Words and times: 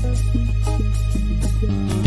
thank 0.00 1.92
you 1.92 1.97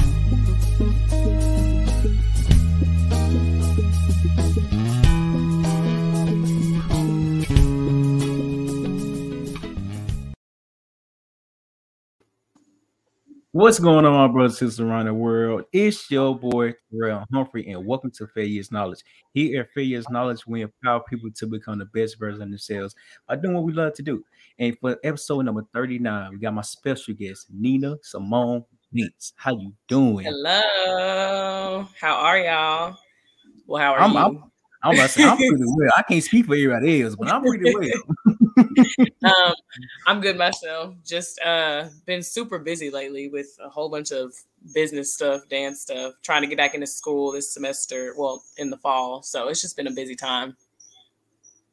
What's 13.62 13.78
going 13.78 14.06
on, 14.06 14.14
my 14.14 14.28
brothers 14.28 14.60
and 14.60 14.72
sisters 14.72 14.80
around 14.80 15.06
the 15.06 15.14
world? 15.14 15.66
It's 15.72 16.10
your 16.10 16.36
boy 16.36 16.74
Terryl 16.92 17.26
Humphrey, 17.32 17.70
and 17.70 17.86
welcome 17.86 18.10
to 18.18 18.26
Failure's 18.26 18.72
Knowledge. 18.72 19.04
Here 19.36 19.62
at 19.62 19.72
Failure's 19.72 20.10
Knowledge, 20.10 20.48
we 20.48 20.64
empower 20.64 21.04
people 21.08 21.30
to 21.36 21.46
become 21.46 21.78
the 21.78 21.86
best 21.86 22.18
version 22.18 22.42
of 22.42 22.50
themselves 22.50 22.96
by 23.28 23.36
doing 23.36 23.54
what 23.54 23.64
we 23.64 23.72
love 23.72 23.94
to 23.94 24.02
do. 24.02 24.26
And 24.58 24.76
for 24.80 24.98
episode 25.04 25.46
number 25.46 25.64
39, 25.76 26.32
we 26.32 26.40
got 26.40 26.56
my 26.56 26.64
special 26.64 27.14
guest, 27.14 27.50
Nina 27.54 27.98
Symone 27.98 28.66
Banks. 28.92 29.34
How 29.36 29.56
you 29.56 29.74
doing? 29.88 30.26
Hello. 30.26 31.88
How 32.00 32.16
are 32.16 32.40
y'all? 32.40 32.98
Well, 33.68 33.80
how 33.80 33.94
are 33.94 34.00
I'm, 34.00 34.12
you? 34.14 34.18
I'm, 34.18 34.52
I'm 34.82 34.96
about 34.96 35.04
to 35.04 35.10
say, 35.10 35.24
I'm 35.24 35.38
pretty 35.38 35.56
well. 35.60 35.92
I 35.96 36.02
can't 36.02 36.24
speak 36.24 36.48
for 36.48 36.56
everybody 36.56 37.04
else, 37.04 37.16
but 37.16 37.32
I'm 37.32 37.44
pretty 37.44 37.76
well. 37.76 38.16
um, 39.24 39.54
I'm 40.08 40.22
good 40.22 40.38
myself. 40.38 40.96
Just 41.06 41.40
uh, 41.42 41.88
been 42.06 42.24
super 42.24 42.60
busy 42.60 42.90
lately 42.90 43.30
with 43.30 43.58
a 43.64 43.70
whole 43.70 43.90
bunch 43.90 44.12
of 44.12 44.34
business 44.74 45.14
stuff, 45.14 45.48
dance 45.50 45.82
stuff, 45.82 46.14
trying 46.24 46.42
to 46.42 46.48
get 46.48 46.58
back 46.58 46.74
into 46.74 46.88
school 46.88 47.32
this 47.32 47.54
semester. 47.54 48.14
Well, 48.18 48.44
in 48.58 48.70
the 48.70 48.78
fall, 48.78 49.24
so 49.24 49.48
it's 49.48 49.62
just 49.62 49.76
been 49.76 49.88
a 49.88 49.92
busy 49.92 50.16
time. 50.16 50.56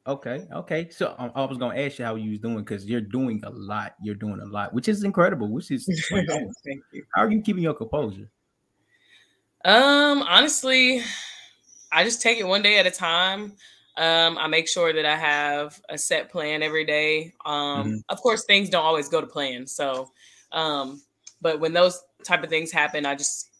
Okay, 0.06 0.46
okay. 0.54 0.88
So 0.90 1.14
um, 1.18 1.32
I 1.34 1.44
was 1.44 1.58
gonna 1.58 1.78
ask 1.78 1.98
you 1.98 2.04
how 2.06 2.14
you 2.14 2.30
was 2.30 2.40
doing 2.40 2.56
because 2.56 2.86
you're 2.86 3.02
doing 3.02 3.42
a 3.44 3.50
lot. 3.50 3.94
You're 4.02 4.14
doing 4.14 4.40
a 4.40 4.46
lot, 4.46 4.72
which 4.72 4.88
is 4.88 5.04
incredible. 5.04 5.50
Which 5.50 5.70
is 5.70 5.84
Thank 6.10 6.82
you. 6.92 7.04
how 7.14 7.24
are 7.24 7.30
you 7.30 7.42
keeping 7.42 7.62
your 7.62 7.74
composure? 7.74 8.30
Um, 9.64 10.22
honestly, 10.22 11.02
I 11.92 12.04
just 12.04 12.22
take 12.22 12.38
it 12.38 12.46
one 12.46 12.62
day 12.62 12.78
at 12.78 12.86
a 12.86 12.90
time. 12.90 13.52
Um, 13.98 14.38
I 14.38 14.46
make 14.46 14.68
sure 14.68 14.92
that 14.92 15.04
I 15.04 15.16
have 15.16 15.80
a 15.88 15.98
set 15.98 16.30
plan 16.30 16.62
every 16.62 16.84
day. 16.84 17.34
Um, 17.44 17.88
Mhm. 17.88 18.02
of 18.08 18.20
course, 18.22 18.44
things 18.44 18.70
don't 18.70 18.84
always 18.84 19.08
go 19.08 19.20
to 19.20 19.26
plan. 19.26 19.66
So, 19.66 20.12
um, 20.52 21.02
but 21.40 21.58
when 21.60 21.72
those 21.72 22.00
type 22.24 22.44
of 22.44 22.48
things 22.48 22.70
happen, 22.70 23.04
I 23.04 23.16
just 23.16 23.50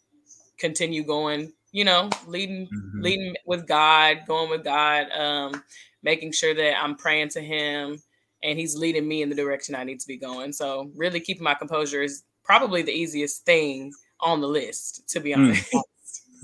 continue 0.57 1.03
going. 1.03 1.53
You 1.71 1.83
know, 1.85 2.09
leading, 2.25 2.67
Mhm. 2.67 3.03
leading 3.03 3.35
with 3.45 3.67
God, 3.67 4.21
going 4.25 4.49
with 4.49 4.63
God, 4.63 5.11
um, 5.11 5.63
making 6.01 6.31
sure 6.31 6.55
that 6.55 6.81
I'm 6.81 6.95
praying 6.95 7.29
to 7.29 7.41
Him, 7.41 8.01
and 8.41 8.57
He's 8.57 8.75
leading 8.75 9.07
me 9.07 9.21
in 9.21 9.29
the 9.29 9.35
direction 9.35 9.75
I 9.75 9.83
need 9.83 9.99
to 9.99 10.07
be 10.07 10.17
going. 10.17 10.51
So, 10.53 10.89
really 10.95 11.19
keeping 11.19 11.43
my 11.43 11.53
composure 11.53 12.01
is 12.01 12.23
probably 12.43 12.81
the 12.81 12.91
easiest 12.91 13.45
thing 13.45 13.93
on 14.21 14.41
the 14.41 14.47
list, 14.47 15.07
to 15.09 15.19
be 15.19 15.31
Mm. 15.31 15.53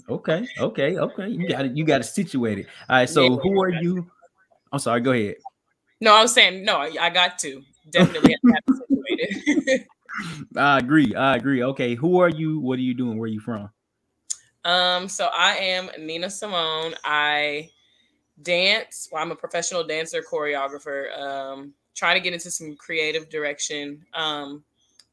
Okay, 0.07 0.47
okay, 0.59 0.97
okay. 0.97 1.27
You 1.29 1.47
got 1.47 1.65
it. 1.65 1.75
You 1.75 1.83
got 1.83 2.01
it 2.01 2.05
situated. 2.05 2.67
All 2.89 2.97
right. 2.97 3.09
So 3.09 3.23
Yeah, 3.23 3.37
who 3.37 3.61
are 3.61 3.69
you? 3.69 4.09
I'm 4.71 4.79
sorry. 4.79 5.01
Go 5.01 5.11
ahead. 5.11 5.35
No, 6.01 6.13
I 6.13 6.21
was 6.21 6.33
saying 6.33 6.63
no. 6.63 6.77
I, 6.77 7.09
got 7.09 7.39
to 7.39 7.61
definitely 7.89 8.35
have 8.53 8.63
it 8.67 9.37
situated. 9.37 9.87
I 10.55 10.77
agree. 10.77 11.15
I 11.15 11.35
agree. 11.35 11.63
Okay. 11.63 11.95
Who 11.95 12.19
are 12.19 12.29
you? 12.29 12.59
What 12.59 12.77
are 12.77 12.83
you 12.83 12.93
doing? 12.93 13.17
Where 13.17 13.25
are 13.25 13.27
you 13.27 13.39
from? 13.39 13.69
um, 14.63 15.07
so 15.07 15.29
I 15.33 15.55
am 15.55 15.89
Nina 15.99 16.27
Symone. 16.27 16.95
I 17.03 17.69
dance. 18.41 19.09
Well, 19.11 19.21
I'm 19.21 19.31
a 19.31 19.35
professional 19.35 19.83
dancer, 19.83 20.21
choreographer. 20.21 21.17
Um, 21.17 21.73
trying 21.95 22.15
to 22.15 22.21
get 22.21 22.33
into 22.33 22.51
some 22.51 22.75
creative 22.75 23.29
direction. 23.29 24.05
Um, 24.13 24.63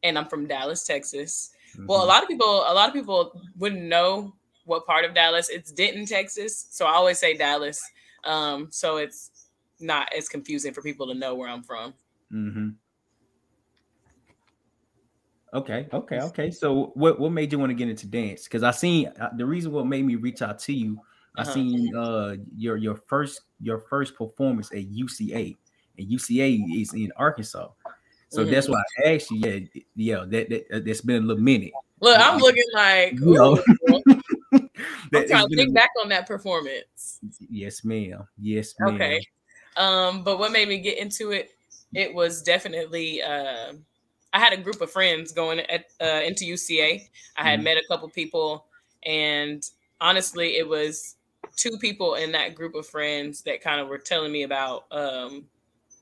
and 0.02 0.18
I'm 0.18 0.26
from 0.26 0.46
Dallas, 0.46 0.84
Texas. 0.84 1.50
Well, 1.86 2.02
a 2.02 2.04
Mhm. 2.04 2.08
lot 2.08 2.22
of 2.22 2.28
people, 2.28 2.64
a 2.66 2.74
lot 2.74 2.88
of 2.88 2.94
people 2.94 3.40
wouldn't 3.56 3.82
know 3.82 4.34
what 4.64 4.86
part 4.86 5.04
of 5.04 5.14
Dallas. 5.14 5.48
It's 5.48 5.72
Denton, 5.72 6.06
Texas. 6.06 6.66
So 6.70 6.86
I 6.86 6.92
always 6.92 7.18
say 7.18 7.36
Dallas. 7.36 7.80
Um, 8.24 8.68
so 8.70 8.96
it's 8.98 9.48
not 9.80 10.12
as 10.16 10.28
confusing 10.28 10.72
for 10.72 10.82
people 10.82 11.06
to 11.08 11.14
know 11.14 11.34
where 11.34 11.48
I'm 11.48 11.62
from. 11.62 11.94
Mhm. 12.32 12.74
Okay. 15.54 15.86
Okay. 15.92 16.18
Okay. 16.18 16.50
So 16.50 16.92
what 16.94 17.20
what 17.20 17.30
made 17.32 17.52
you 17.52 17.58
want 17.58 17.70
to 17.70 17.74
get 17.74 17.88
into 17.88 18.06
dance? 18.06 18.44
Because 18.44 18.62
I 18.62 18.70
seen 18.70 19.08
uh, 19.20 19.30
the 19.36 19.44
reason 19.44 19.72
what 19.72 19.86
made 19.86 20.04
me 20.04 20.14
reach 20.16 20.40
out 20.40 20.58
to 20.60 20.72
you. 20.72 20.98
I 21.36 21.42
Uh-huh. 21.42 21.52
seen 21.52 21.94
uh 21.96 22.36
your 22.56 22.76
your 22.76 22.96
first 23.06 23.42
your 23.60 23.78
first 23.78 24.14
performance 24.16 24.70
at 24.72 24.90
UCA, 24.90 25.56
and 25.98 26.08
UCA 26.10 26.80
is 26.80 26.94
in 26.94 27.12
Arkansas. 27.16 27.68
So 28.28 28.44
that's 28.46 28.66
Mhm. 28.66 28.70
why 28.70 28.82
I 29.04 29.14
asked 29.14 29.30
you. 29.30 29.38
Yeah, 29.38 29.82
yeah. 29.94 30.24
That, 30.26 30.48
that 30.48 30.66
uh, 30.72 30.80
that's 30.80 31.02
been 31.02 31.22
a 31.22 31.26
little 31.26 31.42
minute. 31.42 31.72
Look, 32.00 32.18
I'm 32.18 32.38
looking 32.38 32.64
like, 32.72 33.12
You 33.12 33.34
know. 33.34 33.62
I'm 35.14 35.28
trying 35.28 35.48
to 35.48 35.56
think 35.56 35.74
back 35.74 35.90
on 36.02 36.08
that 36.10 36.26
performance. 36.26 37.20
Yes, 37.50 37.84
ma'am. 37.84 38.26
Yes, 38.40 38.74
ma'am. 38.78 38.94
Okay. 38.94 39.20
Um, 39.76 40.22
but 40.24 40.38
what 40.38 40.52
made 40.52 40.68
me 40.68 40.78
get 40.78 40.98
into 40.98 41.30
it? 41.32 41.50
It 41.94 42.12
was 42.14 42.42
definitely 42.42 43.22
uh, 43.22 43.72
I 44.32 44.38
had 44.38 44.52
a 44.52 44.56
group 44.56 44.80
of 44.80 44.90
friends 44.90 45.32
going 45.32 45.60
at, 45.60 45.86
uh, 46.00 46.22
into 46.24 46.44
UCA. 46.44 47.08
I 47.36 47.42
had 47.42 47.60
Mhm. 47.60 47.64
met 47.64 47.76
a 47.76 47.82
couple 47.88 48.08
people, 48.08 48.66
and 49.04 49.62
honestly, 50.00 50.56
it 50.56 50.66
was 50.66 51.16
two 51.56 51.76
people 51.78 52.14
in 52.14 52.32
that 52.32 52.54
group 52.54 52.74
of 52.74 52.86
friends 52.86 53.42
that 53.42 53.60
kind 53.60 53.80
of 53.80 53.88
were 53.88 53.98
telling 53.98 54.32
me 54.32 54.44
about 54.44 54.86
um, 54.90 55.46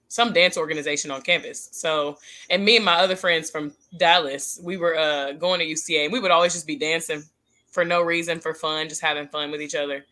some 0.09 0.33
dance 0.33 0.57
organization 0.57 1.11
on 1.11 1.23
campus. 1.23 1.69
So, 1.73 2.19
and 2.51 2.65
me 2.65 2.77
and 2.77 2.85
my 2.85 2.95
other 2.97 3.17
friends 3.17 3.51
from 3.51 3.73
Dallas, 3.97 4.61
we 4.63 4.77
were 4.77 4.97
uh, 4.97 5.33
going 5.33 5.59
to 5.61 5.67
UCA, 5.67 6.05
and 6.05 6.13
we 6.13 6.21
would 6.21 6.31
always 6.31 6.53
just 6.53 6.67
be 6.67 6.77
dancing 6.77 7.25
for 7.71 7.85
no 7.85 8.03
reason, 8.03 8.41
for 8.41 8.55
fun, 8.55 8.89
just 8.89 9.01
having 9.01 9.29
fun 9.29 9.51
with 9.51 9.63
each 9.63 9.75
other. 9.75 10.05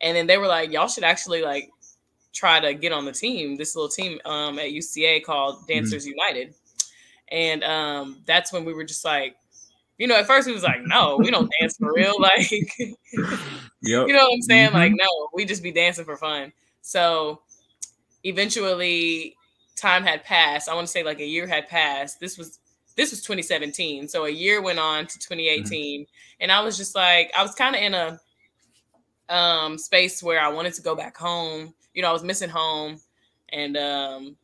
And 0.00 0.16
then 0.16 0.26
they 0.26 0.38
were 0.38 0.46
like, 0.46 0.70
"Y'all 0.72 0.88
should 0.88 1.04
actually 1.04 1.42
like 1.42 1.70
try 2.34 2.60
to 2.60 2.74
get 2.74 2.92
on 2.92 3.04
the 3.06 3.12
team, 3.12 3.56
this 3.56 3.74
little 3.74 3.88
team 3.88 4.20
um, 4.26 4.58
at 4.58 4.66
UCA 4.70 5.24
called 5.24 5.66
Dancers 5.66 6.06
United. 6.06 6.54
And 7.32 7.64
um, 7.64 8.18
that's 8.26 8.52
when 8.52 8.64
we 8.66 8.74
were 8.74 8.84
just 8.84 9.04
like, 9.04 9.36
you 9.98 10.06
know, 10.06 10.16
at 10.16 10.26
first 10.26 10.46
we 10.46 10.52
was 10.52 10.62
like, 10.62 10.82
no, 10.84 11.16
we 11.16 11.30
don't 11.30 11.50
dance 11.58 11.76
for 11.78 11.92
real. 11.94 12.14
Like, 12.20 12.50
you 14.06 14.12
know 14.12 14.24
what 14.24 14.34
I'm 14.34 14.42
saying? 14.42 14.72
Like, 14.74 14.92
Mhm. 14.92 14.96
no, 14.98 15.28
we 15.32 15.46
just 15.46 15.62
be 15.62 15.72
dancing 15.72 16.04
for 16.04 16.16
fun. 16.18 16.52
So 16.82 17.40
eventually 18.24 19.34
time 19.76 20.02
had 20.02 20.22
passed. 20.24 20.68
I 20.68 20.74
want 20.74 20.86
to 20.86 20.92
say 20.92 21.02
like 21.02 21.20
a 21.20 21.26
year 21.26 21.46
had 21.46 21.68
passed. 21.68 22.20
This 22.20 22.36
was 22.36 22.58
this 22.96 23.10
was 23.10 23.20
2017. 23.22 24.08
So 24.08 24.24
a 24.24 24.30
year 24.30 24.60
went 24.62 24.78
on 24.78 25.06
to 25.06 25.18
2018. 25.18 26.06
And 26.40 26.50
I 26.50 26.60
was 26.60 26.76
just 26.76 26.94
like, 26.94 27.30
I 27.36 27.42
was 27.42 27.54
kind 27.54 27.76
of 27.76 27.82
in 27.82 27.94
a 27.94 28.18
um 29.28 29.76
space 29.78 30.22
where 30.22 30.40
I 30.40 30.48
wanted 30.48 30.74
to 30.74 30.82
go 30.82 30.94
back 30.94 31.16
home. 31.16 31.74
You 31.94 32.02
know, 32.02 32.08
I 32.08 32.12
was 32.12 32.22
missing 32.22 32.48
home 32.50 33.00
and 33.50 33.76
um 33.76 34.36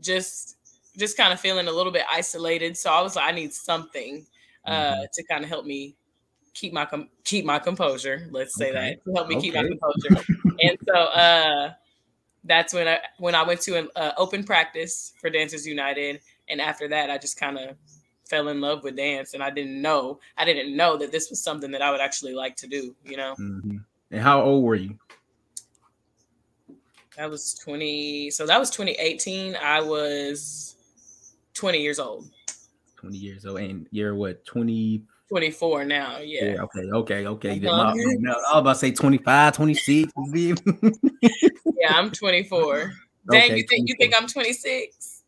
just 0.00 0.56
just 0.98 1.16
kind 1.16 1.32
of 1.32 1.40
feeling 1.40 1.68
a 1.68 1.72
little 1.72 1.92
bit 1.92 2.04
isolated. 2.10 2.76
So 2.76 2.90
I 2.90 3.00
was 3.02 3.16
like, 3.16 3.28
I 3.28 3.32
need 3.32 3.52
something 3.52 4.26
uh 4.66 4.70
Mhm. 4.94 5.06
to 5.12 5.22
kind 5.24 5.44
of 5.44 5.50
help 5.50 5.64
me 5.66 5.96
keep 6.54 6.72
my 6.72 6.84
com- 6.86 7.08
keep 7.24 7.44
my 7.44 7.58
composure. 7.58 8.28
Let's 8.30 8.54
say 8.56 8.70
Okay. 8.70 8.96
that 8.96 9.04
to 9.04 9.12
help 9.14 9.28
me 9.28 9.40
keep 9.40 9.54
my 9.54 9.62
composure. 9.68 10.24
and 10.60 10.78
so 10.86 10.94
uh 10.94 11.72
that's 12.44 12.72
when 12.74 12.88
I 12.88 13.00
when 13.18 13.34
I 13.34 13.42
went 13.42 13.60
to 13.62 13.76
an 13.78 13.88
uh, 13.96 14.12
open 14.16 14.44
practice 14.44 15.12
for 15.20 15.30
Dancers 15.30 15.66
United, 15.66 16.20
and 16.52 16.60
after 16.60 16.86
that, 16.88 17.10
I 17.10 17.18
just 17.18 17.36
kind 17.40 17.58
of 17.58 17.76
fell 18.28 18.48
in 18.48 18.60
love 18.60 18.84
with 18.84 18.96
dance, 18.96 19.34
and 19.34 19.42
I 19.42 19.50
didn't 19.50 19.82
know 19.82 20.20
I 20.36 20.44
didn't 20.44 20.76
know 20.76 20.96
that 20.98 21.10
this 21.10 21.30
was 21.30 21.42
something 21.42 21.70
that 21.72 21.82
I 21.82 21.90
would 21.90 22.00
actually 22.00 22.34
like 22.34 22.54
to 22.56 22.68
do. 22.68 22.94
You 23.04 23.16
know, 23.16 23.34
Mhm. 23.38 23.84
And 24.12 24.20
how 24.20 24.42
old 24.42 24.62
were 24.62 24.76
you? 24.76 24.98
that 27.16 27.28
was 27.28 27.54
twenty. 27.54 28.30
So 28.30 28.46
that 28.46 28.58
was 28.58 28.70
2018. 28.70 29.56
I 29.56 29.80
was 29.80 30.76
20 31.54 31.80
years 31.82 31.98
old. 31.98 32.30
20 32.96 33.18
years 33.18 33.44
old. 33.44 33.58
And 33.60 33.86
you're 33.90 34.14
what, 34.14 34.44
20? 34.46 35.02
24 35.28 35.84
now. 35.84 36.18
Yeah. 36.18 36.44
Yeah, 36.44 36.62
okay, 36.62 36.90
okay, 36.90 37.26
okay. 37.26 37.66
Uh-huh. 37.66 37.80
I 37.80 37.94
was 37.94 38.44
about 38.54 38.72
to 38.74 38.78
say 38.78 38.92
25, 38.92 39.54
26. 39.54 40.12
Yeah, 41.82 41.94
I'm 41.98 42.10
24. 42.10 42.92
Dang, 43.30 43.44
Okay, 43.44 43.56
you 43.56 43.64
think 43.68 43.88
you 43.88 43.94
think 43.98 44.14
I'm 44.18 44.26
26? 44.26 45.22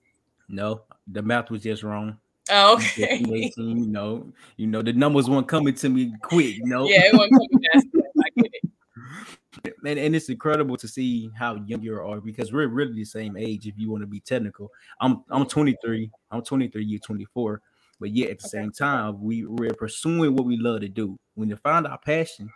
no, 0.48 0.82
the 1.06 1.22
math 1.22 1.50
was 1.50 1.62
just 1.62 1.82
wrong. 1.82 2.18
Oh, 2.50 2.74
You 2.76 2.84
okay. 2.84 3.18
2018, 3.18 3.78
you 3.78 3.86
know, 3.86 4.32
you 4.56 4.66
know, 4.66 4.82
the 4.82 4.92
numbers 4.92 5.28
weren't 5.30 5.48
coming 5.48 5.74
to 5.74 5.88
me 5.88 6.14
quick, 6.22 6.56
you 6.56 6.66
know. 6.66 6.88
yeah, 6.88 7.06
it 7.06 7.14
wasn't 7.14 7.34
coming 7.34 7.50
fast. 7.72 7.86
I 8.20 8.28
get 8.40 8.50
it. 8.52 8.64
and, 9.84 9.98
and 9.98 10.16
it's 10.16 10.28
incredible 10.28 10.76
to 10.76 10.88
see 10.88 11.30
how 11.36 11.56
young 11.66 11.82
you 11.82 11.94
are 12.00 12.20
because 12.20 12.52
we're 12.52 12.68
really 12.68 12.94
the 12.94 13.04
same 13.04 13.36
age 13.36 13.66
if 13.66 13.74
you 13.78 13.90
want 13.90 14.02
to 14.02 14.06
be 14.06 14.20
technical. 14.20 14.70
I'm 15.00 15.24
I'm 15.30 15.46
23, 15.46 16.10
I'm 16.30 16.42
23, 16.42 16.84
you're 16.84 17.00
24, 17.00 17.60
but 18.00 18.10
yet 18.10 18.30
at 18.30 18.38
the 18.38 18.44
Okay. 18.44 18.50
same 18.58 18.72
time, 18.72 19.22
we, 19.22 19.44
we're 19.46 19.74
pursuing 19.74 20.34
what 20.34 20.44
we 20.46 20.56
love 20.56 20.80
to 20.80 20.88
do. 20.88 21.18
When 21.34 21.48
you 21.48 21.56
find 21.56 21.86
our 21.86 21.98
passion, 21.98 22.50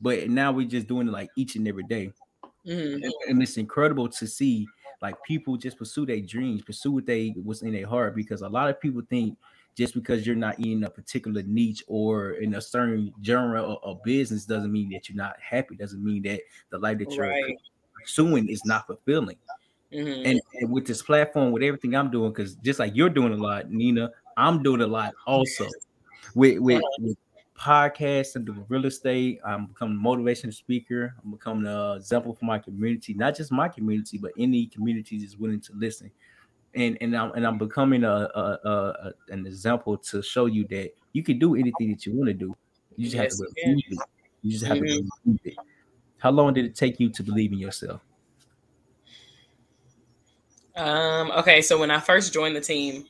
but 0.00 0.28
now 0.28 0.52
we're 0.52 0.66
just 0.68 0.86
doing 0.86 1.08
it 1.08 1.12
like 1.12 1.30
each 1.36 1.56
and 1.56 1.66
every 1.68 1.84
day. 1.84 2.12
Mhm. 2.66 2.94
and, 3.02 3.12
and 3.28 3.42
it's 3.42 3.56
incredible 3.56 4.08
to 4.08 4.26
see 4.26 4.66
like 5.02 5.22
people 5.24 5.56
just 5.56 5.78
pursue 5.78 6.06
their 6.06 6.20
dreams, 6.20 6.62
pursue 6.62 6.92
what 6.92 7.06
they 7.06 7.34
was 7.44 7.62
in 7.62 7.72
their 7.72 7.86
heart 7.86 8.14
because 8.14 8.42
a 8.42 8.48
lot 8.48 8.68
of 8.68 8.80
people 8.80 9.02
think 9.08 9.36
just 9.76 9.94
because 9.94 10.26
you're 10.26 10.36
not 10.36 10.58
in 10.58 10.84
a 10.84 10.90
particular 10.90 11.42
niche 11.42 11.84
or 11.86 12.32
in 12.32 12.54
a 12.54 12.60
certain 12.60 13.12
genre 13.22 13.62
of, 13.62 14.02
business 14.02 14.46
doesn't 14.46 14.72
mean 14.72 14.90
that 14.90 15.08
you're 15.08 15.16
not 15.16 15.36
happy. 15.40 15.76
Doesn't 15.76 16.02
mean 16.02 16.22
that 16.22 16.40
the 16.70 16.78
life 16.78 16.98
that 16.98 17.10
you're 17.12 17.28
Right. 17.28 17.58
pursuing 18.00 18.48
is 18.48 18.64
not 18.64 18.86
fulfilling. 18.86 19.36
Mhm. 19.92 20.22
And, 20.24 20.40
and 20.54 20.72
with 20.72 20.86
this 20.86 21.02
platform, 21.02 21.52
with 21.52 21.62
everything 21.62 21.94
I'm 21.94 22.10
doing, 22.10 22.32
because 22.32 22.54
just 22.56 22.78
like 22.78 22.96
you're 22.96 23.10
doing 23.10 23.32
a 23.32 23.36
lot, 23.36 23.70
Nina, 23.70 24.10
I'm 24.36 24.62
doing 24.62 24.80
a 24.80 24.86
lot 24.86 25.14
also. 25.26 25.66
With 26.34 26.58
with, 26.58 26.82
with 26.98 27.16
podcasts 27.56 28.36
and 28.36 28.46
doing 28.46 28.64
real 28.68 28.86
estate, 28.86 29.40
I'm 29.44 29.66
becoming 29.66 29.98
a 29.98 30.00
motivational 30.00 30.54
speaker. 30.54 31.14
I'm 31.22 31.32
becoming 31.32 31.66
an 31.66 31.96
example 31.96 32.34
for 32.34 32.44
my 32.44 32.58
community, 32.58 33.14
not 33.14 33.36
just 33.36 33.52
my 33.52 33.68
community, 33.68 34.18
but 34.18 34.32
any 34.38 34.66
community 34.66 35.18
that's 35.18 35.36
willing 35.36 35.60
to 35.62 35.72
listen. 35.74 36.10
And 36.74 36.98
and 37.00 37.16
I'm 37.16 37.32
and 37.32 37.46
I'm 37.46 37.58
becoming 37.58 38.04
a, 38.04 38.10
a, 38.34 38.58
a, 38.64 39.12
an 39.30 39.46
example 39.46 39.98
to 39.98 40.22
show 40.22 40.46
you 40.46 40.66
that 40.68 40.92
you 41.12 41.22
can 41.22 41.38
do 41.38 41.56
anything 41.56 41.90
that 41.90 42.06
you 42.06 42.12
want 42.14 42.28
to 42.28 42.34
do. 42.34 42.56
You 42.96 43.04
just 43.06 43.16
Yes, 43.16 43.16
have 43.16 43.30
to 43.30 43.54
believe 43.64 43.84
it. 43.90 44.02
You 44.42 44.52
just 44.52 44.64
have 44.66 44.78
Mhm. 44.78 44.86
to 44.86 45.10
believe 45.24 45.40
it. 45.44 45.58
How 46.18 46.30
long 46.30 46.54
did 46.54 46.66
it 46.66 46.76
take 46.76 47.00
you 47.00 47.10
to 47.10 47.22
believe 47.22 47.52
in 47.52 47.58
yourself? 47.58 48.02
Um, 50.74 51.30
okay, 51.32 51.62
so 51.62 51.78
when 51.78 51.90
I 51.90 52.00
first 52.00 52.32
joined 52.32 52.54
the 52.54 52.60
team, 52.60 53.06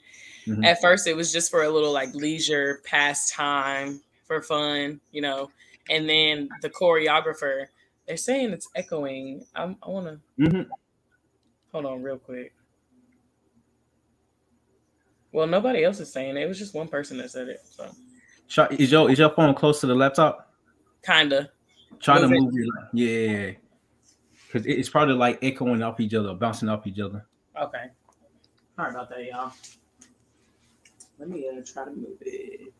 Mhm. 0.46 0.64
at 0.64 0.80
first 0.80 1.06
it 1.06 1.16
was 1.16 1.32
just 1.32 1.50
for 1.50 1.64
a 1.64 1.70
little 1.70 1.92
like 1.92 2.14
leisure 2.14 2.82
pastime 2.84 4.02
for 4.26 4.42
fun, 4.42 5.00
you 5.12 5.22
know. 5.22 5.50
And 5.88 6.08
then 6.08 6.48
the 6.62 6.70
choreographer, 6.70 7.66
they're 8.06 8.16
saying 8.16 8.50
it's 8.50 8.68
echoing. 8.74 9.44
I'm, 9.54 9.76
I 9.82 9.90
want 9.90 10.06
to 10.06 10.42
Mhm. 10.42 10.68
hold 11.72 11.86
on 11.86 12.02
real 12.02 12.18
quick. 12.18 12.52
Well, 15.32 15.46
nobody 15.46 15.84
else 15.84 16.00
is 16.00 16.12
saying 16.12 16.36
it. 16.36 16.42
It 16.42 16.48
was 16.48 16.58
just 16.58 16.74
one 16.74 16.88
person 16.88 17.18
that 17.18 17.30
said 17.30 17.48
it. 17.48 17.60
So, 18.48 18.66
is 18.70 18.90
your 18.90 19.10
is 19.10 19.18
your 19.18 19.30
phone 19.30 19.54
close 19.54 19.80
to 19.80 19.86
the 19.86 19.94
laptop? 19.94 20.54
kinda. 21.04 21.50
Try 22.00 22.20
to 22.20 22.26
Move 22.28 22.52
it. 22.54 22.66
it. 22.66 22.68
Yeah, 22.92 23.52
because 24.46 24.66
it's 24.66 24.88
probably 24.88 25.14
like 25.14 25.38
echoing 25.42 25.82
off 25.82 26.00
each 26.00 26.14
other, 26.14 26.34
bouncing 26.34 26.68
off 26.68 26.86
each 26.86 26.98
other. 26.98 27.24
Okay. 27.60 27.86
Sorry 28.74 28.90
about 28.90 29.08
that, 29.10 29.24
y'all. 29.24 29.52
Let 31.18 31.28
me 31.28 31.48
uh, 31.48 31.62
try 31.64 31.84
to 31.84 31.90
move 31.92 32.18
it. 32.20 32.72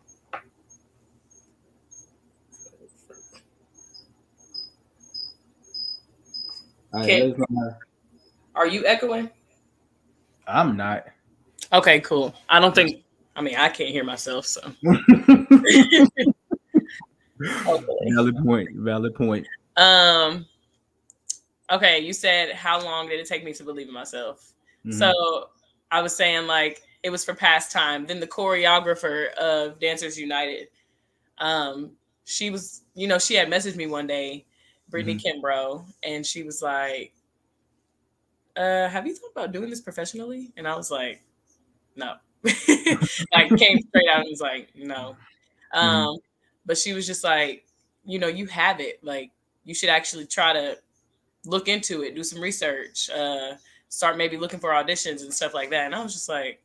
Okay. 6.97 7.35
let. 7.37 7.79
Are 8.55 8.67
you 8.67 8.87
echoing? 8.87 9.31
I'm 10.47 10.77
not. 10.77 11.07
Okay, 11.73 12.01
cool. 12.01 12.35
I 12.49 12.61
don't 12.61 12.75
think. 12.75 13.03
I 13.35 13.43
mean, 13.43 13.57
I 13.57 13.69
can't 13.69 13.91
hear 13.91 14.05
myself, 14.05 14.47
so. 14.47 14.61
Okay. 17.67 17.85
valid 18.15 18.37
point. 18.43 18.71
Valid 18.77 19.15
point. 19.15 19.47
Um. 19.77 20.47
Okay, 21.71 21.99
you 21.99 22.13
said 22.13 22.53
how 22.53 22.83
long 22.83 23.09
did 23.09 23.21
it 23.21 23.27
take 23.27 23.45
me 23.45 23.53
to 23.55 23.65
believe 23.65 23.89
in 23.89 23.95
myself? 23.95 24.55
Mhm. 24.87 24.95
So 24.95 25.51
I 25.91 26.01
was 26.01 26.17
saying 26.17 26.47
like 26.47 26.81
it 27.03 27.11
was 27.11 27.25
for 27.25 27.35
pastime. 27.35 28.07
Then 28.07 28.21
the 28.21 28.27
choreographer 28.27 29.35
of 29.35 29.79
Dancers 29.79 30.19
United, 30.19 30.69
um, 31.39 31.93
she 32.25 32.51
was, 32.51 32.83
you 32.95 33.07
know, 33.07 33.19
she 33.19 33.35
had 33.35 33.49
messaged 33.49 33.77
me 33.77 33.87
one 33.87 34.07
day, 34.07 34.47
Brittany 34.88 35.19
Kimbrough, 35.19 35.85
and 36.03 36.25
she 36.25 36.43
was 36.43 36.62
like, 36.62 37.12
uh, 38.56 38.88
have 38.88 39.06
you 39.06 39.15
thought 39.15 39.31
about 39.33 39.53
doing 39.53 39.71
this 39.71 39.81
professionally? 39.81 40.53
And 40.56 40.67
I 40.67 40.77
was 40.77 40.91
like, 40.91 41.23
no. 41.97 42.15
like 42.44 43.49
came 43.56 43.81
straight 43.81 44.09
out 44.12 44.21
and 44.21 44.31
was 44.31 44.41
like, 44.41 44.71
no. 44.75 45.17
Um, 45.73 46.19
but 46.65 46.79
she 46.79 46.93
was 46.93 47.06
just 47.06 47.25
like, 47.25 47.67
you 48.05 48.19
know, 48.19 48.29
you 48.29 48.47
have 48.47 48.81
it. 48.81 49.03
Like 49.03 49.31
you 49.65 49.75
should 49.75 49.91
actually 49.91 50.27
try 50.27 50.53
to 50.53 50.79
look 51.44 51.69
into 51.69 52.03
it, 52.03 52.15
do 52.15 52.25
some 52.25 52.41
research, 52.41 53.11
uh, 53.11 53.55
start 53.88 54.17
maybe 54.17 54.37
looking 54.37 54.61
for 54.61 54.71
auditions 54.71 55.23
and 55.23 55.33
stuff 55.33 55.55
like 55.55 55.71
that. 55.71 55.87
And 55.87 55.94
I 55.94 56.03
was 56.03 56.12
just 56.15 56.29
like, 56.29 56.61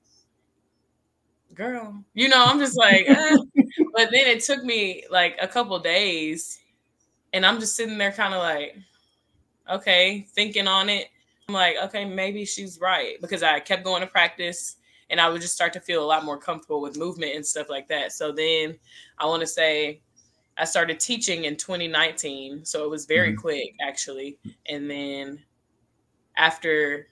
girl, 1.53 2.03
you 2.13 2.29
know, 2.29 2.43
I'm 2.45 2.59
just 2.59 2.77
like, 2.77 3.05
eh. 3.07 3.37
but 3.93 4.09
then 4.11 4.27
it 4.27 4.41
took 4.41 4.63
me 4.63 5.03
like 5.09 5.37
a 5.41 5.47
couple 5.47 5.77
days 5.79 6.59
and 7.33 7.45
I'm 7.45 7.59
just 7.59 7.75
sitting 7.75 7.97
there 7.97 8.11
kind 8.11 8.33
of 8.33 8.41
like, 8.41 8.75
okay, 9.69 10.25
thinking 10.29 10.67
on 10.67 10.89
it. 10.89 11.07
I'm 11.47 11.55
like, 11.55 11.77
okay, 11.83 12.05
maybe 12.05 12.45
she's 12.45 12.79
right 12.79 13.19
because 13.21 13.43
I 13.43 13.59
kept 13.59 13.83
going 13.83 14.01
to 14.01 14.07
practice 14.07 14.77
and 15.09 15.19
I 15.19 15.29
would 15.29 15.41
just 15.41 15.53
start 15.55 15.73
to 15.73 15.79
feel 15.81 16.03
a 16.03 16.07
lot 16.07 16.23
more 16.23 16.37
comfortable 16.37 16.81
with 16.81 16.97
movement 16.97 17.35
and 17.35 17.45
stuff 17.45 17.69
like 17.69 17.87
that. 17.89 18.13
So 18.13 18.31
then 18.31 18.77
I 19.17 19.25
want 19.25 19.41
to 19.41 19.47
say 19.47 20.01
I 20.57 20.65
started 20.65 20.99
teaching 20.99 21.45
in 21.45 21.57
2019. 21.57 22.63
So 22.65 22.83
it 22.83 22.89
was 22.89 23.05
very 23.05 23.33
Mhm. 23.33 23.37
quick 23.37 23.75
actually. 23.81 24.37
And 24.67 24.89
then 24.89 25.43
after 26.37 27.07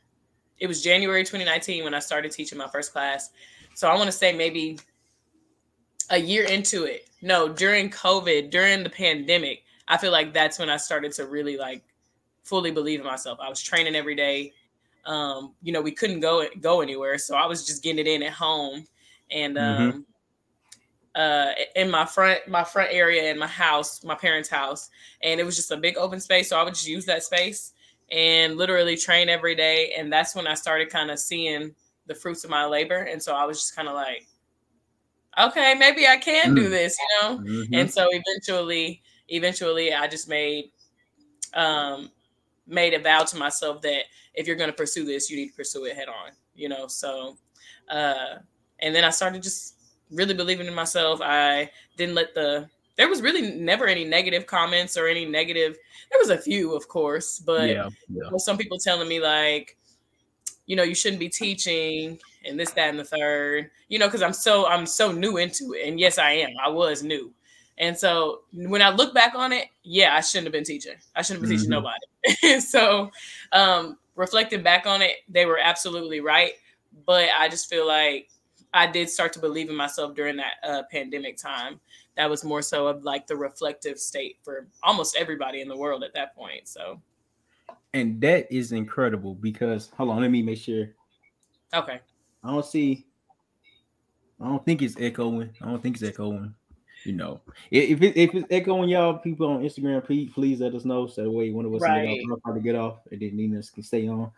it 0.59 0.67
was 0.67 0.81
January 0.83 1.23
2019 1.23 1.83
when 1.83 1.93
I 1.93 1.99
started 1.99 2.31
teaching 2.31 2.57
my 2.57 2.67
first 2.67 2.91
class. 2.91 3.31
So 3.75 3.89
I 3.89 3.95
want 3.95 4.07
to 4.07 4.11
say 4.11 4.33
maybe 4.33 4.77
a 6.09 6.17
year 6.17 6.43
into 6.45 6.83
it. 6.85 7.09
No, 7.21 7.47
during 7.49 7.89
COVID, 7.89 8.49
during 8.49 8.83
the 8.83 8.89
pandemic, 8.89 9.63
I 9.89 9.97
feel 9.97 10.11
like 10.11 10.33
that's 10.33 10.59
when 10.59 10.69
I 10.69 10.77
started 10.77 11.11
to 11.13 11.25
really 11.27 11.57
like 11.57 11.83
fully 12.43 12.71
believe 12.71 12.99
in 13.01 13.05
myself. 13.05 13.39
I 13.41 13.49
was 13.49 13.61
training 13.61 13.95
every 13.95 14.15
day. 14.15 14.53
Um, 15.05 15.55
you 15.63 15.73
know, 15.73 15.81
we 15.81 15.91
couldn't 15.91 16.21
go 16.21 16.45
go 16.61 16.81
anywhere, 16.81 17.17
so 17.17 17.35
I 17.35 17.45
was 17.47 17.65
just 17.65 17.83
getting 17.83 17.99
it 17.99 18.07
in 18.07 18.23
at 18.23 18.33
home. 18.33 18.85
And 19.31 19.57
Mhm. 19.57 19.91
um 19.91 20.05
uh 21.15 21.51
in 21.75 21.89
my 21.89 22.05
front 22.05 22.47
my 22.47 22.63
front 22.63 22.89
area 22.91 23.31
in 23.31 23.39
my 23.39 23.47
house, 23.47 24.03
my 24.03 24.15
parents' 24.15 24.49
house, 24.49 24.89
and 25.23 25.39
it 25.39 25.43
was 25.43 25.55
just 25.55 25.71
a 25.71 25.77
big 25.77 25.97
open 25.97 26.19
space, 26.19 26.49
so 26.49 26.57
I 26.57 26.63
would 26.63 26.75
just 26.75 26.87
use 26.87 27.05
that 27.05 27.23
space 27.23 27.73
and 28.11 28.57
literally 28.57 28.95
train 28.97 29.29
every 29.29 29.55
day 29.55 29.93
and 29.97 30.11
that's 30.11 30.35
when 30.35 30.47
I 30.47 30.55
started 30.55 30.89
kind 30.89 31.11
of 31.11 31.19
seeing 31.19 31.75
the 32.07 32.15
fruits 32.15 32.43
of 32.43 32.49
my 32.49 32.65
labor 32.65 32.97
and 33.03 33.21
so 33.21 33.35
I 33.35 33.45
was 33.45 33.59
just 33.59 33.75
kind 33.75 33.87
of 33.87 33.93
like 33.93 34.25
okay, 35.37 35.75
maybe 35.75 36.07
I 36.07 36.17
can 36.17 36.53
do 36.53 36.69
Mm. 36.69 36.69
this, 36.69 36.97
you 36.99 37.07
know? 37.21 37.41
Mhm. 37.43 37.73
and 37.73 37.91
so 37.91 38.07
eventually 38.11 39.01
eventually 39.29 39.93
i 39.93 40.07
just 40.07 40.27
made 40.27 40.71
um 41.53 42.09
made 42.67 42.93
a 42.93 42.99
vow 42.99 43.23
to 43.23 43.37
myself 43.37 43.81
that 43.81 44.03
if 44.35 44.45
you're 44.45 44.55
going 44.55 44.69
to 44.69 44.75
pursue 44.75 45.05
this 45.05 45.29
you 45.29 45.37
need 45.37 45.49
to 45.49 45.55
pursue 45.55 45.85
it 45.85 45.95
head 45.95 46.07
on 46.07 46.31
you 46.55 46.69
know 46.69 46.87
so 46.87 47.37
uh 47.89 48.35
and 48.79 48.93
then 48.93 49.03
i 49.03 49.09
started 49.09 49.41
just 49.41 49.79
really 50.11 50.33
believing 50.33 50.67
in 50.67 50.73
myself. 50.73 51.21
I 51.21 51.69
didn't 51.97 52.15
let 52.15 52.33
the 52.33 52.69
there 52.97 53.07
was 53.07 53.21
really 53.21 53.51
never 53.51 53.87
any 53.87 54.03
negative 54.03 54.45
comments 54.45 54.97
or 54.97 55.07
any 55.07 55.23
negative 55.23 55.77
there 56.11 56.19
was 56.19 56.31
a 56.31 56.37
few 56.37 56.75
of 56.75 56.89
course 56.89 57.39
but 57.39 57.69
yeah, 57.69 57.89
yeah. 58.09 58.29
some 58.37 58.57
people 58.57 58.77
telling 58.77 59.07
me 59.07 59.21
like 59.21 59.77
you 60.65 60.75
know 60.75 60.83
you 60.83 60.93
shouldn't 60.93 61.19
be 61.19 61.29
teaching 61.29 62.19
and 62.43 62.59
this 62.59 62.71
that 62.71 62.89
and 62.89 62.99
the 62.99 63.03
third 63.05 63.71
you 63.87 63.97
know 63.97 64.07
because 64.07 64.21
i'm 64.21 64.33
so 64.33 64.67
i'm 64.67 64.85
so 64.85 65.13
new 65.13 65.37
into 65.37 65.73
it. 65.73 65.87
And 65.87 65.97
yes 65.97 66.17
i 66.17 66.31
am. 66.31 66.49
I 66.63 66.67
was 66.67 67.01
new 67.01 67.31
and 67.79 67.97
so 67.97 68.41
when 68.53 68.81
i 68.81 68.89
look 68.89 69.13
back 69.13 69.33
on 69.35 69.51
it 69.53 69.67
yeah 69.83 70.15
i 70.15 70.21
shouldn't 70.21 70.45
have 70.45 70.51
been 70.53 70.63
teaching 70.63 70.95
i 71.15 71.21
shouldn't 71.21 71.41
have 71.41 71.49
been 71.49 71.57
teaching 71.57 71.71
Mhm. 71.71 71.83
nobody 72.43 72.59
so 72.59 73.09
um 73.51 73.97
reflecting 74.15 74.61
back 74.61 74.85
on 74.85 75.01
it 75.01 75.17
they 75.29 75.45
were 75.45 75.59
absolutely 75.61 76.19
right 76.19 76.53
but 77.05 77.29
i 77.37 77.47
just 77.47 77.69
feel 77.69 77.87
like 77.87 78.29
i 78.73 78.85
did 78.85 79.09
start 79.09 79.31
to 79.33 79.39
believe 79.39 79.69
in 79.69 79.75
myself 79.75 80.13
during 80.15 80.35
that 80.37 80.53
uh, 80.63 80.83
pandemic 80.91 81.37
time 81.37 81.79
that 82.17 82.29
was 82.29 82.43
more 82.43 82.61
so 82.61 82.85
of 82.87 83.03
like 83.03 83.27
the 83.27 83.35
reflective 83.35 83.97
state 83.97 84.37
for 84.43 84.67
almost 84.83 85.15
everybody 85.15 85.61
in 85.61 85.67
the 85.69 85.77
world 85.77 86.03
at 86.03 86.13
that 86.13 86.35
point 86.35 86.67
so 86.67 87.01
And 87.93 88.19
that 88.21 88.51
is 88.53 88.71
incredible 88.71 89.33
because 89.35 89.89
hold 89.97 90.09
on, 90.11 90.21
let 90.21 90.29
me 90.29 90.41
make 90.43 90.59
sure. 90.59 90.89
okay 91.73 91.99
I 92.43 92.51
don't 92.51 92.65
see. 92.65 93.05
I 94.39 94.45
don't 94.47 94.63
think 94.63 94.81
it's 94.81 94.95
echoing. 94.99 95.49
I 95.61 95.65
don't 95.65 95.81
think 95.81 95.95
it's 95.97 96.03
echoing. 96.03 96.53
You 97.05 97.13
know, 97.13 97.41
if 97.71 97.89
if, 97.91 98.01
it, 98.01 98.17
if 98.17 98.35
it's 98.35 98.47
echoing, 98.51 98.89
y'all 98.89 99.17
people 99.17 99.47
on 99.47 99.63
Instagram, 99.63 100.03
please 100.03 100.31
please 100.33 100.59
let 100.59 100.75
us 100.75 100.85
know 100.85 101.07
so 101.07 101.23
that 101.23 101.31
way 101.31 101.49
one 101.51 101.65
of 101.65 101.73
us 101.73 101.81
can 101.81 101.93
Right. 101.93 102.19
get 102.19 102.29
off, 102.31 102.63
get 102.63 102.75
off, 102.75 102.97
and 103.11 103.21
then 103.21 103.35
Nina 103.37 103.61
can 103.73 103.83
stay 103.83 104.07
on. 104.07 104.19
All 104.19 104.31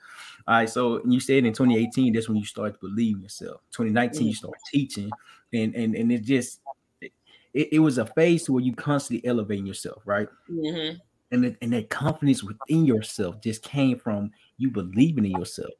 right. 0.48 0.70
So 0.70 1.01
you 1.06 1.20
said 1.20 1.46
in 1.46 1.53
2018, 1.53 2.13
that's 2.13 2.27
when 2.30 2.38
you 2.38 2.46
started 2.46 2.74
to 2.74 2.80
believe 2.80 3.15
in 3.18 3.24
yourself. 3.24 3.62
2019, 3.72 4.27
you 4.27 4.34
started 4.36 4.60
teaching, 4.72 5.15
and 5.53 5.75
and 5.75 5.96
and 5.96 6.12
it 6.12 6.24
just 6.24 6.60
it, 7.01 7.70
it 7.74 7.80
was 7.80 7.98
a 7.98 8.06
phase 8.06 8.50
where 8.50 8.63
you 8.63 8.74
constantly 8.75 9.27
elevating 9.27 9.65
yourself, 9.65 10.03
right? 10.06 10.27
hmm 10.48 10.91
and 11.32 11.44
that, 11.46 11.56
and 11.62 11.74
that 11.74 11.89
confidence 11.89 12.44
within 12.44 12.86
yourself 12.86 13.41
just 13.41 13.63
came 13.63 13.98
from 13.98 14.32
you 14.58 14.70
believing 14.70 15.25
in 15.25 15.32
yourself. 15.32 15.72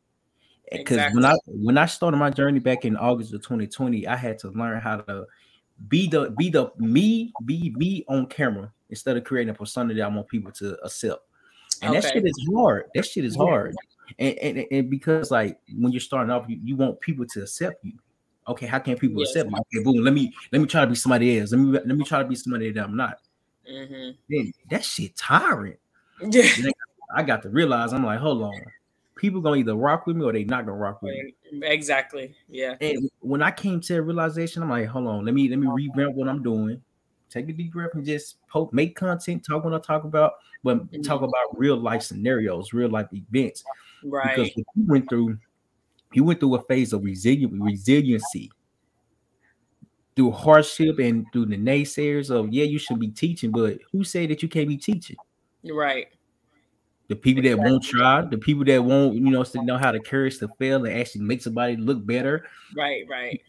Because 0.72 1.06
when 1.12 1.26
I 1.26 1.36
when 1.48 1.78
I 1.78 1.86
started 1.86 2.18
my 2.18 2.30
journey 2.30 2.60
back 2.60 2.86
in 2.86 2.96
August 2.96 3.34
of 3.34 3.42
2020, 3.42 4.08
I 4.08 4.16
had 4.16 4.40
to 4.40 4.50
learn 4.52 4.80
how 4.80 4.98
to 4.98 5.26
be 5.88 6.08
the 6.08 6.32
be 6.38 6.50
the 6.50 6.72
me 6.78 7.34
be 7.46 7.74
me 7.76 8.06
on 8.08 8.28
camera 8.28 8.72
instead 8.90 9.18
of 9.18 9.24
creating 9.24 9.50
a 9.50 9.54
persona 9.54 9.94
that 9.94 10.02
I 10.02 10.08
want 10.08 10.28
people 10.28 10.52
to 10.54 10.78
accept. 10.84 11.24
And 11.82 11.96
that 11.96 12.04
shit 12.04 12.26
is 12.26 12.50
hard. 12.54 12.86
That 12.94 13.06
shit 13.06 13.26
is 13.26 13.36
hard. 13.36 13.76
And, 14.20 14.38
and, 14.38 14.66
and 14.70 14.90
because 14.90 15.32
like 15.32 15.58
when 15.76 15.92
you're 15.92 16.02
starting 16.02 16.32
off, 16.32 16.46
you, 16.48 16.60
you 16.62 16.76
want 16.76 17.00
people 17.00 17.26
to 17.26 17.44
accept 17.44 17.84
you. 17.84 17.94
Okay, 18.48 18.66
how 18.66 18.80
can 18.80 18.98
people 18.98 19.20
yes. 19.22 19.30
accept 19.30 19.50
me? 19.50 19.58
Okay, 19.60 19.84
boom. 19.84 20.04
Let 20.04 20.14
me 20.14 20.34
let 20.52 20.60
me 20.62 20.68
try 20.68 20.82
to 20.82 20.88
be 20.88 20.96
somebody 20.96 21.40
else. 21.40 21.52
Let 21.52 21.60
me 21.60 21.72
let 21.72 21.88
me 21.88 22.04
try 22.04 22.22
to 22.22 22.28
be 22.28 22.36
somebody 22.36 22.72
that 22.72 22.84
I'm 22.84 22.98
not. 22.98 23.18
Mm-hmm. 23.72 24.12
Then 24.30 24.54
that 24.70 24.84
shit 24.84 25.16
tiring. 25.16 25.78
Yeah. 26.22 26.50
I 27.16 27.24
got 27.24 27.42
to 27.44 27.50
realize 27.50 27.94
I'm 27.94 28.06
like, 28.06 28.20
hold 28.20 28.44
on. 28.44 28.54
People 29.22 29.40
gonna 29.40 29.58
either 29.58 29.76
rock 29.76 30.08
with 30.08 30.16
me 30.16 30.26
or 30.26 30.34
they 30.34 30.46
not 30.46 30.66
gonna 30.66 30.80
rock 30.80 31.04
with 31.04 31.14
me. 31.14 31.62
Exactly. 31.62 32.34
Yeah. 32.48 32.76
And 32.82 33.08
when 33.20 33.44
I 33.44 33.52
came 33.52 33.80
to 33.82 33.98
a 33.98 34.02
realization, 34.02 34.64
I'm 34.64 34.70
like, 34.72 34.88
hold 34.88 35.06
on, 35.06 35.26
let 35.26 35.36
me 35.36 35.48
let 35.48 35.60
me 35.60 35.68
revamp 35.72 36.16
what 36.16 36.28
I'm 36.28 36.42
doing. 36.42 36.82
Take 37.30 37.48
a 37.48 37.54
deep 37.54 37.72
breath 37.72 37.92
and 37.94 38.04
just 38.04 38.38
poke, 38.50 38.74
make 38.74 38.96
content, 38.96 39.46
talk 39.48 39.64
what 39.64 39.76
I 39.76 39.80
talk 39.80 40.06
about, 40.06 40.34
but 40.64 40.80
mm-hmm. 40.80 41.04
talk 41.04 41.22
about 41.22 41.56
real 41.56 41.78
life 41.78 42.02
scenarios, 42.02 42.74
real 42.74 42.90
life 42.90 43.10
events. 43.14 43.64
Right. 44.04 44.36
Because 44.36 44.56
you 44.56 44.66
went 44.88 45.08
through, 45.08 45.38
you 46.14 46.24
went 46.24 46.40
through 46.40 46.56
a 46.56 46.64
phase 46.64 46.92
of 46.92 47.04
resilient 47.04 47.54
resiliency 47.62 48.50
through 50.16 50.32
hardship 50.32 50.98
and 50.98 51.28
through 51.32 51.46
the 51.46 51.58
naysayers 51.58 52.32
of 52.32 52.52
yeah, 52.52 52.64
you 52.64 52.80
should 52.80 53.00
be 53.00 53.10
teaching, 53.10 53.52
but 53.52 53.78
who 53.92 54.04
said 54.04 54.32
that 54.32 54.42
you 54.42 54.50
can't 54.50 54.68
be 54.68 54.78
teaching? 54.78 55.16
Right. 55.64 56.08
The 57.12 57.18
people 57.18 57.44
that 57.44 57.60
won't 57.60 57.84
try, 57.84 58.22
the 58.22 58.38
people 58.38 58.64
that 58.64 58.82
won't, 58.82 59.16
you 59.16 59.32
know, 59.32 59.44
know 59.56 59.78
how 59.78 59.92
to 59.92 60.00
courage 60.00 60.40
to 60.40 60.48
fail 60.58 60.86
and 60.86 60.98
actually 60.98 61.26
make 61.26 61.42
somebody 61.42 61.76
look 61.76 62.06
better. 62.06 62.46
Right, 62.74 63.04
right. 63.10 63.42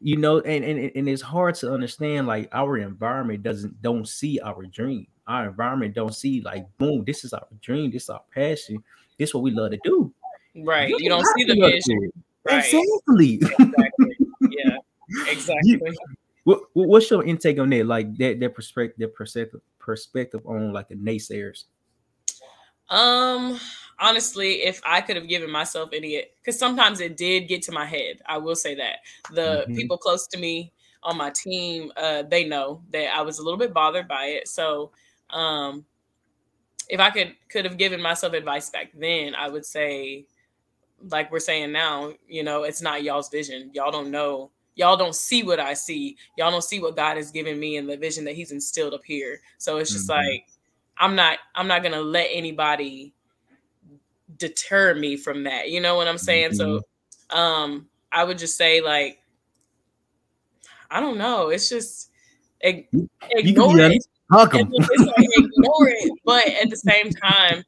You 0.00 0.16
know, 0.16 0.40
and, 0.40 0.64
and 0.64 0.90
and 0.94 1.06
it's 1.06 1.20
hard 1.20 1.54
to 1.56 1.70
understand 1.70 2.26
like 2.26 2.48
our 2.50 2.78
environment 2.78 3.42
doesn't 3.42 3.82
don't 3.82 4.08
see 4.08 4.40
our 4.40 4.64
dream. 4.64 5.06
Our 5.26 5.48
environment 5.48 5.94
don't 5.94 6.14
see 6.14 6.40
like 6.40 6.64
boom, 6.78 7.04
this 7.04 7.22
is 7.22 7.34
our 7.34 7.46
dream, 7.60 7.90
this 7.90 8.04
is 8.04 8.08
our 8.08 8.22
passion, 8.34 8.82
this 9.18 9.28
is 9.28 9.34
what 9.34 9.42
we 9.42 9.50
love 9.50 9.72
to 9.72 9.78
do. 9.84 10.10
Right. 10.56 10.88
You, 10.88 10.96
you 10.98 11.10
don't 11.10 11.26
see 11.36 11.44
the 11.44 11.60
vision. 11.60 12.10
Right. 12.48 12.64
Exactly. 12.64 13.34
exactly. 13.58 14.16
Yeah. 14.48 14.78
Exactly. 15.28 15.78
You, 15.82 15.94
what, 16.44 16.62
what's 16.72 17.10
your 17.10 17.22
intake 17.22 17.58
on 17.58 17.68
that? 17.68 17.84
Like 17.84 18.16
that 18.16 18.40
that 18.40 18.54
perspective, 18.54 18.96
that 19.00 19.14
perspective 19.14 19.60
perspective 19.78 20.40
on 20.46 20.72
like 20.72 20.88
the 20.88 20.94
naysayers. 20.94 21.64
Um, 22.90 23.58
honestly, 23.98 24.62
if 24.62 24.80
I 24.84 25.00
could 25.00 25.16
have 25.16 25.28
given 25.28 25.50
myself 25.50 25.90
any, 25.92 26.24
because 26.40 26.58
sometimes 26.58 27.00
it 27.00 27.16
did 27.16 27.48
get 27.48 27.62
to 27.62 27.72
my 27.72 27.86
head. 27.86 28.20
I 28.26 28.38
will 28.38 28.56
say 28.56 28.74
that 28.74 28.98
the 29.32 29.64
mm-hmm. 29.64 29.74
people 29.74 29.96
close 29.96 30.26
to 30.28 30.38
me 30.38 30.72
on 31.02 31.16
my 31.16 31.30
team, 31.30 31.92
uh, 31.96 32.22
they 32.22 32.44
know 32.44 32.82
that 32.92 33.14
I 33.14 33.22
was 33.22 33.38
a 33.38 33.42
little 33.42 33.58
bit 33.58 33.72
bothered 33.72 34.08
by 34.08 34.24
it. 34.26 34.48
So, 34.48 34.90
um, 35.30 35.84
if 36.88 36.98
I 36.98 37.10
could 37.10 37.36
could 37.48 37.64
have 37.64 37.78
given 37.78 38.02
myself 38.02 38.32
advice 38.32 38.68
back 38.70 38.90
then, 38.98 39.34
I 39.36 39.48
would 39.48 39.64
say, 39.64 40.26
like 41.08 41.30
we're 41.30 41.38
saying 41.38 41.70
now, 41.70 42.12
you 42.28 42.42
know, 42.42 42.64
it's 42.64 42.82
not 42.82 43.04
y'all's 43.04 43.28
vision. 43.28 43.70
Y'all 43.72 43.92
don't 43.92 44.10
know. 44.10 44.50
Y'all 44.74 44.96
don't 44.96 45.14
see 45.14 45.42
what 45.42 45.60
I 45.60 45.74
see. 45.74 46.16
Y'all 46.36 46.50
don't 46.50 46.64
see 46.64 46.80
what 46.80 46.96
God 46.96 47.16
has 47.16 47.30
given 47.30 47.60
me 47.60 47.76
and 47.76 47.88
the 47.88 47.96
vision 47.96 48.24
that 48.24 48.34
He's 48.34 48.50
instilled 48.50 48.94
up 48.94 49.04
here. 49.04 49.40
So 49.58 49.78
it's 49.78 49.92
just 49.92 50.08
mm-hmm. 50.08 50.26
like 50.26 50.46
I'm 51.00 51.16
not 51.16 51.38
I'm 51.54 51.66
not 51.66 51.82
gonna 51.82 52.00
let 52.00 52.28
anybody 52.30 53.14
deter 54.36 54.94
me 54.94 55.16
from 55.16 55.44
that. 55.44 55.70
You 55.70 55.80
know 55.80 55.96
what 55.96 56.06
I'm 56.06 56.18
saying? 56.18 56.52
Mm-hmm. 56.52 56.78
So 57.32 57.36
um 57.36 57.88
I 58.12 58.22
would 58.22 58.38
just 58.38 58.56
say 58.56 58.80
like 58.80 59.18
I 60.90 61.00
don't 61.00 61.18
know. 61.18 61.48
It's 61.48 61.68
just 61.68 62.10
ig- 62.60 62.88
ignore 63.30 63.78
it. 63.78 64.04
ignore 64.30 65.88
it, 65.88 66.12
but 66.24 66.46
at 66.46 66.70
the 66.70 66.76
same 66.76 67.10
time, 67.10 67.64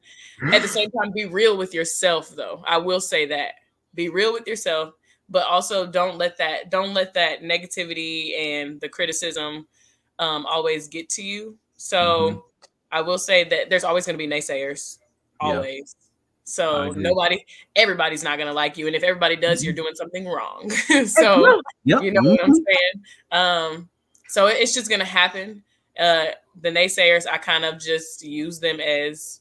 at 0.53 0.63
the 0.63 0.69
same 0.69 0.91
time, 0.91 1.13
be 1.13 1.25
real 1.27 1.57
with 1.57 1.75
yourself. 1.75 2.31
Though 2.37 2.63
I 2.67 2.77
will 2.79 3.01
say 3.01 3.27
that 3.27 3.55
be 3.95 4.09
real 4.09 4.33
with 4.33 4.47
yourself, 4.47 4.95
but 5.29 5.47
also 5.47 5.87
don't 5.87 6.19
let 6.19 6.37
that 6.39 6.71
don't 6.71 6.95
let 6.95 7.15
that 7.15 7.43
negativity 7.43 8.37
and 8.37 8.81
the 8.81 8.89
criticism 8.89 9.67
um, 10.19 10.47
always 10.47 10.89
get 10.89 11.09
to 11.11 11.23
you. 11.23 11.57
So 11.77 11.99
mm-hmm. 11.99 12.39
I 12.93 13.01
will 13.01 13.19
say 13.19 13.45
that 13.45 13.71
there's 13.71 13.85
always 13.85 14.07
going 14.07 14.19
to 14.19 14.25
be 14.25 14.33
naysayers, 14.33 14.99
always. 15.41 15.97
Yeah. 15.99 16.03
So 16.45 16.91
nobody, 16.91 17.45
everybody's 17.77 18.23
not 18.23 18.37
going 18.37 18.49
to 18.49 18.53
like 18.53 18.77
you, 18.77 18.87
and 18.87 18.95
if 18.95 19.03
everybody 19.03 19.37
does, 19.37 19.65
you're 19.65 19.73
mm-hmm. 19.73 19.83
doing 19.83 19.95
something 19.95 20.27
wrong. 20.27 20.71
so 21.07 21.63
yep. 21.85 22.03
you 22.03 22.13
know 22.13 22.21
mm-hmm. 22.21 22.31
what 22.31 22.45
I'm 22.45 22.51
mm-hmm. 22.51 22.63
saying. 22.67 23.05
Um, 23.31 23.89
so 24.29 24.47
it's 24.47 24.75
just 24.75 24.89
going 24.89 25.01
to 25.01 25.07
happen. 25.07 25.63
Uh, 25.99 26.27
the 26.61 26.71
naysayers, 26.71 27.27
I 27.31 27.39
kind 27.39 27.65
of 27.65 27.79
just 27.79 28.23
use 28.23 28.59
them 28.61 28.81
as 28.81 29.41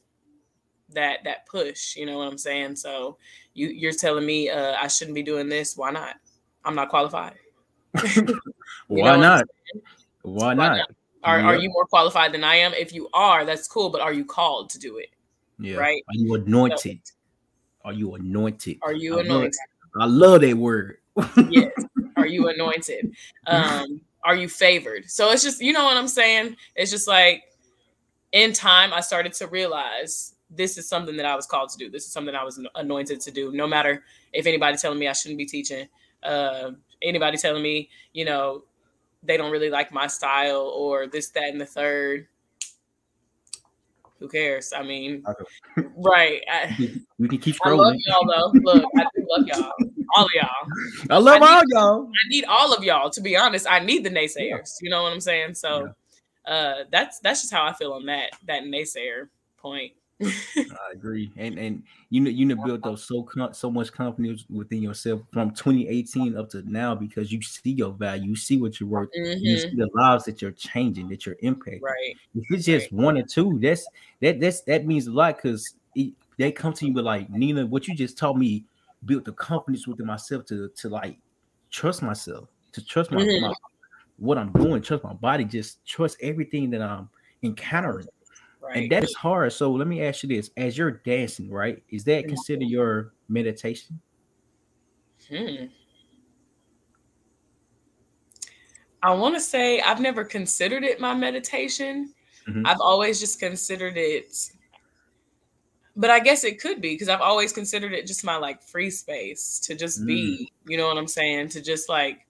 that 0.90 1.24
that 1.24 1.46
push. 1.46 1.96
You 1.96 2.06
know 2.06 2.18
what 2.18 2.28
I'm 2.28 2.38
saying? 2.38 2.76
So 2.76 3.18
you 3.54 3.68
you're 3.68 3.92
telling 3.92 4.24
me 4.24 4.48
uh, 4.50 4.74
I 4.74 4.86
shouldn't 4.86 5.14
be 5.14 5.22
doing 5.22 5.48
this. 5.48 5.76
Why 5.76 5.90
not? 5.90 6.16
I'm 6.64 6.74
not 6.74 6.88
qualified. 6.88 7.34
Why 8.86 9.16
not? 9.16 9.44
Why, 10.22 10.46
Why 10.48 10.54
not? 10.54 10.76
not? 10.76 10.90
Are, 11.24 11.40
are 11.40 11.56
you 11.56 11.70
more 11.70 11.86
qualified 11.86 12.32
than 12.32 12.42
I 12.42 12.56
am? 12.56 12.74
If 12.74 12.92
you 12.92 13.08
are, 13.14 13.44
that's 13.44 13.68
cool, 13.68 13.90
but 13.90 14.00
are 14.00 14.12
you 14.12 14.24
called 14.24 14.70
to 14.70 14.78
do 14.78 14.96
it? 14.98 15.10
Yeah. 15.58 15.76
Right? 15.76 16.02
Are 16.08 16.14
you 16.14 16.34
anointed? 16.34 17.00
So, 17.04 17.14
are 17.84 17.92
you 17.92 18.14
anointed? 18.14 18.78
Are 18.82 18.92
you 18.92 19.18
anointed? 19.18 19.54
I 20.00 20.06
love 20.06 20.40
that 20.40 20.56
word. 20.56 20.98
yes. 21.48 21.72
Are 22.16 22.26
you 22.26 22.48
anointed? 22.48 23.14
Um, 23.46 24.00
are 24.24 24.34
you 24.34 24.48
favored? 24.48 25.10
So 25.10 25.30
it's 25.30 25.42
just, 25.42 25.60
you 25.60 25.72
know 25.72 25.84
what 25.84 25.96
I'm 25.96 26.08
saying? 26.08 26.56
It's 26.76 26.90
just 26.90 27.08
like 27.08 27.44
in 28.32 28.52
time, 28.52 28.92
I 28.92 29.00
started 29.00 29.32
to 29.34 29.46
realize 29.46 30.34
this 30.50 30.78
is 30.78 30.88
something 30.88 31.16
that 31.16 31.26
I 31.26 31.34
was 31.34 31.46
called 31.46 31.70
to 31.70 31.78
do. 31.78 31.90
This 31.90 32.04
is 32.04 32.12
something 32.12 32.34
I 32.34 32.44
was 32.44 32.60
anointed 32.74 33.20
to 33.20 33.30
do. 33.30 33.52
No 33.52 33.66
matter 33.66 34.04
if 34.32 34.46
anybody 34.46 34.76
telling 34.76 34.98
me 34.98 35.08
I 35.08 35.12
shouldn't 35.12 35.38
be 35.38 35.46
teaching, 35.46 35.88
uh, 36.22 36.72
anybody 37.02 37.36
telling 37.36 37.62
me, 37.62 37.88
you 38.12 38.24
know, 38.24 38.64
they 39.22 39.36
don't 39.36 39.52
really 39.52 39.70
like 39.70 39.92
my 39.92 40.06
style 40.06 40.72
or 40.74 41.06
this, 41.06 41.28
that, 41.30 41.44
and 41.44 41.60
the 41.60 41.66
third. 41.66 42.26
Who 44.22 44.28
cares? 44.28 44.72
I 44.72 44.84
mean, 44.84 45.24
okay. 45.26 45.88
right. 45.96 46.42
I, 46.48 46.76
we 47.18 47.28
can 47.28 47.38
keep 47.38 47.56
scrolling. 47.56 47.72
I 47.72 47.74
love 47.74 47.96
y'all 48.06 48.52
though. 48.52 48.60
Look, 48.60 48.84
I 48.96 49.04
do 49.16 49.26
love 49.28 49.46
y'all. 49.48 49.72
All 50.16 50.24
of 50.26 50.30
y'all. 50.32 51.10
I 51.10 51.18
love 51.18 51.42
I 51.42 51.54
all 51.54 51.60
need, 51.60 51.74
y'all. 51.74 52.06
I 52.06 52.28
need 52.28 52.44
all 52.44 52.72
of 52.72 52.84
y'all. 52.84 53.10
To 53.10 53.20
be 53.20 53.36
honest, 53.36 53.66
I 53.68 53.80
need 53.80 54.04
the 54.04 54.10
naysayers. 54.10 54.36
Yeah. 54.38 54.60
You 54.80 54.90
know 54.90 55.02
what 55.02 55.12
I'm 55.12 55.20
saying? 55.20 55.54
So 55.54 55.92
yeah. 56.46 56.52
uh 56.52 56.84
that's 56.92 57.18
that's 57.18 57.40
just 57.40 57.52
how 57.52 57.66
I 57.66 57.72
feel 57.72 57.94
on 57.94 58.06
that 58.06 58.30
that 58.46 58.62
naysayer 58.62 59.28
point. 59.58 59.92
I 60.22 60.92
agree, 60.92 61.32
and 61.36 61.58
and 61.58 61.82
you 62.10 62.20
know 62.20 62.30
you 62.30 62.44
know 62.46 62.56
built 62.64 62.86
up 62.86 62.98
so 62.98 63.28
so 63.52 63.70
much 63.70 63.92
confidence 63.92 64.44
within 64.50 64.82
yourself 64.82 65.22
from 65.32 65.50
2018 65.52 66.36
up 66.36 66.50
to 66.50 66.62
now 66.70 66.94
because 66.94 67.32
you 67.32 67.42
see 67.42 67.70
your 67.70 67.92
value, 67.92 68.30
you 68.30 68.36
see 68.36 68.56
what 68.56 68.80
you're 68.80 68.88
worth, 68.88 69.10
mm-hmm. 69.16 69.38
you 69.40 69.58
see 69.58 69.74
the 69.74 69.88
lives 69.94 70.24
that 70.24 70.42
you're 70.42 70.52
changing, 70.52 71.08
that 71.08 71.26
you're 71.26 71.36
impacting. 71.36 71.82
Right. 71.82 72.16
If 72.34 72.44
it's 72.50 72.66
just 72.66 72.92
right. 72.92 73.02
one 73.04 73.18
or 73.18 73.22
two, 73.22 73.58
that's 73.60 73.86
that 74.20 74.40
that's 74.40 74.62
that 74.62 74.86
means 74.86 75.06
a 75.06 75.12
lot 75.12 75.36
because 75.36 75.74
they 76.38 76.52
come 76.52 76.72
to 76.74 76.86
you 76.86 76.92
with 76.92 77.04
like 77.04 77.30
Nina, 77.30 77.66
what 77.66 77.86
you 77.88 77.94
just 77.94 78.18
taught 78.18 78.36
me 78.36 78.64
built 79.04 79.24
the 79.24 79.32
confidence 79.32 79.86
within 79.86 80.06
myself 80.06 80.44
to 80.46 80.68
to 80.76 80.88
like 80.88 81.18
trust 81.70 82.02
myself, 82.02 82.48
to 82.72 82.84
trust 82.84 83.10
my, 83.10 83.22
mm-hmm. 83.22 83.46
my 83.46 83.54
what 84.18 84.38
I'm 84.38 84.52
doing, 84.52 84.82
trust 84.82 85.04
my 85.04 85.14
body, 85.14 85.44
just 85.44 85.84
trust 85.84 86.16
everything 86.20 86.70
that 86.70 86.82
I'm 86.82 87.08
encountering. 87.42 88.06
Right. 88.62 88.76
And 88.76 88.92
that 88.92 89.02
is 89.02 89.14
hard. 89.14 89.52
So 89.52 89.72
let 89.72 89.88
me 89.88 90.02
ask 90.02 90.22
you 90.22 90.28
this: 90.28 90.50
as 90.56 90.78
you're 90.78 90.92
dancing, 90.92 91.50
right? 91.50 91.82
Is 91.88 92.04
that 92.04 92.28
considered 92.28 92.68
your 92.68 93.12
meditation? 93.28 94.00
Hmm. 95.28 95.66
I 99.02 99.12
want 99.14 99.34
to 99.34 99.40
say 99.40 99.80
I've 99.80 100.00
never 100.00 100.24
considered 100.24 100.84
it 100.84 101.00
my 101.00 101.12
meditation. 101.12 102.14
Mm-hmm. 102.48 102.66
I've 102.66 102.80
always 102.80 103.18
just 103.18 103.40
considered 103.40 103.96
it, 103.96 104.32
but 105.96 106.10
I 106.10 106.20
guess 106.20 106.44
it 106.44 106.60
could 106.60 106.80
be 106.80 106.94
because 106.94 107.08
I've 107.08 107.20
always 107.20 107.52
considered 107.52 107.92
it 107.92 108.06
just 108.06 108.24
my 108.24 108.36
like 108.36 108.62
free 108.62 108.90
space 108.90 109.58
to 109.64 109.74
just 109.74 110.02
mm. 110.02 110.06
be. 110.06 110.52
You 110.66 110.76
know 110.76 110.86
what 110.86 110.98
I'm 110.98 111.08
saying? 111.08 111.48
To 111.50 111.60
just 111.60 111.88
like, 111.88 112.26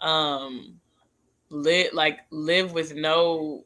um, 0.00 0.78
live 1.50 1.92
like 1.94 2.20
live 2.30 2.72
with 2.72 2.94
no 2.94 3.64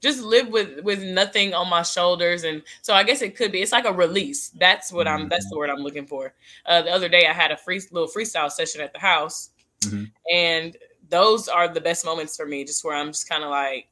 just 0.00 0.20
live 0.22 0.48
with 0.48 0.80
with 0.82 1.02
nothing 1.02 1.54
on 1.54 1.68
my 1.68 1.82
shoulders 1.82 2.44
and 2.44 2.62
so 2.82 2.94
i 2.94 3.02
guess 3.02 3.22
it 3.22 3.36
could 3.36 3.52
be 3.52 3.60
it's 3.60 3.72
like 3.72 3.84
a 3.84 3.92
release 3.92 4.50
that's 4.50 4.92
what 4.92 5.08
i'm 5.08 5.28
that's 5.28 5.44
the 5.46 5.50
mm-hmm. 5.50 5.58
word 5.58 5.70
i'm 5.70 5.78
looking 5.78 6.06
for 6.06 6.34
uh, 6.66 6.82
the 6.82 6.90
other 6.90 7.08
day 7.08 7.26
i 7.26 7.32
had 7.32 7.50
a 7.50 7.56
free 7.56 7.80
little 7.90 8.08
freestyle 8.08 8.50
session 8.50 8.80
at 8.80 8.92
the 8.92 8.98
house 8.98 9.50
mm-hmm. 9.82 10.04
and 10.32 10.76
those 11.08 11.48
are 11.48 11.68
the 11.68 11.80
best 11.80 12.04
moments 12.04 12.36
for 12.36 12.46
me 12.46 12.64
just 12.64 12.84
where 12.84 12.96
i'm 12.96 13.08
just 13.08 13.28
kind 13.28 13.44
of 13.44 13.50
like 13.50 13.88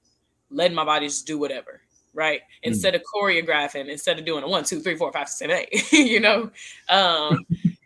letting 0.51 0.75
my 0.75 0.85
body 0.85 1.07
just 1.07 1.27
do 1.27 1.39
whatever 1.39 1.81
right 2.15 2.41
mm-hmm. 2.41 2.69
instead 2.69 2.95
of 2.95 3.03
choreographing 3.03 3.89
instead 3.89 4.19
of 4.19 4.25
doing 4.25 4.45
a 4.45 4.49
one 4.49 4.65
two 4.65 4.81
three 4.81 4.97
four 4.97 5.13
five 5.13 5.29
six 5.29 5.39
seven 5.39 5.57
eight 5.57 5.93
you 5.93 6.21
know 6.21 6.51
um 6.89 7.45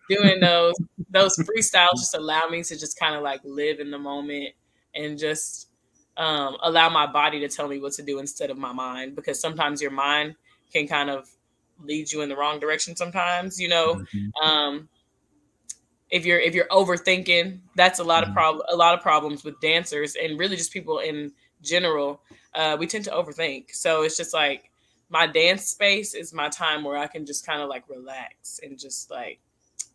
doing 0.09 0.41
those 0.41 0.75
those 1.11 1.37
freestyles 1.39 1.97
just 1.97 2.15
allow 2.15 2.47
me 2.49 2.63
to 2.63 2.79
just 2.79 2.99
kind 2.99 3.15
of 3.15 3.23
like 3.23 3.41
live 3.45 3.81
in 3.81 3.91
the 3.91 3.99
moment 3.99 4.51
and 4.95 5.19
just 5.19 5.70
um, 6.17 6.57
allow 6.63 6.89
my 6.89 7.07
body 7.07 7.41
to 7.41 7.49
tell 7.49 7.69
me 7.69 7.79
what 7.79 7.93
to 7.95 8.03
do 8.03 8.19
instead 8.19 8.51
of 8.51 8.59
my 8.59 8.73
mind 8.73 9.17
because 9.17 9.41
sometimes 9.41 9.81
your 9.81 9.91
mind 9.91 10.35
can 10.73 10.87
kind 10.87 11.11
of 11.11 11.29
lead 11.83 12.11
you 12.13 12.21
in 12.21 12.29
the 12.29 12.37
wrong 12.37 12.61
direction 12.61 12.97
sometimes. 12.97 13.61
You 13.61 13.69
know, 13.69 13.95
mm-hmm. 13.95 14.49
um, 14.49 14.89
if 16.11 16.27
you're 16.27 16.41
if 16.41 16.55
you're 16.55 16.69
overthinking, 16.69 17.61
that's 17.77 17.99
a 17.99 18.05
lot 18.05 18.23
mm-hmm. 18.23 18.33
of 18.33 18.37
problem 18.37 18.67
a 18.71 18.77
lot 18.77 18.95
of 18.95 19.01
problems 19.01 19.45
with 19.45 19.61
dancers 19.61 20.17
and 20.17 20.39
really 20.39 20.57
just 20.57 20.73
people 20.73 20.99
in 20.99 21.33
general. 21.63 22.21
Uh, 22.55 22.77
we 22.79 22.87
tend 22.87 23.05
to 23.05 23.11
overthink, 23.11 23.73
so 23.73 24.03
it's 24.03 24.17
just 24.17 24.35
like 24.35 24.71
my 25.11 25.27
dance 25.27 25.67
space 25.67 26.15
is 26.15 26.33
my 26.33 26.49
time 26.49 26.85
where 26.85 26.97
I 26.97 27.07
can 27.07 27.27
just 27.27 27.45
kind 27.45 27.61
of 27.61 27.69
like 27.69 27.85
relax 27.89 28.61
and 28.63 28.79
just 28.79 29.11
like 29.11 29.41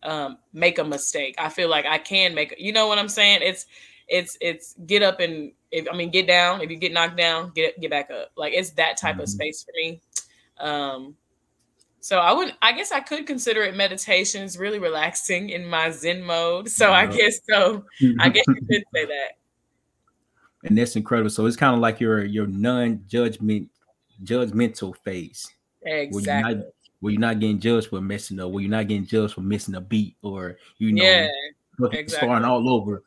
um, 0.04 0.38
make 0.54 0.78
a 0.78 0.84
mistake. 0.84 1.36
I 1.38 1.50
feel 1.50 1.70
like 1.70 1.86
I 1.86 1.98
can 1.98 2.36
make, 2.36 2.54
you 2.60 2.74
know 2.74 2.88
what 2.88 3.00
I'm 3.00 3.10
saying? 3.10 3.40
It's, 3.42 3.66
it's, 4.08 4.38
it's 4.42 4.76
get 4.86 5.04
up 5.04 5.20
and 5.20 5.52
if, 5.72 5.88
I 5.92 5.96
mean, 5.96 6.10
get 6.10 6.28
down. 6.28 6.62
If 6.62 6.70
you 6.70 6.78
get 6.78 6.94
knocked 6.94 7.18
down, 7.18 7.52
get, 7.56 7.80
get 7.80 7.90
back 7.90 8.10
up. 8.12 8.32
Like 8.36 8.54
it's 8.54 8.72
that 8.72 8.98
type 8.98 9.14
mm-hmm. 9.14 9.22
of 9.22 9.30
space 9.30 9.64
for 9.64 9.72
me. 9.76 10.02
Um, 10.60 11.16
so 12.00 12.20
I 12.20 12.32
would, 12.34 12.54
I 12.62 12.72
guess 12.72 12.92
I 12.92 13.00
could 13.00 13.26
consider 13.26 13.64
it 13.64 13.76
meditations, 13.76 14.58
really 14.60 14.78
relaxing 14.78 15.50
in 15.50 15.66
my 15.66 15.90
Zen 15.90 16.22
mode. 16.22 16.70
So 16.70 16.94
I 16.94 17.08
guess 17.08 17.40
so. 17.50 17.84
I 18.20 18.30
guess 18.30 18.46
you 18.48 18.56
could 18.56 18.84
say 18.94 19.06
that. 19.06 19.32
And 20.66 20.76
that's 20.76 20.96
incredible. 20.96 21.30
So 21.30 21.46
it's 21.46 21.56
kind 21.56 21.76
of 21.76 21.80
like 21.80 22.00
your 22.00 22.26
your 22.26 22.48
non-judgment 22.48 23.70
judgmental 24.24 24.96
phase. 24.98 25.54
Exactly. 25.84 26.10
Where 26.12 26.24
you're, 26.24 26.56
not, 26.56 26.66
where 27.00 27.12
you're 27.12 27.20
not 27.20 27.40
getting 27.40 27.60
judged 27.60 27.88
for 27.90 28.02
messing 28.02 28.40
up, 28.40 28.50
where 28.50 28.62
you're 28.62 28.72
not 28.72 28.88
getting 28.88 29.06
judged 29.06 29.36
for 29.36 29.42
missing 29.42 29.76
a 29.76 29.82
beat 29.82 30.16
or 30.24 30.58
you 30.80 30.92
know 30.92 31.04
yeah, 31.04 31.30
exactly. 31.92 32.08
starting 32.08 32.46
all 32.46 32.68
over. 32.68 33.04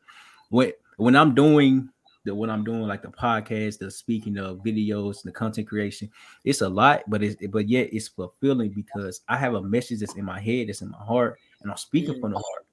When 0.51 0.73
when 0.99 1.17
I'm 1.17 1.35
doing 1.35 1.89
the 2.25 2.35
when 2.35 2.51
I'm 2.51 2.65
doing 2.65 2.83
like 2.83 3.03
the 3.03 3.09
podcast, 3.09 3.79
the 3.79 3.91
speaking 3.91 4.37
of 4.37 4.59
videos, 4.59 5.23
the 5.23 5.33
content 5.33 5.69
creation, 5.69 6.11
it's 6.45 6.61
a 6.61 6.69
lot, 6.69 7.03
but 7.09 7.23
it's 7.23 7.37
but 7.49 7.69
yet 7.69 7.89
it's 7.93 8.09
fulfilling 8.09 8.71
because 8.71 9.23
I 9.29 9.37
have 9.37 9.55
a 9.55 9.63
message 9.63 10.01
that's 10.01 10.17
in 10.17 10.25
my 10.25 10.41
head, 10.41 10.69
that's 10.69 10.83
in 10.83 10.91
my 10.91 10.99
heart, 10.99 11.39
and 11.63 11.71
I'm 11.71 11.77
speaking 11.77 12.21
from 12.21 12.33
the 12.33 12.39
heart. 12.39 12.67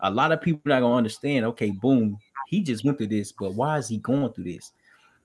A 0.00 0.10
lot 0.10 0.32
of 0.32 0.40
people 0.40 0.60
are 0.66 0.76
not 0.76 0.80
gonna 0.80 0.96
understand. 0.96 1.44
Okay, 1.46 1.70
boom, 1.70 2.16
he 2.48 2.62
just 2.62 2.84
went 2.84 2.98
through 2.98 3.08
this, 3.08 3.32
but 3.32 3.54
why 3.54 3.78
is 3.78 3.88
he 3.88 3.98
going 3.98 4.32
through 4.32 4.44
this? 4.44 4.72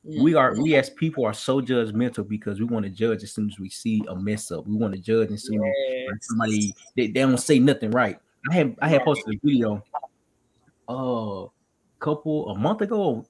we 0.04 0.36
are 0.36 0.56
we 0.62 0.76
as 0.76 0.90
people 0.90 1.26
are 1.26 1.34
so 1.34 1.60
judgmental 1.60 2.26
because 2.26 2.60
we 2.60 2.66
want 2.66 2.86
to 2.86 2.90
judge 2.90 3.24
as 3.24 3.34
soon 3.34 3.50
as 3.50 3.60
we 3.60 3.70
see 3.70 4.02
a 4.08 4.16
mess 4.16 4.52
up. 4.52 4.66
We 4.66 4.76
want 4.76 4.94
to 4.94 5.00
judge 5.02 5.30
and 5.30 5.40
soon 5.40 5.62
yes. 5.62 6.18
somebody 6.22 6.74
they, 6.96 7.08
they 7.08 7.22
don't 7.22 7.38
say 7.38 7.60
nothing 7.60 7.92
right. 7.92 8.18
I 8.50 8.54
have 8.54 8.76
I 8.82 8.88
had 8.88 9.04
posted 9.04 9.36
a 9.36 9.40
video 9.44 9.84
Oh, 10.90 11.46
uh, 11.46 11.48
couple 12.00 12.50
a 12.50 12.58
month 12.58 12.82
ago. 12.82 13.26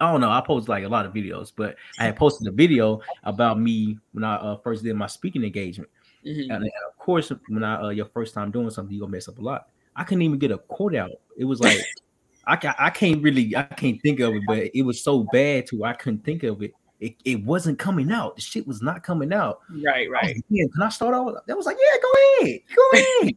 I 0.00 0.10
don't 0.10 0.20
know. 0.20 0.30
I 0.30 0.40
posted 0.40 0.68
like 0.68 0.84
a 0.84 0.88
lot 0.88 1.06
of 1.06 1.12
videos, 1.12 1.52
but 1.54 1.76
I 1.98 2.04
had 2.04 2.16
posted 2.16 2.48
a 2.48 2.50
video 2.50 3.00
about 3.22 3.60
me 3.60 3.98
when 4.12 4.24
I 4.24 4.36
uh, 4.36 4.56
first 4.58 4.82
did 4.82 4.94
my 4.96 5.06
speaking 5.06 5.44
engagement. 5.44 5.90
Mm-hmm. 6.26 6.50
And 6.50 6.64
of 6.64 6.98
course, 6.98 7.30
when 7.48 7.62
I 7.62 7.80
uh, 7.80 7.88
your 7.90 8.06
first 8.06 8.34
time 8.34 8.50
doing 8.50 8.70
something, 8.70 8.92
you 8.92 9.00
gonna 9.00 9.12
mess 9.12 9.28
up 9.28 9.38
a 9.38 9.42
lot. 9.42 9.68
I 9.94 10.04
couldn't 10.04 10.22
even 10.22 10.38
get 10.38 10.50
a 10.50 10.58
quote 10.58 10.94
out. 10.94 11.10
It 11.36 11.44
was 11.44 11.60
like 11.60 11.78
I, 12.46 12.74
I 12.78 12.90
can't 12.90 13.22
really 13.22 13.54
I 13.56 13.62
can't 13.62 14.00
think 14.02 14.20
of 14.20 14.34
it, 14.34 14.42
but 14.46 14.70
it 14.74 14.82
was 14.82 15.02
so 15.02 15.26
bad 15.32 15.66
too. 15.66 15.84
I 15.84 15.92
couldn't 15.92 16.24
think 16.24 16.42
of 16.42 16.62
it. 16.62 16.72
It, 17.00 17.16
it 17.24 17.44
wasn't 17.44 17.78
coming 17.78 18.10
out. 18.10 18.36
The 18.36 18.42
shit 18.42 18.66
was 18.66 18.80
not 18.80 19.02
coming 19.02 19.32
out. 19.32 19.60
Right, 19.84 20.08
right. 20.10 20.24
I 20.24 20.42
like, 20.50 20.72
can 20.72 20.82
I 20.82 20.88
start 20.88 21.14
off? 21.14 21.34
That 21.46 21.56
was 21.56 21.66
like, 21.66 21.76
yeah, 21.78 22.00
go 22.00 22.46
ahead, 22.46 22.60
go 22.74 22.98
ahead. 23.22 23.34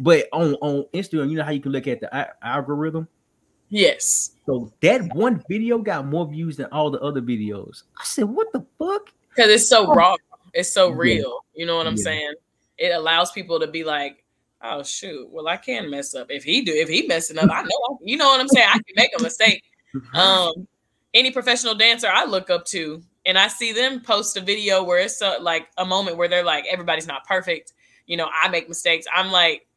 but 0.00 0.28
on 0.32 0.54
on 0.56 0.84
Instagram, 0.92 1.30
you 1.30 1.36
know 1.36 1.44
how 1.44 1.52
you 1.52 1.60
can 1.60 1.72
look 1.72 1.86
at 1.86 2.00
the 2.00 2.46
algorithm. 2.46 3.08
Yes. 3.74 4.30
So 4.46 4.72
that 4.82 5.12
one 5.16 5.42
video 5.48 5.78
got 5.78 6.06
more 6.06 6.28
views 6.28 6.56
than 6.56 6.66
all 6.66 6.92
the 6.92 7.00
other 7.00 7.20
videos. 7.20 7.82
I 7.98 8.04
said, 8.04 8.26
what 8.26 8.52
the 8.52 8.64
fuck? 8.78 9.10
Because 9.30 9.50
it's 9.50 9.68
so 9.68 9.90
oh. 9.90 9.94
raw. 9.94 10.14
It's 10.52 10.72
so 10.72 10.90
real. 10.90 11.44
You 11.56 11.66
know 11.66 11.76
what 11.76 11.88
I'm 11.88 11.96
yeah. 11.96 12.04
saying? 12.04 12.34
It 12.78 12.94
allows 12.94 13.32
people 13.32 13.58
to 13.58 13.66
be 13.66 13.82
like, 13.82 14.22
oh 14.62 14.84
shoot, 14.84 15.28
well 15.28 15.48
I 15.48 15.56
can 15.56 15.90
mess 15.90 16.14
up. 16.14 16.28
If 16.30 16.44
he 16.44 16.62
do, 16.62 16.72
if 16.72 16.88
he 16.88 17.08
messing 17.08 17.36
up, 17.36 17.50
I 17.50 17.62
know. 17.62 17.68
I, 17.90 17.96
you 18.00 18.16
know 18.16 18.28
what 18.28 18.40
I'm 18.40 18.46
saying. 18.46 18.68
I 18.68 18.74
can 18.74 18.94
make 18.96 19.10
a 19.18 19.22
mistake. 19.22 19.64
Um, 20.12 20.66
any 21.12 21.30
professional 21.30 21.76
dancer 21.76 22.08
I 22.12 22.24
look 22.24 22.50
up 22.50 22.64
to, 22.66 23.00
and 23.26 23.38
I 23.38 23.46
see 23.46 23.72
them 23.72 24.00
post 24.00 24.36
a 24.36 24.40
video 24.40 24.82
where 24.82 24.98
it's 24.98 25.22
a, 25.22 25.38
like 25.40 25.68
a 25.78 25.84
moment 25.84 26.16
where 26.16 26.26
they're 26.26 26.44
like, 26.44 26.64
everybody's 26.68 27.06
not 27.06 27.24
perfect. 27.28 27.74
You 28.06 28.16
know, 28.16 28.28
I 28.42 28.48
make 28.48 28.68
mistakes. 28.68 29.06
I'm 29.14 29.30
like, 29.30 29.68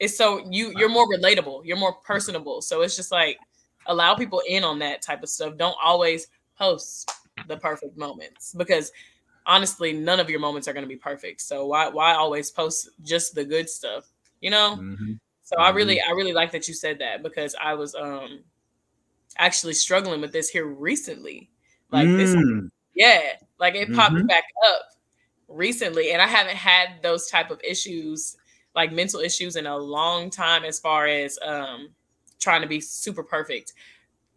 it's 0.00 0.16
so 0.16 0.46
you 0.50 0.72
you're 0.76 0.88
more 0.88 1.06
relatable. 1.08 1.62
You're 1.64 1.76
more 1.76 1.94
personable. 1.94 2.62
So 2.62 2.82
it's 2.82 2.96
just 2.96 3.12
like 3.12 3.38
allow 3.86 4.14
people 4.14 4.42
in 4.48 4.64
on 4.64 4.78
that 4.80 5.02
type 5.02 5.22
of 5.22 5.28
stuff. 5.28 5.56
Don't 5.56 5.76
always 5.82 6.28
post 6.56 7.10
the 7.46 7.56
perfect 7.56 7.96
moments 7.96 8.54
because 8.56 8.92
honestly 9.46 9.92
none 9.92 10.20
of 10.20 10.28
your 10.28 10.40
moments 10.40 10.68
are 10.68 10.72
going 10.72 10.84
to 10.84 10.88
be 10.88 10.96
perfect 10.96 11.40
so 11.40 11.66
why 11.66 11.88
why 11.88 12.14
always 12.14 12.50
post 12.50 12.90
just 13.02 13.34
the 13.34 13.44
good 13.44 13.68
stuff 13.68 14.04
you 14.40 14.50
know 14.50 14.76
mm-hmm. 14.78 15.12
so 15.42 15.56
i 15.56 15.70
really 15.70 15.96
mm-hmm. 15.96 16.10
i 16.10 16.14
really 16.14 16.32
like 16.32 16.52
that 16.52 16.68
you 16.68 16.74
said 16.74 16.98
that 16.98 17.22
because 17.22 17.54
i 17.60 17.72
was 17.72 17.94
um 17.94 18.40
actually 19.38 19.72
struggling 19.72 20.20
with 20.20 20.32
this 20.32 20.48
here 20.50 20.66
recently 20.66 21.48
like 21.92 22.06
mm. 22.06 22.16
this 22.16 22.70
yeah 22.94 23.20
like 23.58 23.74
it 23.74 23.92
popped 23.94 24.14
mm-hmm. 24.14 24.26
back 24.26 24.44
up 24.68 24.82
recently 25.48 26.12
and 26.12 26.20
i 26.20 26.26
haven't 26.26 26.56
had 26.56 26.88
those 27.02 27.28
type 27.28 27.50
of 27.50 27.60
issues 27.62 28.36
like 28.78 28.92
mental 28.92 29.20
issues 29.20 29.56
in 29.56 29.66
a 29.66 29.76
long 29.76 30.30
time 30.30 30.64
as 30.64 30.78
far 30.78 31.06
as 31.06 31.38
um 31.44 31.90
trying 32.40 32.62
to 32.62 32.68
be 32.68 32.80
super 32.80 33.22
perfect 33.22 33.74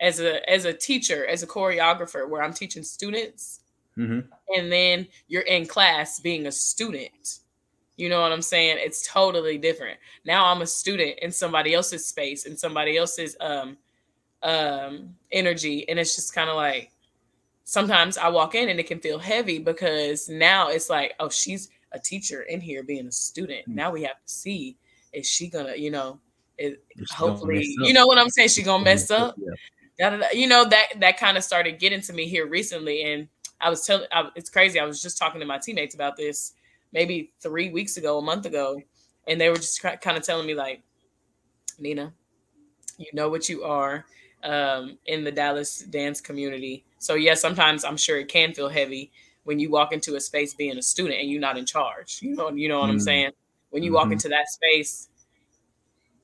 as 0.02 0.20
a 0.20 0.50
as 0.50 0.66
a 0.66 0.74
teacher 0.74 1.26
as 1.28 1.44
a 1.44 1.48
choreographer 1.48 2.28
where 2.28 2.44
i'm 2.44 2.54
teaching 2.54 2.84
students 2.84 3.62
mm-hmm. 3.98 4.20
and 4.58 4.72
then 4.72 5.08
you're 5.28 5.44
in 5.44 5.66
class 5.66 6.20
being 6.20 6.48
a 6.48 6.52
student 6.52 7.40
you 8.02 8.10
know 8.10 8.22
what 8.22 8.32
I'm 8.32 8.42
saying? 8.42 8.78
It's 8.80 9.08
totally 9.08 9.60
different. 9.60 10.00
Now 10.26 10.48
I'm 10.48 10.64
a 10.64 10.66
student 10.66 11.20
in 11.20 11.32
somebody 11.32 11.76
else's 11.76 12.04
space, 12.04 12.48
in 12.48 12.58
somebody 12.58 12.98
else's 12.98 13.38
um 13.40 13.78
um 14.42 15.16
energy. 15.32 15.88
And 15.88 16.00
it's 16.00 16.16
just 16.16 16.34
kind 16.34 16.50
of 16.50 16.56
like 16.56 16.92
sometimes 17.64 18.18
I 18.18 18.30
walk 18.30 18.56
in 18.56 18.70
and 18.70 18.80
it 18.80 18.88
can 18.88 19.00
feel 19.00 19.20
heavy 19.20 19.60
because 19.60 20.28
now 20.30 20.70
it's 20.70 20.90
like, 20.90 21.14
oh, 21.20 21.30
she's 21.30 21.70
a 21.92 22.00
teacher 22.00 22.44
in 22.44 22.62
here 22.62 22.84
being 22.84 23.08
a 23.08 23.12
student. 23.12 23.62
Mm-hmm. 23.62 23.76
Now 23.76 23.92
we 23.92 24.04
have 24.04 24.24
to 24.26 24.32
see 24.32 24.78
is 25.14 25.28
she 25.28 25.48
gonna, 25.48 25.76
you 25.76 25.92
know, 25.92 26.20
it, 26.58 26.84
hopefully, 27.10 27.66
you 27.80 27.94
know 27.94 28.08
what 28.08 28.18
I'm 28.18 28.30
saying? 28.30 28.50
She 28.50 28.64
gonna 28.64 28.84
mess 28.84 29.12
up. 29.12 29.36
Yeah. 30.00 30.22
You 30.34 30.48
know 30.48 30.66
that 30.66 31.00
that 31.00 31.18
kind 31.18 31.38
of 31.38 31.44
started 31.44 31.80
getting 31.80 32.02
to 32.02 32.14
me 32.14 32.28
here 32.28 32.48
recently, 32.48 33.04
and 33.04 33.28
I 33.60 33.70
was 33.70 33.86
telling, 33.86 34.08
it's 34.36 34.50
crazy. 34.50 34.80
I 34.80 34.86
was 34.86 35.02
just 35.02 35.18
talking 35.18 35.40
to 35.40 35.46
my 35.46 35.60
teammates 35.60 35.96
about 35.96 36.18
this 36.18 36.54
maybe 36.92 37.32
three 37.40 37.70
weeks 37.70 37.98
ago, 37.98 38.18
a 38.18 38.22
month 38.22 38.46
ago, 38.46 38.82
and 39.28 39.40
they 39.40 39.50
were 39.50 39.56
just 39.56 39.82
kind 39.82 40.18
of 40.18 40.24
telling 40.24 40.48
me 40.48 40.56
like, 40.56 40.82
Nina, 41.78 42.14
you 42.98 43.08
know 43.14 43.30
what 43.30 43.48
you 43.48 43.64
are 43.64 44.06
um, 44.44 44.98
in 45.06 45.24
the 45.24 45.32
Dallas 45.32 45.80
dance 45.80 46.20
community. 46.20 46.84
So 46.98 47.16
yes, 47.16 47.26
yeah, 47.26 47.34
sometimes 47.36 47.84
I'm 47.84 47.98
sure 47.98 48.18
it 48.18 48.28
can 48.28 48.54
feel 48.54 48.70
heavy 48.70 49.12
when 49.44 49.60
you 49.60 49.70
walk 49.70 49.92
into 49.94 50.16
a 50.16 50.22
space 50.22 50.54
being 50.54 50.78
a 50.78 50.82
student 50.82 51.20
and 51.20 51.30
you're 51.30 51.42
not 51.42 51.58
in 51.58 51.66
charge. 51.66 52.20
You 52.22 52.36
know, 52.36 52.50
you 52.50 52.70
know 52.70 52.80
what 52.80 52.90
mm 52.90 52.94
I'm 52.94 53.00
saying. 53.00 53.32
When 53.70 53.84
you 53.84 53.90
mm-hmm. 53.90 53.96
walk 53.96 54.12
into 54.12 54.30
that 54.30 54.50
space, 54.50 55.10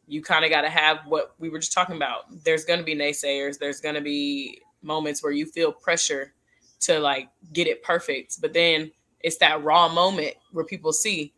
you 0.07 0.21
kind 0.21 0.45
of 0.45 0.51
got 0.51 0.61
to 0.61 0.69
have 0.69 0.99
what 1.05 1.33
we 1.39 1.49
were 1.49 1.59
just 1.59 1.73
talking 1.73 1.95
about. 1.95 2.25
There's 2.43 2.65
going 2.65 2.79
to 2.79 2.85
be 2.85 2.95
naysayers. 2.95 3.57
There's 3.57 3.81
going 3.81 3.95
to 3.95 4.01
be 4.01 4.61
moments 4.81 5.23
where 5.23 5.31
you 5.31 5.45
feel 5.45 5.71
pressure 5.71 6.33
to 6.81 6.99
like 6.99 7.29
get 7.53 7.67
it 7.67 7.83
perfect, 7.83 8.39
but 8.39 8.53
then 8.53 8.91
it's 9.21 9.37
that 9.37 9.63
raw 9.63 9.89
moment 9.89 10.35
where 10.51 10.63
people 10.63 10.93
see 10.93 11.33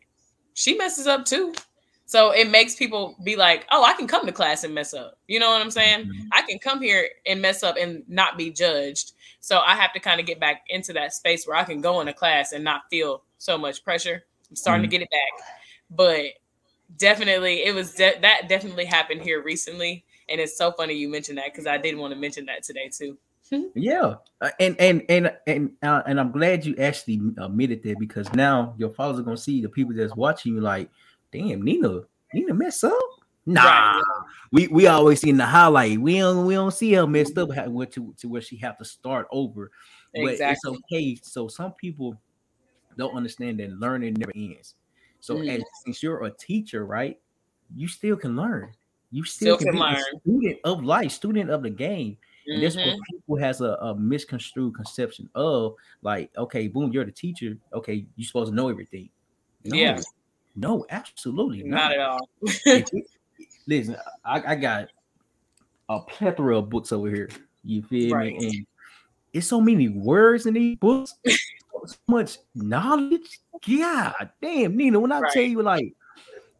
she 0.54 0.76
messes 0.76 1.06
up 1.06 1.24
too. 1.24 1.54
So 2.04 2.32
it 2.32 2.50
makes 2.50 2.74
people 2.74 3.16
be 3.22 3.36
like, 3.36 3.66
oh, 3.70 3.84
I 3.84 3.92
can 3.94 4.08
come 4.08 4.26
to 4.26 4.32
class 4.32 4.64
and 4.64 4.74
mess 4.74 4.92
up. 4.92 5.16
You 5.28 5.38
know 5.38 5.48
what 5.50 5.62
I'm 5.62 5.70
saying? 5.70 6.06
Mm-hmm. 6.06 6.28
I 6.32 6.42
can 6.42 6.58
come 6.58 6.82
here 6.82 7.08
and 7.24 7.40
mess 7.40 7.62
up 7.62 7.76
and 7.80 8.02
not 8.08 8.36
be 8.36 8.50
judged. 8.50 9.12
So 9.40 9.58
I 9.58 9.74
have 9.74 9.92
to 9.94 10.00
kind 10.00 10.20
of 10.20 10.26
get 10.26 10.38
back 10.38 10.62
into 10.68 10.92
that 10.92 11.14
space 11.14 11.46
where 11.46 11.56
I 11.56 11.64
can 11.64 11.80
go 11.80 12.00
in 12.00 12.08
into 12.08 12.18
class 12.18 12.52
and 12.52 12.62
not 12.62 12.82
feel 12.90 13.24
so 13.38 13.56
much 13.56 13.82
pressure. 13.82 14.24
I'm 14.50 14.56
starting 14.56 14.84
mm-hmm. 14.84 14.90
to 14.90 14.98
get 14.98 15.02
it 15.02 15.10
back. 15.10 15.46
But 15.90 16.24
definitely, 16.96 17.64
it 17.64 17.74
was 17.74 17.94
de- 17.94 18.20
that 18.20 18.48
definitely 18.48 18.84
happened 18.84 19.22
here 19.22 19.42
recently. 19.42 20.04
And 20.28 20.40
it's 20.40 20.56
so 20.56 20.72
funny 20.72 20.94
you 20.94 21.08
mentioned 21.08 21.38
that 21.38 21.46
because 21.46 21.66
I 21.66 21.78
did 21.78 21.96
want 21.96 22.12
to 22.14 22.20
mention 22.20 22.46
that 22.46 22.62
today 22.62 22.90
too. 22.92 23.18
yeah, 23.74 24.14
uh, 24.40 24.50
and 24.60 24.76
and 24.78 25.02
and 25.08 25.32
and 25.46 25.72
uh, 25.82 26.02
and 26.06 26.20
I'm 26.20 26.30
glad 26.30 26.64
you 26.64 26.76
actually 26.76 27.20
admitted 27.38 27.82
that 27.82 27.98
because 27.98 28.32
now 28.32 28.74
your 28.78 28.90
followers 28.90 29.18
are 29.18 29.24
gonna 29.24 29.36
see 29.36 29.60
the 29.60 29.68
people 29.68 29.94
that's 29.96 30.14
watching 30.14 30.54
you 30.54 30.60
like, 30.60 30.88
damn, 31.32 31.62
Nina, 31.62 32.02
Nina 32.32 32.54
mess 32.54 32.84
up. 32.84 32.94
Nah, 33.50 33.62
right. 33.64 34.02
we 34.52 34.68
we 34.68 34.86
always 34.86 35.20
see 35.20 35.30
in 35.30 35.36
the 35.36 35.46
highlight. 35.46 36.00
We 36.00 36.18
don't 36.18 36.46
we 36.46 36.54
don't 36.54 36.72
see 36.72 36.92
her 36.92 37.06
messed 37.06 37.36
up 37.36 37.50
to 37.50 38.14
to 38.16 38.28
where 38.28 38.40
she 38.40 38.56
have 38.58 38.78
to 38.78 38.84
start 38.84 39.26
over. 39.32 39.70
Exactly. 40.14 40.44
But 40.44 40.52
it's 40.52 40.64
okay. 40.66 41.18
So 41.22 41.48
some 41.48 41.72
people 41.72 42.20
don't 42.96 43.14
understand 43.14 43.60
that 43.60 43.70
learning 43.70 44.14
never 44.14 44.32
ends. 44.34 44.74
So 45.20 45.36
mm. 45.36 45.48
as, 45.48 45.62
since 45.84 46.02
you're 46.02 46.24
a 46.24 46.30
teacher, 46.30 46.86
right, 46.86 47.18
you 47.74 47.88
still 47.88 48.16
can 48.16 48.36
learn. 48.36 48.72
You 49.10 49.24
still, 49.24 49.56
still 49.56 49.72
can, 49.72 49.78
can 49.78 49.94
learn. 49.94 50.02
student 50.20 50.58
of 50.64 50.84
life, 50.84 51.12
student 51.12 51.50
of 51.50 51.62
the 51.62 51.70
game. 51.70 52.16
And 52.46 52.62
this 52.62 52.74
mm-hmm. 52.74 52.98
people 53.10 53.36
has 53.36 53.60
a, 53.60 53.74
a, 53.74 53.94
misconstrued 53.94 54.74
conception 54.74 55.28
of 55.34 55.74
like, 56.02 56.30
okay, 56.36 56.68
boom, 56.68 56.90
you're 56.92 57.04
the 57.04 57.12
teacher. 57.12 57.56
Okay, 57.72 58.06
you're 58.16 58.26
supposed 58.26 58.50
to 58.50 58.56
know 58.56 58.68
everything. 58.68 59.10
No, 59.64 59.76
Yeah. 59.76 60.00
no, 60.56 60.86
absolutely 60.90 61.62
Not 61.62 61.76
not. 61.76 61.92
at 61.92 62.00
all. 62.00 62.28
Listen, 63.70 63.96
I, 64.24 64.42
I 64.48 64.54
got 64.56 64.88
a 65.88 66.00
plethora 66.00 66.58
of 66.58 66.68
books 66.68 66.90
over 66.90 67.08
here. 67.08 67.28
You 67.62 67.84
feel 67.84 68.16
Right. 68.16 68.36
me? 68.36 68.48
And 68.48 68.66
it's 69.32 69.46
so 69.46 69.60
many 69.60 69.88
words 69.88 70.46
in 70.46 70.54
these 70.54 70.76
books, 70.76 71.14
so 71.86 71.96
much 72.08 72.38
knowledge. 72.52 73.38
God 73.68 74.30
damn, 74.42 74.76
Nina, 74.76 74.98
when 74.98 75.12
I 75.12 75.20
Right. 75.20 75.30
tell 75.32 75.44
you 75.44 75.62
like 75.62 75.94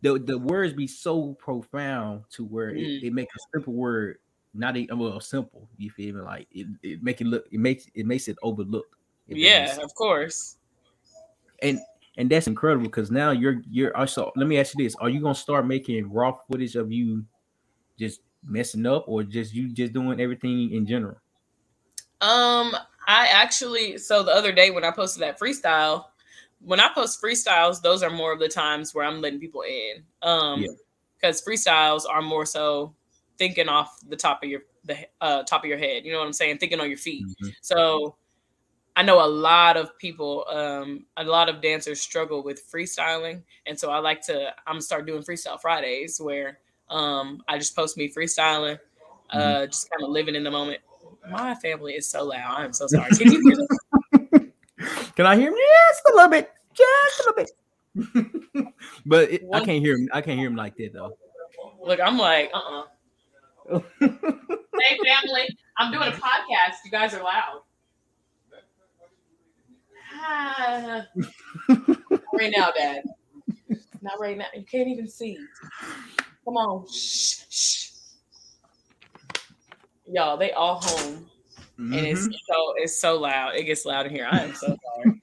the, 0.03 0.21
the 0.21 0.39
words 0.39 0.73
be 0.73 0.87
so 0.87 1.35
profound 1.35 2.23
to 2.31 2.45
where 2.45 2.71
Mm. 2.71 3.03
it, 3.03 3.07
it 3.09 3.13
makes 3.13 3.35
a 3.35 3.41
simple 3.53 3.73
word 3.73 4.19
not 4.55 4.77
even 4.77 4.97
well 5.01 5.19
simple. 5.19 5.69
You 5.79 5.91
feel 5.91 6.15
me? 6.15 6.21
Like 6.21 6.47
it, 6.53 6.69
it 6.85 7.03
make 7.03 7.21
it 7.21 7.27
look 7.27 7.45
it 7.51 7.59
makes 7.59 7.87
it 7.93 8.07
makes 8.07 8.29
it 8.29 8.37
overlooked. 8.41 8.95
if 9.27 9.35
that 9.41 9.63
makes 9.63 9.79
Yeah, 9.79 9.83
of 9.83 9.95
course. 9.97 10.59
and 11.61 11.81
and 12.17 12.31
that's 12.31 12.47
incredible 12.47 12.85
because 12.87 13.11
now 13.11 13.31
you're 13.31 13.63
you're 13.71 13.97
also 13.97 14.33
let 14.37 14.47
me 14.49 14.59
ask 14.59 14.77
you 14.77 14.85
this 14.85 14.97
are 14.97 15.09
you 15.09 15.21
gonna 15.21 15.35
start 15.35 15.67
making 15.67 16.11
raw 16.13 16.33
footage 16.51 16.77
of 16.77 16.91
you 16.93 17.25
just 17.99 18.21
messing 18.45 18.87
up 18.87 19.05
or 19.09 19.23
just 19.23 19.55
you 19.55 19.69
just 19.73 19.93
doing 19.93 20.21
everything 20.21 20.73
in 20.73 20.87
general 20.87 21.17
Um, 22.21 22.75
I 23.07 23.29
actually 23.29 23.99
so 23.99 24.23
the 24.23 24.33
other 24.33 24.53
day 24.53 24.71
when 24.71 24.85
I 24.85 24.91
posted 24.91 25.23
that 25.23 25.39
freestyle, 25.39 26.07
when 26.61 26.81
I 26.81 26.91
post 26.95 27.23
freestyles, 27.23 27.81
those 27.81 28.03
are 28.03 28.11
more 28.11 28.33
of 28.33 28.39
the 28.41 28.49
times 28.49 28.95
where 28.95 29.05
I'm 29.07 29.21
letting 29.21 29.41
people 29.41 29.63
in. 29.63 30.05
Um, 30.23 30.63
Yeah. 30.63 30.69
because 31.17 31.43
freestyles 31.43 32.03
are 32.09 32.23
more 32.23 32.47
so 32.47 32.95
thinking 33.39 33.69
off 33.69 33.99
the 34.09 34.17
top 34.17 34.43
of 34.43 34.51
your 34.51 34.63
the 34.85 34.97
uh 35.21 35.43
top 35.45 35.65
of 35.65 35.69
your 35.69 35.79
head. 35.79 36.05
You 36.05 36.13
know 36.13 36.19
what 36.19 36.27
I'm 36.27 36.33
saying? 36.33 36.59
Thinking 36.59 36.81
on 36.81 36.89
your 36.89 36.99
feet. 36.99 37.29
Mhm. 37.43 37.55
So 37.63 38.17
I 39.01 39.03
know 39.03 39.25
a 39.25 39.27
lot 39.27 39.79
of 39.79 39.97
people, 39.97 40.45
um, 40.51 41.07
a 41.17 41.25
lot 41.25 41.49
of 41.49 41.63
dancers 41.63 42.03
struggle 42.03 42.43
with 42.43 42.71
freestyling, 42.71 43.43
and 43.65 43.81
so 43.81 43.91
I 43.91 43.99
like 43.99 44.21
to. 44.27 44.49
I'm 44.67 44.75
gonna 44.75 44.83
start 44.83 45.07
doing 45.07 45.23
freestyle 45.23 45.59
Fridays 45.59 46.21
where 46.21 46.59
um, 46.91 47.43
I 47.49 47.57
just 47.57 47.75
post 47.75 47.97
me 47.97 48.13
freestyling, 48.13 48.79
uh, 49.31 49.65
just 49.67 49.89
kind 49.91 50.03
of 50.03 50.11
living 50.11 50.35
in 50.35 50.45
the 50.45 50.51
moment. 50.51 50.81
My 51.31 51.55
family 51.55 51.95
is 51.95 52.07
so 52.07 52.25
loud. 52.25 52.59
I'm 52.59 52.75
so 52.75 52.87
sorry. 52.89 53.11
Can 53.17 53.33
you 53.33 53.41
hear 53.41 53.57
them? 53.57 54.53
can 55.17 55.27
i 55.27 55.37
hear 55.37 55.49
him 55.49 55.55
just 55.89 56.03
a 56.07 56.15
little 56.15 56.31
bit 56.31 56.51
just 56.73 57.21
a 57.21 57.35
little 57.35 57.45
bit 58.55 58.75
but 59.05 59.31
it, 59.31 59.43
i 59.53 59.63
can't 59.63 59.85
hear 59.85 59.95
him 59.95 60.09
i 60.15 60.23
can't 60.23 60.39
hear 60.39 60.49
him 60.49 60.57
like 60.57 60.75
that 60.77 60.95
though 60.95 61.15
Look, 61.83 61.99
I'm 62.01 62.19
like, 62.19 62.51
uh, 62.53 62.83
uh 63.73 63.79
Hey, 64.01 64.99
family, 65.05 65.57
I'm 65.79 65.93
doing 65.93 66.09
a 66.09 66.13
podcast. 66.13 66.77
You 66.85 66.91
guys 66.91 67.15
are 67.15 67.23
loud. 67.23 67.63
Ah. 70.23 71.07
Right 72.35 72.53
now, 72.55 72.71
Dad. 72.77 73.03
Not 74.03 74.21
right 74.21 74.37
now. 74.37 74.47
You 74.55 74.65
can't 74.65 74.89
even 74.89 75.09
see. 75.09 75.39
Come 76.45 76.55
on. 76.55 76.87
Shh, 76.89 77.43
shh. 77.51 77.91
Y'all, 80.07 80.37
they 80.37 80.53
all 80.53 80.81
home, 80.81 81.31
and 81.79 81.95
it's 81.95 82.27
Mhm. 82.27 82.33
so 82.49 82.75
it's 82.77 83.01
so 83.01 83.19
loud. 83.19 83.55
It 83.55 83.65
gets 83.65 83.85
loud 83.85 84.07
in 84.07 84.13
here. 84.13 84.27
I 84.31 84.41
am 84.41 84.55
so 84.55 84.77
sorry. 84.97 85.21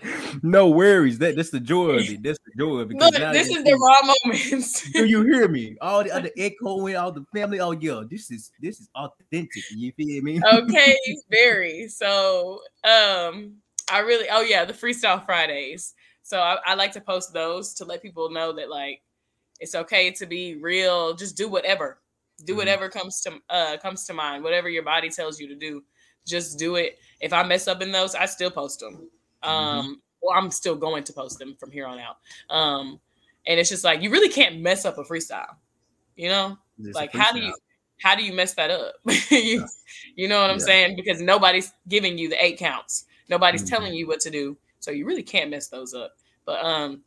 no 0.42 0.68
worries 0.70 1.18
that 1.18 1.34
that's 1.34 1.50
the 1.50 1.58
joy 1.58 1.90
of 1.90 2.08
it 2.08 2.22
that's 2.22 2.38
the 2.46 2.52
joy 2.56 2.78
of 2.78 2.90
it 2.90 2.96
Look, 2.96 3.14
this 3.14 3.50
is 3.50 3.64
the 3.64 3.74
raw 3.74 4.14
moments. 4.24 4.92
do 4.92 5.04
you 5.06 5.22
hear 5.24 5.48
me 5.48 5.76
all 5.80 6.04
the 6.04 6.12
other 6.12 6.30
echoing 6.38 6.94
all 6.94 7.10
the 7.10 7.24
family 7.34 7.58
oh 7.58 7.72
yeah 7.72 8.02
this 8.08 8.30
is 8.30 8.52
this 8.60 8.78
is 8.78 8.88
authentic 8.94 9.64
you 9.70 9.92
feel 9.96 10.22
me 10.22 10.40
okay, 10.52 10.96
very. 11.30 11.88
So, 11.88 12.60
um, 12.84 13.56
I 13.90 14.00
really, 14.00 14.26
oh 14.30 14.42
yeah, 14.42 14.64
the 14.64 14.72
freestyle 14.72 15.24
Fridays. 15.24 15.94
So 16.22 16.40
I, 16.40 16.58
I 16.66 16.74
like 16.74 16.92
to 16.92 17.00
post 17.00 17.32
those 17.32 17.74
to 17.74 17.84
let 17.84 18.02
people 18.02 18.30
know 18.30 18.52
that 18.52 18.68
like 18.70 19.02
it's 19.60 19.74
okay 19.74 20.10
to 20.12 20.26
be 20.26 20.56
real. 20.56 21.14
Just 21.14 21.36
do 21.36 21.48
whatever, 21.48 21.98
do 22.44 22.54
Mhm. 22.54 22.56
whatever 22.56 22.88
comes 22.88 23.20
to 23.22 23.38
uh 23.50 23.76
comes 23.78 24.04
to 24.06 24.14
mind. 24.14 24.44
Whatever 24.44 24.68
your 24.68 24.82
body 24.84 25.10
tells 25.10 25.40
you 25.40 25.48
to 25.48 25.54
do, 25.54 25.82
just 26.26 26.58
do 26.58 26.76
it. 26.76 26.98
If 27.20 27.32
I 27.32 27.42
mess 27.44 27.68
up 27.68 27.82
in 27.82 27.92
those, 27.92 28.14
I 28.14 28.26
still 28.26 28.50
post 28.50 28.80
them. 28.80 29.08
Um, 29.42 30.02
well, 30.22 30.36
I'm 30.36 30.50
still 30.50 30.76
going 30.76 31.04
to 31.04 31.12
post 31.12 31.38
them 31.38 31.56
from 31.58 31.70
here 31.70 31.86
on 31.86 31.98
out. 31.98 32.18
Um, 32.50 33.00
and 33.46 33.58
it's 33.60 33.70
just 33.70 33.84
like 33.84 34.02
you 34.02 34.10
really 34.10 34.28
can't 34.28 34.60
mess 34.60 34.84
up 34.84 34.98
a 34.98 35.04
freestyle, 35.04 35.56
you 36.16 36.28
know 36.28 36.58
It's 36.78 36.94
like 36.94 37.12
how 37.12 37.32
do 37.32 37.40
you 37.40 37.54
how 38.02 38.14
do 38.14 38.22
you 38.24 38.32
mess 38.32 38.54
that 38.54 38.70
up 38.70 38.94
you, 39.30 39.66
you 40.16 40.28
know 40.28 40.40
what 40.40 40.50
i'm 40.50 40.58
Yeah. 40.58 40.64
saying 40.64 40.96
because 40.96 41.20
nobody's 41.20 41.72
giving 41.88 42.18
you 42.18 42.28
the 42.28 42.44
eight 42.44 42.58
counts 42.58 43.04
nobody's 43.28 43.62
Mhm. 43.64 43.68
telling 43.70 43.94
you 43.94 44.06
what 44.06 44.20
to 44.20 44.30
do 44.30 44.56
so 44.80 44.90
you 44.90 45.04
really 45.06 45.22
can't 45.22 45.50
mess 45.50 45.68
those 45.68 45.94
up 45.94 46.16
but 46.44 46.64
um 46.64 47.02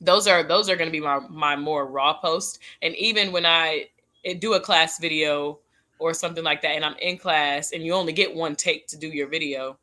those 0.00 0.26
are 0.26 0.42
those 0.42 0.68
are 0.68 0.76
going 0.76 0.88
to 0.88 0.92
be 0.92 1.00
my 1.00 1.20
my 1.30 1.54
more 1.56 1.86
raw 1.86 2.12
post 2.14 2.58
and 2.82 2.94
even 2.96 3.30
when 3.32 3.46
i 3.46 3.86
eh, 4.24 4.34
do 4.34 4.54
a 4.54 4.60
class 4.60 4.98
video 4.98 5.58
or 5.98 6.12
something 6.12 6.42
like 6.44 6.60
that 6.62 6.70
and 6.72 6.84
i'm 6.84 6.96
in 7.00 7.16
class 7.16 7.72
and 7.72 7.84
you 7.84 7.92
only 7.92 8.12
get 8.12 8.34
one 8.34 8.56
take 8.56 8.86
to 8.88 8.96
do 8.96 9.08
your 9.08 9.28
video 9.28 9.78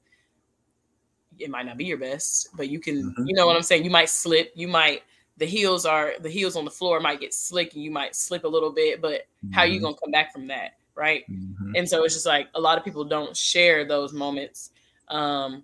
it 1.38 1.50
might 1.50 1.66
not 1.66 1.78
be 1.78 1.86
your 1.86 1.98
best 1.98 2.50
but 2.58 2.70
you 2.70 2.80
can 2.80 3.04
Mhm. 3.18 3.28
you 3.28 3.34
know 3.36 3.46
what 3.48 3.56
i'm 3.56 3.64
saying 3.64 3.84
you 3.86 3.90
might 3.92 4.10
slip 4.10 4.52
you 4.56 4.68
might 4.68 5.04
the 5.38 5.46
heels 5.46 5.86
are 5.86 6.16
the 6.20 6.30
heels 6.30 6.58
on 6.58 6.66
the 6.66 6.72
floor 6.72 7.00
might 7.00 7.22
get 7.22 7.34
slick 7.34 7.74
and 7.76 7.84
you 7.84 7.92
might 7.92 8.14
slip 8.16 8.44
a 8.44 8.48
little 8.48 8.72
bit 8.72 9.00
but 9.02 9.26
how 9.52 9.64
you 9.64 9.80
Mhm. 9.80 9.84
gonna 9.84 9.96
come 9.96 10.12
back 10.12 10.34
from 10.34 10.48
that 10.48 10.78
right 10.96 11.24
Mhm. 11.30 11.78
and 11.78 11.88
so 11.88 12.04
it's 12.04 12.14
just 12.14 12.26
like 12.26 12.50
a 12.56 12.60
lot 12.60 12.78
of 12.78 12.84
people 12.84 13.06
don't 13.06 13.38
share 13.38 13.86
those 13.86 14.12
moments 14.12 14.72
um, 15.10 15.64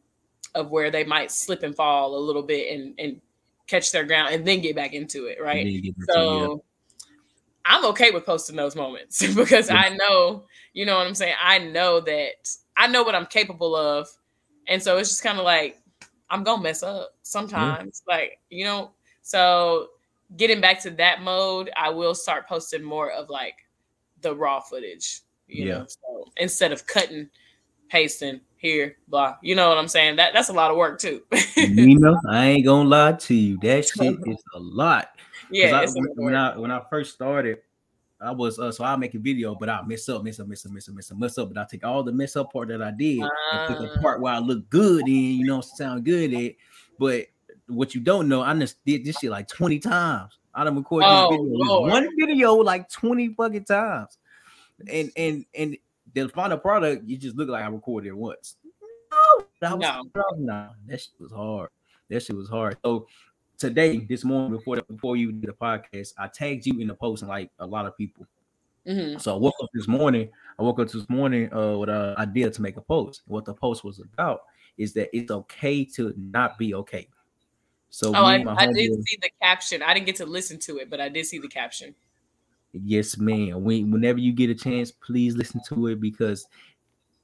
of 0.56 0.72
where 0.72 0.92
they 0.92 1.04
might 1.04 1.32
slip 1.32 1.64
and 1.64 1.76
fall 1.76 2.16
a 2.16 2.20
little 2.20 2.44
bit 2.44 2.74
and 2.74 2.94
and 3.00 3.22
catch 3.68 3.92
their 3.92 4.04
ground 4.06 4.34
and 4.34 4.46
then 4.46 4.62
get 4.62 4.76
back 4.76 4.94
into 4.94 5.26
it 5.26 5.40
right 5.42 5.66
And 5.66 5.76
then 5.76 5.84
you 5.84 5.94
so 6.10 6.64
I'm 7.66 7.86
okay 7.88 8.12
with 8.12 8.26
posting 8.26 8.56
those 8.56 8.76
moments 8.76 9.26
because 9.36 9.70
Yeah. 9.70 9.78
I 9.78 9.90
know, 9.90 10.46
you 10.74 10.86
know 10.86 10.98
what 10.98 11.08
I'm 11.08 11.16
saying? 11.16 11.36
I 11.42 11.60
know 11.60 12.00
that 12.02 12.50
I 12.78 12.88
know 12.88 13.04
what 13.04 13.16
I'm 13.16 13.26
capable 13.26 13.76
of. 13.76 14.08
And 14.68 14.82
so 14.82 14.98
it's 14.98 15.10
just 15.10 15.24
kind 15.24 15.38
of 15.40 15.46
like 15.46 15.82
I'm 16.30 16.44
going 16.44 16.58
to 16.60 16.64
mess 16.64 16.84
up 16.84 17.16
sometimes. 17.24 18.04
Like, 18.08 18.40
you 18.50 18.66
know, 18.66 18.92
so 19.22 19.90
getting 20.38 20.62
back 20.62 20.82
to 20.84 20.92
that 20.92 21.22
mode, 21.22 21.72
I 21.76 21.90
will 21.90 22.16
start 22.16 22.48
posting 22.48 22.84
more 22.84 23.12
of 23.12 23.30
like 23.30 23.56
the 24.22 24.36
raw 24.36 24.60
footage, 24.60 25.22
you 25.48 25.66
Yeah. 25.66 25.80
know. 25.80 25.86
So 25.88 26.26
instead 26.38 26.72
of 26.72 26.86
cutting, 26.88 27.30
pasting 27.90 28.42
here, 28.66 28.98
blah. 29.08 29.36
You 29.42 29.56
know 29.56 29.70
what 29.70 29.78
I'm 29.78 29.88
saying? 29.88 30.16
That 30.18 30.34
that's 30.34 30.50
a 30.50 30.54
lot 30.54 30.72
of 30.72 30.78
work 30.78 31.00
too. 31.00 31.22
Nina, 31.58 32.14
I 32.30 32.46
ain't 32.48 32.66
gonna 32.66 32.90
lie 32.90 33.14
to 33.14 33.34
you. 33.34 33.58
That 33.62 33.86
shit 33.88 34.18
is 34.26 34.44
a 34.56 34.60
lot. 34.60 35.10
yeah, 35.50 35.68
I, 35.80 35.86
when, 35.86 35.94
lot 35.96 36.12
of 36.12 36.18
when 36.18 36.34
work. 36.34 36.36
I 36.36 36.58
when 36.58 36.72
I 36.72 36.82
first 36.90 37.14
started, 37.14 37.60
I 38.20 38.32
was 38.32 38.58
uh, 38.60 38.72
so 38.72 38.84
I 38.84 38.96
make 38.96 39.14
a 39.14 39.20
video, 39.20 39.56
but 39.56 39.70
I 39.70 39.82
mess 39.84 40.10
up, 40.10 40.24
mess 40.24 40.40
up, 40.40 40.48
mess 40.48 40.66
up, 40.66 40.72
mess 40.72 40.90
up, 40.90 40.96
mess 40.96 41.12
up, 41.12 41.18
mess 41.18 41.38
up. 41.38 41.54
But 41.54 41.62
I 41.62 41.66
take 41.70 41.86
all 41.86 42.04
the 42.04 42.12
mess 42.12 42.36
up 42.36 42.52
part 42.52 42.68
that 42.70 42.82
I 42.82 42.92
did 42.92 43.20
and 43.20 43.68
put 43.68 43.78
the 43.80 43.92
Ah. 43.98 44.02
part 44.02 44.22
where 44.22 44.34
I 44.34 44.40
look 44.40 44.70
good 44.70 45.08
in, 45.08 45.14
you 45.40 45.46
know, 45.46 45.62
sound 45.62 46.04
good 46.06 46.34
at. 46.34 46.54
But 46.98 47.28
what 47.68 47.94
you 47.96 48.02
don't 48.02 48.28
know, 48.28 48.42
I 48.42 48.54
just 48.58 48.84
did 48.86 49.06
this 49.06 49.18
shit 49.20 49.30
like 49.32 49.48
20 49.48 49.80
times. 49.80 50.38
I 50.54 50.64
done 50.64 50.76
recorded 50.78 51.08
Oh, 51.10 51.30
this 51.32 51.40
video, 51.42 51.82
one 51.82 52.10
video 52.18 52.54
like 52.56 52.90
20 52.90 53.30
fucking 53.36 53.66
times. 53.66 54.18
And 54.92 55.12
and 55.18 55.46
and 55.54 55.78
the 56.16 56.30
final 56.30 56.58
product, 56.58 57.08
you 57.08 57.18
just 57.18 57.36
look 57.36 57.50
like 57.50 57.64
I 57.64 57.68
recorded 57.68 58.10
it 58.10 58.18
once. 58.18 58.56
No, 59.12 59.46
that 59.62 59.78
was 59.78 60.12
No. 60.16 60.24
no, 60.38 60.70
that 60.88 61.02
shit 61.02 61.12
was 61.20 61.32
hard. 61.32 61.70
That 62.10 62.22
shit 62.22 62.36
was 62.36 62.50
hard. 62.50 62.78
So 62.84 63.08
today, 63.58 63.98
this 63.98 64.24
morning, 64.24 64.58
before 64.58 64.78
the, 64.78 64.84
before 64.84 65.18
you 65.18 65.32
did 65.32 65.50
the 65.50 65.54
podcast, 65.54 66.14
I 66.18 66.28
tagged 66.28 66.66
you 66.66 66.80
in 66.80 66.88
the 66.88 66.96
post 66.96 67.22
and 67.22 67.30
like 67.30 67.52
a 67.60 67.66
lot 67.66 67.86
of 67.86 67.98
people. 67.98 68.26
Mhm. 68.88 69.20
So 69.20 69.34
I 69.36 69.38
woke 69.38 69.56
up 69.62 69.70
this 69.74 69.88
morning. 69.88 70.30
I 70.60 70.64
woke 70.64 70.80
up 70.80 70.90
this 70.90 71.10
morning 71.10 71.52
uh, 71.54 71.78
with 71.78 71.90
an 71.90 72.16
idea 72.18 72.50
to 72.50 72.62
make 72.62 72.78
a 72.78 72.82
post. 72.82 73.24
What 73.28 73.46
the 73.46 73.54
post 73.54 73.84
was 73.84 74.00
about 74.00 74.44
is 74.78 74.94
that 74.94 75.10
it's 75.16 75.32
okay 75.32 75.84
to 75.86 76.14
not 76.18 76.58
be 76.58 76.74
okay. 76.76 77.08
So 77.90 78.10
Oh, 78.10 78.26
I, 78.26 78.44
I 78.58 78.66
did 78.72 78.92
see 79.06 79.18
the 79.22 79.30
caption. 79.42 79.82
I 79.82 79.94
didn't 79.94 80.06
get 80.06 80.18
to 80.18 80.26
listen 80.26 80.60
to 80.60 80.78
it, 80.78 80.90
but 80.90 81.00
I 81.00 81.10
did 81.10 81.26
see 81.26 81.40
the 81.40 81.48
caption. 81.48 81.96
Yes, 82.84 83.18
man. 83.18 83.64
When, 83.64 83.92
whenever 83.92 84.20
you 84.20 84.32
get 84.34 84.50
a 84.50 84.56
chance, 84.56 84.92
please 84.92 85.36
listen 85.36 85.62
to 85.70 85.88
it 85.88 86.00
because 86.02 86.48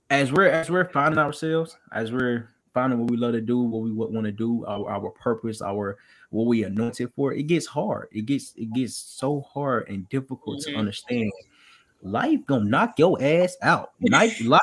as 0.09 0.31
we're 0.31 0.47
as 0.47 0.69
we're 0.69 0.89
finding 0.89 1.19
ourselves, 1.19 1.77
as 1.91 2.11
we're 2.11 2.49
finding 2.73 2.99
what 2.99 3.09
we 3.11 3.17
love 3.17 3.33
to 3.33 3.41
do, 3.41 3.59
what 3.61 3.81
we 3.81 3.91
want 3.91 4.25
to 4.25 4.31
do, 4.31 4.65
our, 4.65 4.89
our 4.89 5.09
purpose, 5.11 5.61
our 5.61 5.97
what 6.29 6.45
we 6.45 6.63
anointed 6.63 7.11
for, 7.15 7.33
it 7.33 7.43
gets 7.43 7.65
hard. 7.65 8.07
It 8.11 8.25
gets 8.25 8.53
it 8.55 8.71
gets 8.73 8.95
so 8.95 9.41
hard 9.41 9.89
and 9.89 10.07
difficult 10.09 10.59
Mhm. 10.59 10.63
to 10.65 10.75
understand. 10.75 11.31
Life 12.01 12.39
gonna 12.47 12.65
knock 12.65 12.97
your 12.97 13.21
ass 13.21 13.55
out. 13.61 13.91
Life, 14.01 14.41
life, 14.45 14.61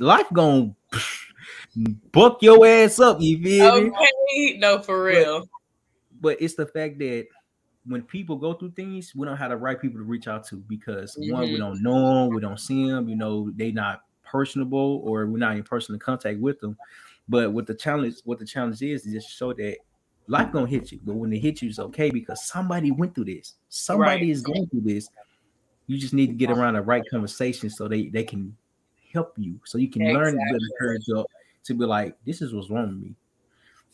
life 0.00 0.26
gonna 0.32 0.74
buck 2.12 2.42
your 2.42 2.66
ass 2.66 3.00
up. 3.00 3.20
You 3.20 3.42
feel 3.42 3.80
me? 3.82 4.58
No, 4.58 4.80
for 4.80 5.02
real. 5.04 5.48
but 6.20 6.40
it's 6.40 6.54
the 6.54 6.66
fact 6.66 6.98
that 6.98 7.26
when 7.88 8.02
people 8.02 8.36
go 8.36 8.52
through 8.52 8.72
things, 8.72 9.14
we 9.14 9.26
don't 9.26 9.36
have 9.36 9.50
the 9.50 9.56
right 9.56 9.80
people 9.80 9.98
to 9.98 10.04
reach 10.04 10.28
out 10.28 10.46
to 10.48 10.56
because 10.56 11.16
one, 11.18 11.42
we 11.44 11.54
Mhm. 11.54 11.58
don't 11.58 11.82
know 11.82 12.26
them, 12.26 12.34
we 12.34 12.40
don't 12.40 12.60
see 12.60 12.88
them, 12.88 13.08
you 13.08 13.16
know, 13.16 13.50
they 13.50 13.72
not 13.72 14.04
personable 14.22 15.00
or 15.04 15.26
we're 15.26 15.38
not 15.38 15.56
in 15.56 15.62
personal 15.62 15.98
contact 15.98 16.38
with 16.38 16.60
them. 16.60 16.76
But 17.28 17.52
what 17.52 17.66
the 17.66 17.74
challenge, 17.74 18.16
what 18.24 18.38
the 18.38 18.44
challenge 18.44 18.82
is, 18.82 19.06
is 19.06 19.12
just 19.12 19.30
show 19.30 19.52
that 19.54 19.78
life 20.26 20.52
gonna 20.52 20.66
hit 20.66 20.92
you, 20.92 21.00
but 21.02 21.14
when 21.14 21.32
it 21.32 21.38
hits 21.38 21.62
you, 21.62 21.70
it's 21.70 21.78
okay 21.78 22.10
because 22.10 22.44
somebody 22.46 22.90
went 22.90 23.14
through 23.14 23.24
this. 23.24 23.54
Somebody 23.70 24.10
right. 24.10 24.28
is 24.28 24.42
going 24.42 24.66
through 24.68 24.82
this. 24.82 25.08
You 25.86 25.96
just 25.96 26.12
need 26.12 26.26
to 26.26 26.34
get 26.34 26.50
around 26.50 26.74
the 26.74 26.82
right 26.82 27.02
conversation 27.10 27.70
so 27.70 27.88
they 27.88 28.08
they 28.08 28.24
can 28.24 28.54
help 29.12 29.32
you, 29.38 29.58
so 29.64 29.78
you 29.78 29.88
can 29.88 30.02
exactly. 30.02 30.22
learn 30.22 30.34
to 30.34 30.58
encourage 30.72 31.08
up 31.16 31.26
to 31.64 31.74
be 31.74 31.86
like, 31.86 32.16
this 32.26 32.42
is 32.42 32.52
what's 32.52 32.68
wrong 32.68 32.88
with 32.88 32.98
me. 32.98 33.14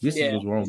This 0.01 0.17
yeah. 0.17 0.27
is 0.27 0.35
what's 0.35 0.47
wrong. 0.47 0.67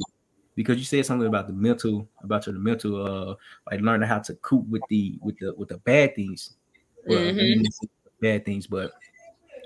Because 0.55 0.77
you 0.77 0.85
said 0.85 1.05
something 1.05 1.27
about 1.27 1.47
the 1.47 1.53
mental, 1.53 2.07
about 2.23 2.45
your 2.45 2.55
mental, 2.55 3.05
uh, 3.05 3.35
like 3.69 3.81
learning 3.81 4.07
how 4.07 4.19
to 4.19 4.33
cope 4.35 4.65
with 4.67 4.81
the 4.89 5.17
with 5.21 5.37
the 5.39 5.53
with 5.55 5.69
the 5.69 5.77
bad 5.79 6.15
things, 6.15 6.55
well, 7.05 7.19
mm-hmm. 7.19 7.63
bad 8.21 8.45
things, 8.45 8.65
but 8.67 8.93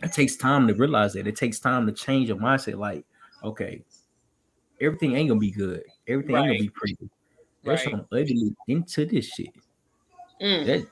it 0.01 0.13
takes 0.13 0.35
time 0.35 0.67
to 0.67 0.73
realize 0.73 1.13
that. 1.13 1.27
It 1.27 1.35
takes 1.35 1.59
time 1.59 1.85
to 1.85 1.91
change 1.91 2.29
your 2.29 2.37
mindset. 2.37 2.77
Like, 2.77 3.05
okay, 3.43 3.83
everything 4.81 5.15
ain't 5.15 5.29
gonna 5.29 5.39
be 5.39 5.51
good. 5.51 5.83
Everything 6.07 6.35
right. 6.35 6.49
ain't 6.49 6.57
gonna 6.57 6.63
be 6.63 6.69
pretty. 6.69 6.97
There's 7.63 7.85
right. 7.85 7.91
some 7.91 8.05
ugly 8.11 8.55
into 8.67 9.05
this 9.05 9.27
shit. 9.27 9.53
Mm. 10.41 10.65
That 10.65 10.87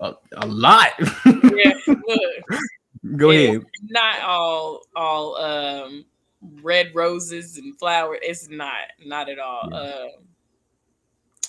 a, 0.00 0.14
a 0.36 0.46
lot. 0.46 0.92
yeah, 1.26 1.72
Go 3.16 3.30
ahead. 3.30 3.64
Not 3.88 4.20
all 4.22 4.82
all 4.94 5.36
um 5.36 6.04
red 6.62 6.94
roses 6.94 7.58
and 7.58 7.78
flowers. 7.78 8.18
It's 8.22 8.48
not 8.48 8.74
not 9.04 9.28
at 9.28 9.38
all. 9.38 9.68
Yeah. 9.70 9.78
Um, 9.78 10.08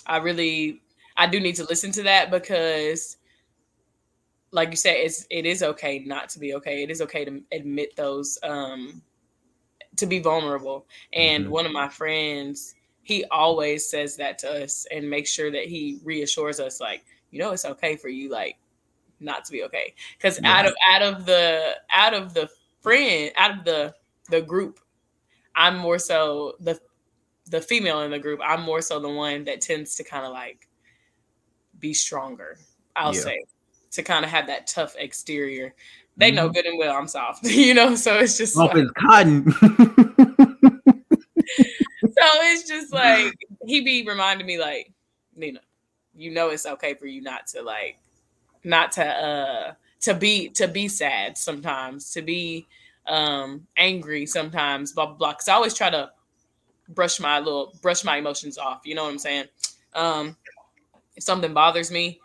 I 0.06 0.18
really 0.18 0.82
I 1.18 1.28
do 1.28 1.40
need 1.40 1.56
to 1.56 1.66
listen 1.66 1.92
to 1.94 2.04
that 2.04 2.32
because 2.32 3.18
like 4.52 4.70
you 4.70 4.78
said, 4.78 4.96
it's 4.98 5.26
it 5.30 5.46
is 5.46 5.64
okay 5.64 6.00
not 6.00 6.30
to 6.30 6.40
be 6.40 6.54
okay. 6.56 6.84
It 6.84 6.90
is 6.90 7.02
okay 7.02 7.26
to 7.26 7.42
admit 7.52 7.96
those 7.96 8.38
um 8.44 9.02
to 9.98 10.06
be 10.06 10.20
vulnerable. 10.20 10.86
And 11.14 11.46
mm-hmm. 11.46 11.54
one 11.54 11.66
of 11.66 11.72
my 11.72 11.90
friends, 11.90 12.76
he 13.04 13.26
always 13.26 13.90
says 13.90 14.16
that 14.18 14.38
to 14.40 14.64
us 14.64 14.86
and 14.92 15.10
makes 15.10 15.30
sure 15.30 15.52
that 15.52 15.66
he 15.66 16.00
reassures 16.04 16.60
us, 16.60 16.80
like, 16.80 17.04
you 17.32 17.40
know, 17.40 17.52
it's 17.52 17.66
okay 17.66 17.96
for 17.96 18.10
you, 18.10 18.30
like, 18.30 18.58
not 19.20 19.44
to 19.46 19.52
be 19.52 19.64
okay. 19.64 19.94
Because 20.18 20.40
yeah. 20.42 20.58
out 20.58 20.66
of 20.66 20.74
out 20.88 21.02
of 21.02 21.26
the 21.26 21.76
out 21.94 22.14
of 22.14 22.34
the 22.34 22.50
friend, 22.82 23.32
out 23.36 23.58
of 23.58 23.66
the 23.66 23.94
the 24.30 24.42
group, 24.42 24.80
I'm 25.58 25.76
more 25.76 25.98
so 25.98 26.56
the 26.60 26.80
the 27.50 27.60
female 27.60 28.02
in 28.02 28.12
the 28.12 28.20
group. 28.20 28.40
I'm 28.44 28.62
more 28.62 28.82
so 28.82 29.00
the 29.00 29.10
one 29.10 29.46
that 29.46 29.60
tends 29.60 29.96
to 29.96 30.04
kind 30.04 30.26
of 30.26 30.32
like 30.32 30.68
be 31.80 31.94
stronger. 31.94 32.58
I'll 32.96 33.16
yeah. 33.16 33.22
say 33.22 33.46
to 33.92 34.04
kind 34.04 34.24
of 34.24 34.32
have 34.32 34.48
that 34.48 34.68
tough 34.68 34.96
exterior. 34.98 35.74
They 36.16 36.32
know 36.32 36.46
mm-hmm. 36.46 36.54
good 36.54 36.66
and 36.68 36.78
well 36.78 36.96
I'm 36.96 37.08
soft, 37.08 37.44
you 37.50 37.74
know. 37.74 37.96
So 37.96 38.18
it's 38.20 38.38
just 38.38 38.56
like, 38.56 38.72
it's 38.76 38.92
cotton. 38.92 39.52
so 39.52 39.68
it's 41.60 42.68
just 42.68 42.94
like 42.94 43.34
he 43.66 43.82
be 43.82 44.06
reminding 44.08 44.46
me 44.46 44.60
like, 44.60 44.94
Nina, 45.36 45.60
you 46.16 46.32
know 46.32 46.50
it's 46.50 46.68
okay 46.68 46.94
for 46.94 47.08
you 47.08 47.22
not 47.22 47.48
to 47.48 47.64
like, 47.64 47.98
not 48.64 48.92
to 48.94 49.06
uh 49.06 49.74
to 50.02 50.14
be 50.14 50.50
to 50.50 50.68
be 50.68 50.88
sad 50.88 51.38
sometimes, 51.38 52.12
to 52.12 52.22
be 52.22 52.68
um 53.08 53.68
angry 53.78 54.26
sometimes, 54.26 54.92
blah 54.92 55.06
blah 55.08 55.16
blah. 55.16 55.34
Cause 55.34 55.48
I 55.48 55.54
always 55.54 55.74
try 55.74 55.90
to 55.90 56.12
brush 56.90 57.20
my 57.20 57.40
little 57.40 57.74
brush 57.82 58.04
my 58.04 58.18
emotions 58.18 58.58
off. 58.58 58.82
You 58.86 58.96
know 58.96 59.04
what 59.04 59.12
I'm 59.12 59.20
saying? 59.20 59.46
Um, 59.94 60.38
if 61.16 61.24
something 61.24 61.54
bothers 61.54 61.92
me, 61.92 62.20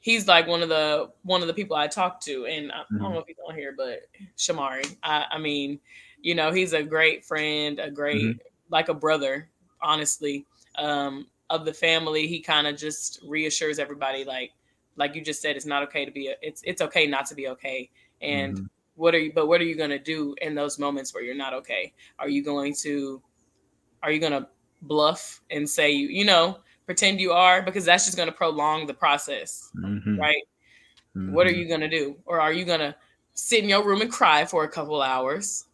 he's 0.00 0.26
like 0.26 0.46
one 0.46 0.62
of 0.62 0.68
the 0.68 1.10
one 1.22 1.40
of 1.40 1.46
the 1.46 1.54
people 1.54 1.76
I 1.76 1.86
talk 1.86 2.20
to, 2.22 2.46
and 2.46 2.72
I, 2.72 2.76
mm-hmm. 2.76 2.96
I 2.96 2.98
don't 3.00 3.12
know 3.14 3.20
if 3.20 3.26
he's 3.26 3.36
on 3.46 3.54
here, 3.54 3.74
but 3.76 4.02
Shamari. 4.36 4.96
I, 5.02 5.24
I, 5.32 5.38
mean, 5.38 5.80
you 6.20 6.34
know, 6.34 6.52
he's 6.52 6.72
a 6.72 6.82
great 6.82 7.24
friend, 7.24 7.78
a 7.78 7.90
great 7.90 8.22
mm-hmm. 8.22 8.38
like 8.70 8.88
a 8.88 8.94
brother, 8.94 9.48
honestly, 9.82 10.46
um, 10.76 11.26
of 11.50 11.64
the 11.64 11.72
family. 11.72 12.26
He 12.26 12.40
kind 12.40 12.66
of 12.66 12.76
just 12.76 13.20
reassures 13.26 13.78
everybody, 13.78 14.24
like 14.24 14.52
like 14.96 15.14
you 15.14 15.22
just 15.22 15.42
said, 15.42 15.56
it's 15.56 15.66
not 15.66 15.82
okay 15.84 16.04
to 16.04 16.10
be. 16.10 16.28
A, 16.28 16.34
it's 16.42 16.62
it's 16.64 16.82
okay 16.82 17.06
not 17.06 17.26
to 17.26 17.34
be 17.34 17.48
okay, 17.48 17.90
and. 18.20 18.56
Mm-hmm. 18.56 18.66
What 18.96 19.14
are 19.14 19.18
you? 19.18 19.32
But 19.34 19.46
what 19.46 19.60
are 19.60 19.64
you 19.64 19.76
going 19.76 19.90
to 19.90 19.98
do 19.98 20.34
in 20.40 20.54
those 20.54 20.78
moments 20.78 21.14
where 21.14 21.22
you're 21.22 21.34
not 21.34 21.52
okay? 21.54 21.92
Are 22.18 22.28
you 22.28 22.44
going 22.44 22.74
to, 22.82 23.22
are 24.02 24.10
you 24.10 24.20
going 24.20 24.32
to 24.32 24.48
bluff 24.82 25.40
and 25.50 25.68
say 25.68 25.90
you, 25.90 26.08
you 26.08 26.24
know, 26.24 26.58
pretend 26.86 27.20
you 27.20 27.32
are 27.32 27.62
because 27.62 27.84
that's 27.84 28.04
just 28.04 28.16
going 28.16 28.28
to 28.28 28.34
prolong 28.34 28.86
the 28.86 28.94
process, 28.94 29.70
mm-hmm. 29.76 30.18
right? 30.18 30.42
Mm-hmm. 31.16 31.32
What 31.32 31.46
are 31.46 31.50
mm-hmm. 31.50 31.60
you 31.60 31.68
going 31.68 31.80
to 31.80 31.88
do? 31.88 32.16
Or 32.26 32.40
are 32.40 32.52
you 32.52 32.64
going 32.64 32.80
to 32.80 32.94
sit 33.34 33.62
in 33.62 33.68
your 33.68 33.84
room 33.84 34.00
and 34.00 34.10
cry 34.10 34.44
for 34.44 34.64
a 34.64 34.68
couple 34.68 35.00
hours 35.02 35.64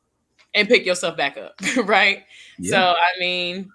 and 0.55 0.69
pick 0.69 0.87
yourself 0.87 1.17
back 1.17 1.37
up, 1.37 1.55
right? 1.85 2.25
Yeah. 2.59 2.71
So, 2.71 2.79
I 2.79 3.19
mean, 3.19 3.71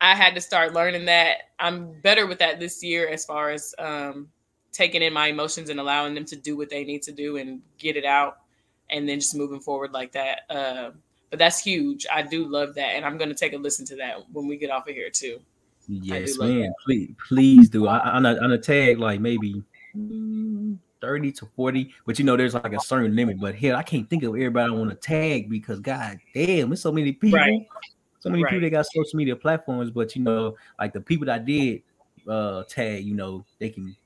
I 0.00 0.14
had 0.14 0.34
to 0.34 0.40
start 0.40 0.74
learning 0.74 1.06
that. 1.06 1.38
I'm 1.58 2.00
better 2.00 2.26
with 2.26 2.38
that 2.40 2.60
this 2.60 2.82
year 2.82 3.08
as 3.08 3.24
far 3.24 3.50
as 3.50 3.74
um, 3.78 4.28
taking 4.72 5.02
in 5.02 5.12
my 5.12 5.28
emotions 5.28 5.70
and 5.70 5.80
allowing 5.80 6.14
them 6.14 6.24
to 6.26 6.36
do 6.36 6.56
what 6.56 6.68
they 6.68 6.84
need 6.84 7.02
to 7.02 7.12
do 7.12 7.36
and 7.36 7.62
get 7.78 7.96
it 7.96 8.04
out 8.04 8.38
and 8.90 9.08
then 9.08 9.20
just 9.20 9.34
moving 9.34 9.60
forward 9.60 9.92
like 9.92 10.12
that. 10.12 10.40
Uh, 10.50 10.90
but 11.30 11.38
that's 11.38 11.60
huge. 11.60 12.06
I 12.12 12.22
do 12.22 12.46
love 12.46 12.74
that. 12.74 12.94
And 12.94 13.04
I'm 13.04 13.18
going 13.18 13.28
to 13.28 13.34
take 13.34 13.52
a 13.52 13.56
listen 13.56 13.84
to 13.86 13.96
that 13.96 14.30
when 14.32 14.46
we 14.46 14.56
get 14.56 14.70
off 14.70 14.88
of 14.88 14.94
here, 14.94 15.10
too. 15.10 15.40
Yes, 15.88 16.38
man. 16.38 16.72
Please, 16.84 17.14
please 17.28 17.68
do. 17.68 17.86
I, 17.86 17.98
on 18.10 18.26
a 18.26 18.36
on 18.42 18.52
a 18.52 18.58
tag 18.58 18.98
like 18.98 19.20
maybe 19.20 19.62
thirty 21.00 21.32
to 21.32 21.46
forty, 21.54 21.94
but 22.04 22.18
you 22.18 22.24
know 22.24 22.36
there's 22.36 22.54
like 22.54 22.72
a 22.72 22.80
certain 22.80 23.14
limit. 23.14 23.38
But 23.40 23.54
hell, 23.54 23.76
I 23.76 23.82
can't 23.82 24.08
think 24.08 24.24
of 24.24 24.30
everybody 24.30 24.72
I 24.72 24.74
want 24.74 24.90
to 24.90 24.96
tag 24.96 25.48
because 25.48 25.80
god 25.80 26.18
damn, 26.34 26.70
there's 26.70 26.82
so 26.82 26.90
many 26.90 27.12
people. 27.12 27.38
Right. 27.38 27.68
So 28.18 28.30
many 28.30 28.42
right. 28.42 28.50
people 28.50 28.62
that 28.62 28.70
got 28.70 28.86
social 28.86 29.16
media 29.16 29.36
platforms, 29.36 29.92
but 29.92 30.16
you 30.16 30.22
know, 30.22 30.56
like 30.80 30.92
the 30.92 31.00
people 31.00 31.26
that 31.26 31.44
did 31.44 31.82
uh 32.28 32.64
tag, 32.64 33.04
you 33.04 33.14
know, 33.14 33.44
they 33.60 33.70
can 33.70 33.96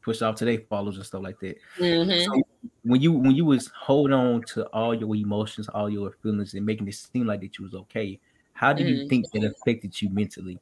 push 0.00 0.22
off 0.22 0.36
to 0.36 0.44
their 0.44 0.58
followers 0.70 0.96
and 0.96 1.04
stuff 1.04 1.22
like 1.22 1.40
that. 1.40 1.56
Mm-hmm. 1.78 2.32
So 2.32 2.42
when 2.88 3.02
you 3.02 3.12
when 3.12 3.34
you 3.34 3.44
was 3.44 3.70
holding 3.76 4.14
on 4.14 4.42
to 4.54 4.64
all 4.68 4.94
your 4.94 5.14
emotions, 5.14 5.68
all 5.68 5.90
your 5.90 6.12
feelings, 6.22 6.54
and 6.54 6.64
making 6.64 6.88
it 6.88 6.94
seem 6.94 7.26
like 7.26 7.40
that 7.40 7.58
you 7.58 7.64
was 7.64 7.74
okay, 7.74 8.18
how 8.54 8.72
did 8.72 8.86
mm-hmm. 8.86 9.02
you 9.02 9.08
think 9.08 9.30
that 9.32 9.44
affected 9.44 10.00
you 10.00 10.08
mentally? 10.08 10.58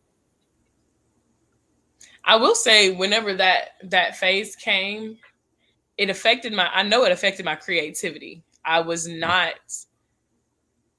I 2.24 2.36
will 2.36 2.56
say, 2.56 2.90
whenever 2.90 3.32
that 3.34 3.76
that 3.84 4.16
phase 4.16 4.56
came, 4.56 5.18
it 5.96 6.10
affected 6.10 6.52
my. 6.52 6.66
I 6.66 6.82
know 6.82 7.04
it 7.04 7.12
affected 7.12 7.44
my 7.44 7.54
creativity. 7.54 8.42
I 8.64 8.80
was 8.80 9.06
not 9.06 9.54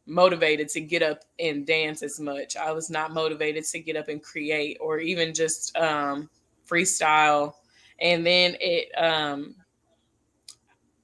motivated 0.06 0.70
to 0.70 0.80
get 0.80 1.04
up 1.04 1.26
and 1.38 1.68
dance 1.68 2.02
as 2.02 2.22
much. 2.22 2.56
I 2.56 2.72
was 2.72 2.90
not 2.90 3.14
motivated 3.14 3.66
to 3.66 3.80
get 3.80 3.98
up 3.98 4.08
and 4.08 4.24
create 4.24 4.78
or 4.80 5.00
even 5.00 5.34
just 5.34 5.76
um, 5.76 6.30
freestyle. 6.66 7.56
And 8.00 8.26
then 8.26 8.56
it, 8.62 8.90
um, 8.98 9.56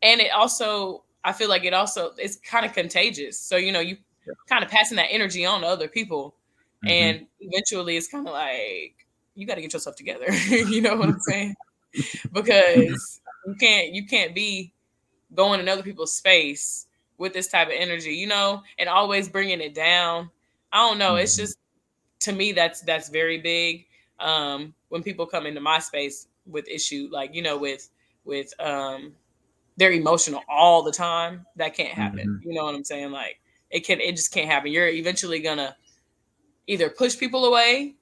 and 0.04 0.22
it 0.22 0.32
also, 0.32 1.04
I 1.24 1.32
feel 1.32 1.50
like 1.50 1.63
it 1.63 1.74
also 1.74 2.12
it's 2.18 2.36
kind 2.36 2.66
of 2.66 2.74
contagious. 2.74 3.39
So 3.39 3.58
you 3.58 3.72
know, 3.72 3.80
you 3.80 3.98
kind 4.48 4.63
of 4.63 4.70
passing 4.70 4.98
that 4.98 5.08
energy 5.10 5.46
on 5.46 5.62
to 5.62 5.68
other 5.68 5.88
people, 5.88 6.36
mm-hmm. 6.86 6.89
and 6.89 7.28
eventually 7.39 7.98
it's 7.98 8.08
kind 8.08 8.28
of 8.28 8.34
like 8.34 9.08
you 9.36 9.48
got 9.48 9.56
to 9.56 9.62
get 9.62 9.74
yourself 9.74 9.96
together. 9.96 10.32
you 10.50 10.82
know 10.82 10.96
what 10.96 11.10
I'm 11.10 11.20
saying? 11.28 11.56
because 12.32 13.22
you 13.46 13.56
can't 13.56 13.94
you 13.94 14.06
can't 14.06 14.36
be 14.36 14.74
going 15.34 15.60
in 15.60 15.70
other 15.70 15.84
people's 15.84 16.13
space 16.13 16.88
with 17.18 17.34
this 17.34 17.48
type 17.48 17.68
of 17.68 17.74
energy, 17.76 18.13
you 18.13 18.28
know, 18.28 18.62
and 18.78 18.89
always 18.89 19.30
bringing 19.30 19.62
it 19.62 19.74
down. 19.74 20.30
I 20.72 20.88
don't 20.88 20.98
know. 20.98 21.16
It's 21.16 21.34
mm-hmm. 21.34 21.44
just 21.44 21.58
to 22.22 22.34
me 22.34 22.52
that's 22.52 22.82
that's 22.82 23.10
very 23.10 23.39
big. 23.39 23.86
Um, 24.20 24.74
when 24.89 25.04
people 25.04 25.26
come 25.26 25.46
into 25.46 25.62
my 25.62 25.80
space 25.80 26.28
with 26.46 26.68
issue, 26.68 27.10
like 27.12 27.34
you 27.34 27.42
know, 27.42 27.58
with 27.58 27.89
with 28.26 28.54
um, 28.60 29.13
they're 29.78 29.92
emotional 29.92 30.42
all 30.48 30.84
the 30.84 30.92
time. 30.92 31.46
That 31.56 31.76
can't 31.76 31.94
happen. 31.94 32.28
Mm-hmm. 32.28 32.50
You 32.50 32.56
know 32.56 32.66
what 32.66 32.76
I'm 32.76 32.84
saying? 32.84 33.12
Like 33.12 33.40
it 33.70 33.86
can, 33.86 34.00
it 34.00 34.16
just 34.16 34.34
can't 34.34 34.50
happen. 34.50 34.72
You're 34.72 34.88
eventually 34.88 35.40
gonna 35.40 35.76
either 36.68 36.90
push 36.90 37.18
people 37.18 37.46
away 37.46 37.96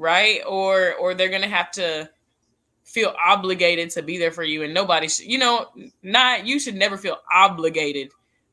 right? 0.00 0.40
Or 0.48 0.94
or 0.94 1.14
they're 1.14 1.28
gonna 1.28 1.48
have 1.48 1.70
to 1.72 2.10
feel 2.84 3.14
obligated 3.22 3.90
to 3.90 4.02
be 4.02 4.18
there 4.18 4.32
for 4.32 4.42
you, 4.42 4.62
and 4.62 4.74
nobody 4.74 5.08
should, 5.08 5.26
you 5.26 5.38
know, 5.38 5.68
not 6.02 6.46
you 6.46 6.58
should 6.58 6.74
never 6.74 6.96
feel 6.96 7.18
obligated 7.32 8.10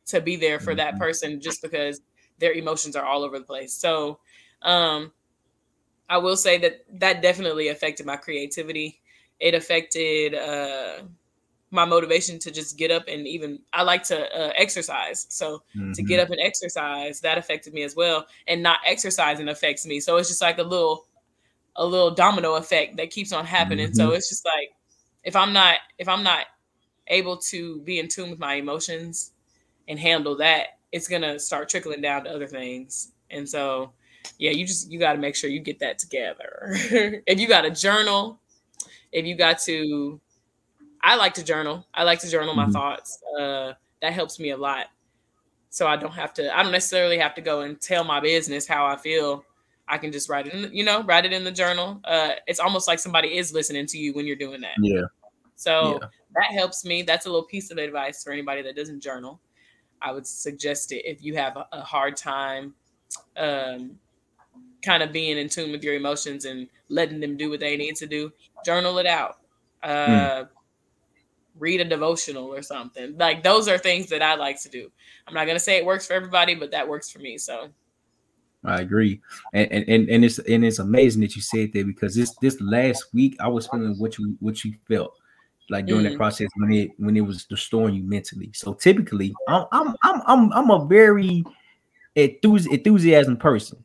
to 0.08 0.22
be 0.22 0.36
there 0.36 0.60
for 0.60 0.76
that 0.76 0.91
mm-hmm. 0.91 1.00
person 1.00 1.41
just 1.41 1.62
because 1.62 2.02
their 2.39 2.54
emotions 2.54 2.96
are 2.96 3.06
all 3.06 3.24
over 3.24 3.39
the 3.39 3.46
place. 3.46 3.74
So, 3.74 4.20
um, 4.62 5.12
I 6.10 6.17
will 6.17 6.38
say 6.38 6.58
that 6.60 6.86
that 7.00 7.22
definitely 7.22 7.70
affected 7.70 8.06
my 8.06 8.17
creativity. 8.17 9.02
It 9.39 9.54
affected 9.54 10.36
uh, 10.36 11.04
my 11.71 11.86
motivation 11.86 12.39
to 12.39 12.51
just 12.51 12.77
get 12.77 12.91
up 12.91 13.03
and 13.08 13.27
even 13.27 13.60
I 13.73 13.84
like 13.84 14.03
to 14.03 14.19
uh, 14.19 14.53
exercise. 14.56 15.27
So 15.30 15.63
mm-hmm. 15.75 15.91
to 15.93 16.03
get 16.03 16.19
mm-hmm. 16.19 16.23
up 16.23 16.30
and 16.32 16.39
exercise 16.41 17.19
that 17.21 17.38
affected 17.38 17.73
me 17.73 17.84
as 17.84 17.95
well, 17.95 18.25
and 18.47 18.63
not 18.63 18.80
exercising 18.86 19.49
affects 19.49 19.86
me. 19.86 19.99
So 19.99 20.17
it's 20.17 20.30
just 20.30 20.41
like 20.41 20.58
a 20.58 20.63
little 20.63 21.06
a 21.75 21.86
little 21.86 22.12
domino 22.12 22.56
effect 22.56 22.97
that 22.97 23.12
keeps 23.12 23.34
on 23.34 23.45
happening. 23.45 23.88
Mm-hmm. 23.88 23.95
So 23.95 24.12
it's 24.12 24.30
just 24.30 24.45
like 24.45 24.71
if 25.23 25.36
I'm 25.36 25.53
not 25.53 25.77
if 25.97 26.08
I'm 26.08 26.23
not 26.23 26.45
able 27.08 27.38
to 27.38 27.82
be 27.82 27.99
in 27.99 28.08
tune 28.08 28.30
with 28.30 28.39
my 28.39 28.56
emotions 28.56 29.32
and 29.88 29.99
handle 29.99 30.38
that, 30.38 30.80
it's 30.91 31.08
gonna 31.08 31.39
start 31.39 31.69
trickling 31.69 32.01
down 32.01 32.23
to 32.23 32.32
other 32.32 32.47
things. 32.47 33.12
And 33.30 33.47
so 33.47 33.91
yeah, 34.38 34.51
you 34.51 34.65
just 34.65 34.91
you 34.91 34.99
got 34.99 35.13
to 35.13 35.19
make 35.19 35.36
sure 35.36 35.49
you 35.49 35.60
get 35.60 35.80
that 35.80 35.99
together. 35.99 36.71
if 36.73 37.39
you 37.39 37.47
got 37.47 37.65
a 37.65 37.71
journal, 37.71 38.39
if 39.12 39.25
you 39.25 39.36
got 39.36 39.60
to, 39.60 40.19
I 41.03 41.15
like 41.15 41.33
to 41.36 41.43
journal. 41.43 41.86
I 41.93 42.03
like 42.03 42.19
to 42.19 42.29
journal 42.29 42.55
mm-hmm. 42.55 42.71
my 42.71 42.79
thoughts. 42.79 43.19
Uh, 43.39 43.73
that 44.01 44.13
helps 44.13 44.39
me 44.39 44.51
a 44.51 44.57
lot. 44.57 44.88
So 45.69 45.88
I 45.88 45.95
don't 45.95 46.13
have 46.13 46.33
to. 46.36 46.57
I 46.57 46.63
don't 46.63 46.71
necessarily 46.71 47.17
have 47.17 47.36
to 47.36 47.41
go 47.41 47.62
and 47.62 47.79
tell 47.79 48.03
my 48.03 48.19
business 48.19 48.67
how 48.67 48.86
I 48.86 48.95
feel. 48.97 49.43
I 49.88 49.97
can 49.97 50.12
just 50.12 50.29
write 50.29 50.47
it 50.47 50.53
in, 50.53 50.73
you 50.73 50.83
know, 50.83 51.03
write 51.03 51.25
it 51.25 51.33
in 51.33 51.43
the 51.43 51.51
journal. 51.51 52.01
Uh, 52.03 52.31
it's 52.45 52.60
almost 52.60 52.88
like 52.88 52.99
somebody 52.99 53.38
is 53.38 53.53
listening 53.53 53.86
to 53.88 53.97
you 53.97 54.13
when 54.13 54.27
you're 54.27 54.36
doing 54.36 54.62
that. 54.62 54.75
Yeah. 54.81 55.03
So 55.55 55.99
yeah. 56.01 56.07
that 56.36 56.51
helps 56.51 56.83
me. 56.83 57.03
That's 57.03 57.25
a 57.25 57.29
little 57.29 57.45
piece 57.45 57.71
of 57.71 57.77
advice 57.77 58.23
for 58.23 58.31
anybody 58.33 58.62
that 58.63 58.75
doesn't 58.75 59.01
journal. 59.01 59.39
I 60.01 60.12
would 60.12 60.27
suggest 60.27 60.91
it 60.91 61.03
if 61.05 61.23
you 61.23 61.36
have 61.36 61.57
a, 61.57 61.67
a 61.71 61.81
hard 61.81 62.17
time 62.17 62.75
um, 63.38 63.97
kind 64.81 65.03
of 65.03 65.12
being 65.12 65.38
in 65.38 65.49
tune 65.49 65.71
with 65.71 65.83
your 65.83 65.95
emotions 65.95 66.45
and 66.45 66.67
letting 66.89 67.19
them 67.19 67.38
do 67.38 67.49
what 67.49 67.60
they 67.60 67.77
need 67.77 67.95
to 67.97 68.07
do. 68.07 68.31
Journal 68.65 68.97
it 68.99 69.05
out. 69.05 69.38
Uh, 69.83 70.07
mm. 70.07 70.49
Read 71.60 71.82
a 71.82 71.86
devotional 71.86 72.54
or 72.54 72.62
something. 72.62 73.17
Like 73.17 73.43
those 73.43 73.67
are 73.67 73.78
things 73.78 74.08
that 74.10 74.22
I 74.22 74.36
like 74.36 74.62
to 74.63 74.70
do. 74.70 74.91
I'm 75.28 75.34
not 75.34 75.48
gonna 75.48 75.60
say 75.60 75.78
it 75.78 75.86
works 75.86 76.08
for 76.08 76.13
everybody, 76.13 76.56
but 76.56 76.72
that 76.72 76.88
works 76.88 77.10
for 77.10 77.20
me. 77.20 77.38
So 77.38 77.70
I 78.63 78.82
agree, 78.82 79.22
and 79.54 79.72
and 79.72 80.10
and 80.10 80.26
it's 80.26 80.39
and 80.39 80.65
it's 80.65 80.80
amazing 80.80 81.22
that 81.22 81.36
you 81.36 81.41
said 81.41 81.74
that 81.74 81.86
because 81.86 82.15
this 82.15 82.36
this 82.41 82.60
last 82.62 83.06
week 83.13 83.38
I 83.39 83.48
was 83.48 83.67
feeling 83.67 83.96
what 83.98 84.17
you 84.17 84.36
what 84.39 84.63
you 84.63 84.74
felt 84.88 85.17
like 85.70 85.86
during 85.86 86.06
mm. 86.06 86.12
the 86.12 86.17
process 86.17 86.50
when 86.56 86.72
it 86.74 86.91
when 86.98 87.15
it 87.17 87.22
was 87.22 87.46
destroying 87.46 87.96
you 87.96 88.04
mentally. 88.04 88.52
So 88.54 88.74
typically, 88.74 89.34
I'm 89.48 89.65
I'm 89.72 89.96
I'm 90.04 90.22
I'm, 90.26 90.54
I'm 90.54 90.72
a 90.72 90.86
very 90.86 91.43
enthusi- 92.15 92.72
enthusiasm 92.72 93.38
person. 93.38 93.84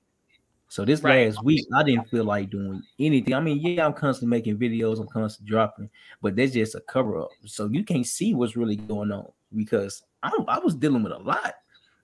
So 0.72 0.86
this 0.86 1.02
right. 1.02 1.26
last 1.26 1.44
week, 1.44 1.66
I 1.76 1.82
didn't 1.82 2.08
feel 2.08 2.24
like 2.24 2.48
doing 2.48 2.82
anything. 2.98 3.34
I 3.34 3.40
mean, 3.40 3.60
yeah, 3.60 3.84
I'm 3.84 3.92
constantly 3.92 4.34
making 4.34 4.56
videos, 4.56 5.00
I'm 5.00 5.06
constantly 5.06 5.50
dropping, 5.50 5.90
but 6.22 6.34
that's 6.34 6.52
just 6.52 6.74
a 6.74 6.80
cover 6.80 7.20
up. 7.20 7.28
So 7.44 7.68
you 7.70 7.84
can't 7.84 8.06
see 8.06 8.32
what's 8.32 8.56
really 8.56 8.76
going 8.76 9.12
on 9.12 9.30
because 9.54 10.02
I, 10.22 10.32
I 10.48 10.60
was 10.60 10.74
dealing 10.74 11.02
with 11.02 11.12
a 11.12 11.18
lot, 11.18 11.56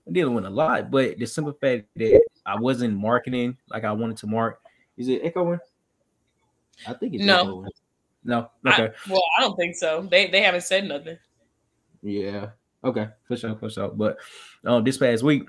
I'm 0.07 0.13
dealing 0.13 0.35
with 0.35 0.45
a 0.45 0.51
lot. 0.51 0.91
But 0.91 1.19
the 1.19 1.25
simple 1.25 1.55
fact 1.55 1.87
that 1.97 2.21
I 2.45 2.57
wasn't 2.57 2.99
marketing 2.99 3.57
like 3.71 3.85
I 3.85 3.93
wanted 3.93 4.19
to 4.19 4.27
mark, 4.27 4.61
is 4.99 5.09
it 5.09 5.23
echoing? 5.25 5.61
I 6.87 6.93
think 6.93 7.15
it's 7.15 7.25
no. 7.25 7.41
Echoing. 7.41 7.69
No. 8.25 8.51
Okay. 8.67 8.89
I, 8.89 9.11
well, 9.11 9.25
I 9.39 9.41
don't 9.41 9.57
think 9.57 9.77
so. 9.77 10.07
They 10.11 10.27
they 10.27 10.43
haven't 10.43 10.65
said 10.65 10.85
nothing. 10.85 11.17
Yeah. 12.03 12.51
Okay. 12.85 13.09
For 13.29 13.35
sure. 13.35 13.57
For 13.57 13.71
sure. 13.71 13.89
But 13.89 14.19
um, 14.67 14.85
this 14.85 14.99
past 14.99 15.23
week, 15.23 15.49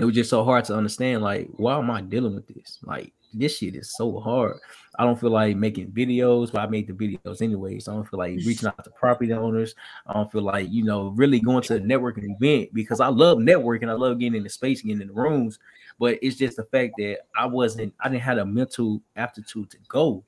it 0.00 0.04
was 0.04 0.14
just 0.14 0.30
so 0.30 0.44
hard 0.44 0.64
to 0.66 0.74
understand. 0.74 1.22
Like, 1.22 1.48
why 1.56 1.78
am 1.78 1.90
I 1.90 2.00
dealing 2.00 2.34
with 2.34 2.46
this? 2.48 2.78
Like, 2.82 3.12
this 3.32 3.58
shit 3.58 3.76
is 3.76 3.94
so 3.94 4.18
hard. 4.18 4.58
I 4.98 5.04
don't 5.04 5.18
feel 5.18 5.30
like 5.30 5.56
making 5.56 5.92
videos, 5.92 6.50
but 6.52 6.62
I 6.62 6.66
made 6.66 6.86
the 6.86 6.92
videos 6.92 7.42
anyways. 7.42 7.84
So 7.84 7.92
I 7.92 7.94
don't 7.94 8.08
feel 8.08 8.18
like 8.18 8.38
reaching 8.44 8.68
out 8.68 8.82
to 8.82 8.90
property 8.90 9.32
owners. 9.32 9.74
I 10.06 10.14
don't 10.14 10.30
feel 10.32 10.42
like, 10.42 10.70
you 10.70 10.84
know, 10.84 11.08
really 11.16 11.38
going 11.38 11.62
to 11.64 11.76
a 11.76 11.80
networking 11.80 12.34
event 12.34 12.74
because 12.74 13.00
I 13.00 13.08
love 13.08 13.38
networking. 13.38 13.88
I 13.88 13.92
love 13.92 14.18
getting 14.18 14.36
in 14.36 14.42
the 14.42 14.48
space, 14.48 14.82
getting 14.82 15.00
in 15.00 15.08
the 15.08 15.14
rooms. 15.14 15.58
But 15.98 16.18
it's 16.22 16.36
just 16.36 16.56
the 16.56 16.64
fact 16.64 16.94
that 16.98 17.18
I 17.36 17.46
wasn't, 17.46 17.94
I 18.00 18.08
didn't 18.08 18.22
have 18.22 18.38
a 18.38 18.46
mental 18.46 19.00
aptitude 19.16 19.70
to 19.70 19.76
go 19.88 20.24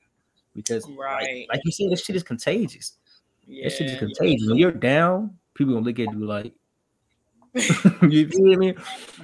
because 0.55 0.87
right. 0.91 1.47
like, 1.49 1.57
like 1.57 1.61
you 1.65 1.71
said, 1.71 1.91
this 1.91 2.05
shit 2.05 2.15
is 2.15 2.23
contagious. 2.23 2.93
Yeah, 3.47 3.65
this 3.65 3.77
shit 3.77 3.89
is 3.89 3.97
contagious. 3.97 4.47
When 4.47 4.57
you're 4.57 4.71
down, 4.71 5.35
people 5.55 5.73
gonna 5.73 5.85
look 5.85 5.99
at 5.99 6.13
you 6.13 6.25
like 6.25 6.53
you 8.09 8.27
feel 8.27 8.57
me? 8.57 8.73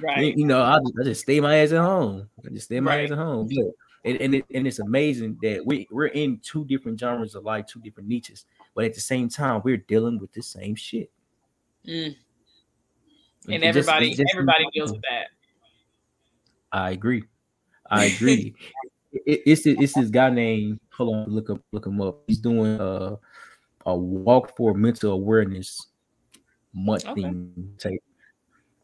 Right. 0.00 0.36
You 0.36 0.46
know, 0.46 0.62
I 0.62 0.78
just, 0.78 0.94
I 1.00 1.04
just 1.04 1.20
stay 1.22 1.40
my 1.40 1.56
ass 1.56 1.72
at 1.72 1.78
home. 1.78 2.28
I 2.44 2.50
just 2.50 2.66
stay 2.66 2.80
my 2.80 2.96
right. 2.96 3.04
ass 3.04 3.12
at 3.12 3.18
home. 3.18 3.48
But, 3.48 3.74
and 4.04 4.20
and, 4.20 4.34
it, 4.36 4.44
and 4.54 4.66
it's 4.66 4.78
amazing 4.78 5.38
that 5.42 5.64
we 5.64 5.86
we're 5.90 6.06
in 6.06 6.40
two 6.42 6.64
different 6.64 6.98
genres 6.98 7.34
of 7.34 7.44
life, 7.44 7.66
two 7.66 7.80
different 7.80 8.08
niches, 8.08 8.46
but 8.74 8.84
at 8.84 8.94
the 8.94 9.00
same 9.00 9.28
time, 9.28 9.60
we're 9.64 9.76
dealing 9.76 10.18
with 10.18 10.32
the 10.32 10.42
same 10.42 10.74
shit. 10.74 11.10
Mm. 11.86 12.16
And 13.48 13.64
everybody, 13.64 14.08
just, 14.08 14.20
just, 14.20 14.34
everybody 14.34 14.64
deals 14.72 14.92
with 14.92 15.02
that. 15.02 15.28
I 16.72 16.92
agree. 16.92 17.24
I 17.90 18.04
agree. 18.16 18.54
it, 19.12 19.42
it's 19.44 19.66
it's 19.66 19.94
this 19.94 20.10
guy 20.10 20.30
named 20.30 20.80
hold 20.92 21.14
on 21.14 21.28
look 21.28 21.50
up 21.50 21.60
look 21.72 21.86
him 21.86 22.00
up. 22.00 22.22
He's 22.26 22.38
doing 22.38 22.78
a 22.80 23.18
a 23.86 23.96
walk 23.96 24.56
for 24.56 24.74
mental 24.74 25.12
awareness 25.12 25.88
month 26.72 27.06
okay. 27.06 27.22
thing 27.22 27.74
tape. 27.78 28.02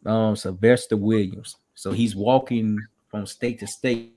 Um, 0.07 0.37
Sylvester 0.37 0.97
Williams. 0.97 1.57
So 1.75 1.93
he's 1.93 2.15
walking 2.15 2.79
from 3.09 3.27
state 3.27 3.59
to 3.61 3.67
state. 3.67 4.15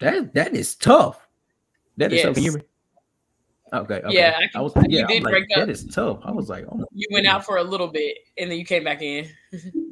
That 0.00 0.32
that 0.34 0.54
is 0.54 0.74
tough. 0.76 1.26
That 1.96 2.12
is 2.12 2.18
yes. 2.18 2.24
tough. 2.26 2.34
Can 2.34 2.42
hear 2.42 2.52
me? 2.52 2.62
Okay, 3.72 3.94
okay. 3.96 4.14
Yeah, 4.14 4.34
I, 4.36 4.40
can, 4.46 4.50
I 4.54 4.60
was. 4.60 4.72
Yeah, 4.88 5.06
did 5.06 5.22
like, 5.22 5.32
break 5.32 5.44
up. 5.54 5.66
That 5.66 5.70
is 5.70 5.84
tough. 5.86 6.20
I 6.22 6.30
was 6.30 6.48
like, 6.48 6.64
oh. 6.70 6.86
You 6.92 7.06
went 7.10 7.26
out 7.26 7.44
for 7.44 7.58
a 7.58 7.64
little 7.64 7.88
bit 7.88 8.16
and 8.38 8.50
then 8.50 8.58
you 8.58 8.64
came 8.64 8.84
back 8.84 9.02
in. 9.02 9.28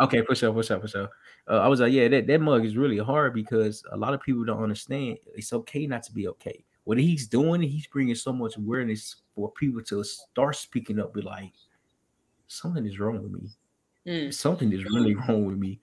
Okay, 0.00 0.22
for 0.22 0.34
sure, 0.34 0.52
for 0.52 0.62
sure, 0.62 0.80
for 0.80 0.88
sure. 0.88 1.08
Uh, 1.48 1.58
I 1.58 1.68
was 1.68 1.80
like, 1.80 1.92
yeah, 1.92 2.08
that, 2.08 2.26
that 2.26 2.40
mug 2.40 2.64
is 2.64 2.76
really 2.76 2.98
hard 2.98 3.32
because 3.32 3.84
a 3.92 3.96
lot 3.96 4.12
of 4.12 4.20
people 4.20 4.44
don't 4.44 4.62
understand 4.62 5.18
it's 5.34 5.52
okay 5.52 5.86
not 5.86 6.02
to 6.04 6.12
be 6.12 6.26
okay. 6.28 6.64
What 6.84 6.98
he's 6.98 7.26
doing, 7.26 7.62
he's 7.62 7.86
bringing 7.86 8.14
so 8.14 8.32
much 8.32 8.56
awareness 8.56 9.16
for 9.34 9.50
people 9.52 9.82
to 9.84 10.04
start 10.04 10.56
speaking 10.56 11.00
up, 11.00 11.14
be 11.14 11.22
like, 11.22 11.52
something 12.46 12.86
is 12.86 12.98
wrong 12.98 13.22
with 13.22 13.32
me. 13.32 13.48
Mm. 14.06 14.34
Something 14.34 14.72
is 14.72 14.84
really 14.84 15.14
wrong 15.28 15.46
with 15.46 15.56
me. 15.56 15.80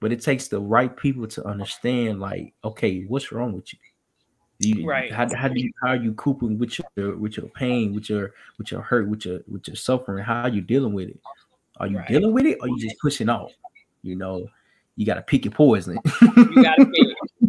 But 0.00 0.12
it 0.12 0.20
takes 0.20 0.48
the 0.48 0.60
right 0.60 0.94
people 0.94 1.26
to 1.26 1.44
understand, 1.46 2.20
like, 2.20 2.52
okay, 2.62 3.02
what's 3.08 3.32
wrong 3.32 3.52
with 3.54 3.72
you? 3.72 3.78
You, 4.60 4.88
right. 4.88 5.12
How, 5.12 5.32
how 5.36 5.48
do 5.48 5.60
you 5.60 5.70
how 5.80 5.90
are 5.90 5.96
you 5.96 6.14
coping 6.14 6.58
with 6.58 6.80
your 6.96 7.16
with 7.16 7.36
your 7.36 7.46
pain, 7.50 7.94
with 7.94 8.10
your 8.10 8.32
with 8.58 8.72
your 8.72 8.82
hurt, 8.82 9.08
with 9.08 9.24
your 9.24 9.40
with 9.46 9.68
your 9.68 9.76
suffering? 9.76 10.24
How 10.24 10.42
are 10.42 10.48
you 10.48 10.60
dealing 10.60 10.92
with 10.92 11.10
it? 11.10 11.20
Are 11.78 11.86
you 11.86 11.98
right. 11.98 12.08
dealing 12.08 12.32
with 12.32 12.44
it 12.44 12.58
or 12.60 12.68
you 12.68 12.78
just 12.78 12.98
pushing 13.00 13.28
off? 13.28 13.52
You 14.02 14.16
know, 14.16 14.48
you 14.96 15.06
got 15.06 15.14
to 15.14 15.22
pick 15.22 15.44
your 15.44 15.52
poison. 15.52 15.98
you 16.22 16.62
got 16.62 16.74
to 16.74 16.86
pick. 16.94 17.07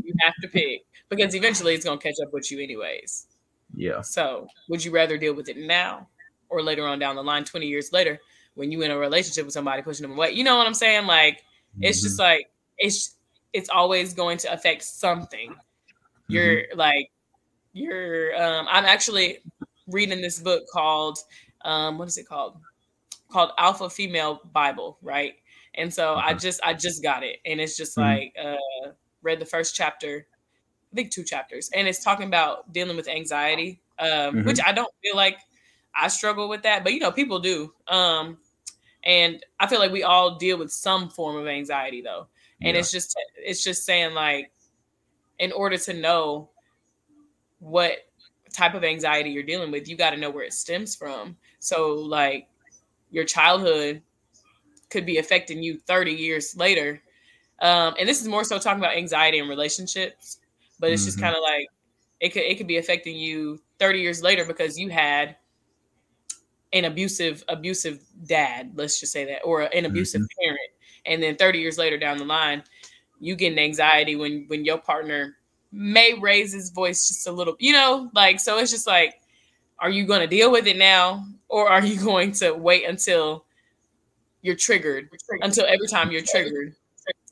You 0.09 0.15
have 0.21 0.33
to 0.41 0.47
pick 0.47 0.85
because 1.09 1.35
eventually 1.35 1.75
it's 1.75 1.85
going 1.85 1.99
to 1.99 2.03
catch 2.03 2.15
up 2.25 2.33
with 2.33 2.51
you, 2.51 2.59
anyways. 2.59 3.27
Yeah. 3.75 4.01
So, 4.01 4.47
would 4.67 4.83
you 4.83 4.91
rather 4.91 5.17
deal 5.17 5.35
with 5.35 5.49
it 5.49 5.57
now 5.57 6.07
or 6.49 6.63
later 6.63 6.87
on 6.87 6.97
down 6.97 7.15
the 7.15 7.23
line, 7.23 7.43
20 7.43 7.67
years 7.67 7.91
later, 7.93 8.19
when 8.55 8.71
you 8.71 8.81
in 8.81 8.91
a 8.91 8.97
relationship 8.97 9.45
with 9.45 9.53
somebody 9.53 9.83
pushing 9.83 10.01
them 10.01 10.13
away? 10.13 10.31
You 10.31 10.43
know 10.43 10.57
what 10.57 10.65
I'm 10.65 10.73
saying? 10.73 11.05
Like, 11.05 11.35
mm-hmm. 11.35 11.83
it's 11.83 12.01
just 12.01 12.17
like, 12.17 12.49
it's, 12.77 13.15
it's 13.53 13.69
always 13.69 14.13
going 14.15 14.39
to 14.39 14.51
affect 14.51 14.83
something. 14.83 15.55
You're 16.27 16.63
mm-hmm. 16.63 16.79
like, 16.79 17.11
you're, 17.73 18.35
um, 18.41 18.67
I'm 18.69 18.85
actually 18.85 19.39
reading 19.87 20.21
this 20.21 20.39
book 20.39 20.63
called, 20.73 21.19
um, 21.63 21.99
what 21.99 22.07
is 22.07 22.17
it 22.17 22.27
called? 22.27 22.57
called 23.29 23.51
Alpha 23.57 23.89
Female 23.89 24.41
Bible, 24.51 24.97
right? 25.01 25.35
And 25.75 25.93
so 25.93 26.15
I 26.15 26.33
just 26.33 26.59
I 26.63 26.73
just 26.73 27.03
got 27.03 27.23
it, 27.23 27.37
and 27.45 27.61
it's 27.61 27.77
just 27.77 27.95
mm-hmm. 27.95 28.09
like 28.09 28.33
uh, 28.41 28.91
read 29.21 29.39
the 29.39 29.45
first 29.45 29.75
chapter, 29.75 30.27
I 30.91 30.95
think 30.95 31.11
two 31.11 31.23
chapters, 31.23 31.69
and 31.73 31.87
it's 31.87 32.03
talking 32.03 32.27
about 32.27 32.71
dealing 32.73 32.97
with 32.97 33.07
anxiety, 33.07 33.81
um, 33.99 34.07
mm-hmm. 34.07 34.43
which 34.45 34.59
I 34.65 34.71
don't 34.71 34.93
feel 35.01 35.15
like 35.15 35.39
I 35.95 36.07
struggle 36.07 36.49
with 36.49 36.63
that, 36.63 36.83
but 36.83 36.93
you 36.93 36.99
know 36.99 37.11
people 37.11 37.39
do, 37.39 37.73
um, 37.87 38.37
and 39.03 39.43
I 39.59 39.67
feel 39.67 39.79
like 39.79 39.91
we 39.91 40.03
all 40.03 40.37
deal 40.37 40.57
with 40.57 40.71
some 40.71 41.09
form 41.09 41.37
of 41.37 41.47
anxiety 41.47 42.01
though, 42.01 42.27
and 42.61 42.73
yeah. 42.73 42.79
it's 42.79 42.91
just 42.91 43.17
it's 43.35 43.63
just 43.63 43.85
saying 43.85 44.13
like, 44.13 44.51
in 45.37 45.51
order 45.51 45.77
to 45.77 45.93
know 45.93 46.49
what 47.59 47.97
type 48.53 48.73
of 48.73 48.83
anxiety 48.83 49.29
you're 49.29 49.43
dealing 49.43 49.71
with, 49.71 49.87
you 49.87 49.95
got 49.95 50.11
to 50.11 50.17
know 50.17 50.29
where 50.29 50.43
it 50.43 50.53
stems 50.53 50.95
from. 50.95 51.37
So 51.59 51.93
like 51.93 52.47
your 53.11 53.25
childhood 53.25 54.01
could 54.89 55.05
be 55.05 55.17
affecting 55.17 55.61
you 55.61 55.77
30 55.77 56.11
years 56.11 56.55
later. 56.55 57.01
Um, 57.61 57.95
and 57.99 58.07
this 58.07 58.21
is 58.21 58.27
more 58.27 58.43
so 58.43 58.57
talking 58.57 58.79
about 58.79 58.95
anxiety 58.95 59.39
and 59.39 59.49
relationships, 59.49 60.39
but 60.79 60.91
it's 60.91 61.01
mm-hmm. 61.01 61.07
just 61.07 61.19
kind 61.19 61.35
of 61.35 61.41
like 61.41 61.67
it 62.19 62.29
could 62.29 62.43
it 62.43 62.57
could 62.57 62.67
be 62.67 62.77
affecting 62.77 63.15
you 63.15 63.59
30 63.79 63.99
years 63.99 64.21
later 64.21 64.45
because 64.45 64.77
you 64.77 64.89
had 64.89 65.35
an 66.73 66.85
abusive 66.85 67.43
abusive 67.47 68.01
dad, 68.27 68.71
let's 68.75 68.99
just 68.99 69.11
say 69.11 69.25
that, 69.25 69.41
or 69.43 69.61
an 69.61 69.85
abusive 69.85 70.21
mm-hmm. 70.21 70.43
parent, 70.43 70.69
and 71.05 71.21
then 71.21 71.35
30 71.35 71.59
years 71.59 71.77
later 71.77 71.97
down 71.97 72.17
the 72.17 72.25
line, 72.25 72.63
you 73.19 73.35
get 73.35 73.51
an 73.51 73.59
anxiety 73.59 74.15
when 74.15 74.45
when 74.47 74.63
your 74.63 74.77
partner 74.77 75.35
may 75.71 76.13
raise 76.19 76.53
his 76.53 76.69
voice 76.71 77.07
just 77.07 77.27
a 77.27 77.31
little, 77.31 77.55
you 77.59 77.73
know, 77.73 78.09
like 78.13 78.39
so 78.39 78.57
it's 78.57 78.71
just 78.71 78.87
like 78.87 79.15
are 79.79 79.89
you 79.89 80.05
going 80.05 80.19
to 80.19 80.27
deal 80.27 80.51
with 80.51 80.67
it 80.67 80.77
now 80.77 81.25
or 81.47 81.69
are 81.69 81.83
you 81.83 81.99
going 82.03 82.31
to 82.31 82.51
wait 82.51 82.87
until 82.87 83.45
you're 84.41 84.55
triggered 84.55 85.09
until 85.41 85.65
every 85.65 85.87
time 85.87 86.11
you're 86.11 86.23
triggered 86.25 86.73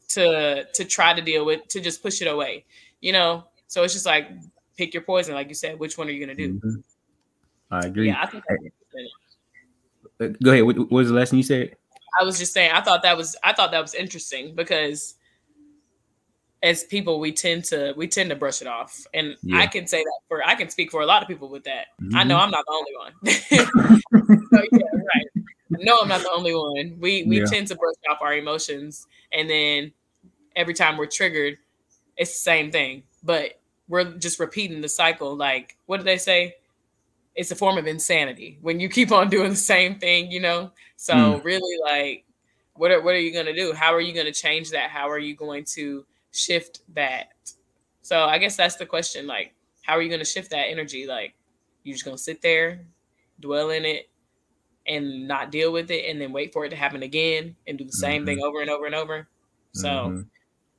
to 0.10 0.66
to 0.74 0.86
try 0.86 1.14
to 1.14 1.22
deal 1.22 1.46
with 1.46 1.68
to 1.68 1.80
just 1.80 2.02
push 2.02 2.22
it 2.22 2.28
away 2.28 2.66
you 3.02 3.12
know 3.12 3.44
so 3.68 3.84
it's 3.84 3.94
just 3.94 4.06
like 4.06 4.30
pick 4.78 4.94
your 4.94 5.04
poison 5.04 5.34
like 5.34 5.50
you 5.50 5.56
said 5.56 5.78
which 5.80 5.98
one 5.98 6.08
are 6.08 6.12
you 6.12 6.26
going 6.26 6.36
to 6.36 6.48
do 6.48 6.54
mm-hmm. 6.54 6.80
i 7.72 7.80
agree 7.80 8.08
yeah 8.08 8.22
I 8.22 8.26
think 8.28 8.44
Uh, 10.20 10.30
go 10.42 10.52
ahead. 10.52 10.64
What, 10.64 10.78
what 10.80 10.92
was 10.92 11.10
the 11.10 11.14
last 11.14 11.30
thing 11.30 11.38
you 11.38 11.44
said? 11.44 11.76
I 12.20 12.24
was 12.24 12.40
just 12.40 12.52
saying 12.52 12.72
I 12.72 12.82
thought 12.82 13.04
that 13.04 13.16
was 13.16 13.36
I 13.44 13.54
thought 13.54 13.70
that 13.70 13.82
was 13.82 13.94
interesting 13.94 14.56
because 14.56 15.14
as 16.64 16.84
people 16.86 17.20
we 17.20 17.32
tend 17.32 17.64
to 17.66 17.94
we 17.96 18.08
tend 18.08 18.30
to 18.30 18.36
brush 18.36 18.62
it 18.62 18.68
off 18.68 19.06
and 19.14 19.36
yeah. 19.44 19.60
i 19.60 19.68
can 19.68 19.86
say 19.86 20.04
that 20.04 20.20
for 20.28 20.44
i 20.46 20.56
can 20.56 20.70
speak 20.70 20.90
for 20.90 21.02
a 21.02 21.06
lot 21.06 21.22
of 21.22 21.28
people 21.28 21.50
with 21.50 21.64
that 21.64 21.88
mm-hmm. 22.02 22.18
i 22.18 22.24
know 22.24 22.36
mm-hmm. 22.36 22.46
i'm 22.46 22.52
not 22.52 22.66
the 22.66 22.74
only 22.74 22.96
one 22.98 23.14
so, 24.56 24.64
yeah, 24.72 24.80
right 24.94 25.46
no 25.70 26.00
i'm 26.02 26.08
not 26.08 26.22
the 26.22 26.32
only 26.32 26.56
one 26.56 26.98
we 27.00 27.24
we 27.24 27.40
yeah. 27.40 27.46
tend 27.46 27.68
to 27.68 27.76
brush 27.76 27.96
off 28.10 28.22
our 28.22 28.36
emotions 28.36 29.08
and 29.32 29.50
then 29.50 29.92
every 30.56 30.74
time 30.74 30.98
we're 30.98 31.06
triggered 31.06 31.58
it's 32.18 32.32
the 32.32 32.40
same 32.40 32.72
thing 32.72 33.04
but 33.24 33.60
we're 33.88 34.18
just 34.18 34.40
repeating 34.40 34.82
the 34.82 34.90
cycle 34.90 35.36
like 35.36 35.78
what 35.86 35.98
do 35.98 36.04
they 36.04 36.18
say 36.18 36.56
it's 37.36 37.52
a 37.52 37.56
form 37.56 37.78
of 37.78 37.86
insanity 37.86 38.58
when 38.62 38.80
you 38.80 38.90
keep 38.90 39.12
on 39.12 39.30
doing 39.30 39.50
the 39.50 39.56
same 39.56 39.96
thing 40.00 40.32
you 40.32 40.40
know 40.40 40.72
so 40.96 41.14
mm. 41.14 41.44
really 41.44 41.78
like 41.84 42.24
what 42.74 42.92
are, 42.92 43.02
what 43.02 43.16
are 43.16 43.20
you 43.20 43.34
going 43.34 43.46
to 43.46 43.56
do 43.56 43.74
how 43.74 43.94
are 43.94 44.02
you 44.02 44.14
going 44.14 44.26
to 44.26 44.32
change 44.32 44.72
that 44.72 44.90
how 44.90 45.10
are 45.10 45.20
you 45.20 45.36
going 45.36 45.64
to 45.64 46.06
shift 46.38 46.82
that? 46.94 47.34
So 48.02 48.26
I 48.26 48.38
guess 48.38 48.56
that's 48.56 48.76
the 48.76 48.86
question. 48.86 49.28
Like, 49.28 49.54
how 49.84 49.94
are 49.94 50.02
you 50.02 50.10
going 50.10 50.20
to 50.20 50.26
shift 50.26 50.52
that 50.52 50.68
energy? 50.70 51.08
Like, 51.08 51.34
you 51.84 51.94
just 51.94 52.06
going 52.06 52.18
to 52.18 52.24
sit 52.24 52.42
there, 52.42 52.86
dwell 53.40 53.72
in 53.72 53.86
it, 53.86 54.10
and 54.88 55.28
not 55.28 55.52
deal 55.52 55.72
with 55.72 55.92
it, 55.92 56.10
and 56.10 56.20
then 56.20 56.32
wait 56.32 56.54
for 56.54 56.66
it 56.66 56.70
to 56.70 56.76
happen 56.76 57.04
again 57.04 57.56
and 57.68 57.78
do 57.78 57.84
the 57.84 57.92
same 57.92 58.22
mm-hmm. 58.22 58.26
thing 58.28 58.44
over 58.44 58.62
and 58.62 58.70
over 58.70 58.86
and 58.86 58.96
over. 58.96 59.28
So 59.74 59.90
mm-hmm. 59.90 60.22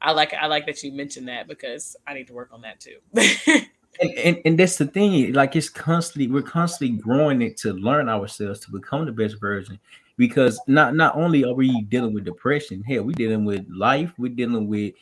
I 0.00 0.12
like 0.12 0.34
I 0.34 0.46
like 0.46 0.66
that 0.66 0.82
you 0.82 0.92
mentioned 0.92 1.28
that 1.28 1.48
because 1.48 1.96
I 2.06 2.14
need 2.14 2.26
to 2.28 2.32
work 2.32 2.50
on 2.52 2.62
that 2.62 2.80
too. 2.80 2.98
and, 4.00 4.12
and, 4.12 4.38
and 4.44 4.58
that's 4.58 4.76
the 4.76 4.86
thing, 4.86 5.32
like 5.32 5.56
it's 5.56 5.68
constantly 5.68 6.28
we're 6.28 6.42
constantly 6.42 6.96
growing 6.96 7.42
it 7.42 7.56
to 7.58 7.72
learn 7.72 8.08
ourselves 8.08 8.60
to 8.60 8.70
become 8.70 9.06
the 9.06 9.12
best 9.12 9.40
version. 9.40 9.78
Because 10.16 10.60
not 10.66 10.96
not 10.96 11.14
only 11.14 11.44
are 11.44 11.54
we 11.54 11.82
dealing 11.82 12.12
with 12.12 12.24
depression, 12.24 12.82
hell, 12.82 13.04
we're 13.04 13.12
dealing 13.12 13.44
with 13.44 13.64
life, 13.70 14.12
we're 14.18 14.34
dealing 14.34 14.66
with 14.66 14.94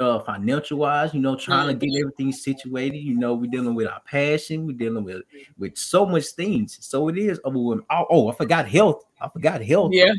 uh 0.00 0.18
financial 0.20 0.78
wise, 0.78 1.14
you 1.14 1.20
know, 1.20 1.36
trying 1.36 1.68
to 1.68 1.74
get 1.74 2.00
everything 2.00 2.32
situated. 2.32 2.98
You 2.98 3.16
know, 3.16 3.34
we're 3.34 3.50
dealing 3.50 3.74
with 3.74 3.86
our 3.86 4.00
passion, 4.00 4.66
we're 4.66 4.76
dealing 4.76 5.04
with 5.04 5.22
with 5.58 5.76
so 5.76 6.04
much 6.04 6.26
things. 6.28 6.78
So 6.80 7.08
it 7.08 7.18
is 7.18 7.40
overwhelming. 7.44 7.86
Oh, 7.90 8.06
oh, 8.10 8.28
I 8.30 8.34
forgot 8.34 8.68
health. 8.68 9.04
I 9.20 9.28
forgot 9.28 9.62
health. 9.62 9.92
Yeah, 9.92 10.12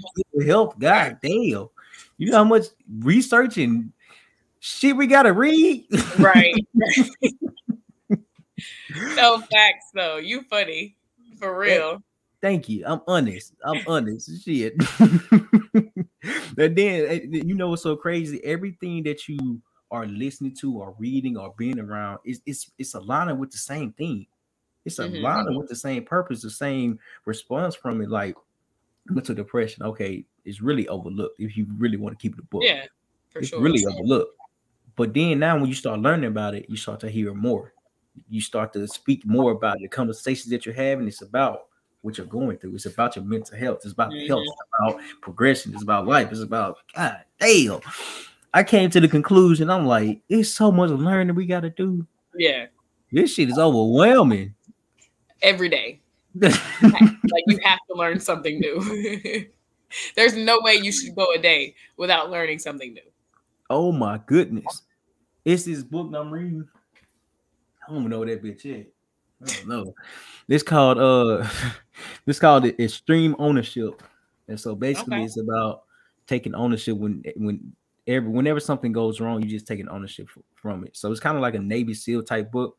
health. 0.45 0.79
God 0.79 1.17
damn. 1.21 1.69
You 2.17 2.31
know 2.31 2.37
how 2.37 2.43
much 2.43 2.67
research 2.99 3.57
and 3.57 3.91
shit 4.59 4.95
we 4.95 5.07
gotta 5.07 5.33
read. 5.33 5.85
Right. 6.19 6.55
no 9.15 9.39
facts 9.39 9.91
though. 9.93 10.17
You 10.17 10.43
funny. 10.43 10.95
For 11.37 11.57
real. 11.57 12.01
Thank 12.41 12.69
you. 12.69 12.83
I'm 12.85 13.01
honest. 13.07 13.53
I'm 13.63 13.81
honest. 13.87 14.43
Shit. 14.43 14.75
and 16.57 16.75
then 16.75 17.05
eh, 17.07 17.19
you 17.31 17.55
know 17.55 17.69
what's 17.69 17.83
so 17.83 17.95
crazy? 17.95 18.43
Everything 18.43 19.03
that 19.03 19.27
you 19.27 19.61
are 19.91 20.05
listening 20.05 20.55
to 20.55 20.77
or 20.77 20.95
reading 20.97 21.37
or 21.37 21.53
being 21.57 21.79
around 21.79 22.19
is 22.25 22.41
it's 22.45 22.71
it's 22.77 22.93
aligning 22.93 23.37
with 23.37 23.51
the 23.51 23.57
same 23.57 23.91
thing. 23.93 24.27
It's 24.85 24.99
mm-hmm. 24.99 25.15
aligning 25.15 25.57
with 25.57 25.67
the 25.67 25.75
same 25.75 26.05
purpose, 26.05 26.41
the 26.41 26.49
same 26.49 26.99
response 27.25 27.75
from 27.75 28.01
it. 28.01 28.09
Like 28.09 28.35
mental 29.07 29.35
depression, 29.35 29.83
okay, 29.83 30.25
it's 30.45 30.61
really 30.61 30.87
overlooked 30.87 31.39
if 31.39 31.57
you 31.57 31.67
really 31.77 31.97
want 31.97 32.17
to 32.17 32.21
keep 32.21 32.35
the 32.35 32.43
book. 32.43 32.63
Yeah, 32.63 32.85
for 33.29 33.39
it's 33.39 33.49
sure. 33.49 33.61
really 33.61 33.85
overlooked. 33.85 34.31
But 34.95 35.13
then 35.13 35.39
now 35.39 35.57
when 35.57 35.67
you 35.67 35.73
start 35.73 35.99
learning 35.99 36.29
about 36.29 36.55
it, 36.55 36.69
you 36.69 36.77
start 36.77 36.99
to 37.01 37.09
hear 37.09 37.33
more. 37.33 37.73
You 38.29 38.39
start 38.39 38.71
to 38.73 38.87
speak 38.87 39.25
more 39.25 39.51
about. 39.51 39.79
The 39.79 39.89
conversations 39.89 40.49
that 40.51 40.65
you're 40.65 40.75
having, 40.75 41.07
it's 41.07 41.21
about 41.21 41.63
what 42.05 42.19
you're 42.19 42.27
going 42.27 42.55
through. 42.57 42.75
It's 42.75 42.85
about 42.85 43.15
your 43.15 43.25
mental 43.25 43.57
health. 43.57 43.79
It's 43.83 43.93
about 43.93 44.11
mm-hmm. 44.11 44.27
health. 44.27 44.43
It's 44.45 44.61
about 44.79 45.01
progression. 45.21 45.73
It's 45.73 45.81
about 45.81 46.05
life. 46.05 46.31
It's 46.31 46.39
about 46.39 46.77
God 46.95 47.23
damn. 47.39 47.81
I 48.53 48.63
came 48.63 48.91
to 48.91 48.99
the 48.99 49.07
conclusion. 49.07 49.71
I'm 49.71 49.87
like, 49.87 50.21
it's 50.29 50.49
so 50.49 50.71
much 50.71 50.91
learning 50.91 51.35
we 51.35 51.47
got 51.47 51.61
to 51.61 51.71
do. 51.71 52.05
Yeah, 52.37 52.67
this 53.11 53.33
shit 53.33 53.49
is 53.49 53.57
overwhelming. 53.57 54.53
Every 55.41 55.67
day, 55.67 55.99
like 56.39 56.53
you 57.47 57.59
have 57.63 57.79
to 57.89 57.95
learn 57.95 58.19
something 58.19 58.59
new. 58.59 59.47
There's 60.15 60.35
no 60.35 60.59
way 60.61 60.75
you 60.75 60.91
should 60.91 61.15
go 61.15 61.33
a 61.33 61.39
day 61.39 61.75
without 61.97 62.29
learning 62.29 62.59
something 62.59 62.93
new. 62.93 63.01
Oh 63.69 63.91
my 63.91 64.19
goodness! 64.27 64.83
It's 65.43 65.65
this 65.65 65.81
book 65.81 66.11
I'm 66.15 66.31
reading. 66.31 66.67
I 67.83 67.91
don't 67.91 68.01
even 68.01 68.11
know 68.11 68.19
what 68.19 68.27
that 68.27 68.43
bitch 68.43 68.65
is. 68.65 68.85
I 69.43 69.63
know. 69.65 69.93
This 70.47 70.63
called 70.63 70.97
uh 70.97 71.47
this 72.25 72.39
called 72.39 72.65
extreme 72.65 73.35
ownership. 73.39 74.01
And 74.47 74.59
so 74.59 74.75
basically 74.75 75.17
okay. 75.17 75.25
it's 75.25 75.39
about 75.39 75.83
taking 76.27 76.55
ownership 76.55 76.97
when 76.97 77.23
when 77.35 77.73
every 78.07 78.29
whenever 78.29 78.59
something 78.59 78.91
goes 78.91 79.19
wrong, 79.19 79.41
you 79.41 79.49
just 79.49 79.67
taking 79.67 79.89
ownership 79.89 80.27
from 80.55 80.85
it. 80.85 80.95
So 80.95 81.11
it's 81.11 81.19
kind 81.19 81.35
of 81.35 81.41
like 81.41 81.55
a 81.55 81.59
Navy 81.59 81.93
SEAL 81.93 82.23
type 82.23 82.51
book. 82.51 82.77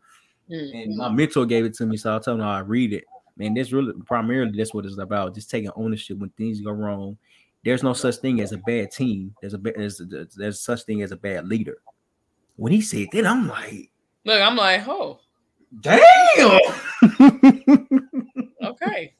Mm-hmm. 0.50 0.76
And 0.76 0.96
my 0.96 1.09
mentor 1.09 1.44
gave 1.44 1.64
it 1.64 1.74
to 1.74 1.86
me, 1.86 1.96
so 1.96 2.12
I'll 2.12 2.20
tell 2.20 2.34
him 2.34 2.42
I 2.42 2.61
read 2.61 2.92
it. 2.92 3.04
Man, 3.36 3.54
that's 3.54 3.72
really 3.72 3.92
primarily 4.04 4.57
that's 4.57 4.72
what 4.72 4.86
it's 4.86 4.98
about. 4.98 5.34
Just 5.34 5.50
taking 5.50 5.70
ownership 5.76 6.18
when 6.18 6.30
things 6.30 6.61
go 6.61 6.70
wrong. 6.70 7.18
There's 7.64 7.82
no 7.82 7.94
such 7.94 8.16
thing 8.16 8.40
as 8.40 8.52
a 8.52 8.59
bad 8.59 8.92
team. 8.92 9.34
There's 9.40 9.54
a 9.54 9.59
there's, 9.59 10.00
there's 10.36 10.61
such 10.61 10.84
thing 10.84 11.02
as 11.02 11.11
a 11.11 11.16
bad 11.16 11.48
leader. 11.48 11.78
When 12.54 12.72
he 12.72 12.80
said 12.80 13.09
that, 13.12 13.26
I'm 13.26 13.48
like, 13.48 13.90
look, 14.24 14.40
I'm 14.40 14.57
like, 14.57 14.86
oh, 14.86 15.18
Damn. 15.81 16.61
okay. 18.62 19.14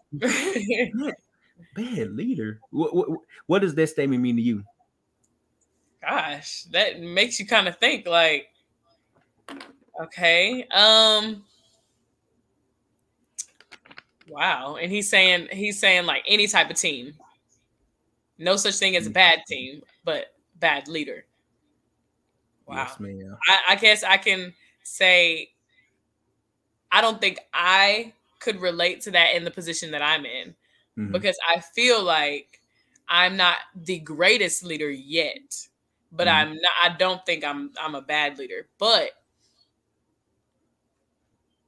Bad 1.75 2.17
leader. 2.17 2.61
What, 2.71 2.95
what, 2.95 3.09
what 3.47 3.59
does 3.61 3.75
that 3.75 3.89
statement 3.89 4.23
mean 4.23 4.37
to 4.37 4.43
you? 4.43 4.63
Gosh, 6.01 6.63
that 6.73 7.01
makes 7.01 7.41
you 7.41 7.47
kind 7.47 7.67
of 7.69 7.77
think 7.79 8.07
like, 8.07 8.49
okay, 10.01 10.65
um, 10.71 11.45
wow. 14.29 14.77
And 14.77 14.93
he's 14.93 15.11
saying 15.11 15.49
he's 15.51 15.81
saying 15.81 16.07
like 16.07 16.23
any 16.29 16.47
type 16.47 16.71
of 16.71 16.77
team, 16.77 17.15
no 18.39 18.57
such 18.57 18.77
thing 18.77 18.95
as 18.97 19.07
a 19.07 19.11
bad 19.11 19.41
team, 19.49 19.83
but 20.05 20.27
bad 20.61 20.87
leader. 20.87 21.25
Wow. 22.67 22.89
Yes, 23.01 23.29
I, 23.49 23.59
I 23.71 23.77
guess 23.77 24.05
I 24.05 24.17
can 24.17 24.55
say 24.83 25.51
I 26.91 27.01
don't 27.01 27.21
think 27.21 27.39
I 27.53 28.13
could 28.39 28.61
relate 28.61 29.01
to 29.03 29.11
that 29.13 29.35
in 29.35 29.45
the 29.45 29.51
position 29.51 29.91
that 29.91 30.03
I'm 30.03 30.25
in 30.25 30.55
mm-hmm. 30.99 31.13
because 31.13 31.37
I 31.49 31.61
feel 31.61 32.03
like 32.03 32.61
I'm 33.09 33.37
not 33.37 33.57
the 33.75 33.99
greatest 33.99 34.65
leader 34.65 34.91
yet, 34.91 35.67
but 36.13 36.27
mm-hmm. 36.27 36.37
I'm 36.37 36.55
not 36.55 36.73
I 36.83 36.89
don't 36.97 37.25
think 37.27 37.45
I'm 37.45 37.73
I'm 37.81 37.95
a 37.95 38.03
bad 38.03 38.39
leader. 38.39 38.69
But 38.79 39.11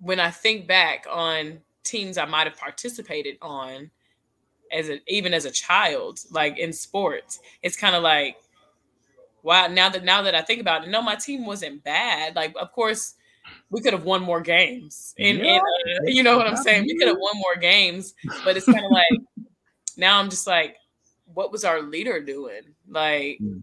when 0.01 0.21
I 0.21 0.31
think 0.31 0.67
back 0.67 1.07
on 1.11 1.61
teams 1.85 2.19
I 2.19 2.25
might 2.25 2.47
have 2.47 2.57
participated 2.57 3.37
on 3.43 3.91
as 4.73 4.89
a 4.89 5.01
even 5.09 5.35
as 5.35 5.45
a 5.45 5.51
child, 5.51 6.21
like 6.31 6.59
in 6.59 6.73
sports, 6.73 7.41
it's 7.63 7.77
kind 7.77 7.97
of 7.97 8.03
like 8.03 8.37
wow, 9.43 9.67
now 9.69 9.89
that 9.89 10.05
now 10.05 10.23
that 10.23 10.35
I 10.35 10.43
think 10.43 10.61
about 10.61 10.85
it, 10.85 10.91
no, 10.91 11.01
my 11.03 11.15
team 11.15 11.47
wasn't 11.47 11.83
bad. 11.85 12.37
Like 12.37 12.55
of 12.61 12.73
course 12.73 13.15
we 13.71 13.81
could 13.81 13.93
have 13.93 14.05
won 14.05 14.23
more 14.23 14.41
games. 14.41 15.15
And, 15.19 15.39
yeah, 15.39 15.61
and 15.85 15.99
uh, 15.99 16.03
you 16.07 16.23
know 16.23 16.37
what 16.37 16.47
I'm 16.47 16.57
saying? 16.57 16.85
We 16.85 16.97
could 16.97 17.09
have 17.09 17.19
won 17.19 17.37
more 17.37 17.57
games, 17.57 18.15
but 18.45 18.57
it's 18.57 18.67
kind 18.67 18.85
of 18.85 18.91
like 18.91 19.47
now 19.97 20.19
I'm 20.19 20.31
just 20.31 20.47
like, 20.47 20.77
what 21.35 21.53
was 21.53 21.65
our 21.65 21.83
leader 21.83 22.21
doing? 22.21 22.63
Like, 22.89 23.39
mm. 23.43 23.63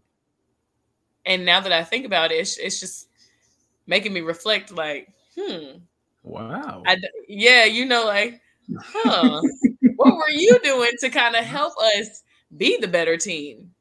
and 1.25 1.45
now 1.45 1.59
that 1.61 1.71
I 1.71 1.83
think 1.83 2.05
about 2.05 2.31
it, 2.31 2.35
it's, 2.35 2.57
it's 2.57 2.79
just 2.79 3.07
making 3.87 4.13
me 4.13 4.21
reflect. 4.21 4.71
Like, 4.71 5.11
hmm, 5.35 5.77
wow, 6.23 6.83
I, 6.85 6.97
yeah, 7.27 7.65
you 7.65 7.85
know, 7.85 8.05
like, 8.05 8.41
huh, 8.77 9.41
what 9.95 10.15
were 10.15 10.29
you 10.29 10.59
doing 10.63 10.91
to 10.99 11.09
kind 11.09 11.35
of 11.35 11.43
help 11.45 11.73
us 11.97 12.23
be 12.55 12.77
the 12.77 12.87
better 12.87 13.17
team, 13.17 13.71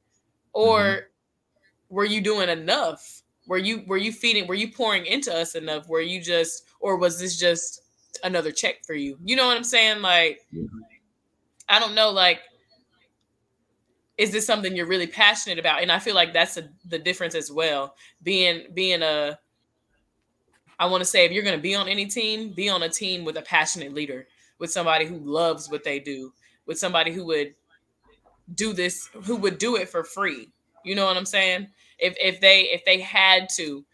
or 0.54 0.80
mm-hmm. 0.80 1.94
were 1.94 2.06
you 2.06 2.22
doing 2.22 2.48
enough? 2.48 3.22
Were 3.46 3.58
you 3.58 3.82
were 3.86 3.96
you 3.96 4.12
feeding 4.12 4.46
were 4.46 4.54
you 4.54 4.72
pouring 4.72 5.06
into 5.06 5.34
us 5.34 5.54
enough? 5.54 5.88
Were 5.88 6.00
you 6.00 6.20
just 6.20 6.64
or 6.80 6.96
was 6.96 7.18
this 7.18 7.38
just 7.38 7.82
another 8.22 8.50
check 8.52 8.84
for 8.86 8.94
you? 8.94 9.18
You 9.24 9.36
know 9.36 9.46
what 9.46 9.56
i'm 9.56 9.64
saying? 9.64 10.02
Like 10.02 10.40
i 11.68 11.78
don't 11.78 11.94
know 11.94 12.10
like 12.10 12.40
is 14.16 14.30
this 14.30 14.46
something 14.46 14.76
you're 14.76 14.86
really 14.86 15.06
passionate 15.06 15.58
about? 15.58 15.82
And 15.82 15.92
i 15.92 15.98
feel 15.98 16.14
like 16.14 16.32
that's 16.32 16.56
a, 16.56 16.68
the 16.86 16.98
difference 16.98 17.34
as 17.34 17.50
well. 17.50 17.94
Being 18.22 18.66
being 18.72 19.02
a 19.02 19.38
i 20.78 20.86
want 20.86 21.00
to 21.00 21.04
say 21.04 21.24
if 21.24 21.32
you're 21.32 21.44
going 21.44 21.56
to 21.56 21.62
be 21.62 21.74
on 21.74 21.88
any 21.88 22.06
team 22.06 22.50
be 22.50 22.68
on 22.68 22.82
a 22.82 22.88
team 22.88 23.24
with 23.24 23.36
a 23.36 23.42
passionate 23.42 23.94
leader 23.94 24.26
with 24.58 24.72
somebody 24.72 25.06
who 25.06 25.18
loves 25.18 25.70
what 25.70 25.84
they 25.84 26.00
do 26.00 26.32
with 26.66 26.78
somebody 26.78 27.12
who 27.12 27.24
would 27.24 27.54
do 28.54 28.72
this 28.72 29.08
who 29.24 29.36
would 29.36 29.58
do 29.58 29.76
it 29.76 29.88
for 29.88 30.02
free. 30.04 30.50
You 30.84 30.94
know 30.94 31.06
what 31.06 31.16
i'm 31.16 31.26
saying 31.26 31.68
if 31.98 32.16
if 32.20 32.40
they 32.40 32.62
if 32.62 32.84
they 32.84 33.00
had 33.00 33.48
to 33.56 33.84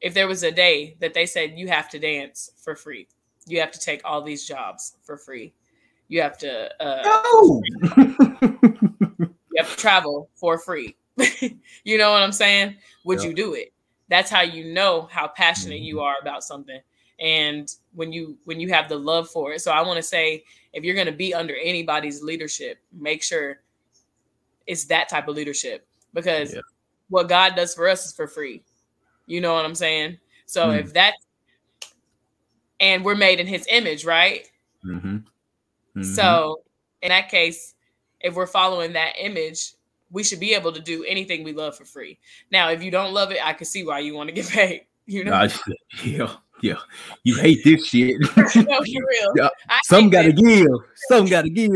if 0.00 0.14
there 0.14 0.26
was 0.26 0.42
a 0.42 0.50
day 0.50 0.96
that 1.00 1.14
they 1.14 1.26
said 1.26 1.58
you 1.58 1.68
have 1.68 1.88
to 1.88 1.98
dance 1.98 2.50
for 2.56 2.74
free 2.74 3.06
you 3.46 3.60
have 3.60 3.72
to 3.72 3.78
take 3.78 4.00
all 4.04 4.22
these 4.22 4.46
jobs 4.46 4.96
for 5.02 5.16
free 5.16 5.52
You 6.08 6.22
have 6.22 6.38
to 6.38 6.70
uh 6.82 7.02
no. 7.04 7.62
you 9.52 9.58
have 9.58 9.70
to 9.70 9.76
travel 9.76 10.30
for 10.34 10.58
free. 10.58 10.96
you 11.84 11.98
know 11.98 12.12
what 12.12 12.22
I'm 12.22 12.32
saying? 12.32 12.76
Would 13.04 13.20
yep. 13.20 13.28
you 13.28 13.34
do 13.34 13.54
it? 13.54 13.72
That's 14.08 14.30
how 14.30 14.42
you 14.42 14.72
know 14.72 15.08
how 15.10 15.28
passionate 15.28 15.76
mm-hmm. 15.76 15.84
you 15.84 16.00
are 16.00 16.16
about 16.20 16.44
something. 16.44 16.80
And 17.20 17.68
when 17.94 18.12
you 18.12 18.36
when 18.44 18.60
you 18.60 18.68
have 18.70 18.88
the 18.88 18.98
love 18.98 19.28
for 19.28 19.52
it. 19.52 19.60
So 19.60 19.72
I 19.72 19.82
want 19.82 19.96
to 19.96 20.02
say 20.02 20.44
if 20.72 20.84
you're 20.84 20.94
going 20.94 21.06
to 21.06 21.12
be 21.12 21.34
under 21.34 21.54
anybody's 21.56 22.22
leadership, 22.22 22.78
make 22.92 23.22
sure 23.22 23.60
it's 24.66 24.84
that 24.84 25.08
type 25.08 25.28
of 25.28 25.36
leadership 25.36 25.86
because 26.14 26.54
yeah. 26.54 26.60
What 27.12 27.28
God 27.28 27.54
does 27.54 27.74
for 27.74 27.86
us 27.88 28.06
is 28.06 28.12
for 28.12 28.26
free. 28.26 28.62
You 29.26 29.42
know 29.42 29.52
what 29.52 29.66
I'm 29.66 29.74
saying? 29.74 30.16
So 30.46 30.68
mm. 30.68 30.80
if 30.80 30.94
that 30.94 31.12
and 32.80 33.04
we're 33.04 33.14
made 33.14 33.38
in 33.38 33.46
his 33.46 33.66
image, 33.70 34.06
right? 34.06 34.50
Mm-hmm. 34.84 35.16
Mm-hmm. 35.16 36.02
So 36.02 36.62
in 37.02 37.10
that 37.10 37.28
case, 37.28 37.74
if 38.20 38.34
we're 38.34 38.46
following 38.46 38.94
that 38.94 39.12
image, 39.20 39.74
we 40.10 40.24
should 40.24 40.40
be 40.40 40.54
able 40.54 40.72
to 40.72 40.80
do 40.80 41.04
anything 41.04 41.44
we 41.44 41.52
love 41.52 41.76
for 41.76 41.84
free. 41.84 42.18
Now, 42.50 42.70
if 42.70 42.82
you 42.82 42.90
don't 42.90 43.12
love 43.12 43.30
it, 43.30 43.44
I 43.44 43.52
can 43.52 43.66
see 43.66 43.84
why 43.84 43.98
you 43.98 44.14
want 44.14 44.30
to 44.30 44.34
get 44.34 44.48
paid. 44.48 44.86
You 45.04 45.24
know, 45.24 45.48
yeah, 46.02 46.32
yeah. 46.62 46.78
You 47.24 47.36
hate 47.36 47.62
this 47.62 47.88
shit. 47.88 48.16
no, 48.36 48.48
for 48.48 48.56
real. 48.56 49.32
Yeah. 49.36 49.48
Some 49.84 50.08
got 50.08 50.22
to 50.22 50.32
give. 50.32 50.66
Some 51.08 51.26
got 51.26 51.42
to 51.42 51.50
give. 51.50 51.70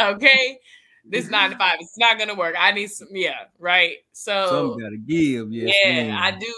okay, 0.00 0.58
this 1.12 1.30
nine 1.30 1.50
to 1.50 1.56
five, 1.56 1.76
it's 1.80 1.98
not 1.98 2.18
gonna 2.18 2.34
work. 2.34 2.54
I 2.58 2.72
need 2.72 2.90
some, 2.90 3.08
yeah, 3.12 3.44
right. 3.58 3.98
So 4.12 4.48
some 4.48 4.80
gotta 4.80 4.96
give. 4.96 5.52
Yes, 5.52 5.74
yeah, 5.84 5.92
man. 5.92 6.10
I 6.12 6.30
do. 6.32 6.54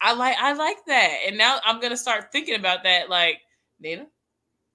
I 0.00 0.14
like 0.14 0.36
I 0.38 0.52
like 0.54 0.84
that, 0.86 1.18
and 1.26 1.36
now 1.36 1.58
I'm 1.64 1.80
gonna 1.80 1.96
start 1.96 2.32
thinking 2.32 2.54
about 2.54 2.84
that. 2.84 3.10
Like, 3.10 3.40
Nina, 3.80 4.06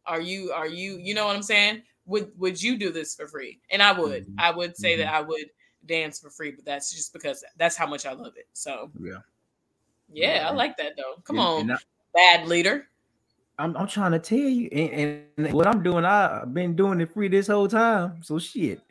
are 0.05 0.21
you 0.21 0.51
are 0.51 0.67
you 0.67 0.97
you 0.97 1.13
know 1.13 1.25
what 1.25 1.35
I'm 1.35 1.43
saying? 1.43 1.81
would 2.05 2.31
would 2.37 2.61
you 2.61 2.77
do 2.77 2.91
this 2.91 3.15
for 3.15 3.27
free? 3.27 3.59
And 3.71 3.81
I 3.81 3.91
would. 3.91 4.23
Mm-hmm. 4.27 4.39
I 4.39 4.51
would 4.51 4.77
say 4.77 4.93
mm-hmm. 4.93 5.01
that 5.01 5.13
I 5.13 5.21
would 5.21 5.45
dance 5.85 6.19
for 6.19 6.29
free, 6.29 6.51
but 6.51 6.65
that's 6.65 6.93
just 6.93 7.13
because 7.13 7.43
that's 7.57 7.75
how 7.75 7.87
much 7.87 8.05
I 8.05 8.13
love 8.13 8.33
it. 8.37 8.47
So 8.53 8.91
yeah, 8.99 9.13
yeah, 10.11 10.35
yeah. 10.35 10.49
I 10.49 10.51
like 10.51 10.77
that 10.77 10.93
though. 10.97 11.21
Come 11.23 11.39
and, 11.39 11.71
on, 11.71 11.71
I, 11.71 11.77
bad 12.13 12.47
leader. 12.47 12.87
I'm 13.57 13.75
I'm 13.77 13.87
trying 13.87 14.11
to 14.11 14.19
tell 14.19 14.37
you, 14.37 14.67
and, 14.71 15.25
and 15.37 15.53
what 15.53 15.67
I'm 15.67 15.83
doing, 15.83 16.05
I've 16.05 16.53
been 16.53 16.75
doing 16.75 17.01
it 17.01 17.13
free 17.13 17.27
this 17.27 17.47
whole 17.47 17.67
time. 17.67 18.21
So 18.23 18.39
shit, 18.39 18.81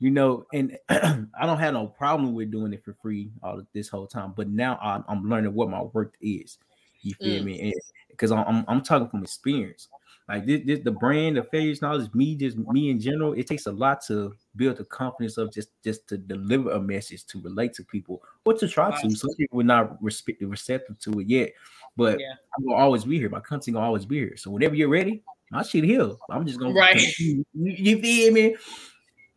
you 0.00 0.10
know, 0.10 0.46
and 0.52 0.76
I 0.88 1.46
don't 1.46 1.58
have 1.58 1.74
no 1.74 1.86
problem 1.86 2.34
with 2.34 2.50
doing 2.50 2.72
it 2.72 2.82
for 2.84 2.96
free 3.00 3.30
all 3.42 3.62
this 3.74 3.88
whole 3.88 4.06
time. 4.06 4.32
But 4.34 4.48
now 4.48 4.78
I'm, 4.82 5.04
I'm 5.06 5.28
learning 5.28 5.54
what 5.54 5.70
my 5.70 5.82
work 5.82 6.14
is. 6.20 6.58
You 7.02 7.14
feel 7.14 7.42
mm. 7.42 7.44
me? 7.44 7.72
Because 8.08 8.32
I'm, 8.32 8.44
I'm 8.46 8.64
I'm 8.66 8.82
talking 8.82 9.08
from 9.08 9.22
experience. 9.22 9.88
Like 10.28 10.46
this, 10.46 10.62
this 10.64 10.80
the 10.80 10.90
brand, 10.90 11.36
the 11.36 11.42
failures 11.44 11.82
knowledge, 11.82 12.12
me, 12.14 12.34
just 12.34 12.56
me 12.56 12.90
in 12.90 13.00
general. 13.00 13.32
It 13.32 13.46
takes 13.46 13.66
a 13.66 13.72
lot 13.72 14.00
to 14.06 14.34
build 14.56 14.76
the 14.76 14.84
confidence 14.84 15.36
of 15.38 15.52
just 15.52 15.70
just 15.82 16.08
to 16.08 16.18
deliver 16.18 16.70
a 16.70 16.80
message 16.80 17.24
to 17.26 17.40
relate 17.40 17.74
to 17.74 17.84
people 17.84 18.22
or 18.44 18.54
to 18.54 18.68
try 18.68 18.90
to. 19.00 19.10
Some 19.10 19.34
people 19.36 19.60
are 19.60 19.64
not 19.64 20.02
respect, 20.02 20.42
receptive 20.42 20.98
to 21.00 21.20
it 21.20 21.28
yet, 21.28 21.52
but 21.96 22.20
yeah. 22.20 22.34
I'm 22.56 22.64
gonna 22.64 22.76
always 22.76 23.04
be 23.04 23.18
here. 23.18 23.28
My 23.28 23.40
content 23.40 23.74
gonna 23.74 23.86
always 23.86 24.06
be 24.06 24.18
here. 24.18 24.36
So 24.36 24.50
whenever 24.50 24.74
you're 24.74 24.88
ready, 24.88 25.22
my 25.50 25.62
shit 25.62 25.84
here. 25.84 26.12
I'm 26.30 26.46
just 26.46 26.60
gonna 26.60 26.74
right. 26.74 27.18
You, 27.18 27.44
you 27.54 28.00
feel 28.00 28.32
me? 28.32 28.56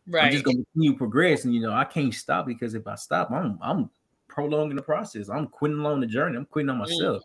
Right. 0.06 0.24
I'm 0.24 0.32
just 0.32 0.44
gonna 0.44 0.62
continue 0.72 0.96
progressing. 0.96 1.52
you 1.52 1.60
know 1.60 1.72
I 1.72 1.84
can't 1.84 2.12
stop 2.12 2.46
because 2.46 2.74
if 2.74 2.86
I 2.86 2.94
stop, 2.94 3.30
I'm 3.30 3.58
I'm 3.62 3.90
prolonging 4.28 4.76
the 4.76 4.82
process. 4.82 5.28
I'm 5.28 5.46
quitting 5.46 5.78
along 5.78 6.00
the 6.00 6.06
journey. 6.06 6.36
I'm 6.36 6.46
quitting 6.46 6.70
on 6.70 6.76
mm. 6.76 6.80
myself. 6.80 7.22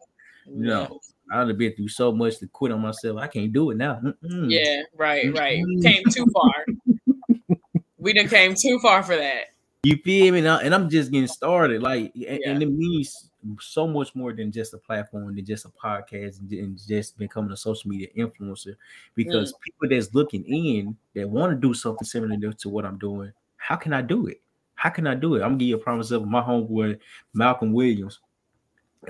Mm. 0.48 0.60
You 0.60 0.66
know, 0.66 1.00
I've 1.32 1.58
been 1.58 1.76
through 1.76 1.90
so 1.90 2.12
much 2.12 2.38
to 2.40 2.48
quit 2.48 2.72
on 2.72 2.82
myself. 2.82 3.18
I 3.18 3.28
can't 3.28 3.52
do 3.52 3.72
it 3.72 3.78
now. 3.78 4.00
Mm-mm. 4.04 4.50
Yeah, 4.50 4.84
right, 4.96 5.32
right. 5.38 5.64
Came 5.82 6.04
too 6.12 6.26
far. 6.34 7.58
we 7.98 8.14
done 8.14 8.30
came 8.30 8.56
too 8.56 8.80
far 8.80 9.04
for 9.04 9.16
that. 9.16 9.46
You 9.84 9.98
feel 9.98 10.34
me? 10.34 10.46
And 10.46 10.76
I'm 10.76 10.90
just 10.90 11.12
getting 11.12 11.28
started. 11.28 11.82
Like, 11.82 12.12
yeah. 12.14 12.38
and 12.46 12.62
it 12.62 12.72
means 12.72 13.30
so 13.62 13.88
much 13.88 14.14
more 14.14 14.34
than 14.34 14.52
just 14.52 14.74
a 14.74 14.78
platform, 14.78 15.36
than 15.36 15.46
just 15.46 15.66
a 15.66 15.70
podcast, 15.70 16.40
and 16.40 16.78
just 16.86 17.18
becoming 17.18 17.52
a 17.52 17.58
social 17.58 17.90
media 17.90 18.08
influencer. 18.18 18.76
Because 19.16 19.54
mm. 19.54 19.62
people 19.62 19.90
that's 19.90 20.14
looking 20.14 20.44
in 20.46 20.98
that 21.16 21.30
want 21.30 21.52
to 21.52 21.56
do 21.56 21.74
something 21.74 22.06
similar 22.06 22.52
to 22.52 22.70
what 22.70 22.86
I'm 22.86 22.98
doing, 22.98 23.32
how 23.58 23.78
can 23.78 23.94
I 23.94 24.02
do 24.02 24.28
it? 24.28 24.42
How 24.76 24.90
can 24.90 25.08
I 25.08 25.16
do 25.16 25.36
it? 25.36 25.38
I'm 25.38 25.50
gonna 25.50 25.58
give 25.58 25.68
you 25.70 25.76
a 25.76 25.80
promise 25.80 26.12
of 26.12 26.28
my 26.28 26.42
homeboy 26.42 27.00
Malcolm 27.34 27.74
Williams 27.74 28.20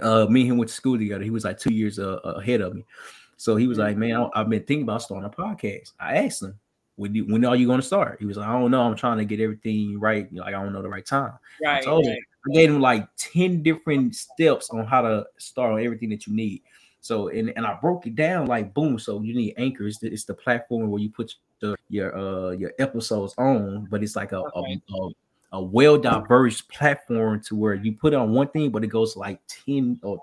uh, 0.01 0.25
me 0.29 0.41
and 0.41 0.51
him 0.51 0.57
went 0.57 0.69
to 0.69 0.75
school 0.75 0.97
together. 0.97 1.23
He 1.23 1.29
was 1.29 1.43
like 1.43 1.57
two 1.57 1.73
years 1.73 1.99
uh, 1.99 2.19
ahead 2.23 2.61
of 2.61 2.75
me. 2.75 2.85
So 3.37 3.55
he 3.55 3.67
was 3.67 3.77
like, 3.77 3.97
man, 3.97 4.29
I've 4.33 4.49
been 4.49 4.63
thinking 4.63 4.83
about 4.83 5.01
starting 5.01 5.25
a 5.25 5.29
podcast. 5.29 5.93
I 5.99 6.17
asked 6.17 6.43
him, 6.43 6.59
when, 6.99 7.15
you, 7.15 7.25
when 7.25 7.45
are 7.45 7.55
you 7.55 7.65
going 7.65 7.79
to 7.79 7.85
start? 7.85 8.17
He 8.19 8.25
was 8.25 8.37
like, 8.37 8.47
I 8.47 8.59
don't 8.59 8.71
know. 8.71 8.81
I'm 8.81 8.95
trying 8.95 9.17
to 9.19 9.25
get 9.25 9.39
everything 9.39 9.99
right. 9.99 10.31
Like, 10.33 10.47
I 10.47 10.51
don't 10.63 10.73
know 10.73 10.81
the 10.81 10.89
right 10.89 11.05
time. 11.05 11.33
Right. 11.63 11.81
I 11.81 11.81
told 11.81 12.05
right. 12.05 12.17
him, 12.17 12.23
I 12.49 12.53
gave 12.53 12.69
him 12.69 12.81
like 12.81 13.07
10 13.17 13.63
different 13.63 14.15
steps 14.15 14.69
on 14.69 14.85
how 14.85 15.01
to 15.01 15.25
start 15.37 15.71
on 15.71 15.83
everything 15.83 16.09
that 16.09 16.27
you 16.27 16.35
need. 16.35 16.61
So, 16.99 17.29
and, 17.29 17.53
and 17.55 17.65
I 17.65 17.77
broke 17.79 18.05
it 18.05 18.15
down 18.15 18.47
like 18.47 18.73
boom. 18.73 18.99
So 18.99 19.21
you 19.21 19.33
need 19.33 19.53
Anchor. 19.57 19.87
It's 19.87 19.99
the, 19.99 20.11
it's 20.11 20.25
the 20.25 20.33
platform 20.33 20.89
where 20.89 21.01
you 21.01 21.09
put 21.09 21.33
your, 21.61 21.77
your, 21.87 22.17
uh, 22.17 22.51
your 22.51 22.73
episodes 22.79 23.33
on, 23.37 23.87
but 23.89 24.03
it's 24.03 24.17
like 24.17 24.33
a, 24.33 24.43
okay. 24.53 24.81
a, 24.93 24.95
a 24.95 25.09
a 25.51 25.59
well 25.59 25.97
diverse 25.97 26.61
platform 26.61 27.41
to 27.41 27.55
where 27.55 27.73
you 27.73 27.93
put 27.93 28.13
on 28.13 28.33
one 28.33 28.47
thing, 28.49 28.69
but 28.69 28.83
it 28.83 28.87
goes 28.87 29.15
like 29.15 29.39
10 29.65 29.99
or 30.03 30.21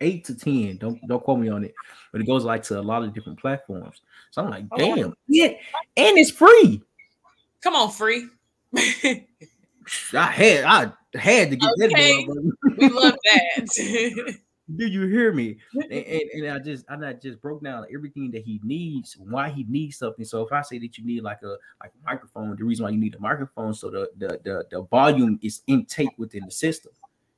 eight 0.00 0.24
to 0.26 0.34
10. 0.34 0.78
Don't 0.78 1.00
don't 1.06 1.22
quote 1.22 1.38
me 1.38 1.48
on 1.48 1.64
it, 1.64 1.74
but 2.12 2.20
it 2.20 2.26
goes 2.26 2.44
like 2.44 2.62
to 2.64 2.78
a 2.78 2.82
lot 2.82 3.02
of 3.02 3.14
different 3.14 3.40
platforms. 3.40 4.02
So 4.30 4.42
I'm 4.42 4.50
like, 4.50 4.64
oh, 4.72 4.76
damn, 4.76 5.14
yeah, 5.26 5.48
and 5.96 6.18
it's 6.18 6.30
free. 6.30 6.82
Come 7.62 7.74
on, 7.74 7.90
free. 7.90 8.28
I 8.76 10.26
had 10.26 10.64
I 10.64 10.92
had 11.18 11.50
to 11.50 11.56
get 11.56 11.70
okay. 11.82 12.24
that. 12.24 12.54
we 12.78 12.88
love 12.88 13.14
that. 13.24 14.38
do 14.76 14.86
you 14.86 15.06
hear 15.06 15.32
me? 15.32 15.56
And, 15.74 15.92
and, 15.92 16.22
and, 16.34 16.50
I 16.50 16.58
just 16.58 16.84
I 16.88 16.96
not 16.96 17.22
just 17.22 17.40
broke 17.40 17.64
down 17.64 17.86
everything 17.92 18.30
that 18.32 18.42
he 18.42 18.60
needs, 18.62 19.16
why 19.16 19.48
he 19.48 19.64
needs 19.68 19.96
something. 19.96 20.24
So 20.24 20.42
if 20.42 20.52
I 20.52 20.62
say 20.62 20.78
that 20.78 20.98
you 20.98 21.06
need 21.06 21.22
like 21.22 21.42
a 21.42 21.56
like 21.82 21.92
a 22.02 22.06
microphone, 22.06 22.56
the 22.56 22.64
reason 22.64 22.84
why 22.84 22.90
you 22.90 22.98
need 22.98 23.14
a 23.14 23.20
microphone 23.20 23.74
so 23.74 23.90
the 23.90 24.10
the 24.18 24.40
the, 24.44 24.64
the 24.70 24.82
volume 24.82 25.38
is 25.42 25.62
intake 25.66 26.12
within 26.18 26.44
the 26.44 26.50
system. 26.50 26.92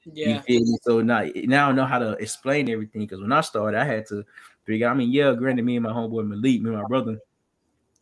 Yeah. 0.04 0.42
So 0.82 1.00
now 1.00 1.28
now 1.44 1.68
I 1.68 1.72
know 1.72 1.84
how 1.84 1.98
to 1.98 2.12
explain 2.12 2.70
everything 2.70 3.02
because 3.02 3.20
when 3.20 3.32
I 3.32 3.40
started, 3.42 3.78
I 3.78 3.84
had 3.84 4.06
to 4.06 4.24
figure. 4.64 4.88
I 4.88 4.94
mean, 4.94 5.12
yeah, 5.12 5.32
granted, 5.34 5.64
me 5.64 5.76
and 5.76 5.84
my 5.84 5.92
homeboy 5.92 6.26
Malik, 6.26 6.62
me 6.62 6.70
and 6.70 6.78
my 6.78 6.88
brother 6.88 7.18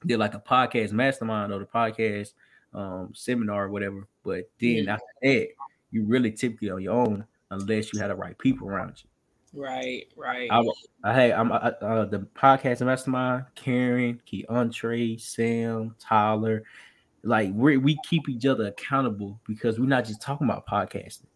did 0.06 0.18
like 0.18 0.34
a 0.34 0.40
podcast 0.40 0.92
mastermind 0.92 1.52
or 1.52 1.58
the 1.58 1.66
podcast 1.66 2.32
um 2.74 3.12
seminar 3.14 3.64
or 3.64 3.70
whatever. 3.70 4.06
But 4.22 4.50
then 4.60 4.84
yeah. 4.84 4.94
after 4.94 5.06
that, 5.22 5.48
you 5.90 6.04
really 6.04 6.30
typically 6.30 6.70
on 6.70 6.82
your 6.82 6.94
own 6.94 7.24
unless 7.50 7.92
you 7.92 8.00
had 8.00 8.10
the 8.10 8.14
right 8.14 8.38
people 8.38 8.68
around 8.68 9.02
you. 9.02 9.08
Right, 9.54 10.06
right. 10.16 10.48
I, 10.50 10.62
I 11.04 11.14
hey, 11.14 11.32
I'm 11.32 11.50
I, 11.50 11.70
uh, 11.80 12.04
the 12.04 12.20
podcast 12.20 12.84
mastermind. 12.84 13.46
Karen, 13.54 14.20
Key 14.26 14.44
Entree, 14.48 15.16
Sam, 15.16 15.96
Tyler, 15.98 16.62
like 17.22 17.50
we 17.54 17.76
we 17.78 17.98
keep 18.08 18.28
each 18.28 18.46
other 18.46 18.66
accountable 18.66 19.40
because 19.46 19.80
we're 19.80 19.86
not 19.86 20.04
just 20.04 20.20
talking 20.20 20.46
about 20.46 20.66
podcasting. 20.66 21.26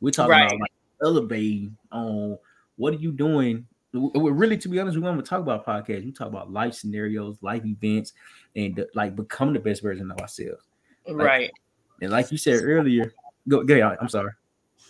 We're 0.00 0.10
talking 0.10 0.30
right. 0.30 0.46
about 0.46 0.60
like 0.60 0.72
elevating 1.02 1.76
on 1.92 2.38
what 2.76 2.94
are 2.94 2.98
you 2.98 3.12
doing. 3.12 3.66
We're 3.92 4.32
really, 4.32 4.56
to 4.58 4.68
be 4.68 4.78
honest, 4.78 4.96
we're 4.96 5.02
going 5.02 5.16
to 5.16 5.22
talk 5.22 5.40
about 5.40 5.66
podcasts. 5.66 6.04
We 6.04 6.12
talk 6.12 6.28
about 6.28 6.52
life 6.52 6.74
scenarios, 6.74 7.38
life 7.42 7.64
events, 7.64 8.12
and 8.54 8.84
like 8.94 9.16
becoming 9.16 9.54
the 9.54 9.60
best 9.60 9.82
version 9.82 10.10
of 10.10 10.18
ourselves. 10.18 10.64
Like, 11.06 11.16
right. 11.16 11.50
And 12.00 12.12
like 12.12 12.30
you 12.30 12.38
said 12.38 12.62
earlier, 12.62 13.12
go 13.48 13.62
go. 13.64 13.96
I'm 14.00 14.08
sorry. 14.08 14.30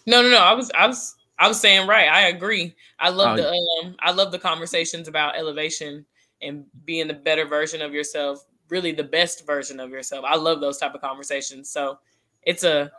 No, 0.07 0.23
no, 0.23 0.31
no. 0.31 0.39
I 0.39 0.53
was 0.53 0.71
I 0.75 0.87
was 0.87 1.17
I 1.39 1.49
was 1.49 1.59
saying 1.59 1.87
right. 1.89 2.09
I 2.09 2.29
agree. 2.29 2.75
I 2.99 3.09
love 3.09 3.39
oh, 3.39 3.43
the 3.43 3.87
um, 3.87 3.97
I 4.01 4.13
love 4.13 4.33
the 4.33 4.39
conversations 4.39 5.09
about 5.09 5.37
elevation 5.37 6.05
and 6.43 6.65
being 6.85 7.09
the 7.09 7.15
better 7.15 7.47
version 7.47 7.83
of 7.83 7.93
yourself, 7.93 8.45
really 8.69 8.93
the 8.93 9.05
best 9.05 9.47
version 9.47 9.81
of 9.81 9.91
yourself. 9.91 10.25
I 10.27 10.37
love 10.37 10.61
those 10.61 10.79
type 10.79 10.95
of 10.95 11.01
conversations. 11.01 11.71
So 11.71 11.99
it's 12.43 12.65
a 12.65 12.93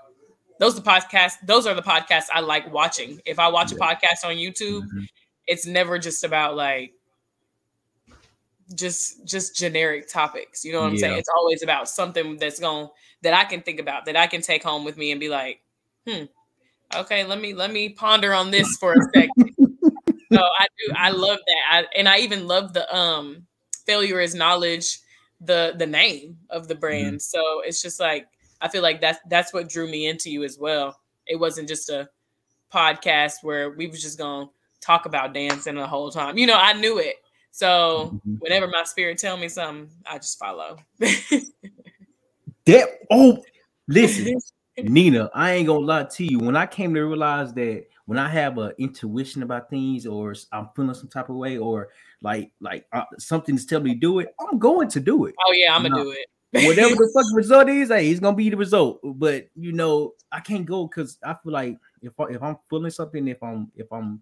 those 0.62 0.76
the 0.76 0.82
podcasts. 0.82 1.38
Those 1.44 1.66
are 1.66 1.74
the 1.74 1.82
podcasts 1.82 2.28
I 2.32 2.42
like 2.42 2.72
watching. 2.72 3.20
If 3.26 3.40
I 3.40 3.48
watch 3.48 3.72
a 3.72 3.76
podcast 3.76 4.24
on 4.24 4.36
YouTube, 4.36 4.84
mm-hmm. 4.84 5.06
it's 5.48 5.66
never 5.66 5.98
just 5.98 6.24
about 6.24 6.56
like 6.56 6.94
just 8.76 9.26
just 9.26 9.56
generic 9.56 10.08
topics. 10.08 10.64
You 10.64 10.74
know 10.74 10.82
what 10.82 10.90
I'm 10.90 10.94
yeah. 10.94 11.00
saying? 11.00 11.18
It's 11.18 11.30
always 11.36 11.64
about 11.64 11.90
something 11.90 12.38
that's 12.38 12.60
going 12.60 12.90
that 13.24 13.34
I 13.34 13.44
can 13.46 13.64
think 13.64 13.80
about 13.80 14.06
that 14.06 14.16
I 14.16 14.28
can 14.28 14.44
take 14.44 14.62
home 14.62 14.86
with 14.86 14.98
me 14.98 15.10
and 15.10 15.20
be 15.20 15.30
like, 15.30 15.62
hmm, 16.08 16.26
okay, 16.96 17.24
let 17.24 17.42
me 17.42 17.56
let 17.56 17.72
me 17.72 17.90
ponder 17.90 18.32
on 18.32 18.52
this 18.52 18.78
for 18.78 18.94
a 18.94 19.02
second. 19.16 19.56
so 20.32 20.42
I 20.60 20.68
do 20.78 20.94
I 20.96 21.10
love 21.10 21.40
that. 21.40 21.72
I, 21.72 21.86
and 21.98 22.08
I 22.08 22.20
even 22.20 22.48
love 22.48 22.74
the 22.74 22.96
um 22.96 23.48
failure 23.88 24.22
is 24.22 24.36
knowledge, 24.36 25.00
the 25.40 25.74
the 25.76 25.88
name 25.88 26.38
of 26.52 26.68
the 26.68 26.76
brand. 26.76 27.16
Mm-hmm. 27.16 27.18
So 27.18 27.64
it's 27.66 27.82
just 27.82 28.00
like 28.00 28.28
I 28.62 28.68
feel 28.68 28.84
like 28.84 29.02
that's 29.02 29.20
that's 29.30 29.54
what 29.54 29.70
drew 29.70 29.90
me 29.90 30.08
into 30.08 30.30
you 30.30 30.44
as 30.44 30.58
well. 30.60 31.00
It 31.28 31.38
wasn't 31.38 31.68
just 31.68 31.90
a 31.90 32.10
podcast 32.74 33.44
where 33.44 33.72
we 33.72 33.88
was 33.88 34.02
just 34.02 34.18
gonna 34.18 34.48
talk 34.80 35.06
about 35.06 35.34
dancing 35.34 35.76
the 35.76 35.88
whole 35.88 36.12
time. 36.12 36.38
You 36.38 36.48
know, 36.48 36.58
I 36.58 36.74
knew 36.74 37.00
it, 37.00 37.16
So 37.52 38.12
mm-hmm. 38.14 38.36
whenever 38.36 38.68
my 38.68 38.84
spirit 38.84 39.18
tell 39.18 39.38
me 39.38 39.50
something, 39.50 39.90
I 40.06 40.18
just 40.18 40.40
follow. 40.40 40.78
that 41.00 42.90
oh, 43.10 43.44
listen, 43.88 44.40
Nina, 44.78 45.30
I 45.34 45.54
ain't 45.54 45.68
gonna 45.68 45.86
lie 45.86 46.04
to 46.04 46.26
you. 46.26 46.40
When 46.40 46.56
I 46.56 46.66
came 46.66 46.94
to 46.94 47.02
realize 47.02 47.54
that 47.54 47.86
when 48.06 48.18
I 48.18 48.28
have 48.30 48.58
an 48.58 48.74
intuition 48.78 49.44
about 49.44 49.70
things, 49.70 50.06
or 50.06 50.36
I'm 50.52 50.70
feeling 50.76 50.94
some 50.94 51.08
type 51.08 51.30
of 51.30 51.36
way, 51.36 51.58
or 51.58 51.90
like 52.22 52.52
like 52.60 52.86
uh, 52.94 53.04
something's 53.18 53.66
telling 53.66 53.86
me 53.86 53.94
to 53.94 54.00
do 54.00 54.20
it, 54.20 54.34
I'm 54.40 54.60
going 54.60 54.90
to 54.90 55.00
do 55.00 55.26
it. 55.26 55.36
Oh 55.46 55.54
yeah, 55.54 55.76
I'm 55.76 55.84
gonna 55.84 56.04
do 56.04 56.12
it. 56.12 56.28
Whatever 56.54 56.96
the 56.96 57.12
fucking 57.14 57.32
result 57.36 57.70
is, 57.70 57.90
hey, 57.90 58.10
it's 58.10 58.20
gonna 58.20 58.36
be 58.36 58.50
the 58.50 58.58
result. 58.58 59.00
But 59.04 59.48
you 59.56 59.72
know, 59.72 60.14
I 60.32 60.42
can't 60.42 60.66
go 60.66 60.88
because 60.88 61.18
I 61.24 61.36
feel 61.42 61.54
like 61.54 61.78
if 62.02 62.20
I, 62.20 62.24
if 62.26 62.44
I'm 62.44 62.58
feeling 62.70 62.92
something, 62.92 63.28
if 63.28 63.42
I'm 63.42 63.72
if 63.76 63.92
I'm 63.92 64.22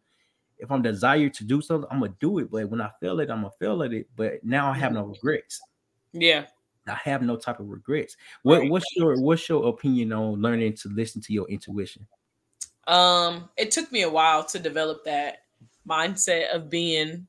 if 0.60 0.72
I'm 0.72 0.82
desired 0.82 1.34
to 1.36 1.44
do 1.44 1.62
something, 1.62 1.88
I'm 1.90 2.02
gonna 2.02 2.14
do 2.20 2.40
it. 2.40 2.52
But 2.52 2.70
when 2.70 2.82
I 2.82 2.92
feel 3.00 3.20
it, 3.20 3.30
I'm 3.32 3.42
gonna 3.42 3.52
feel 3.60 3.82
it. 3.82 4.08
But 4.16 4.44
now 4.44 4.70
I 4.70 4.78
have 4.78 4.94
no 4.94 5.06
regrets. 5.06 5.60
Yeah. 6.14 6.46
I 6.88 7.00
have 7.04 7.22
no 7.22 7.36
type 7.36 7.60
of 7.60 7.70
regrets. 7.70 8.16
What 8.44 8.62
right. 8.62 8.70
what's 8.70 8.86
your 8.96 9.20
what's 9.20 9.48
your 9.48 9.68
opinion 9.68 10.12
on 10.14 10.42
learning 10.42 10.74
to 10.78 10.90
listen 10.90 11.22
to 11.22 11.34
your 11.34 11.48
intuition? 11.48 12.06
Um, 12.88 13.50
it 13.58 13.72
took 13.72 13.92
me 13.92 14.02
a 14.02 14.10
while 14.10 14.44
to 14.46 14.60
develop 14.60 15.04
that 15.06 15.44
mindset 15.88 16.54
of 16.54 16.70
being 16.70 17.28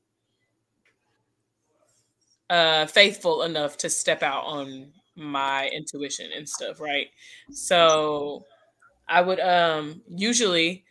uh 2.51 2.85
faithful 2.85 3.43
enough 3.43 3.77
to 3.77 3.89
step 3.89 4.21
out 4.21 4.43
on 4.43 4.91
my 5.15 5.69
intuition 5.69 6.29
and 6.35 6.47
stuff, 6.47 6.79
right? 6.79 7.07
So 7.51 8.45
I 9.09 9.21
would 9.21 9.39
um 9.39 10.01
usually 10.07 10.83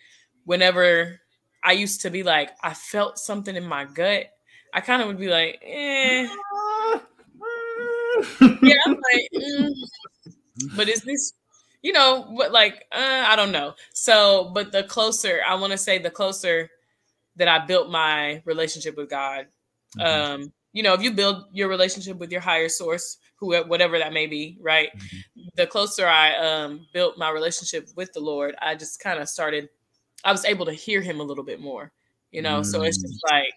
whenever 0.44 1.20
I 1.62 1.72
used 1.72 2.00
to 2.02 2.10
be 2.10 2.22
like, 2.22 2.50
I 2.62 2.74
felt 2.74 3.18
something 3.18 3.54
in 3.54 3.66
my 3.66 3.84
gut, 3.84 4.26
I 4.72 4.80
kind 4.80 5.02
of 5.02 5.08
would 5.08 5.18
be 5.18 5.28
like, 5.28 5.60
eh. 5.62 6.26
yeah, 8.40 8.76
I'm 8.86 8.94
like, 8.94 9.28
mm. 9.34 9.70
but 10.76 10.88
is 10.88 11.02
this, 11.02 11.34
you 11.82 11.92
know, 11.92 12.22
what 12.30 12.52
like, 12.52 12.84
uh, 12.92 13.24
I 13.26 13.36
don't 13.36 13.52
know. 13.52 13.74
So, 13.92 14.50
but 14.54 14.72
the 14.72 14.84
closer, 14.84 15.40
I 15.46 15.56
want 15.56 15.72
to 15.72 15.78
say 15.78 15.98
the 15.98 16.10
closer 16.10 16.70
that 17.36 17.48
I 17.48 17.64
built 17.66 17.90
my 17.90 18.42
relationship 18.44 18.96
with 18.96 19.10
God, 19.10 19.46
mm-hmm. 19.98 20.42
um, 20.42 20.52
you 20.72 20.82
know, 20.82 20.94
if 20.94 21.02
you 21.02 21.10
build 21.10 21.46
your 21.52 21.68
relationship 21.68 22.18
with 22.18 22.30
your 22.30 22.40
higher 22.40 22.68
source, 22.68 23.18
who 23.36 23.56
whatever 23.64 23.98
that 23.98 24.12
may 24.12 24.26
be, 24.26 24.58
right? 24.60 24.90
Mm-hmm. 24.96 25.40
The 25.56 25.66
closer 25.66 26.06
I 26.06 26.36
um, 26.36 26.86
built 26.92 27.18
my 27.18 27.30
relationship 27.30 27.88
with 27.96 28.12
the 28.12 28.20
Lord, 28.20 28.54
I 28.60 28.74
just 28.74 29.00
kind 29.00 29.18
of 29.18 29.28
started 29.28 29.68
I 30.24 30.32
was 30.32 30.44
able 30.44 30.66
to 30.66 30.72
hear 30.72 31.00
him 31.00 31.20
a 31.20 31.22
little 31.22 31.44
bit 31.44 31.60
more, 31.60 31.92
you 32.30 32.42
know. 32.42 32.60
Mm. 32.60 32.66
So 32.66 32.82
it's 32.82 33.00
just 33.00 33.22
mm. 33.24 33.30
like, 33.30 33.52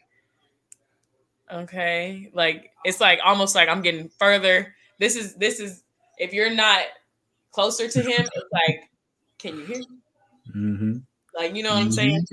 okay, 1.52 2.32
like 2.34 2.72
it's 2.86 3.02
like 3.02 3.20
almost 3.24 3.56
like 3.56 3.70
I'm 3.70 3.82
getting 3.82 4.10
further. 4.20 4.74
This 5.00 5.16
is 5.16 5.36
this 5.36 5.60
is 5.60 5.84
if 6.18 6.34
you're 6.34 6.54
not 6.54 6.84
closer 7.52 7.88
to 7.88 8.02
him, 8.02 8.22
it's 8.22 8.54
like, 8.54 8.90
can 9.38 9.58
you 9.58 9.66
hear 9.66 9.80
me? 9.80 9.88
Mm-hmm. 10.56 10.98
Like 11.36 11.56
you 11.56 11.64
know 11.64 11.72
what 11.72 11.80
I'm 11.80 11.92
saying? 11.92 12.26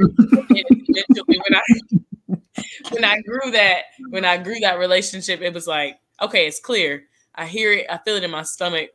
Mm-hmm. 2.85 2.95
when 2.95 3.05
I 3.05 3.15
when 3.15 3.19
I 3.19 3.23
grew 3.23 3.51
that 3.53 3.83
when 4.09 4.25
I 4.25 4.37
grew 4.39 4.59
that 4.61 4.79
relationship, 4.79 5.41
it 5.41 5.55
was 5.55 5.67
like, 5.67 5.99
okay, 6.21 6.47
it's 6.47 6.61
clear. 6.61 7.05
I 7.35 7.47
hear 7.47 7.73
it. 7.73 7.87
I 7.91 7.99
feel 7.99 8.17
it 8.17 8.25
in 8.25 8.31
my 8.31 8.43
stomach. 8.43 8.91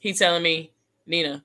He 0.00 0.12
telling 0.12 0.42
me, 0.42 0.72
Nina, 1.06 1.44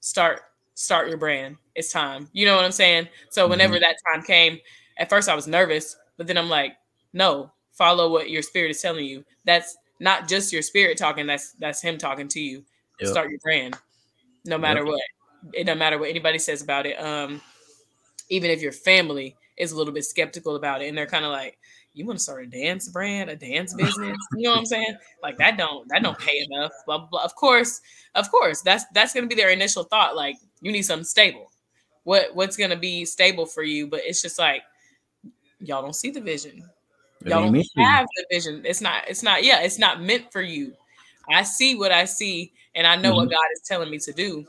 start 0.00 0.40
start 0.74 1.08
your 1.08 1.18
brand. 1.18 1.56
It's 1.74 1.92
time. 1.92 2.28
You 2.32 2.46
know 2.46 2.56
what 2.56 2.64
I'm 2.64 2.72
saying? 2.72 3.08
So 3.30 3.46
whenever 3.46 3.74
mm-hmm. 3.74 3.82
that 3.82 3.96
time 4.12 4.22
came, 4.22 4.58
at 4.98 5.08
first 5.08 5.28
I 5.28 5.34
was 5.34 5.46
nervous, 5.46 5.96
but 6.16 6.26
then 6.26 6.38
I'm 6.38 6.48
like, 6.48 6.76
no, 7.12 7.50
follow 7.72 8.10
what 8.10 8.30
your 8.30 8.42
spirit 8.42 8.70
is 8.70 8.80
telling 8.80 9.06
you. 9.06 9.24
That's 9.44 9.76
not 10.00 10.28
just 10.28 10.52
your 10.52 10.62
spirit 10.62 10.98
talking, 10.98 11.26
that's 11.26 11.52
that's 11.52 11.80
him 11.80 11.98
talking 11.98 12.28
to 12.28 12.40
you. 12.40 12.64
Yep. 13.00 13.10
Start 13.10 13.30
your 13.30 13.40
brand. 13.40 13.76
No 14.44 14.58
matter 14.58 14.80
yep. 14.80 14.88
what. 14.88 15.02
It 15.52 15.64
doesn't 15.64 15.80
matter 15.80 15.98
what 15.98 16.08
anybody 16.08 16.38
says 16.38 16.62
about 16.62 16.86
it. 16.86 17.02
Um, 17.02 17.40
even 18.28 18.48
if 18.50 18.62
your 18.62 18.70
family 18.70 19.34
is 19.62 19.72
a 19.72 19.76
little 19.76 19.92
bit 19.92 20.04
skeptical 20.04 20.56
about 20.56 20.82
it 20.82 20.88
and 20.88 20.98
they're 20.98 21.06
kind 21.06 21.24
of 21.24 21.30
like, 21.30 21.58
you 21.94 22.06
want 22.06 22.18
to 22.18 22.22
start 22.22 22.44
a 22.44 22.46
dance 22.46 22.88
brand, 22.88 23.30
a 23.30 23.36
dance 23.36 23.74
business? 23.74 24.16
You 24.34 24.42
know 24.42 24.50
what 24.50 24.58
I'm 24.58 24.66
saying? 24.66 24.96
Like 25.22 25.38
that 25.38 25.56
don't 25.58 25.86
that 25.88 26.02
don't 26.02 26.18
pay 26.18 26.46
enough. 26.50 26.72
Blah, 26.86 26.98
blah, 26.98 27.08
blah. 27.08 27.24
Of 27.24 27.34
course, 27.34 27.80
of 28.14 28.30
course, 28.30 28.62
that's 28.62 28.84
that's 28.94 29.12
gonna 29.12 29.26
be 29.26 29.34
their 29.34 29.50
initial 29.50 29.84
thought. 29.84 30.16
Like 30.16 30.36
you 30.60 30.72
need 30.72 30.82
something 30.82 31.04
stable. 31.04 31.50
What 32.04 32.34
what's 32.34 32.56
gonna 32.56 32.78
be 32.78 33.04
stable 33.04 33.46
for 33.46 33.62
you? 33.62 33.86
But 33.86 34.00
it's 34.04 34.22
just 34.22 34.38
like 34.38 34.62
y'all 35.60 35.82
don't 35.82 35.94
see 35.94 36.10
the 36.10 36.20
vision. 36.20 36.64
Y'all 37.24 37.52
don't 37.52 37.66
have 37.76 38.06
the 38.16 38.26
vision. 38.30 38.62
It's 38.64 38.80
not. 38.80 39.04
It's 39.08 39.22
not. 39.22 39.44
Yeah, 39.44 39.60
it's 39.60 39.78
not 39.78 40.02
meant 40.02 40.32
for 40.32 40.42
you. 40.42 40.72
I 41.30 41.42
see 41.42 41.76
what 41.76 41.92
I 41.92 42.04
see, 42.04 42.52
and 42.74 42.86
I 42.86 42.96
know 42.96 43.10
mm-hmm. 43.10 43.18
what 43.18 43.30
God 43.30 43.44
is 43.54 43.62
telling 43.64 43.90
me 43.90 43.98
to 43.98 44.12
do. 44.12 44.46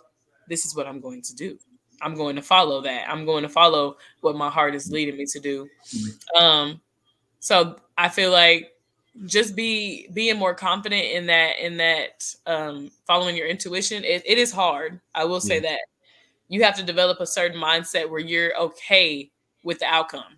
This 0.47 0.65
is 0.65 0.75
what 0.75 0.87
I'm 0.87 0.99
going 0.99 1.21
to 1.21 1.35
do. 1.35 1.57
I'm 2.01 2.15
going 2.15 2.35
to 2.35 2.41
follow 2.41 2.81
that. 2.81 3.09
I'm 3.09 3.25
going 3.25 3.43
to 3.43 3.49
follow 3.49 3.97
what 4.21 4.35
my 4.35 4.49
heart 4.49 4.75
is 4.75 4.91
leading 4.91 5.17
me 5.17 5.25
to 5.27 5.39
do. 5.39 5.69
Um, 6.37 6.81
so 7.39 7.77
I 7.97 8.09
feel 8.09 8.31
like 8.31 8.73
just 9.25 9.55
be 9.55 10.07
being 10.13 10.37
more 10.37 10.55
confident 10.55 11.05
in 11.05 11.27
that 11.27 11.59
in 11.59 11.77
that 11.77 12.33
um 12.47 12.89
following 13.05 13.37
your 13.37 13.47
intuition 13.47 14.03
it, 14.03 14.23
it 14.25 14.37
is 14.37 14.51
hard 14.51 14.99
i 15.13 15.23
will 15.23 15.39
say 15.39 15.55
yeah. 15.55 15.69
that 15.69 15.79
you 16.49 16.63
have 16.63 16.75
to 16.75 16.83
develop 16.83 17.19
a 17.19 17.27
certain 17.27 17.59
mindset 17.59 18.09
where 18.09 18.19
you're 18.19 18.57
okay 18.57 19.29
with 19.63 19.79
the 19.79 19.85
outcome 19.85 20.37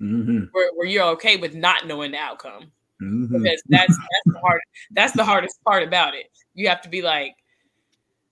mm-hmm. 0.00 0.44
where, 0.52 0.70
where, 0.74 0.88
you're 0.88 1.04
okay 1.04 1.36
with 1.36 1.54
not 1.54 1.86
knowing 1.86 2.10
the 2.10 2.18
outcome 2.18 2.64
mm-hmm. 3.00 3.26
because 3.26 3.62
that's 3.68 3.96
that's 3.96 4.26
the 4.26 4.40
hard 4.40 4.60
that's 4.90 5.12
the 5.12 5.24
hardest 5.24 5.62
part 5.64 5.82
about 5.82 6.14
it 6.14 6.26
you 6.54 6.68
have 6.68 6.82
to 6.82 6.88
be 6.88 7.02
like 7.02 7.34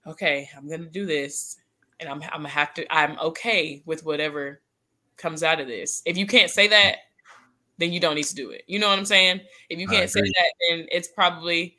okay 0.06 0.48
i'm 0.56 0.68
gonna 0.68 0.86
do 0.86 1.06
this 1.06 1.56
and 2.00 2.08
i'm, 2.08 2.22
I'm 2.32 2.44
have 2.44 2.74
to 2.74 2.94
i'm 2.94 3.18
okay 3.18 3.82
with 3.86 4.04
whatever 4.04 4.60
comes 5.16 5.42
out 5.42 5.60
of 5.60 5.66
this 5.66 6.02
if 6.04 6.16
you 6.16 6.26
can't 6.26 6.50
say 6.50 6.68
that 6.68 6.98
then 7.78 7.92
you 7.92 8.00
don't 8.00 8.16
need 8.16 8.24
to 8.24 8.34
do 8.34 8.50
it. 8.50 8.64
You 8.66 8.78
know 8.78 8.88
what 8.88 8.98
I'm 8.98 9.04
saying? 9.04 9.40
If 9.70 9.78
you 9.78 9.88
can't 9.88 10.10
say 10.10 10.20
that, 10.20 10.52
then 10.68 10.86
it's 10.90 11.08
probably 11.08 11.76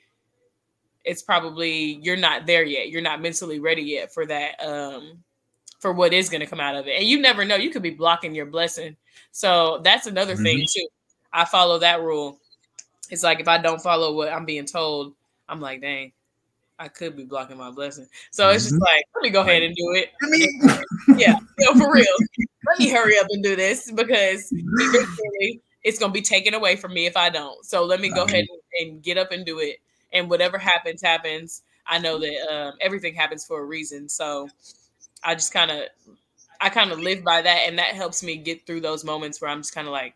it's 1.06 1.22
probably 1.22 2.00
you're 2.02 2.18
not 2.18 2.46
there 2.46 2.64
yet. 2.64 2.90
You're 2.90 3.02
not 3.02 3.22
mentally 3.22 3.60
ready 3.60 3.84
yet 3.84 4.14
for 4.14 4.26
that 4.26 4.60
um 4.66 5.20
for 5.80 5.94
what 5.94 6.14
is 6.14 6.30
going 6.30 6.42
to 6.42 6.48
come 6.48 6.60
out 6.60 6.76
of 6.76 6.88
it. 6.88 7.00
And 7.00 7.08
you 7.08 7.22
never 7.22 7.46
know, 7.46 7.56
you 7.56 7.70
could 7.70 7.82
be 7.84 7.90
blocking 7.90 8.36
your 8.36 8.46
blessing. 8.46 8.98
So 9.32 9.80
that's 9.84 10.08
another 10.08 10.34
mm-hmm. 10.34 10.44
thing 10.44 10.66
too. 10.74 10.88
I 11.32 11.46
follow 11.46 11.80
that 11.80 12.02
rule. 12.02 12.40
It's 13.10 13.24
like 13.24 13.40
if 13.40 13.48
I 13.48 13.58
don't 13.58 13.82
follow 13.82 14.14
what 14.14 14.32
I'm 14.32 14.46
being 14.46 14.66
told, 14.66 15.14
I'm 15.48 15.62
like, 15.62 15.82
dang, 15.82 16.12
I 16.80 16.88
could 16.88 17.18
be 17.18 17.26
blocking 17.26 17.58
my 17.58 17.72
blessing. 17.72 18.08
So 18.32 18.46
mm-hmm. 18.46 18.56
it's 18.56 18.66
just 18.66 18.76
mm-hmm. 18.76 18.84
like, 18.84 19.04
let 19.16 19.24
me 19.24 19.30
go 19.30 19.42
ahead 19.42 19.64
and 19.64 19.76
do 19.76 19.94
it. 19.94 20.12
I 20.24 20.30
mean, 20.30 21.20
yeah, 21.20 21.36
you 21.58 21.66
know, 21.66 21.80
for 21.80 21.94
real. 21.94 22.06
let 22.68 22.80
me 22.80 22.90
hurry 22.90 23.18
up 23.20 23.28
and 23.30 23.44
do 23.44 23.56
this 23.56 23.92
because 23.92 24.48
eventually 24.52 25.62
it's 25.84 26.00
going 26.00 26.12
to 26.12 26.14
be 26.14 26.22
taken 26.22 26.54
away 26.54 26.78
from 26.78 26.94
me 26.94 27.06
if 27.06 27.18
I 27.18 27.30
don't. 27.30 27.66
So 27.66 27.86
let 27.86 28.00
me 28.00 28.10
go 28.10 28.24
ahead 28.24 28.46
and, 28.80 28.92
and, 28.92 29.04
get 29.04 29.18
up 29.18 29.32
and 29.32 29.46
do 29.46 29.60
it. 29.60 29.78
And 30.14 30.30
whatever 30.30 30.58
happens, 30.58 31.02
happens. 31.02 31.64
I 31.86 32.00
know 32.00 32.18
that 32.20 32.48
um, 32.52 32.74
everything 32.82 33.14
happens 33.14 33.46
for 33.46 33.62
a 33.62 33.66
reason. 33.66 34.08
So 34.08 34.50
I 35.24 35.36
just 35.36 35.54
kind 35.54 35.72
of, 35.72 35.84
I 36.62 36.70
kind 36.70 36.92
of 36.92 37.00
live 37.00 37.24
by 37.24 37.42
that, 37.42 37.64
and 37.68 37.80
that 37.80 37.96
helps 37.96 38.22
me 38.22 38.36
get 38.36 38.66
through 38.66 38.82
those 38.82 39.04
moments 39.04 39.42
where 39.42 39.50
I'm 39.50 39.60
just 39.60 39.74
kind 39.74 39.88
of 39.88 39.94
like 39.94 40.16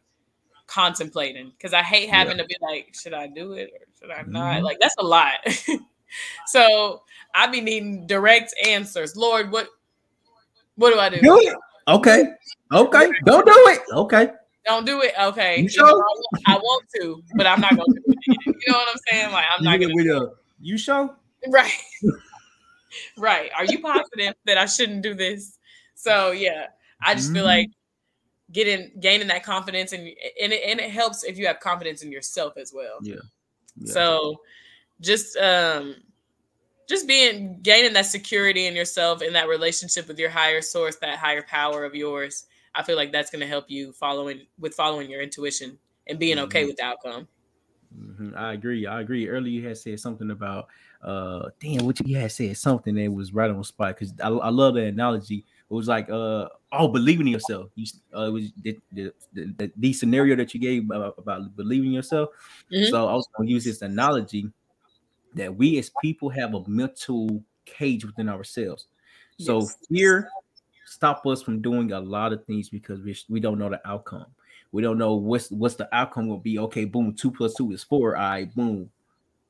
contemplating 0.67 1.51
because 1.51 1.73
I 1.73 1.81
hate 1.81 2.09
having 2.09 2.37
yeah. 2.37 2.43
to 2.43 2.47
be 2.47 2.55
like, 2.61 2.93
should 2.93 3.13
I 3.13 3.27
do 3.27 3.53
it 3.53 3.71
or 3.73 3.85
should 3.99 4.11
I 4.11 4.23
not? 4.23 4.55
Mm-hmm. 4.55 4.65
Like 4.65 4.79
that's 4.79 4.95
a 4.99 5.05
lot. 5.05 5.35
so 6.47 7.03
I 7.33 7.47
be 7.47 7.61
needing 7.61 8.07
direct 8.07 8.53
answers. 8.65 9.15
Lord, 9.15 9.51
what, 9.51 9.67
what 10.75 10.93
do 10.93 10.99
I 10.99 11.09
do? 11.09 11.19
Do 11.21 11.37
it. 11.37 11.55
Okay. 11.87 12.25
Okay. 12.71 13.11
Don't 13.25 13.45
do 13.45 13.53
it. 13.55 13.81
Okay. 13.93 14.29
Don't 14.65 14.85
do 14.85 15.01
it. 15.01 15.13
Okay. 15.19 15.61
You 15.61 15.69
sure? 15.69 16.05
I 16.47 16.55
want 16.55 16.85
to, 16.95 17.21
but 17.35 17.45
I'm 17.45 17.59
not 17.59 17.71
gonna 17.71 17.93
do 17.93 18.01
it. 18.07 18.17
You 18.45 18.71
know 18.71 18.77
what 18.77 18.87
I'm 18.91 18.99
saying? 19.11 19.31
Like 19.33 19.45
I'm 19.57 19.63
not 19.63 19.79
gonna. 19.79 19.93
With 19.93 20.07
a, 20.07 20.33
you 20.61 20.77
sure? 20.77 21.15
Right. 21.49 21.73
right. 23.17 23.51
Are 23.57 23.65
you 23.65 23.81
positive 23.81 24.33
that 24.45 24.57
I 24.57 24.65
shouldn't 24.65 25.03
do 25.03 25.13
this? 25.13 25.59
So 25.93 26.31
yeah, 26.31 26.67
I 27.01 27.15
just 27.15 27.27
mm-hmm. 27.27 27.35
feel 27.35 27.43
like 27.43 27.69
getting 28.49 28.91
gaining 29.01 29.27
that 29.27 29.43
confidence 29.43 29.91
and 29.91 30.03
and 30.41 30.53
it, 30.53 30.61
and 30.65 30.79
it 30.79 30.89
helps 30.89 31.25
if 31.25 31.37
you 31.37 31.47
have 31.47 31.59
confidence 31.59 32.01
in 32.01 32.13
yourself 32.13 32.53
as 32.55 32.71
well. 32.73 32.99
Yeah. 33.01 33.15
yeah. 33.75 33.93
So 33.93 34.39
just 35.01 35.37
um 35.37 35.95
just 36.89 37.07
being 37.07 37.59
gaining 37.61 37.93
that 37.93 38.05
security 38.05 38.67
in 38.67 38.75
yourself 38.75 39.21
in 39.21 39.33
that 39.33 39.47
relationship 39.47 40.07
with 40.07 40.19
your 40.19 40.29
higher 40.29 40.61
source, 40.61 40.97
that 40.97 41.17
higher 41.17 41.43
power 41.43 41.85
of 41.85 41.95
yours 41.95 42.45
I 42.75 42.83
feel 42.83 42.95
like 42.95 43.11
that's 43.11 43.29
going 43.29 43.41
to 43.41 43.47
help 43.47 43.69
you 43.69 43.91
following 43.93 44.41
with 44.59 44.73
following 44.73 45.09
your 45.09 45.21
intuition 45.21 45.77
and 46.07 46.17
being 46.19 46.39
okay 46.39 46.61
mm-hmm. 46.61 46.67
with 46.67 46.77
the 46.77 46.83
outcome. 46.83 47.27
Mm-hmm. 47.97 48.31
I 48.35 48.53
agree. 48.53 48.87
I 48.87 49.01
agree. 49.01 49.27
Earlier, 49.27 49.61
you 49.61 49.67
had 49.67 49.77
said 49.77 49.99
something 49.99 50.31
about, 50.31 50.67
uh, 51.03 51.49
damn, 51.59 51.85
what 51.85 51.99
you 52.05 52.17
had 52.17 52.31
said 52.31 52.57
something 52.57 52.95
that 52.95 53.11
was 53.11 53.33
right 53.33 53.49
on 53.49 53.57
the 53.57 53.63
spot 53.63 53.95
because 53.95 54.13
I, 54.23 54.29
I 54.29 54.49
love 54.49 54.73
the 54.73 54.85
analogy 54.85 55.45
it 55.69 55.73
was 55.73 55.87
like 55.87 56.07
uh 56.09 56.47
oh 56.71 56.87
believing 56.87 57.27
in 57.27 57.33
yourself. 57.33 57.69
You 57.75 57.85
uh, 58.15 58.23
it 58.23 58.31
was 58.31 58.51
the 58.61 58.79
the, 58.91 59.13
the, 59.33 59.71
the 59.75 59.93
scenario 59.93 60.35
that 60.35 60.53
you 60.53 60.59
gave 60.59 60.83
about, 60.83 61.15
about 61.17 61.55
believing 61.55 61.91
yourself. 61.91 62.29
Mm-hmm. 62.71 62.91
So 62.91 63.07
I 63.07 63.13
was 63.13 63.27
gonna 63.35 63.49
use 63.49 63.63
this 63.63 63.81
analogy 63.81 64.51
that 65.35 65.55
we 65.55 65.77
as 65.79 65.91
people 66.01 66.29
have 66.29 66.53
a 66.53 66.67
mental 66.67 67.43
cage 67.65 68.05
within 68.05 68.29
ourselves. 68.29 68.87
So 69.39 69.59
yes. 69.59 69.77
fear 69.89 70.29
stop 70.85 71.25
us 71.25 71.41
from 71.41 71.61
doing 71.61 71.91
a 71.91 71.99
lot 71.99 72.33
of 72.33 72.45
things 72.45 72.69
because 72.69 73.01
we, 73.01 73.17
we 73.29 73.39
don't 73.39 73.57
know 73.57 73.69
the 73.69 73.81
outcome. 73.87 74.27
We 74.71 74.81
don't 74.81 74.97
know 74.97 75.15
what's 75.15 75.51
what's 75.51 75.75
the 75.75 75.93
outcome 75.95 76.27
will 76.27 76.39
be. 76.39 76.57
Okay, 76.59 76.85
boom, 76.85 77.13
two 77.13 77.31
plus 77.31 77.53
two 77.53 77.71
is 77.71 77.83
four. 77.83 78.17
I 78.17 78.39
right, 78.39 78.55
boom. 78.55 78.89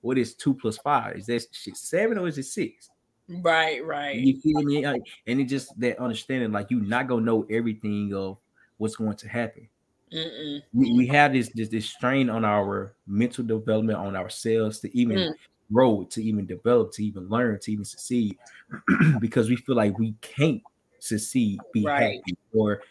What 0.01 0.17
is 0.17 0.33
two 0.33 0.53
plus 0.53 0.77
five? 0.77 1.15
Is 1.15 1.27
that 1.27 1.45
shit 1.51 1.77
seven 1.77 2.17
or 2.17 2.27
is 2.27 2.37
it 2.37 2.43
six? 2.43 2.89
Right, 3.29 3.83
right. 3.85 4.17
You 4.17 4.39
feel 4.41 4.61
me? 4.63 4.83
And 4.83 5.01
it 5.25 5.45
just 5.45 5.79
that 5.79 5.99
understanding, 5.99 6.51
like 6.51 6.69
you're 6.69 6.81
not 6.81 7.07
gonna 7.07 7.25
know 7.25 7.45
everything 7.49 8.13
of 8.13 8.37
what's 8.77 8.95
going 8.95 9.15
to 9.15 9.29
happen. 9.29 9.69
We, 10.11 10.93
we 10.93 11.07
have 11.07 11.33
this, 11.33 11.49
this 11.55 11.69
this 11.69 11.85
strain 11.85 12.29
on 12.29 12.45
our 12.45 12.93
mental 13.07 13.43
development 13.43 13.97
on 13.97 14.15
ourselves 14.15 14.79
to 14.81 14.95
even 14.95 15.17
mm. 15.17 15.33
Grow, 15.73 16.03
to 16.11 16.23
even 16.23 16.45
develop, 16.45 16.91
to 16.93 17.03
even 17.03 17.27
learn, 17.29 17.59
to 17.59 17.71
even 17.71 17.85
succeed, 17.85 18.37
because 19.19 19.49
we 19.49 19.55
feel 19.55 19.75
like 19.75 19.97
we 19.97 20.13
can't 20.21 20.61
succeed, 20.99 21.59
be 21.73 21.83
right. 21.83 22.17
happy, 22.17 22.37
or 22.53 22.81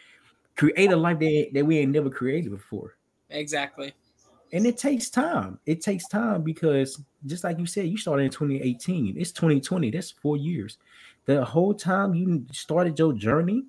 create 0.57 0.91
a 0.91 0.97
life 0.97 1.19
that, 1.21 1.51
that 1.55 1.65
we 1.65 1.79
ain't 1.79 1.93
never 1.93 2.11
created 2.11 2.51
before. 2.51 2.97
Exactly 3.31 3.95
and 4.53 4.67
it 4.67 4.77
takes 4.77 5.09
time. 5.09 5.59
It 5.65 5.81
takes 5.81 6.07
time 6.09 6.43
because 6.43 7.01
just 7.27 7.43
like 7.43 7.59
you 7.59 7.67
said, 7.67 7.87
you 7.87 7.97
started 7.97 8.25
in 8.25 8.31
2018. 8.31 9.17
It's 9.19 9.33
2020. 9.33 9.91
That's 9.91 10.11
four 10.11 10.37
years. 10.37 10.79
The 11.25 11.45
whole 11.45 11.73
time 11.73 12.15
you 12.15 12.45
started 12.53 12.99
your 12.99 13.15
journey, 13.15 13.65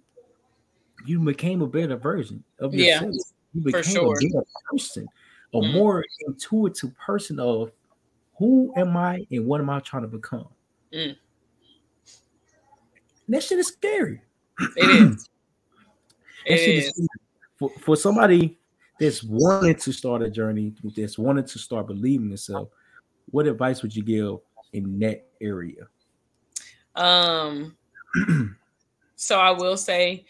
you 1.06 1.20
became 1.20 1.62
a 1.62 1.68
better 1.68 1.96
version 1.96 2.44
of 2.60 2.74
yourself. 2.74 3.14
Yeah, 3.14 3.20
you 3.54 3.62
became 3.62 3.84
sure. 3.84 4.18
a 4.18 4.28
better 4.28 4.46
person, 4.70 5.08
a 5.54 5.58
mm. 5.58 5.74
more 5.74 6.04
intuitive 6.28 6.98
person 6.98 7.40
of 7.40 7.72
who 8.38 8.74
am 8.76 8.98
I 8.98 9.26
and 9.32 9.46
what 9.46 9.62
am 9.62 9.70
I 9.70 9.80
trying 9.80 10.04
to 10.04 10.08
become. 10.08 10.48
Mm. 10.94 11.16
That 13.30 13.44
shit 13.44 13.60
is 13.60 13.68
scary. 13.68 14.22
It 14.76 14.90
is. 14.90 15.30
it 16.46 16.60
is. 16.60 16.86
is 16.98 17.08
for, 17.58 17.72
for 17.80 17.96
somebody 17.96 18.58
that's 19.00 19.24
wanted 19.24 19.80
to 19.80 19.92
start 19.92 20.22
a 20.22 20.30
journey, 20.30 20.74
that's 20.96 21.18
wanted 21.18 21.48
to 21.48 21.60
start 21.60 21.88
believing 21.88 22.30
themselves, 22.30 22.70
what 23.32 23.48
advice 23.48 23.82
would 23.82 23.96
you 23.96 24.04
give 24.04 24.40
in 24.74 25.00
that 25.00 25.26
area? 25.42 25.88
Um, 26.96 27.76
so 29.16 29.40
I 29.40 29.52
will 29.52 29.78
say, 29.78 30.26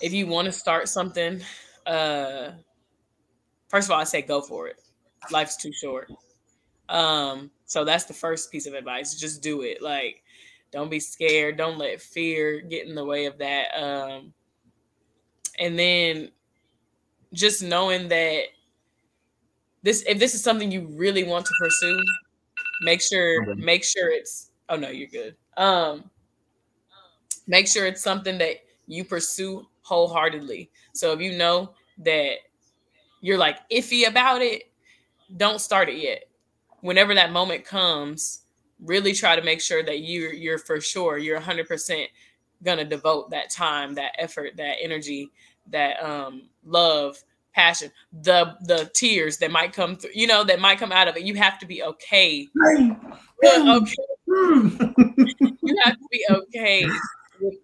if 0.00 0.12
you 0.12 0.26
want 0.26 0.46
to 0.46 0.52
start 0.52 0.88
something, 0.88 1.40
uh, 1.86 2.52
first 3.68 3.88
of 3.88 3.92
all, 3.92 4.00
I 4.00 4.04
say 4.04 4.22
go 4.22 4.40
for 4.40 4.68
it. 4.68 4.80
Life's 5.30 5.56
too 5.56 5.72
short. 5.72 6.10
Um, 6.88 7.50
so 7.64 7.84
that's 7.84 8.04
the 8.04 8.14
first 8.14 8.50
piece 8.52 8.66
of 8.66 8.74
advice. 8.74 9.14
Just 9.14 9.42
do 9.42 9.62
it. 9.62 9.82
Like, 9.82 10.22
don't 10.72 10.90
be 10.90 11.00
scared. 11.00 11.56
Don't 11.56 11.78
let 11.78 12.00
fear 12.00 12.60
get 12.60 12.86
in 12.86 12.94
the 12.94 13.04
way 13.04 13.26
of 13.26 13.38
that. 13.38 13.68
Um, 13.76 14.34
and 15.58 15.78
then 15.78 16.30
just 17.32 17.62
knowing 17.62 18.08
that 18.08 18.44
this 19.82 20.02
if 20.06 20.18
this 20.18 20.34
is 20.34 20.42
something 20.42 20.70
you 20.70 20.86
really 20.96 21.24
want 21.24 21.46
to 21.46 21.52
pursue, 21.60 22.00
make 22.82 23.00
sure 23.02 23.54
make 23.56 23.84
sure 23.84 24.10
it's 24.10 24.50
oh 24.68 24.76
no, 24.76 24.90
you're 24.90 25.08
good. 25.08 25.36
Um 25.56 26.10
make 27.46 27.66
sure 27.66 27.86
it's 27.86 28.02
something 28.02 28.38
that 28.38 28.56
you 28.86 29.04
pursue 29.04 29.66
wholeheartedly. 29.82 30.70
So 30.92 31.12
if 31.12 31.20
you 31.20 31.36
know 31.36 31.70
that 31.98 32.36
you're 33.22 33.38
like 33.38 33.58
iffy 33.70 34.08
about 34.08 34.42
it, 34.42 34.64
don't 35.36 35.60
start 35.60 35.88
it 35.88 35.98
yet. 35.98 36.24
Whenever 36.84 37.14
that 37.14 37.32
moment 37.32 37.64
comes, 37.64 38.42
really 38.78 39.14
try 39.14 39.34
to 39.36 39.42
make 39.42 39.60
sure 39.60 39.82
that 39.82 40.00
you're 40.00 40.32
you're 40.32 40.58
for 40.58 40.80
sure 40.80 41.16
you're 41.16 41.40
100% 41.40 42.06
gonna 42.62 42.84
devote 42.84 43.30
that 43.30 43.50
time, 43.50 43.94
that 43.94 44.12
effort, 44.18 44.56
that 44.56 44.76
energy 44.80 45.30
that 45.70 46.02
um, 46.04 46.42
love, 46.64 47.16
passion, 47.54 47.90
the 48.12 48.54
the 48.62 48.90
tears 48.94 49.38
that 49.38 49.50
might 49.50 49.72
come 49.72 49.96
through, 49.96 50.10
you 50.14 50.26
know, 50.26 50.44
that 50.44 50.60
might 50.60 50.78
come 50.78 50.92
out 50.92 51.08
of 51.08 51.16
it. 51.16 51.22
You 51.22 51.34
have 51.36 51.58
to 51.60 51.66
be 51.66 51.82
okay. 51.82 52.48
okay. 52.62 53.96
you 54.26 55.76
have 55.84 55.94
to 55.94 56.08
be 56.10 56.26
okay. 56.30 56.86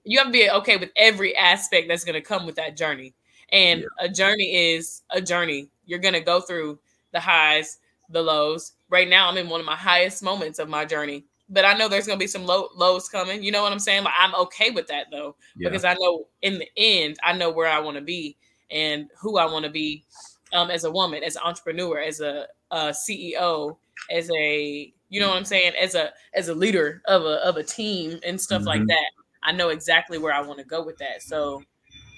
You 0.05 0.19
have 0.19 0.29
to 0.29 0.33
be 0.33 0.51
okay 0.51 0.77
with 0.77 0.91
every 0.97 1.37
aspect 1.37 1.89
that's 1.89 2.05
going 2.05 2.15
to 2.15 2.21
come 2.21 2.47
with 2.47 2.57
that 2.57 2.77
journey. 2.77 3.15
And 3.53 3.81
yeah. 3.81 4.07
a 4.07 4.09
journey 4.09 4.75
is 4.75 5.03
a 5.11 5.21
journey. 5.21 5.71
You're 5.87 5.99
going 5.99 6.15
to 6.15 6.21
go 6.21 6.41
through 6.41 6.79
the 7.13 7.21
highs, 7.21 7.79
the 8.09 8.23
lows. 8.23 8.73
Right 8.91 9.09
now, 9.09 9.29
I'm 9.29 9.39
in 9.39 9.49
one 9.49 9.61
of 9.61 9.67
my 9.67 9.77
highest 9.77 10.23
moments 10.23 10.59
of 10.59 10.69
my 10.69 10.85
journey 10.85 11.25
but 11.51 11.65
I 11.65 11.75
know 11.75 11.89
there's 11.89 12.07
gonna 12.07 12.19
be 12.19 12.29
some 12.29 12.47
low, 12.47 12.69
lows 12.77 13.09
coming. 13.09 13.43
You 13.43 13.51
know 13.51 13.63
what 13.63 13.73
I'm 13.73 13.81
saying? 13.81 14.05
Like 14.05 14.15
I'm 14.17 14.35
okay 14.37 14.71
with 14.71 14.87
that 14.87 15.07
though, 15.11 15.37
yeah. 15.57 15.69
because 15.69 15.85
I 15.85 15.95
know 15.99 16.29
in 16.43 16.59
the 16.59 16.69
end, 16.77 17.19
I 17.23 17.33
know 17.33 17.51
where 17.51 17.69
I 17.69 17.81
want 17.81 17.97
to 17.97 18.03
be 18.03 18.37
and 18.71 19.09
who 19.21 19.37
I 19.37 19.47
want 19.47 19.65
to 19.65 19.71
be 19.71 20.05
um, 20.53 20.71
as 20.71 20.85
a 20.85 20.91
woman, 20.91 21.23
as 21.25 21.37
an 21.37 21.43
entrepreneur, 21.45 21.99
as 21.99 22.21
a, 22.21 22.47
a, 22.71 22.91
CEO, 22.91 23.77
as 24.11 24.31
a 24.31 24.93
you 25.09 25.21
know 25.21 25.29
what 25.29 25.37
I'm 25.37 25.45
saying, 25.45 25.73
as 25.81 25.97
a 25.97 26.13
as 26.35 26.49
a 26.49 26.55
leader 26.55 27.03
of 27.07 27.23
a 27.23 27.45
of 27.45 27.57
a 27.57 27.65
team 27.65 28.21
and 28.25 28.41
stuff 28.41 28.61
mm-hmm. 28.61 28.69
like 28.69 28.87
that. 28.87 29.11
I 29.43 29.53
know 29.53 29.71
exactly 29.71 30.19
where 30.19 30.33
I 30.33 30.41
want 30.43 30.59
to 30.61 30.65
go 30.65 30.85
with 30.85 30.99
that. 30.99 31.23
So 31.23 31.63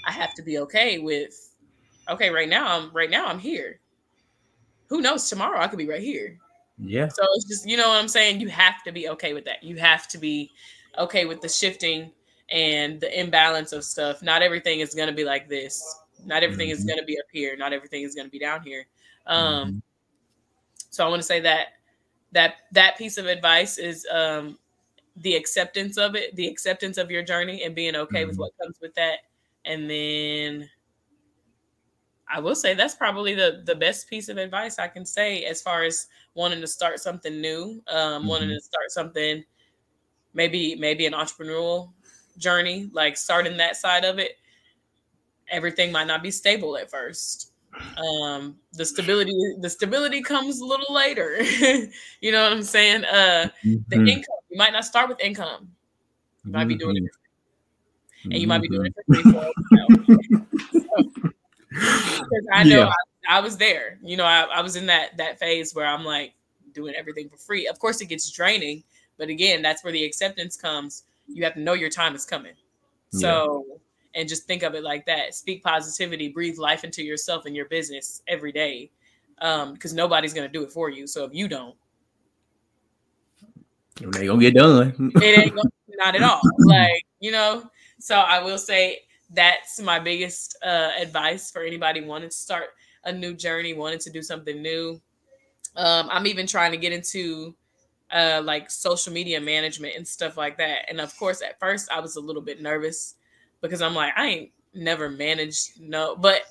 I 0.06 0.12
have 0.12 0.34
to 0.34 0.42
be 0.42 0.58
okay 0.58 0.98
with 0.98 1.54
okay, 2.10 2.28
right 2.30 2.48
now 2.48 2.78
I'm 2.78 2.92
right 2.92 3.10
now 3.10 3.26
I'm 3.26 3.38
here. 3.38 3.80
Who 4.88 5.00
knows 5.00 5.30
tomorrow 5.30 5.58
I 5.58 5.68
could 5.68 5.78
be 5.78 5.88
right 5.88 6.02
here. 6.02 6.38
Yeah. 6.78 7.08
So 7.08 7.22
it's 7.34 7.44
just, 7.46 7.68
you 7.68 7.76
know 7.76 7.88
what 7.88 8.00
I'm 8.00 8.08
saying? 8.08 8.40
You 8.40 8.48
have 8.48 8.82
to 8.84 8.92
be 8.92 9.08
okay 9.10 9.34
with 9.34 9.44
that. 9.44 9.62
You 9.62 9.76
have 9.76 10.08
to 10.08 10.18
be 10.18 10.50
okay 10.98 11.24
with 11.24 11.40
the 11.40 11.48
shifting 11.48 12.10
and 12.50 13.00
the 13.00 13.20
imbalance 13.20 13.72
of 13.72 13.84
stuff. 13.84 14.22
Not 14.22 14.42
everything 14.42 14.80
is 14.80 14.94
going 14.94 15.08
to 15.08 15.14
be 15.14 15.24
like 15.24 15.48
this. 15.48 15.82
Not 16.24 16.42
everything 16.42 16.68
mm-hmm. 16.68 16.78
is 16.78 16.84
going 16.84 16.98
to 16.98 17.04
be 17.04 17.18
up 17.18 17.26
here. 17.32 17.56
Not 17.56 17.72
everything 17.72 18.02
is 18.02 18.14
going 18.14 18.26
to 18.26 18.30
be 18.30 18.38
down 18.38 18.62
here. 18.62 18.86
Um, 19.26 19.68
mm-hmm. 19.68 19.78
So 20.90 21.06
I 21.06 21.08
want 21.08 21.20
to 21.20 21.26
say 21.26 21.40
that 21.40 21.68
that 22.32 22.54
that 22.72 22.96
piece 22.96 23.18
of 23.18 23.26
advice 23.26 23.78
is 23.78 24.06
um, 24.10 24.58
the 25.16 25.34
acceptance 25.34 25.98
of 25.98 26.14
it, 26.14 26.34
the 26.36 26.46
acceptance 26.46 26.98
of 26.98 27.10
your 27.10 27.22
journey, 27.22 27.62
and 27.64 27.74
being 27.74 27.96
okay 27.96 28.20
mm-hmm. 28.20 28.28
with 28.28 28.38
what 28.38 28.52
comes 28.60 28.78
with 28.80 28.94
that. 28.94 29.18
And 29.64 29.88
then 29.88 30.68
I 32.32 32.40
will 32.40 32.54
say 32.54 32.74
that's 32.74 32.94
probably 32.94 33.34
the 33.34 33.62
the 33.64 33.74
best 33.74 34.08
piece 34.08 34.28
of 34.28 34.38
advice 34.38 34.78
I 34.78 34.88
can 34.88 35.04
say 35.04 35.44
as 35.44 35.60
far 35.60 35.82
as 35.82 36.06
wanting 36.34 36.60
to 36.62 36.66
start 36.66 36.98
something 36.98 37.40
new, 37.40 37.82
um, 37.88 38.20
mm-hmm. 38.20 38.28
wanting 38.28 38.48
to 38.48 38.60
start 38.60 38.90
something, 38.90 39.44
maybe 40.32 40.74
maybe 40.76 41.06
an 41.06 41.12
entrepreneurial 41.12 41.92
journey, 42.38 42.88
like 42.92 43.16
starting 43.16 43.56
that 43.58 43.76
side 43.76 44.04
of 44.04 44.18
it. 44.18 44.38
Everything 45.50 45.92
might 45.92 46.06
not 46.06 46.22
be 46.22 46.30
stable 46.30 46.78
at 46.78 46.90
first. 46.90 47.52
Um, 47.98 48.56
the 48.72 48.84
stability 48.84 49.34
the 49.60 49.68
stability 49.68 50.22
comes 50.22 50.60
a 50.60 50.64
little 50.64 50.94
later. 50.94 51.42
you 52.20 52.32
know 52.32 52.44
what 52.44 52.52
I'm 52.52 52.62
saying? 52.62 53.04
Uh, 53.04 53.50
mm-hmm. 53.64 53.76
the 53.88 53.96
income 53.96 54.36
you 54.48 54.58
might 54.58 54.72
not 54.72 54.86
start 54.86 55.08
with 55.08 55.20
income. 55.20 55.70
You 56.44 56.52
might 56.52 56.66
be 56.66 56.76
doing 56.76 56.96
it, 56.96 57.02
mm-hmm. 57.02 58.32
and 58.32 58.40
you 58.40 58.46
might 58.46 58.62
be 58.62 58.68
doing 58.68 58.92
it 58.96 59.22
for 59.22 60.46
because 61.72 62.46
I 62.52 62.64
know 62.64 62.80
yeah. 62.80 62.92
I, 63.28 63.38
I, 63.38 63.40
was 63.40 63.56
there. 63.56 63.98
You 64.02 64.16
know, 64.16 64.24
I, 64.24 64.42
I 64.42 64.60
was 64.60 64.76
in 64.76 64.86
that 64.86 65.16
that 65.16 65.38
phase 65.38 65.74
where 65.74 65.86
I'm 65.86 66.04
like 66.04 66.34
doing 66.72 66.94
everything 66.94 67.28
for 67.28 67.36
free. 67.36 67.66
Of 67.66 67.78
course, 67.78 68.00
it 68.00 68.06
gets 68.06 68.30
draining, 68.30 68.82
but 69.18 69.28
again, 69.28 69.62
that's 69.62 69.84
where 69.84 69.92
the 69.92 70.04
acceptance 70.04 70.56
comes. 70.56 71.04
You 71.28 71.44
have 71.44 71.54
to 71.54 71.60
know 71.60 71.74
your 71.74 71.90
time 71.90 72.14
is 72.14 72.24
coming. 72.24 72.54
So, 73.10 73.66
yeah. 73.68 74.20
and 74.20 74.28
just 74.28 74.46
think 74.46 74.62
of 74.62 74.74
it 74.74 74.82
like 74.82 75.04
that. 75.06 75.34
Speak 75.34 75.62
positivity, 75.62 76.28
breathe 76.28 76.58
life 76.58 76.82
into 76.82 77.02
yourself 77.02 77.44
and 77.44 77.54
your 77.54 77.66
business 77.66 78.22
every 78.26 78.52
day, 78.52 78.90
because 79.36 79.92
um, 79.92 79.96
nobody's 79.96 80.32
gonna 80.32 80.48
do 80.48 80.62
it 80.62 80.72
for 80.72 80.88
you. 80.88 81.06
So 81.06 81.24
if 81.24 81.34
you 81.34 81.46
don't, 81.46 81.76
it 84.00 84.16
ain't 84.16 84.28
gonna 84.28 84.40
get 84.40 84.54
done. 84.54 85.12
it 85.16 85.38
ain't 85.38 85.54
gonna, 85.54 85.70
not 85.96 86.14
at 86.14 86.22
all. 86.22 86.40
Like 86.58 87.04
you 87.20 87.32
know. 87.32 87.64
So 87.98 88.16
I 88.16 88.42
will 88.42 88.58
say 88.58 89.00
that's 89.34 89.80
my 89.80 89.98
biggest 89.98 90.56
uh, 90.62 90.90
advice 90.98 91.50
for 91.50 91.62
anybody 91.62 92.02
wanting 92.02 92.30
to 92.30 92.36
start 92.36 92.66
a 93.04 93.12
new 93.12 93.34
journey, 93.34 93.74
wanting 93.74 93.98
to 94.00 94.10
do 94.10 94.22
something 94.22 94.60
new. 94.62 95.00
Um, 95.76 96.08
I'm 96.10 96.26
even 96.26 96.46
trying 96.46 96.72
to 96.72 96.76
get 96.76 96.92
into 96.92 97.54
uh, 98.12 98.42
like 98.44 98.70
social 98.70 99.12
media 99.12 99.40
management 99.40 99.94
and 99.96 100.06
stuff 100.06 100.36
like 100.36 100.58
that. 100.58 100.88
And 100.88 101.00
of 101.00 101.16
course, 101.18 101.42
at 101.42 101.58
first, 101.58 101.90
I 101.90 102.00
was 102.00 102.16
a 102.16 102.20
little 102.20 102.42
bit 102.42 102.60
nervous 102.60 103.14
because 103.60 103.80
I'm 103.80 103.94
like, 103.94 104.12
I 104.16 104.26
ain't 104.26 104.50
never 104.74 105.08
managed 105.08 105.80
no, 105.80 106.16
but 106.16 106.42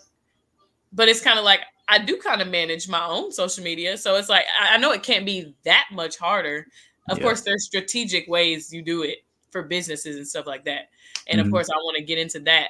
but 0.93 1.07
it's 1.07 1.21
kind 1.21 1.39
of 1.39 1.45
like 1.45 1.61
I 1.87 1.99
do 1.99 2.17
kind 2.17 2.41
of 2.41 2.47
manage 2.47 2.87
my 2.87 3.05
own 3.05 3.31
social 3.31 3.63
media, 3.63 3.97
so 3.97 4.15
it's 4.15 4.29
like 4.29 4.45
I, 4.59 4.75
I 4.75 4.77
know 4.77 4.91
it 4.91 5.03
can't 5.03 5.25
be 5.25 5.53
that 5.65 5.85
much 5.91 6.17
harder. 6.17 6.67
Of 7.09 7.17
yeah. 7.17 7.23
course, 7.23 7.41
there's 7.41 7.65
strategic 7.65 8.27
ways 8.27 8.71
you 8.73 8.81
do 8.81 9.03
it 9.03 9.19
for 9.51 9.63
businesses 9.63 10.15
and 10.15 10.27
stuff 10.27 10.47
like 10.47 10.65
that. 10.65 10.89
And 11.31 11.39
mm-hmm. 11.39 11.47
of 11.47 11.51
course, 11.51 11.69
I 11.69 11.77
want 11.77 11.97
to 11.97 12.03
get 12.03 12.17
into 12.17 12.39
that. 12.41 12.69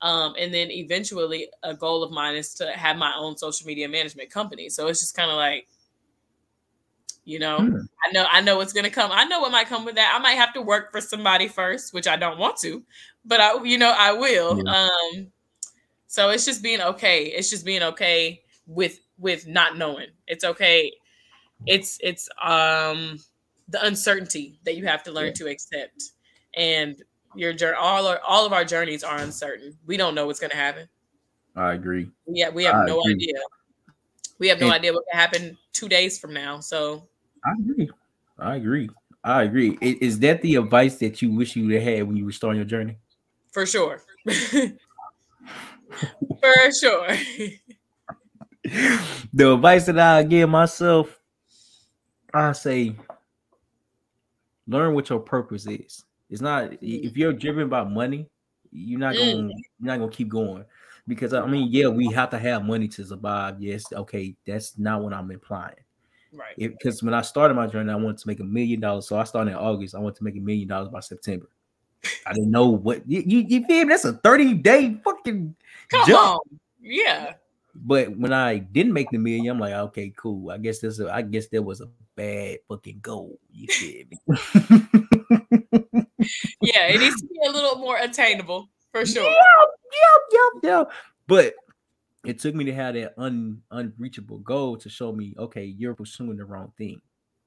Um, 0.00 0.34
and 0.38 0.52
then 0.52 0.70
eventually, 0.70 1.48
a 1.62 1.74
goal 1.74 2.02
of 2.02 2.10
mine 2.10 2.34
is 2.34 2.54
to 2.54 2.72
have 2.72 2.96
my 2.96 3.14
own 3.16 3.36
social 3.36 3.66
media 3.66 3.88
management 3.88 4.30
company. 4.30 4.68
So 4.68 4.88
it's 4.88 5.00
just 5.00 5.16
kind 5.16 5.30
of 5.30 5.36
like, 5.36 5.68
you 7.24 7.38
know, 7.38 7.58
mm. 7.58 7.88
I 8.04 8.12
know 8.12 8.26
I 8.30 8.40
know 8.40 8.56
what's 8.56 8.72
gonna 8.72 8.90
come. 8.90 9.10
I 9.12 9.24
know 9.24 9.40
what 9.40 9.52
might 9.52 9.68
come 9.68 9.84
with 9.84 9.94
that. 9.94 10.12
I 10.14 10.20
might 10.20 10.34
have 10.34 10.52
to 10.54 10.62
work 10.62 10.90
for 10.90 11.00
somebody 11.00 11.46
first, 11.46 11.94
which 11.94 12.08
I 12.08 12.16
don't 12.16 12.38
want 12.38 12.56
to, 12.58 12.82
but 13.24 13.40
I, 13.40 13.62
you 13.62 13.78
know, 13.78 13.94
I 13.96 14.12
will. 14.12 14.60
Yeah. 14.64 14.88
Um, 15.14 15.28
so 16.08 16.30
it's 16.30 16.44
just 16.44 16.62
being 16.62 16.80
okay. 16.80 17.26
It's 17.26 17.48
just 17.48 17.64
being 17.64 17.82
okay 17.82 18.42
with 18.66 18.98
with 19.18 19.46
not 19.46 19.78
knowing. 19.78 20.08
It's 20.26 20.44
okay. 20.44 20.92
It's 21.66 21.98
it's 22.02 22.28
um 22.42 23.20
the 23.68 23.84
uncertainty 23.84 24.58
that 24.64 24.76
you 24.76 24.86
have 24.86 25.04
to 25.04 25.12
learn 25.12 25.28
yeah. 25.28 25.32
to 25.32 25.48
accept. 25.48 26.02
And 26.54 26.96
your 27.34 27.52
journey 27.52 27.76
all 27.78 28.06
our, 28.06 28.20
all 28.26 28.46
of 28.46 28.52
our 28.52 28.64
journeys 28.64 29.02
are 29.04 29.18
uncertain. 29.18 29.76
We 29.86 29.96
don't 29.96 30.14
know 30.14 30.26
what's 30.26 30.40
going 30.40 30.50
to 30.50 30.56
happen. 30.56 30.88
I 31.56 31.72
agree. 31.74 32.10
Yeah, 32.26 32.50
we 32.50 32.64
have 32.64 32.74
I 32.74 32.86
no 32.86 33.00
agree. 33.00 33.14
idea. 33.14 33.40
We 34.38 34.48
have 34.48 34.58
no 34.58 34.66
and, 34.66 34.74
idea 34.74 34.92
what 34.92 35.04
can 35.10 35.20
happen 35.20 35.58
2 35.72 35.88
days 35.88 36.18
from 36.18 36.32
now. 36.32 36.60
So 36.60 37.08
I 37.44 37.52
agree. 37.52 37.90
I 38.38 38.56
agree. 38.56 38.90
I 39.24 39.42
agree. 39.44 39.78
Is 39.80 40.18
that 40.20 40.42
the 40.42 40.56
advice 40.56 40.96
that 40.96 41.22
you 41.22 41.30
wish 41.30 41.54
you 41.54 41.80
had 41.80 42.04
when 42.04 42.16
you 42.16 42.24
were 42.24 42.32
starting 42.32 42.56
your 42.56 42.66
journey? 42.66 42.96
For 43.52 43.66
sure. 43.66 44.02
For 46.40 46.72
sure. 46.72 47.06
the 49.32 49.52
advice 49.52 49.86
that 49.86 49.98
I 49.98 50.22
give 50.24 50.48
myself, 50.48 51.20
I 52.34 52.52
say, 52.52 52.96
learn 54.66 54.94
what 54.94 55.08
your 55.08 55.20
purpose 55.20 55.66
is. 55.66 56.04
It's 56.32 56.40
not 56.40 56.72
if 56.80 57.16
you're 57.16 57.34
driven 57.34 57.68
by 57.68 57.84
money, 57.84 58.26
you're 58.72 58.98
not 58.98 59.14
going 59.14 59.48
mm. 59.48 59.50
you're 59.50 59.86
not 59.86 59.98
gonna 59.98 60.10
keep 60.10 60.30
going. 60.30 60.64
Because 61.06 61.34
I 61.34 61.44
mean, 61.46 61.68
yeah, 61.70 61.88
we 61.88 62.10
have 62.12 62.30
to 62.30 62.38
have 62.38 62.64
money 62.64 62.88
to 62.88 63.04
survive. 63.04 63.60
Yes, 63.60 63.84
okay, 63.92 64.34
that's 64.46 64.78
not 64.78 65.02
what 65.02 65.12
I'm 65.12 65.30
implying. 65.30 65.76
Right. 66.32 66.56
Because 66.56 67.02
when 67.02 67.12
I 67.12 67.20
started 67.20 67.54
my 67.54 67.66
journey, 67.66 67.92
I 67.92 67.96
wanted 67.96 68.18
to 68.18 68.28
make 68.28 68.40
a 68.40 68.44
million 68.44 68.80
dollars. 68.80 69.08
So 69.08 69.18
I 69.18 69.24
started 69.24 69.50
in 69.50 69.56
August. 69.58 69.94
I 69.94 69.98
wanted 69.98 70.16
to 70.16 70.24
make 70.24 70.36
a 70.36 70.40
million 70.40 70.68
dollars 70.68 70.88
by 70.88 71.00
September. 71.00 71.50
I 72.26 72.32
didn't 72.32 72.50
know 72.50 72.70
what 72.70 73.06
you, 73.06 73.22
you, 73.26 73.40
you 73.40 73.66
feel 73.66 73.84
me? 73.84 73.90
That's 73.90 74.06
a 74.06 74.14
30 74.14 74.54
day 74.54 74.98
fucking 75.04 75.54
Come 75.90 76.06
jump. 76.08 76.18
On. 76.18 76.58
Yeah. 76.80 77.34
But 77.74 78.16
when 78.16 78.32
I 78.32 78.58
didn't 78.58 78.94
make 78.94 79.10
the 79.10 79.18
million, 79.18 79.50
I'm 79.50 79.60
like, 79.60 79.74
okay, 79.74 80.12
cool. 80.16 80.50
I 80.50 80.56
guess 80.56 80.78
this 80.78 80.98
I 80.98 81.20
guess 81.20 81.48
there 81.48 81.62
was 81.62 81.82
a 81.82 81.88
bad 82.16 82.58
fucking 82.68 83.00
goal. 83.02 83.38
You 83.50 83.66
feel 83.68 84.06
me? 84.08 86.06
yeah, 86.62 86.86
it 86.86 87.00
needs 87.00 87.20
to 87.20 87.26
be 87.26 87.38
a 87.46 87.50
little 87.50 87.76
more 87.76 87.98
attainable 87.98 88.68
for 88.92 89.04
sure. 89.04 89.24
Yep, 89.24 89.68
yep, 89.92 90.42
yep, 90.62 90.62
yep. 90.62 90.92
But 91.26 91.54
it 92.24 92.38
took 92.38 92.54
me 92.54 92.64
to 92.64 92.74
have 92.74 92.94
that 92.94 93.14
un, 93.18 93.62
unreachable 93.70 94.38
goal 94.38 94.76
to 94.78 94.88
show 94.88 95.12
me, 95.12 95.34
okay, 95.38 95.64
you're 95.64 95.94
pursuing 95.94 96.36
the 96.36 96.44
wrong 96.44 96.72
thing. 96.78 97.00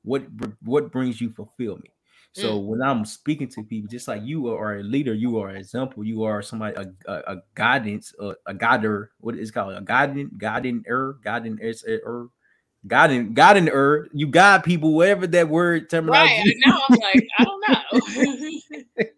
What 0.04 0.24
what 0.62 0.92
brings 0.92 1.20
you 1.20 1.32
fulfillment? 1.32 1.90
So 2.34 2.60
mm. 2.60 2.66
when 2.66 2.82
I'm 2.82 3.06
speaking 3.06 3.48
to 3.50 3.64
people, 3.64 3.88
just 3.90 4.10
like 4.10 4.22
you 4.24 4.48
are 4.50 4.78
a 4.78 4.84
leader, 4.84 5.14
you 5.14 5.40
are 5.40 5.48
an 5.48 5.56
example, 5.56 6.04
you 6.04 6.24
are 6.24 6.42
somebody 6.42 6.76
a, 6.76 7.12
a, 7.12 7.36
a 7.36 7.38
guidance, 7.56 8.14
a, 8.20 8.34
a 8.46 8.54
guider, 8.54 9.12
what 9.20 9.38
is 9.38 9.52
called 9.52 9.74
a 9.74 9.82
guiding, 9.82 10.32
guiding 10.38 10.84
er, 10.90 11.18
guiding 11.24 11.58
er, 12.86 12.88
guiding, 12.88 13.34
guiding 13.34 13.70
er. 13.70 14.08
You 14.14 14.28
guide 14.28 14.64
people, 14.64 14.94
whatever 14.94 15.28
that 15.28 15.50
word 15.50 15.90
terminology. 15.90 16.34
Right 16.34 16.56
now, 16.66 16.80
I'm 16.90 16.98
like, 17.00 17.28
I 17.38 17.44
don't 17.44 17.64
know. 17.70 19.06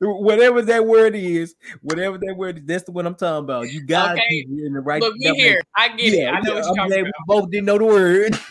whatever 0.00 0.62
that 0.62 0.86
word 0.86 1.14
is, 1.14 1.54
whatever 1.82 2.18
that 2.18 2.34
word 2.36 2.58
is, 2.58 2.64
that's 2.66 2.84
the 2.84 2.92
one 2.92 3.06
I'm 3.06 3.14
talking 3.14 3.44
about. 3.44 3.70
You 3.70 3.82
got 3.82 4.16
okay. 4.16 4.24
people 4.30 4.58
in 4.66 4.74
the 4.74 4.80
right. 4.80 5.00
Look, 5.00 5.14
we 5.14 5.30
here. 5.34 5.62
I 5.76 5.88
get 5.88 6.12
yeah, 6.12 6.28
it. 6.28 6.34
I 6.34 6.40
know 6.40 6.54
what 6.54 6.64
you're 6.64 6.74
talking 6.74 6.92
about. 6.92 7.04
We 7.04 7.12
both 7.26 7.50
didn't 7.50 7.66
know 7.66 7.78
the 7.78 7.84
word. 7.84 8.38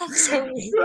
I'm 0.00 0.12
sorry. 0.12 0.72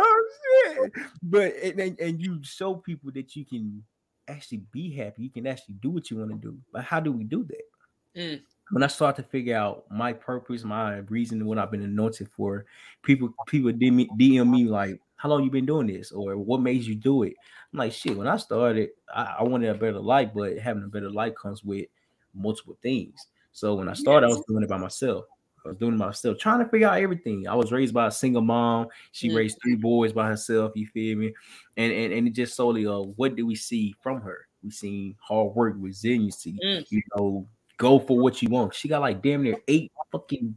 Oh, 0.69 0.89
but 1.23 1.55
and, 1.63 1.99
and 1.99 2.21
you 2.21 2.39
show 2.43 2.75
people 2.75 3.11
that 3.13 3.35
you 3.35 3.45
can 3.45 3.83
actually 4.27 4.63
be 4.71 4.91
happy. 4.91 5.23
You 5.23 5.29
can 5.29 5.47
actually 5.47 5.75
do 5.75 5.89
what 5.89 6.09
you 6.11 6.17
want 6.17 6.31
to 6.31 6.37
do. 6.37 6.57
But 6.71 6.83
how 6.83 6.99
do 6.99 7.11
we 7.11 7.23
do 7.23 7.45
that? 7.45 8.19
Mm. 8.19 8.41
When 8.71 8.83
I 8.83 8.87
start 8.87 9.15
to 9.15 9.23
figure 9.23 9.55
out 9.55 9.85
my 9.89 10.13
purpose, 10.13 10.63
my 10.63 10.97
reason, 11.09 11.45
what 11.45 11.57
I've 11.57 11.71
been 11.71 11.83
anointed 11.83 12.29
for, 12.35 12.65
people 13.03 13.33
people 13.47 13.71
DM, 13.71 14.07
DM 14.19 14.49
me 14.49 14.65
like, 14.65 14.99
"How 15.15 15.29
long 15.29 15.43
you 15.43 15.51
been 15.51 15.65
doing 15.65 15.87
this?" 15.87 16.11
or 16.11 16.37
"What 16.37 16.61
made 16.61 16.83
you 16.83 16.95
do 16.95 17.23
it?" 17.23 17.33
I'm 17.73 17.79
like, 17.79 17.93
"Shit." 17.93 18.17
When 18.17 18.27
I 18.27 18.37
started, 18.37 18.89
I, 19.13 19.37
I 19.39 19.43
wanted 19.43 19.69
a 19.69 19.73
better 19.73 19.99
life, 19.99 20.31
but 20.35 20.57
having 20.57 20.83
a 20.83 20.87
better 20.87 21.09
life 21.09 21.35
comes 21.35 21.63
with 21.63 21.87
multiple 22.33 22.77
things. 22.81 23.27
So 23.51 23.75
when 23.75 23.89
I 23.89 23.93
started, 23.93 24.27
yes. 24.27 24.35
I 24.35 24.37
was 24.37 24.45
doing 24.47 24.63
it 24.63 24.69
by 24.69 24.77
myself. 24.77 25.25
I 25.65 25.69
was 25.69 25.77
doing 25.77 25.93
it 25.93 25.97
myself, 25.97 26.37
trying 26.37 26.63
to 26.63 26.69
figure 26.69 26.87
out 26.87 27.01
everything. 27.01 27.47
I 27.47 27.55
was 27.55 27.71
raised 27.71 27.93
by 27.93 28.07
a 28.07 28.11
single 28.11 28.41
mom. 28.41 28.87
She 29.11 29.27
mm-hmm. 29.27 29.37
raised 29.37 29.57
three 29.61 29.75
boys 29.75 30.13
by 30.13 30.27
herself. 30.27 30.73
You 30.75 30.87
feel 30.87 31.17
me? 31.17 31.33
And 31.75 31.91
and 31.91 32.13
and 32.13 32.27
it 32.27 32.31
just 32.31 32.55
solely 32.55 32.85
uh, 32.85 32.99
what 32.99 33.35
do 33.35 33.45
we 33.45 33.55
see 33.55 33.95
from 34.01 34.21
her? 34.21 34.47
We 34.63 34.71
seen 34.71 35.15
hard 35.19 35.55
work, 35.55 35.75
resiliency. 35.77 36.59
Mm. 36.63 36.85
You 36.89 37.01
know, 37.15 37.47
go 37.77 37.99
for 37.99 38.17
what 38.17 38.41
you 38.41 38.49
want. 38.49 38.73
She 38.73 38.87
got 38.87 39.01
like 39.01 39.21
damn 39.21 39.43
near 39.43 39.57
eight 39.67 39.91
fucking 40.11 40.55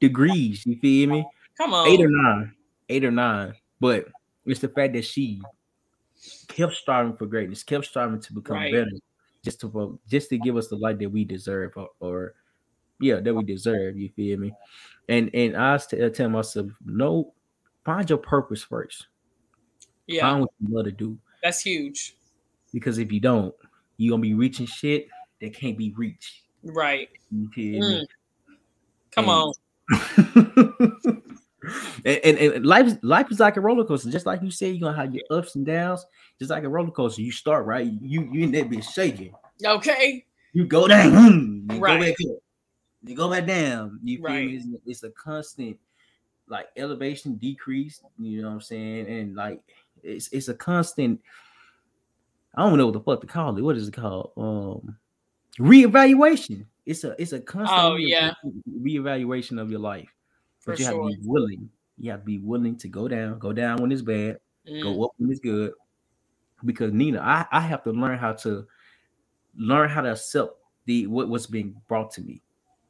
degrees. 0.00 0.64
You 0.64 0.78
feel 0.78 1.10
me? 1.10 1.26
Come 1.58 1.74
on, 1.74 1.88
eight 1.88 2.00
or 2.00 2.08
nine, 2.08 2.52
eight 2.88 3.04
or 3.04 3.10
nine. 3.10 3.54
But 3.80 4.06
it's 4.46 4.60
the 4.60 4.68
fact 4.68 4.94
that 4.94 5.04
she 5.04 5.42
kept 6.48 6.74
striving 6.74 7.16
for 7.16 7.26
greatness, 7.26 7.62
kept 7.62 7.84
striving 7.84 8.20
to 8.20 8.32
become 8.32 8.56
right. 8.56 8.72
better, 8.72 8.90
just 9.44 9.60
to 9.60 9.98
just 10.08 10.30
to 10.30 10.38
give 10.38 10.56
us 10.56 10.68
the 10.68 10.76
light 10.76 10.98
that 11.00 11.10
we 11.10 11.24
deserve, 11.24 11.72
or, 11.76 11.88
or 12.00 12.34
yeah, 13.00 13.20
that 13.20 13.34
we 13.34 13.44
deserve. 13.44 13.96
You 13.96 14.08
feel 14.14 14.38
me? 14.38 14.54
And 15.08 15.30
and 15.34 15.56
I 15.56 15.76
t- 15.78 16.00
uh, 16.00 16.10
tell 16.10 16.28
myself, 16.28 16.68
no, 16.84 17.34
find 17.84 18.08
your 18.08 18.18
purpose 18.18 18.62
first. 18.62 19.08
Yeah, 20.06 20.22
find 20.22 20.40
what 20.42 20.50
you 20.60 20.74
love 20.74 20.84
to 20.86 20.92
do. 20.92 21.18
That's 21.42 21.60
huge. 21.60 22.16
Because 22.72 22.98
if 22.98 23.12
you 23.12 23.20
don't, 23.20 23.54
you're 23.98 24.12
gonna 24.12 24.22
be 24.22 24.34
reaching 24.34 24.66
shit 24.66 25.08
that 25.40 25.54
can't 25.54 25.76
be 25.76 25.92
reached. 25.96 26.42
Right. 26.64 27.08
Mm. 27.32 28.06
Come 29.10 29.28
on. 29.28 29.52
and, 32.04 32.18
and, 32.24 32.38
and, 32.38 32.66
life 32.66 32.96
life 33.02 33.30
is 33.30 33.40
like 33.40 33.56
a 33.56 33.60
roller 33.60 33.84
coaster. 33.84 34.10
Just 34.10 34.26
like 34.26 34.42
you 34.42 34.50
said, 34.50 34.74
you're 34.74 34.90
gonna 34.90 34.96
have 34.96 35.14
your 35.14 35.24
ups 35.30 35.56
and 35.56 35.66
downs. 35.66 36.04
Just 36.38 36.50
like 36.50 36.64
a 36.64 36.68
roller 36.68 36.90
coaster, 36.90 37.22
you 37.22 37.32
start 37.32 37.66
right. 37.66 37.90
You 38.00 38.28
you 38.32 38.44
in 38.44 38.52
that 38.52 38.70
bitch 38.70 38.92
shaking. 38.92 39.34
Okay. 39.64 40.24
You 40.52 40.66
go 40.66 40.86
down. 40.86 41.66
You 41.70 41.78
right. 41.78 41.98
Go 41.98 42.06
back 42.06 42.14
up 42.30 42.42
you 43.04 43.16
go 43.16 43.30
back 43.30 43.46
down. 43.46 43.98
You 44.02 44.18
feel 44.18 44.26
right. 44.26 44.48
It's, 44.48 44.66
it's, 44.86 45.02
a 45.02 45.10
constant 45.10 45.78
like 46.48 46.66
elevation 46.76 47.34
decrease. 47.36 48.02
You 48.18 48.42
know 48.42 48.48
what 48.48 48.54
I'm 48.54 48.60
saying? 48.60 49.06
And 49.08 49.34
like 49.34 49.60
it's 50.02 50.28
it's 50.28 50.48
a 50.48 50.54
constant. 50.54 51.20
I 52.54 52.62
don't 52.62 52.78
know 52.78 52.86
what 52.86 52.92
the 52.92 53.00
fuck 53.00 53.20
to 53.22 53.26
call 53.26 53.56
it. 53.56 53.62
What 53.62 53.76
is 53.76 53.88
it 53.88 53.94
called? 53.94 54.32
Um, 54.36 54.96
reevaluation. 55.58 56.66
It's 56.84 57.04
a 57.04 57.14
it's 57.20 57.32
a 57.32 57.40
constant. 57.40 57.80
Oh 57.80 57.96
yeah. 57.96 58.32
Reevaluation 58.80 59.60
of 59.60 59.70
your 59.70 59.80
life, 59.80 60.08
but 60.66 60.76
For 60.76 60.80
you 60.80 60.86
have 60.86 60.94
sure. 60.94 61.10
to 61.10 61.16
be 61.16 61.22
willing. 61.24 61.70
You 61.98 62.10
have 62.10 62.20
to 62.20 62.26
be 62.26 62.38
willing 62.38 62.76
to 62.78 62.88
go 62.88 63.06
down, 63.06 63.38
go 63.38 63.52
down 63.52 63.80
when 63.80 63.92
it's 63.92 64.02
bad, 64.02 64.38
mm. 64.68 64.82
go 64.82 65.04
up 65.04 65.12
when 65.18 65.30
it's 65.30 65.40
good. 65.40 65.72
Because 66.64 66.92
Nina, 66.92 67.20
I, 67.20 67.46
I 67.50 67.60
have 67.60 67.82
to 67.84 67.90
learn 67.90 68.18
how 68.18 68.32
to 68.32 68.66
learn 69.56 69.90
how 69.90 70.00
to 70.00 70.12
accept 70.12 70.56
the 70.86 71.06
what, 71.06 71.28
what's 71.28 71.46
being 71.46 71.76
brought 71.88 72.10
to 72.12 72.22
me 72.22 72.42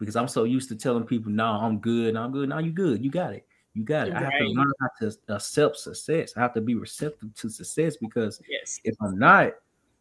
because 0.03 0.17
I'm 0.17 0.27
so 0.27 0.43
used 0.43 0.69
to 0.71 0.75
telling 0.75 1.05
people, 1.05 1.31
"No, 1.31 1.47
I'm 1.47 1.79
good. 1.79 2.17
I'm 2.17 2.33
good. 2.33 2.49
No, 2.49 2.59
you 2.59 2.73
good. 2.73 3.05
You 3.05 3.11
got 3.11 3.35
it. 3.35 3.47
You 3.75 3.85
got 3.85 4.09
it." 4.09 4.15
Right. 4.15 4.23
I 4.23 4.25
have 4.25 4.39
to 4.41 4.49
learn 4.49 4.73
how 4.81 4.89
to 5.01 5.17
accept 5.29 5.77
success. 5.77 6.33
I 6.37 6.41
have 6.41 6.55
to 6.55 6.61
be 6.61 6.75
receptive 6.75 7.33
to 7.37 7.49
success 7.49 7.97
because 7.97 8.41
yes. 8.49 8.81
if 8.83 8.97
I'm 9.01 9.17
not, 9.17 9.53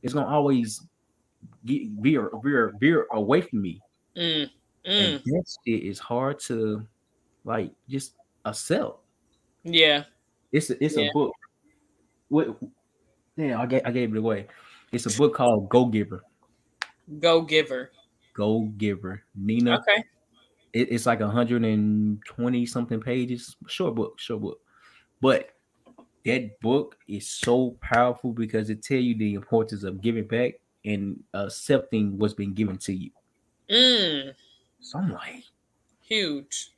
it's 0.02 0.14
gonna 0.14 0.28
always 0.28 0.82
get 1.66 1.88
veer 2.00 2.32
veer 2.44 2.74
veer 2.80 3.08
away 3.12 3.42
from 3.42 3.62
me. 3.62 3.82
Mm. 4.16 4.50
Mm. 4.86 5.16
And 5.16 5.22
that 5.26 5.44
shit 5.66 5.84
is 5.84 6.00
hard 6.00 6.40
to 6.42 6.86
like 7.44 7.72
just 7.88 8.16
accept. 8.46 8.98
Yeah, 9.64 10.04
it's 10.52 10.70
a, 10.70 10.84
it's 10.84 10.98
yeah. 10.98 11.06
a 11.06 11.14
book. 11.14 11.34
What? 12.30 12.58
Yeah, 13.36 13.60
I 13.60 13.66
gave 13.66 13.82
I 13.86 13.92
gave 13.92 14.14
it 14.14 14.18
away. 14.18 14.48
It's 14.92 15.06
a 15.06 15.18
book 15.18 15.36
called 15.36 15.70
Go 15.70 15.86
Giver. 15.86 16.24
Go 17.20 17.42
Giver. 17.42 17.92
Go 18.34 18.72
Giver. 18.78 19.24
Nina. 19.36 19.80
Okay. 19.80 20.04
It, 20.74 20.92
it's 20.92 21.06
like 21.06 21.20
120 21.20 22.66
something 22.66 23.00
pages. 23.02 23.56
Short 23.68 23.96
book, 23.96 24.20
short 24.20 24.42
book. 24.42 24.60
But 25.22 25.50
that 26.26 26.60
book 26.60 26.98
is 27.08 27.30
so 27.30 27.78
powerful 27.82 28.32
because 28.32 28.70
it 28.70 28.84
tell 28.84 28.98
you 28.98 29.18
the 29.18 29.34
importance 29.34 29.84
of 29.84 30.02
giving 30.02 30.28
back 30.28 30.54
and 30.86 31.24
accepting 31.34 32.18
what's 32.18 32.34
been 32.34 32.54
given 32.54 32.78
to 32.78 32.94
you. 32.94 33.12
Mm. 33.70 34.34
So 34.80 35.00
I'm 35.00 35.12
like, 35.12 35.44
huge. 36.02 36.72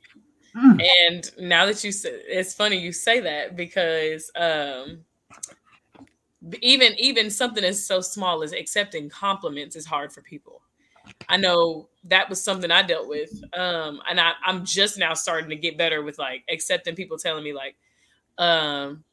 Mm. 0.54 0.82
And 1.08 1.30
now 1.38 1.66
that 1.66 1.82
you 1.82 1.90
say, 1.90 2.10
it's 2.28 2.54
funny 2.54 2.76
you 2.76 2.92
say 2.92 3.20
that 3.20 3.56
because 3.56 4.30
um, 4.36 5.04
even 6.60 6.94
even 6.98 7.30
something 7.30 7.64
as 7.64 7.84
so 7.84 8.00
small 8.00 8.42
as 8.42 8.52
accepting 8.52 9.08
compliments 9.08 9.74
is 9.74 9.86
hard 9.86 10.12
for 10.12 10.20
people. 10.20 10.60
I 11.28 11.36
know 11.36 11.88
that 12.04 12.30
was 12.30 12.42
something 12.42 12.70
I 12.70 12.82
dealt 12.82 13.08
with. 13.08 13.30
Um, 13.56 14.00
and 14.08 14.20
I, 14.20 14.32
I'm 14.44 14.64
just 14.64 14.98
now 14.98 15.14
starting 15.14 15.50
to 15.50 15.56
get 15.56 15.76
better 15.76 16.02
with 16.02 16.18
like 16.18 16.44
accepting 16.48 16.94
people 16.94 17.18
telling 17.18 17.44
me 17.44 17.52
like, 17.52 17.76
um, 18.38 19.04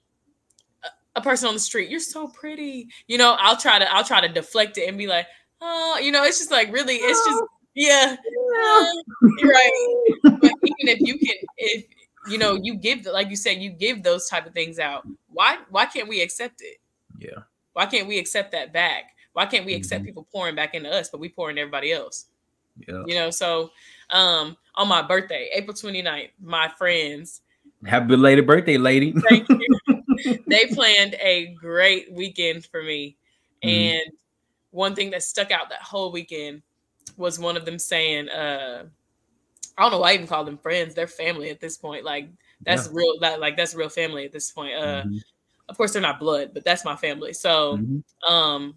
a 1.15 1.21
person 1.21 1.47
on 1.47 1.53
the 1.53 1.59
street, 1.59 1.89
you're 1.89 1.99
so 1.99 2.27
pretty. 2.27 2.87
You 3.07 3.17
know, 3.17 3.35
I'll 3.39 3.57
try 3.57 3.79
to 3.79 3.93
I'll 3.93 4.03
try 4.03 4.21
to 4.21 4.29
deflect 4.29 4.77
it 4.77 4.87
and 4.87 4.97
be 4.97 5.07
like, 5.07 5.27
oh, 5.61 5.99
you 6.01 6.11
know, 6.11 6.23
it's 6.23 6.39
just 6.39 6.51
like 6.51 6.71
really, 6.71 6.95
it's 6.95 7.25
just 7.25 7.43
yeah, 7.75 8.15
right. 9.43 10.05
But 10.23 10.51
even 10.63 10.87
if 10.87 10.99
you 11.01 11.17
can, 11.17 11.35
if 11.57 11.85
you 12.27 12.37
know, 12.37 12.57
you 12.61 12.75
give 12.75 13.05
like 13.05 13.29
you 13.29 13.35
said, 13.35 13.57
you 13.57 13.69
give 13.71 14.03
those 14.03 14.29
type 14.29 14.45
of 14.45 14.53
things 14.53 14.79
out. 14.79 15.07
Why 15.29 15.57
why 15.69 15.85
can't 15.85 16.07
we 16.07 16.21
accept 16.21 16.61
it? 16.61 16.77
Yeah. 17.19 17.43
Why 17.73 17.85
can't 17.85 18.07
we 18.07 18.17
accept 18.19 18.51
that 18.51 18.73
back? 18.73 19.11
Why 19.33 19.45
can't 19.45 19.65
we 19.65 19.73
accept 19.75 20.03
Mhm. 20.03 20.07
people 20.07 20.27
pouring 20.31 20.55
back 20.55 20.75
into 20.75 20.89
us, 20.91 21.09
but 21.09 21.19
we 21.21 21.29
pour 21.29 21.49
into 21.49 21.61
everybody 21.61 21.91
else? 21.93 22.25
Yeah. 22.87 23.03
You 23.05 23.15
know, 23.15 23.29
so 23.31 23.71
um 24.09 24.57
on 24.75 24.87
my 24.87 25.01
birthday, 25.01 25.49
April 25.53 25.73
29th, 25.75 26.31
my 26.41 26.67
friends, 26.77 27.41
Happy 27.85 28.07
belated 28.07 28.45
birthday, 28.45 28.77
lady. 28.77 29.13
thank 29.29 29.47
you. 29.49 29.59
they 30.47 30.65
planned 30.67 31.15
a 31.19 31.47
great 31.55 32.11
weekend 32.11 32.65
for 32.65 32.83
me. 32.83 33.17
Mhm. 33.63 33.97
And 33.97 34.11
one 34.71 34.95
thing 34.95 35.11
that 35.11 35.23
stuck 35.23 35.51
out 35.51 35.69
that 35.69 35.81
whole 35.81 36.11
weekend 36.11 36.61
was 37.17 37.39
one 37.39 37.57
of 37.57 37.65
them 37.65 37.79
saying, 37.79 38.29
uh, 38.29 38.85
I 39.77 39.81
don't 39.83 39.91
know 39.91 39.99
why 39.99 40.11
I 40.11 40.13
even 40.15 40.27
call 40.27 40.43
them 40.43 40.57
friends. 40.57 40.93
They're 40.93 41.07
family 41.07 41.49
at 41.49 41.59
this 41.59 41.77
point. 41.77 42.03
Like 42.05 42.29
that's 42.65 42.87
Yeah. 42.87 42.93
real 42.93 43.19
that 43.21 43.39
like 43.39 43.57
that's 43.57 43.73
real 43.75 43.89
family 43.89 44.25
at 44.25 44.31
this 44.31 44.51
point. 44.51 44.75
Uh 44.75 45.05
Mhm. 45.05 45.21
of 45.69 45.77
course 45.77 45.93
they're 45.93 46.01
not 46.01 46.19
blood, 46.19 46.51
but 46.53 46.63
that's 46.65 46.85
my 46.85 46.95
family. 46.95 47.33
So 47.33 47.77
Mhm. 47.77 48.03
um 48.27 48.75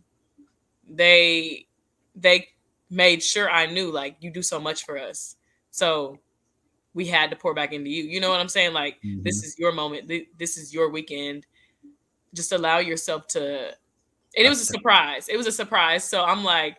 they 0.88 1.66
they 2.14 2.49
made 2.90 3.22
sure 3.22 3.51
I 3.51 3.66
knew 3.66 3.90
like 3.90 4.16
you 4.20 4.30
do 4.30 4.42
so 4.42 4.61
much 4.61 4.84
for 4.84 4.99
us. 4.99 5.36
So 5.70 6.18
we 6.95 7.05
had 7.07 7.30
to 7.30 7.36
pour 7.36 7.55
back 7.55 7.72
into 7.72 7.90
you. 7.90 8.05
You 8.05 8.20
know 8.20 8.30
what 8.30 8.40
I'm 8.40 8.49
saying? 8.49 8.72
Like 8.72 8.99
this 9.03 9.42
Mhm. 9.42 9.45
is 9.45 9.59
your 9.59 9.72
moment. 9.72 10.09
This 10.38 10.57
is 10.57 10.72
your 10.72 10.90
weekend. 10.90 11.47
Just 12.34 12.53
allow 12.53 12.78
yourself 12.78 13.26
to 13.28 13.68
and 14.36 14.45
it 14.47 14.49
was 14.49 14.61
a 14.61 14.64
surprise. 14.66 15.28
It 15.28 15.36
was 15.36 15.47
a 15.47 15.53
surprise. 15.53 16.05
So 16.05 16.24
I'm 16.24 16.42
like 16.45 16.76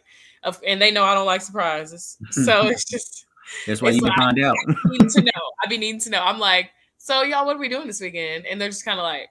and 0.66 0.82
they 0.82 0.92
know 0.92 1.04
I 1.04 1.14
don't 1.16 1.26
like 1.26 1.42
surprises. 1.42 2.18
So 2.32 2.68
it's 2.68 2.86
just 2.86 3.26
That's 3.68 3.82
why 3.82 3.90
you 3.92 4.02
like- 4.02 4.16
find 4.18 4.44
out. 4.44 4.56
need 4.86 5.10
to 5.10 5.22
know. 5.22 5.42
I 5.64 5.68
be 5.68 5.78
needing 5.78 6.02
to 6.02 6.10
know. 6.10 6.22
I'm 6.22 6.40
like, 6.40 6.72
so 6.98 7.22
y'all, 7.24 7.46
what 7.46 7.56
are 7.58 7.60
we 7.60 7.70
doing 7.70 7.88
this 7.88 8.02
weekend? 8.02 8.46
And 8.46 8.60
they're 8.60 8.70
just 8.70 8.86
kind 8.86 9.00
of 9.00 9.04
like, 9.04 9.30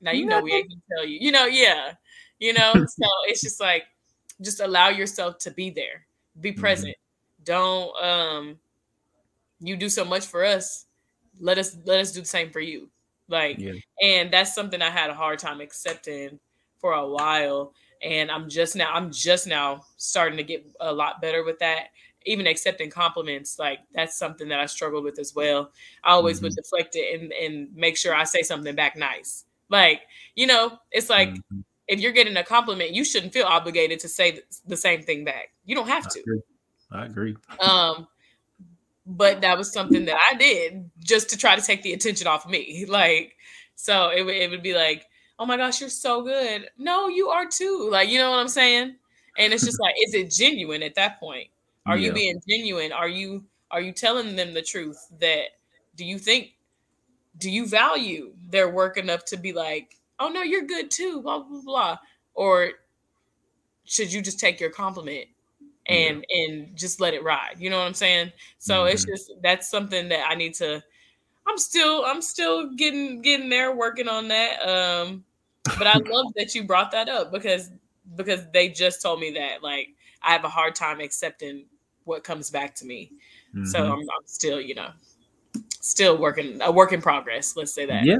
now 0.00 0.12
you 0.12 0.24
know 0.26 0.40
we 0.40 0.52
ain't 0.52 0.68
gonna 0.68 0.80
tell 0.96 1.06
you. 1.06 1.18
You 1.20 1.32
know, 1.32 1.46
yeah. 1.46 1.94
You 2.38 2.52
know, 2.52 2.72
so 2.74 3.08
it's 3.26 3.40
just 3.40 3.60
like, 3.60 3.84
just 4.42 4.60
allow 4.60 4.88
yourself 4.90 5.38
to 5.38 5.50
be 5.50 5.70
there, 5.70 6.06
be 6.40 6.52
Mhm. 6.52 6.60
present. 6.60 6.96
Don't 7.44 7.96
um 8.02 8.58
you 9.60 9.76
do 9.76 9.88
so 9.88 10.04
much 10.04 10.26
for 10.26 10.44
us. 10.44 10.86
Let 11.40 11.58
us 11.58 11.76
let 11.84 12.00
us 12.00 12.12
do 12.12 12.20
the 12.20 12.26
same 12.26 12.50
for 12.50 12.60
you. 12.60 12.90
Like, 13.28 13.58
Yeah. 13.58 13.72
and 14.02 14.30
that's 14.32 14.54
something 14.54 14.80
I 14.80 14.90
had 14.90 15.10
a 15.10 15.14
hard 15.14 15.38
time 15.38 15.60
accepting 15.60 16.38
for 16.78 16.92
a 16.92 17.06
while. 17.06 17.74
And 18.02 18.30
I'm 18.30 18.48
just 18.48 18.76
now, 18.76 18.92
I'm 18.92 19.10
just 19.10 19.46
now 19.46 19.84
starting 19.96 20.36
to 20.36 20.44
get 20.44 20.66
a 20.80 20.92
lot 20.92 21.20
better 21.20 21.42
with 21.44 21.58
that. 21.60 21.88
Even 22.24 22.46
accepting 22.46 22.90
compliments, 22.90 23.58
like 23.58 23.80
that's 23.94 24.16
something 24.18 24.48
that 24.48 24.60
I 24.60 24.66
struggled 24.66 25.04
with 25.04 25.18
as 25.18 25.34
well. 25.34 25.72
I 26.04 26.10
always 26.12 26.42
would 26.42 26.54
deflect 26.54 26.94
it 26.94 27.20
and, 27.20 27.32
and 27.32 27.74
make 27.74 27.96
sure 27.96 28.14
I 28.14 28.24
say 28.24 28.42
something 28.42 28.74
back 28.74 28.96
nice. 28.96 29.44
Like, 29.68 30.02
you 30.34 30.46
know, 30.46 30.78
it's 30.92 31.08
like 31.08 31.30
Mhm. 31.30 31.64
if 31.88 32.00
you're 32.00 32.12
getting 32.12 32.36
a 32.36 32.44
compliment, 32.44 32.90
you 32.92 33.04
shouldn't 33.04 33.32
feel 33.32 33.46
obligated 33.46 34.00
to 34.00 34.08
say 34.08 34.32
th- 34.32 34.44
the 34.66 34.76
same 34.76 35.02
thing 35.02 35.24
back. 35.24 35.52
You 35.64 35.74
don't 35.76 35.88
have 35.88 36.06
I 36.06 36.10
to. 36.10 36.20
agree. 36.20 36.40
I 36.92 37.04
agree. 37.06 37.36
Um, 37.60 38.08
but 39.06 39.40
that 39.42 39.56
was 39.58 39.72
something 39.72 40.06
that 40.06 40.16
I 40.30 40.36
did 40.36 40.90
just 40.98 41.30
to 41.30 41.38
try 41.38 41.56
to 41.56 41.62
take 41.62 41.82
the 41.82 41.92
attention 41.92 42.26
off 42.26 42.44
of 42.44 42.50
me. 42.50 42.84
Like, 42.88 43.34
so 43.76 44.10
it, 44.10 44.22
would- 44.22 44.36
it 44.36 44.50
would 44.50 44.62
be 44.62 44.74
like, 44.74 45.06
oh 45.38 45.46
my 45.46 45.56
gosh, 45.56 45.80
you're 45.80 45.90
so 45.90 46.22
good. 46.22 46.68
No, 46.78 47.08
you 47.08 47.28
are 47.28 47.46
too. 47.46 47.88
Like, 47.90 48.08
you 48.08 48.18
know 48.18 48.30
what 48.30 48.40
I'm 48.40 48.48
saying? 48.48 48.96
And 49.38 49.52
it's 49.52 49.64
just 49.64 49.80
like, 49.80 49.94
is 50.06 50.14
it 50.14 50.30
genuine 50.30 50.82
at 50.82 50.94
that 50.94 51.20
point? 51.20 51.48
Are 51.86 51.96
you 51.96 52.12
being 52.12 52.40
genuine? 52.48 52.92
Are 52.92 53.08
you 53.08 53.44
are 53.70 53.80
you 53.80 53.92
telling 53.92 54.36
them 54.36 54.54
the 54.54 54.62
truth 54.62 54.98
that 55.20 55.44
do 55.96 56.04
you 56.04 56.18
think 56.18 56.52
do 57.38 57.50
you 57.50 57.66
value 57.66 58.32
their 58.48 58.68
work 58.68 58.96
enough 58.96 59.24
to 59.26 59.36
be 59.36 59.52
like, 59.52 59.96
oh 60.18 60.28
no, 60.28 60.42
you're 60.42 60.62
good 60.66 60.90
too, 60.90 61.20
blah 61.22 61.40
blah 61.42 61.60
blah, 61.62 61.98
or 62.34 62.72
should 63.84 64.12
you 64.12 64.22
just 64.22 64.40
take 64.40 64.60
your 64.60 64.70
compliment 64.70 65.26
and 65.88 66.24
and 66.28 66.76
just 66.76 67.00
let 67.00 67.14
it 67.14 67.22
ride? 67.22 67.56
You 67.58 67.70
know 67.70 67.78
what 67.78 67.86
I'm 67.86 67.94
saying? 67.94 68.32
So 68.58 68.84
it's 68.84 69.04
Mhm. 69.04 69.08
just 69.08 69.32
that's 69.42 69.68
something 69.70 70.08
that 70.08 70.26
I 70.28 70.34
need 70.34 70.54
to. 70.54 70.82
I'm 71.48 71.58
still 71.58 72.04
I'm 72.04 72.22
still 72.22 72.74
getting 72.74 73.22
getting 73.22 73.48
there, 73.48 73.74
working 73.74 74.08
on 74.08 74.28
that. 74.28 74.60
Um, 74.66 75.24
but 75.78 75.86
I 75.86 75.96
love 76.06 76.32
that 76.36 76.54
you 76.54 76.64
brought 76.64 76.90
that 76.92 77.08
up 77.08 77.32
because 77.32 77.70
because 78.16 78.40
they 78.52 78.68
just 78.68 79.02
told 79.02 79.20
me 79.20 79.32
that 79.32 79.62
like 79.62 79.88
I 80.22 80.32
have 80.32 80.44
a 80.44 80.48
hard 80.48 80.74
time 80.74 81.00
accepting 81.00 81.66
what 82.04 82.24
comes 82.24 82.50
back 82.50 82.74
to 82.76 82.86
me. 82.86 83.12
So 83.64 83.80
Mhm. 83.80 83.92
I'm, 83.92 83.98
I'm 84.00 84.26
still, 84.26 84.60
you 84.60 84.74
know, 84.74 84.90
still 85.80 86.18
working 86.18 86.60
a 86.62 86.70
work 86.70 86.92
in 86.92 87.02
progress. 87.02 87.56
Let's 87.56 87.72
say 87.72 87.86
that. 87.86 88.04
Yeah, 88.04 88.18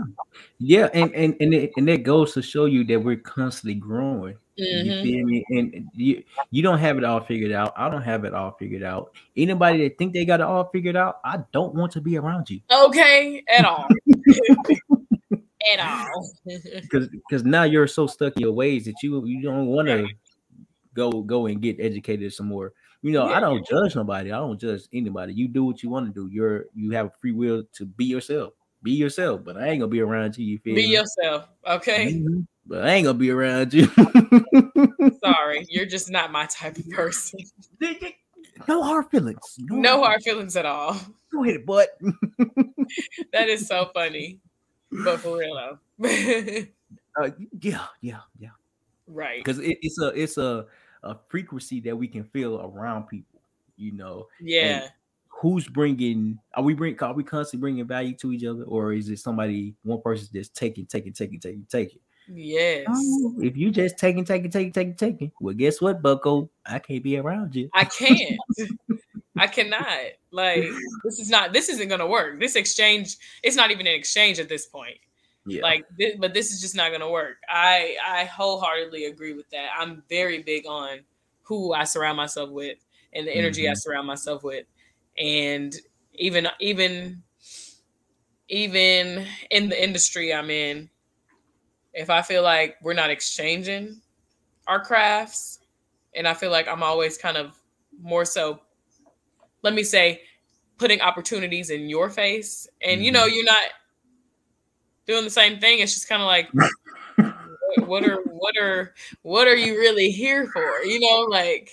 yeah, 0.59 0.89
and 0.95 1.14
and 1.14 1.37
and 1.41 1.55
it, 1.55 1.73
and 1.77 1.89
that 1.89 2.03
goes 2.03 2.33
to 2.35 2.43
show 2.43 2.64
you 2.67 2.85
that 2.85 3.01
we're 3.01 3.17
constantly 3.17 3.75
growing. 3.75 4.37
You 4.57 4.93
Mhm. 4.93 5.03
feel 5.03 5.27
me? 5.27 5.45
And 5.51 5.91
you 5.95 6.25
you 6.51 6.63
don't 6.63 6.79
have 6.79 6.97
it 6.97 7.05
all 7.05 7.21
figured 7.21 7.53
out. 7.53 7.73
I 7.77 7.91
don't 7.91 8.03
have 8.03 8.25
it 8.25 8.33
all 8.35 8.53
figured 8.59 8.83
out. 8.83 9.13
Anybody 9.37 9.83
that 9.87 9.99
think 9.99 10.13
they 10.15 10.25
got 10.25 10.41
it 10.41 10.45
all 10.47 10.65
figured 10.73 10.97
out, 10.97 11.21
I 11.25 11.41
don't 11.53 11.75
want 11.75 11.93
to 11.93 12.01
be 12.01 12.17
around 12.17 12.49
you 12.49 12.61
Okay, 12.73 13.43
at 13.49 13.65
all. 13.65 13.87
at 15.73 15.81
all. 15.81 16.33
because 16.47 17.09
because 17.09 17.45
now 17.45 17.65
you're 17.65 17.87
so 17.87 18.07
stuck 18.07 18.37
in 18.37 18.43
your 18.43 18.53
ways 18.53 18.87
that 18.87 19.03
you 19.03 19.25
you 19.27 19.43
don't 19.43 19.67
want 19.67 19.89
to 19.89 20.09
go 20.95 21.23
go 21.23 21.47
and 21.47 21.61
get 21.61 21.77
educated 21.81 22.33
some 22.33 22.47
more. 22.47 22.73
You 23.03 23.13
know, 23.13 23.29
Yeah. 23.29 23.37
I 23.37 23.41
don't 23.41 23.67
judge 23.67 23.95
nobody. 23.95 24.33
I 24.33 24.39
don't 24.39 24.59
judge 24.59 24.83
anybody. 24.93 25.35
You 25.35 25.49
do 25.49 25.65
what 25.65 25.83
you 25.83 25.91
want 25.91 26.07
to 26.07 26.13
do. 26.15 26.33
You're 26.35 26.67
you 26.75 26.93
have 26.93 27.11
free 27.21 27.33
will 27.33 27.65
to 27.75 27.85
be 27.85 28.07
yourself. 28.07 28.55
Be 28.83 28.93
yourself, 28.93 29.45
but 29.45 29.57
I 29.59 29.69
ain't 29.69 29.81
gonna 29.81 29.91
be 29.91 30.01
around 30.01 30.39
you. 30.39 30.47
You 30.47 30.59
feel 30.59 30.75
Be 30.77 30.87
me? 30.87 30.95
yourself. 30.95 31.49
Okay. 31.67 32.07
Mhm. 32.15 32.47
But 32.69 32.85
I 32.85 32.95
ain't 32.95 33.05
gonna 33.05 33.19
be 33.19 33.31
around 33.31 33.73
you. 33.73 33.87
Sorry, 35.25 35.67
you're 35.69 35.87
just 35.87 36.11
not 36.11 36.33
my 36.33 36.47
type 36.47 36.77
of 36.79 36.89
person. 36.91 37.41
no 38.69 38.83
hard 38.83 39.09
feelings. 39.11 39.57
No 39.61 40.03
hard 40.03 40.23
feelings 40.23 40.57
at 40.57 40.67
all. 40.67 40.97
Go 41.33 41.43
hit 41.43 41.57
it, 41.57 41.67
butt. 41.67 41.91
That 43.33 43.49
is 43.49 43.67
so 43.69 43.91
funny. 43.95 44.41
But 44.91 45.21
for 45.21 45.39
real 45.39 45.55
though. 45.55 46.64
Uh, 47.19 47.31
yeah, 47.61 47.87
yeah, 48.03 48.21
yeah. 48.39 48.51
right. 49.07 49.39
Because 49.43 49.59
it, 49.59 49.79
it's 49.81 49.99
a 50.01 50.09
it's 50.09 50.37
a 50.37 50.67
a 51.03 51.17
frequency 51.29 51.81
that 51.81 51.97
we 51.97 52.09
can 52.09 52.25
feel 52.25 52.61
around 52.61 53.05
people. 53.05 53.41
You 53.77 53.93
know, 53.93 54.27
Yeah. 54.41 54.89
who's 55.29 55.69
bringing? 55.69 56.39
Are 56.55 56.62
we 56.62 56.75
bring? 56.75 56.99
Are 57.01 57.12
we 57.14 57.23
constantly 57.25 57.61
bringing 57.61 57.87
value 57.87 58.14
to 58.17 58.33
each 58.33 58.45
other, 58.45 58.64
or 58.64 58.93
is 58.93 59.09
it 59.09 59.19
somebody 59.19 59.75
one 59.83 60.01
person 60.03 60.29
just 60.33 60.55
taking, 60.55 60.87
taking, 60.87 61.12
taking, 61.12 61.41
taking, 61.41 61.67
taking? 61.69 62.01
Yes. 62.33 62.87
Oh, 62.89 63.35
if 63.41 63.57
you 63.57 63.70
just 63.70 63.99
taking, 63.99 64.24
taking, 64.24 64.51
taking, 64.51 64.72
taking, 64.72 64.95
taking, 64.95 65.33
well, 65.41 65.55
guess 65.55 65.81
what, 65.81 66.03
Bucko? 66.03 66.51
I 66.64 66.79
can't 66.79 67.03
be 67.03 67.16
around 67.16 67.55
you. 67.55 67.70
I 67.74 67.85
can't. 67.85 68.41
I 69.39 69.47
cannot. 69.47 69.87
Like 70.31 70.64
this 71.05 71.18
is 71.18 71.31
not 71.31 71.53
this 71.53 71.68
isn't 71.68 71.89
gonna 71.89 72.07
work. 72.07 72.41
This 72.41 72.57
exchange, 72.57 73.16
it's 73.43 73.57
not 73.57 73.70
even 73.70 73.87
an 73.87 73.95
exchange 73.95 74.39
at 74.39 74.49
this 74.49 74.66
point. 74.66 74.99
Yeah, 75.47 75.62
Like 75.62 75.85
but 76.18 76.35
this 76.35 76.53
is 76.53 76.61
just 76.61 76.74
not 76.74 76.91
gonna 76.91 77.11
work. 77.11 77.37
I 77.49 77.97
I 78.05 78.24
wholeheartedly 78.24 79.05
agree 79.07 79.35
with 79.35 79.49
that. 79.51 79.70
I'm 79.79 80.03
very 80.09 80.43
big 80.43 80.66
on 80.66 81.01
who 81.43 81.72
I 81.72 81.85
surround 81.85 82.16
myself 82.16 82.51
with 82.51 82.79
and 83.12 83.27
the 83.27 83.33
energy 83.33 83.68
I 83.68 83.72
Mhm. 83.72 83.77
surround 83.79 84.07
myself 84.07 84.43
with. 84.43 84.66
And 85.18 85.74
even 86.14 86.49
even 86.61 87.22
even 88.49 89.27
in 89.51 89.68
the 89.68 89.83
industry 89.83 90.33
I'm 90.33 90.51
in, 90.51 90.91
if 91.97 92.11
I 92.11 92.23
feel 92.23 92.43
like 92.43 92.77
we're 92.83 92.93
not 92.93 93.11
exchanging 93.11 94.01
our 94.67 94.85
crafts, 94.85 95.61
and 96.15 96.29
I 96.29 96.35
feel 96.35 96.51
like 96.51 96.69
I'm 96.69 96.83
always 96.83 97.17
kind 97.17 97.37
of 97.37 97.59
more 98.01 98.25
so, 98.25 98.61
let 99.63 99.75
me 99.75 99.83
say, 99.83 100.21
putting 100.79 101.01
opportunities 101.01 101.71
in 101.71 101.89
your 101.89 102.11
face, 102.11 102.69
and 102.83 103.03
you 103.03 103.11
know, 103.11 103.25
you're 103.25 103.45
not 103.45 103.63
doing 105.07 105.25
the 105.25 105.31
same 105.31 105.59
thing. 105.59 105.79
It's 105.79 105.95
just 105.95 106.09
kind 106.09 106.21
of 106.21 106.29
like, 106.29 106.49
what, 107.77 107.89
what 107.89 108.05
are 108.05 108.23
what 108.25 108.57
are 108.59 108.95
what 109.23 109.49
are 109.49 109.57
you 109.57 109.79
really 109.79 110.11
here 110.11 110.47
for? 110.47 110.85
You 110.85 111.01
know, 111.01 111.21
like 111.31 111.71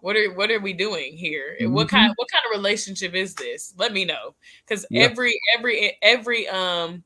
what 0.00 0.16
are 0.16 0.32
what 0.32 0.50
are 0.50 0.60
we 0.60 0.72
doing 0.72 1.16
here? 1.16 1.56
What 1.60 1.88
kind 1.88 2.12
what 2.16 2.28
kind 2.30 2.44
of 2.50 2.58
relationship 2.58 3.14
is 3.14 3.34
this? 3.34 3.74
Let 3.76 3.92
me 3.92 4.06
know 4.06 4.34
because 4.66 4.86
every 4.94 5.38
every 5.54 5.98
every 6.00 6.48
um 6.48 7.04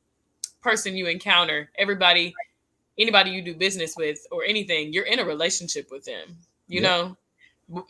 person 0.65 0.97
you 0.97 1.05
encounter, 1.07 1.69
everybody 1.77 2.33
anybody 2.97 3.29
you 3.29 3.41
do 3.41 3.53
business 3.53 3.95
with 3.97 4.19
or 4.31 4.43
anything, 4.45 4.93
you're 4.93 5.05
in 5.05 5.19
a 5.19 5.25
relationship 5.25 5.87
with 5.91 6.05
them. 6.05 6.37
You 6.67 6.81
know, 6.81 7.17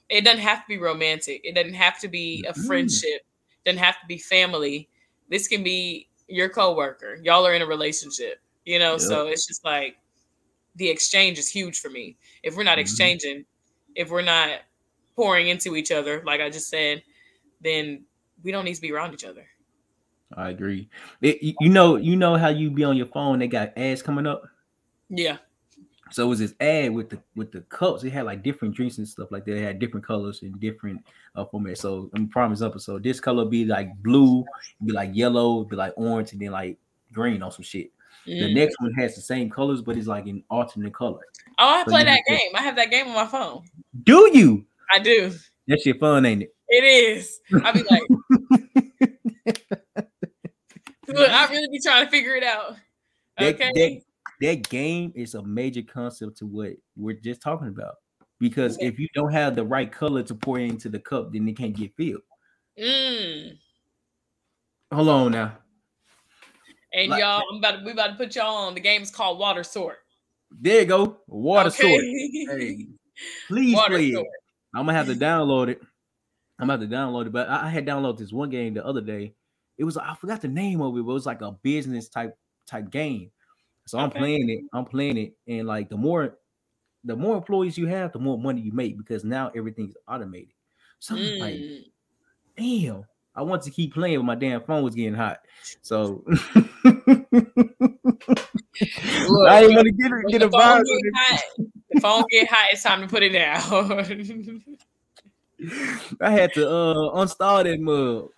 it 0.09 0.25
doesn't 0.25 0.41
have 0.41 0.61
to 0.63 0.67
be 0.67 0.77
romantic. 0.79 1.41
It 1.43 1.55
doesn't 1.55 1.75
have 1.75 1.99
to 1.99 2.07
be 2.07 2.43
a 2.49 2.53
friendship. 2.53 3.21
It 3.63 3.65
doesn't 3.65 3.83
have 3.83 3.99
to 4.01 4.07
be 4.07 4.17
family. 4.17 4.89
This 5.29 5.47
can 5.47 5.63
be 5.63 6.09
your 6.27 6.49
coworker. 6.49 7.19
Y'all 7.23 7.45
are 7.45 7.53
in 7.53 7.61
a 7.61 7.67
relationship. 7.67 8.41
You 8.65 8.79
know, 8.79 8.97
so 8.97 9.27
it's 9.27 9.45
just 9.45 9.63
like 9.63 9.97
the 10.75 10.89
exchange 10.89 11.37
is 11.37 11.47
huge 11.47 11.79
for 11.79 11.89
me. 11.89 12.17
If 12.41 12.55
we're 12.55 12.63
not 12.63 12.79
Mhm. 12.79 12.81
exchanging, 12.81 13.45
if 13.95 14.09
we're 14.09 14.23
not 14.23 14.61
pouring 15.15 15.47
into 15.47 15.75
each 15.75 15.91
other, 15.91 16.23
like 16.25 16.41
I 16.41 16.49
just 16.49 16.67
said, 16.67 17.03
then 17.61 18.05
we 18.43 18.51
don't 18.51 18.65
need 18.65 18.75
to 18.75 18.81
be 18.81 18.91
around 18.91 19.13
each 19.13 19.23
other. 19.23 19.47
I 20.33 20.49
agree. 20.49 20.89
It, 21.21 21.55
you- 21.59 21.69
know, 21.69 21.95
you 21.97 22.15
know 22.15 22.35
how 22.35 22.49
you 22.49 22.69
be 22.71 22.83
on 22.83 22.97
your 22.97 23.07
phone, 23.07 23.39
they 23.39 23.47
got 23.47 23.77
ads 23.77 24.01
coming 24.01 24.25
up. 24.27 24.43
Yeah. 25.09 25.37
So 26.11 26.23
it 26.25 26.27
was 26.27 26.39
this 26.39 26.53
ad 26.59 26.93
with 26.93 27.09
the 27.09 27.19
with 27.35 27.51
the 27.51 27.61
cups. 27.61 28.03
It 28.03 28.11
had 28.11 28.25
like 28.25 28.43
different 28.43 28.75
drinks 28.75 28.99
and 28.99 29.07
stuff 29.07 29.31
like 29.31 29.43
that. 29.45 29.57
It 29.57 29.63
had 29.63 29.79
different 29.79 30.05
colors 30.05 30.43
and 30.43 30.59
different 30.59 31.03
uh, 31.35 31.45
formats. 31.45 31.79
So 31.79 32.09
I'm 32.15 32.27
promise 32.29 32.61
episode. 32.61 33.03
This 33.03 33.19
color 33.19 33.43
be 33.45 33.65
like 33.65 33.95
blue, 34.03 34.45
be 34.85 34.93
like 34.93 35.09
yellow, 35.13 35.63
be 35.63 35.75
like 35.75 35.93
orange, 35.97 36.31
and 36.31 36.41
then 36.41 36.51
like 36.51 36.77
green 37.11 37.41
on 37.41 37.51
some 37.51 37.63
shit. 37.63 37.91
The 38.25 38.33
Mm. 38.33 38.53
next 38.55 38.75
one 38.79 38.93
has 38.93 39.15
the 39.15 39.21
same 39.21 39.49
colors, 39.49 39.81
but 39.81 39.97
it's 39.97 40.07
like 40.07 40.25
an 40.27 40.43
alternate 40.49 40.93
color. 40.93 41.21
Oh, 41.59 41.67
I 41.67 41.83
So 41.85 41.91
play 41.91 42.03
that 42.03 42.21
game. 42.27 42.51
I 42.55 42.61
have 42.63 42.75
that 42.77 42.89
game 42.91 43.07
on 43.07 43.13
my 43.13 43.27
phone. 43.27 43.63
Do 44.03 44.29
you? 44.33 44.65
I 44.91 44.99
do. 44.99 45.31
That 45.67 45.79
shit 45.81 45.99
fun, 45.99 46.25
ain't 46.25 46.43
it? 46.43 46.55
It 46.69 46.83
is. 46.83 47.39
I'll 47.63 47.73
be 47.73 47.83
like, 47.83 48.01
look, 51.15 51.29
I 51.29 51.47
really 51.49 51.67
be 51.71 51.79
trying 51.79 52.05
to 52.05 52.11
figure 52.11 52.35
it 52.35 52.43
out. 52.43 52.75
That, 53.37 53.55
Okay. 53.55 53.71
that, 53.73 54.01
that 54.41 54.69
game 54.69 55.11
is 55.15 55.35
a 55.35 55.43
major 55.43 55.81
concept 55.81 56.37
to 56.37 56.45
what 56.45 56.73
we're 56.95 57.15
just 57.15 57.41
talking 57.41 57.67
about. 57.67 57.95
Because 58.39 58.77
Yeah. 58.79 58.87
if 58.87 58.99
you 58.99 59.07
don't 59.13 59.31
have 59.31 59.55
the 59.55 59.63
right 59.63 59.91
color 59.91 60.23
to 60.23 60.35
pour 60.35 60.59
into 60.59 60.89
the 60.89 60.99
cup, 60.99 61.33
then 61.33 61.47
it 61.47 61.57
can't 61.57 61.75
get 61.75 61.95
filled. 61.95 62.21
Mm. 62.77 63.57
Hold 64.93 65.09
on 65.09 65.31
now. 65.31 65.57
And 66.93 67.09
Like- 67.09 67.21
y'all, 67.21 67.43
I'm 67.51 67.57
about 67.57 67.79
to, 67.79 67.85
we 67.85 67.91
about 67.91 68.07
to 68.07 68.15
put 68.15 68.35
y'all 68.35 68.55
on. 68.55 68.73
The 68.73 68.79
game 68.79 69.01
is 69.01 69.11
called 69.11 69.39
Water 69.39 69.63
Sort. 69.63 69.97
There 70.51 70.81
you 70.81 70.85
go. 70.85 71.17
Water 71.27 71.67
okay? 71.69 71.81
Sort. 71.89 72.59
Hey, 72.59 72.87
please 73.47 73.75
Water 73.75 73.95
play 73.95 74.09
it. 74.09 74.27
I'm 74.73 74.85
gonna 74.85 74.97
have 74.97 75.07
to 75.07 75.15
download 75.15 75.69
it. 75.69 75.81
I'm 76.59 76.69
about 76.69 76.81
to 76.81 76.87
to 76.87 76.95
download 76.95 77.27
it. 77.27 77.31
But 77.33 77.49
I, 77.49 77.67
I 77.67 77.69
had 77.69 77.85
downloaded 77.85 78.19
this 78.19 78.31
one 78.31 78.49
game 78.49 78.73
the 78.73 78.85
other 78.85 79.01
day. 79.01 79.33
It 79.77 79.83
was 79.83 79.97
I 79.97 80.15
forgot 80.15 80.41
the 80.41 80.47
name 80.47 80.81
of 80.81 80.97
it, 80.97 81.01
but 81.03 81.11
it 81.11 81.13
was 81.13 81.25
like 81.25 81.41
a 81.41 81.51
business 81.51 82.09
type 82.09 82.37
type 82.67 82.89
game. 82.89 83.31
So 83.87 83.99
I'm 83.99 84.09
Okay. 84.09 84.19
playing 84.19 84.49
it. 84.49 84.61
I'm 84.73 84.85
playing 84.85 85.17
it, 85.17 85.33
and 85.47 85.67
like 85.67 85.89
the 85.89 85.97
more 85.97 86.37
the 87.03 87.15
more 87.15 87.37
employees 87.37 87.77
you 87.77 87.87
have, 87.87 88.11
the 88.13 88.19
more 88.19 88.37
money 88.37 88.61
you 88.61 88.71
make 88.71 88.97
because 88.97 89.23
now 89.23 89.51
everything's 89.55 89.95
automated. 90.07 90.53
So 90.99 91.15
I'm 91.15 91.33
like, 91.39 91.55
Mm. 91.55 91.83
damn, 92.57 93.05
I 93.35 93.41
want 93.43 93.61
to 93.63 93.71
keep 93.71 93.93
playing, 93.93 94.17
but 94.19 94.23
my 94.23 94.35
damn 94.35 94.61
phone 94.63 94.83
was 94.83 94.95
getting 94.95 95.13
hot. 95.13 95.39
So 95.81 96.23
I 96.27 96.31
ain't 99.63 99.75
gonna 99.75 99.91
get 99.91 100.11
it, 100.11 100.31
get 100.31 100.41
a 100.41 100.49
phone 100.49 100.51
virus. 100.51 100.89
get 100.89 101.13
hot, 101.15 101.39
the 101.91 102.01
phone 102.01 102.23
get 102.31 102.47
hot. 102.49 102.69
It's 102.71 102.83
time 102.83 103.01
to 103.01 103.07
put 103.07 103.23
it 103.23 103.29
down. 103.29 103.61
I 106.21 106.31
had 106.31 106.53
to 106.55 106.67
uh 106.69 106.93
uninstall 107.15 107.63
that 107.63 107.79
mug. 107.79 108.29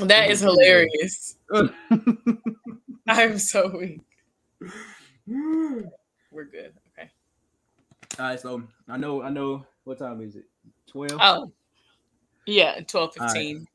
That 0.00 0.30
is 0.30 0.40
hilarious. 0.40 1.36
I 1.52 3.22
am 3.22 3.38
so 3.38 3.68
weak. 3.78 4.00
We're 5.26 6.44
good. 6.44 6.72
Okay. 6.98 7.10
All 8.18 8.26
right, 8.26 8.40
so 8.40 8.62
I 8.88 8.96
know, 8.96 9.22
I 9.22 9.30
know. 9.30 9.66
What 9.84 9.98
time 9.98 10.20
is 10.22 10.36
it? 10.36 10.44
Twelve. 10.86 11.18
Oh, 11.20 11.52
yeah, 12.46 12.80
12, 12.80 13.14
right. 13.18 13.32
15. 13.32 13.66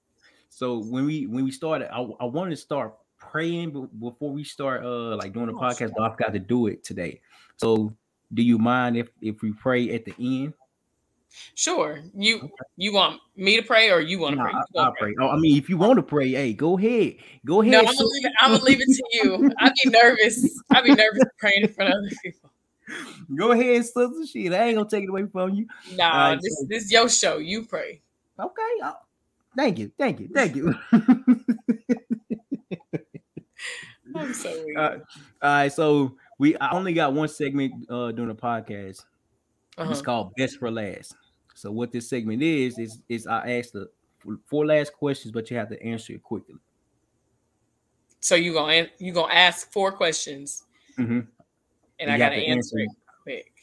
So 0.49 0.79
when 0.79 1.05
we 1.05 1.25
when 1.27 1.45
we 1.45 1.51
started, 1.51 1.93
I, 1.93 2.01
I 2.19 2.25
wanted 2.25 2.51
to 2.51 2.57
start 2.57 2.95
praying 3.17 3.89
before 3.99 4.31
we 4.31 4.43
start 4.43 4.83
uh 4.83 5.15
like 5.15 5.33
doing 5.33 5.47
the 5.47 5.53
Oh, 5.53 5.59
podcast, 5.59 5.93
but 5.95 6.03
I've 6.03 6.17
got 6.17 6.33
to 6.33 6.39
do 6.39 6.67
it 6.67 6.83
today. 6.83 7.21
So 7.57 7.93
do 8.33 8.41
you 8.41 8.57
mind 8.57 8.97
if 8.97 9.09
if 9.21 9.41
we 9.41 9.53
pray 9.53 9.93
at 9.93 10.05
the 10.05 10.13
end? 10.19 10.53
Sure. 11.55 11.99
You 12.15 12.49
you 12.77 12.93
want 12.93 13.21
me 13.35 13.55
to 13.57 13.61
pray 13.63 13.91
or 13.91 13.99
you 13.99 14.19
want 14.19 14.37
to 14.37 14.43
pray? 14.43 14.51
I, 14.53 14.63
will 14.73 14.93
pray. 14.97 15.13
Oh, 15.19 15.29
I 15.29 15.37
mean, 15.37 15.57
if 15.57 15.69
you 15.69 15.77
want 15.77 15.97
to 15.97 16.03
pray, 16.03 16.29
hey, 16.31 16.53
go 16.53 16.77
ahead, 16.77 17.15
go 17.45 17.61
ahead. 17.61 17.71
No, 17.71 17.79
I'm 17.79 17.85
gonna 17.85 18.03
leave 18.03 18.25
it. 18.25 18.31
I'm 18.41 18.51
gonna 18.51 18.63
leave 18.63 18.81
it 18.81 18.87
to 18.87 19.03
you. 19.13 19.51
I'd 19.59 19.73
be 19.83 19.89
nervous. 19.89 20.61
I'd 20.71 20.83
be 20.83 20.95
nervous 20.95 21.23
praying 21.37 21.63
in 21.63 21.73
front 21.73 21.93
of 21.93 21.97
other 21.99 22.09
people. 22.23 22.49
Go 23.35 23.51
ahead, 23.51 23.85
sister. 23.85 24.09
Shit, 24.25 24.51
I 24.51 24.63
ain't 24.63 24.77
gonna 24.77 24.89
take 24.89 25.03
it 25.03 25.09
away 25.09 25.25
from 25.27 25.53
you. 25.53 25.67
Nah, 25.95 26.35
this 26.41 26.57
so- 26.59 26.65
this 26.67 26.85
is 26.85 26.91
your 26.91 27.07
show. 27.07 27.37
You 27.37 27.63
pray. 27.65 28.01
Okay. 28.39 28.61
uh, 28.83 28.93
thank 29.55 29.77
you, 29.77 29.91
thank 29.97 30.19
you, 30.19 30.29
thank 30.33 30.55
you. 30.55 30.73
I'm 34.15 34.33
so 34.33 34.49
weak. 34.65 34.77
Uh, 34.77 34.97
All 35.41 35.49
right, 35.49 35.71
so 35.71 36.15
we 36.39 36.57
I 36.57 36.71
only 36.71 36.93
got 36.93 37.13
one 37.13 37.27
segment 37.27 37.73
uh 37.89 38.11
during 38.11 38.29
the 38.29 38.35
podcast. 38.35 39.05
Uh-huh. 39.79 39.91
It's 39.91 40.01
called 40.01 40.35
Best 40.35 40.57
for 40.57 40.69
Last. 40.69 41.15
So 41.55 41.71
what 41.71 41.91
this 41.91 42.09
segment 42.09 42.41
is 42.43 42.77
is 42.77 42.99
is 43.09 43.27
I 43.27 43.57
ask 43.57 43.71
the 43.71 43.89
four 44.45 44.65
last 44.65 44.93
questions, 44.93 45.31
but 45.31 45.49
you 45.49 45.57
have 45.57 45.69
to 45.69 45.81
answer 45.81 46.13
it 46.13 46.23
quickly. 46.23 46.55
So 48.19 48.35
you 48.35 48.53
gonna 48.53 48.87
you 48.97 49.13
gonna 49.13 49.33
ask 49.33 49.71
four 49.71 49.91
questions, 49.91 50.63
Mhm. 50.97 51.25
and 51.99 52.09
You 52.09 52.09
I 52.09 52.17
gotta 52.17 52.35
to 52.35 52.41
answer 52.41 52.79
answer 52.79 52.79
it 52.79 52.89
quick. 53.23 53.53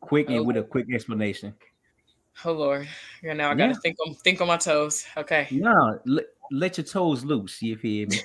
Quick 0.00 0.28
and 0.30 0.46
with 0.46 0.56
a 0.58 0.62
quick 0.62 0.86
explanation. 0.92 1.54
Oh 2.44 2.52
Lord, 2.52 2.86
yeah. 3.22 3.32
Now 3.32 3.50
I 3.50 3.54
gotta 3.54 3.72
Yeah. 3.72 3.78
think 3.82 3.96
on 4.06 4.14
think 4.16 4.40
on 4.40 4.48
my 4.48 4.56
toes. 4.58 5.06
Okay. 5.16 5.48
No, 5.50 5.98
let, 6.04 6.26
let 6.50 6.76
your 6.78 6.84
toes 6.84 7.24
loose. 7.24 7.62
You 7.62 7.76
hear 7.76 8.06
me? 8.08 8.18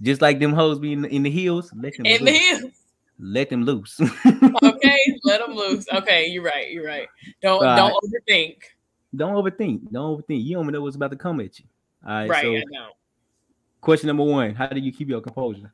Just 0.00 0.22
like 0.22 0.38
them 0.38 0.54
hoes 0.54 0.78
be 0.78 0.94
in 0.94 1.02
the, 1.02 1.08
in 1.08 1.22
the 1.24 1.30
heels. 1.30 1.70
Let 1.74 1.94
them 1.96 2.06
In 2.06 2.24
the 2.24 2.32
loose. 2.62 2.79
Let 3.20 3.50
them 3.50 3.64
loose. 3.64 4.00
Okay, 4.00 4.98
let 5.24 5.40
them 5.40 5.54
loose. 5.54 5.86
Okay, 5.92 6.26
you're 6.26 6.42
right. 6.42 6.70
You're 6.70 6.86
right. 6.86 7.06
Don't 7.42 7.60
don't 7.60 7.94
overthink. 8.02 8.56
don't 9.14 9.34
overthink. 9.34 9.92
Don't 9.92 10.16
overthink. 10.16 10.42
You 10.42 10.54
don't 10.54 10.64
even 10.64 10.72
know 10.72 10.82
what's 10.82 10.96
about 10.96 11.10
to 11.10 11.16
come 11.16 11.40
at 11.40 11.58
you. 11.58 11.66
All 12.06 12.14
right. 12.14 12.30
Right. 12.30 12.42
So 12.42 12.56
I 12.56 12.62
know. 12.70 12.88
question 13.82 14.06
number 14.06 14.24
one: 14.24 14.54
How 14.54 14.68
do 14.68 14.80
you 14.80 14.92
keep 14.92 15.08
your 15.08 15.20
composure? 15.20 15.72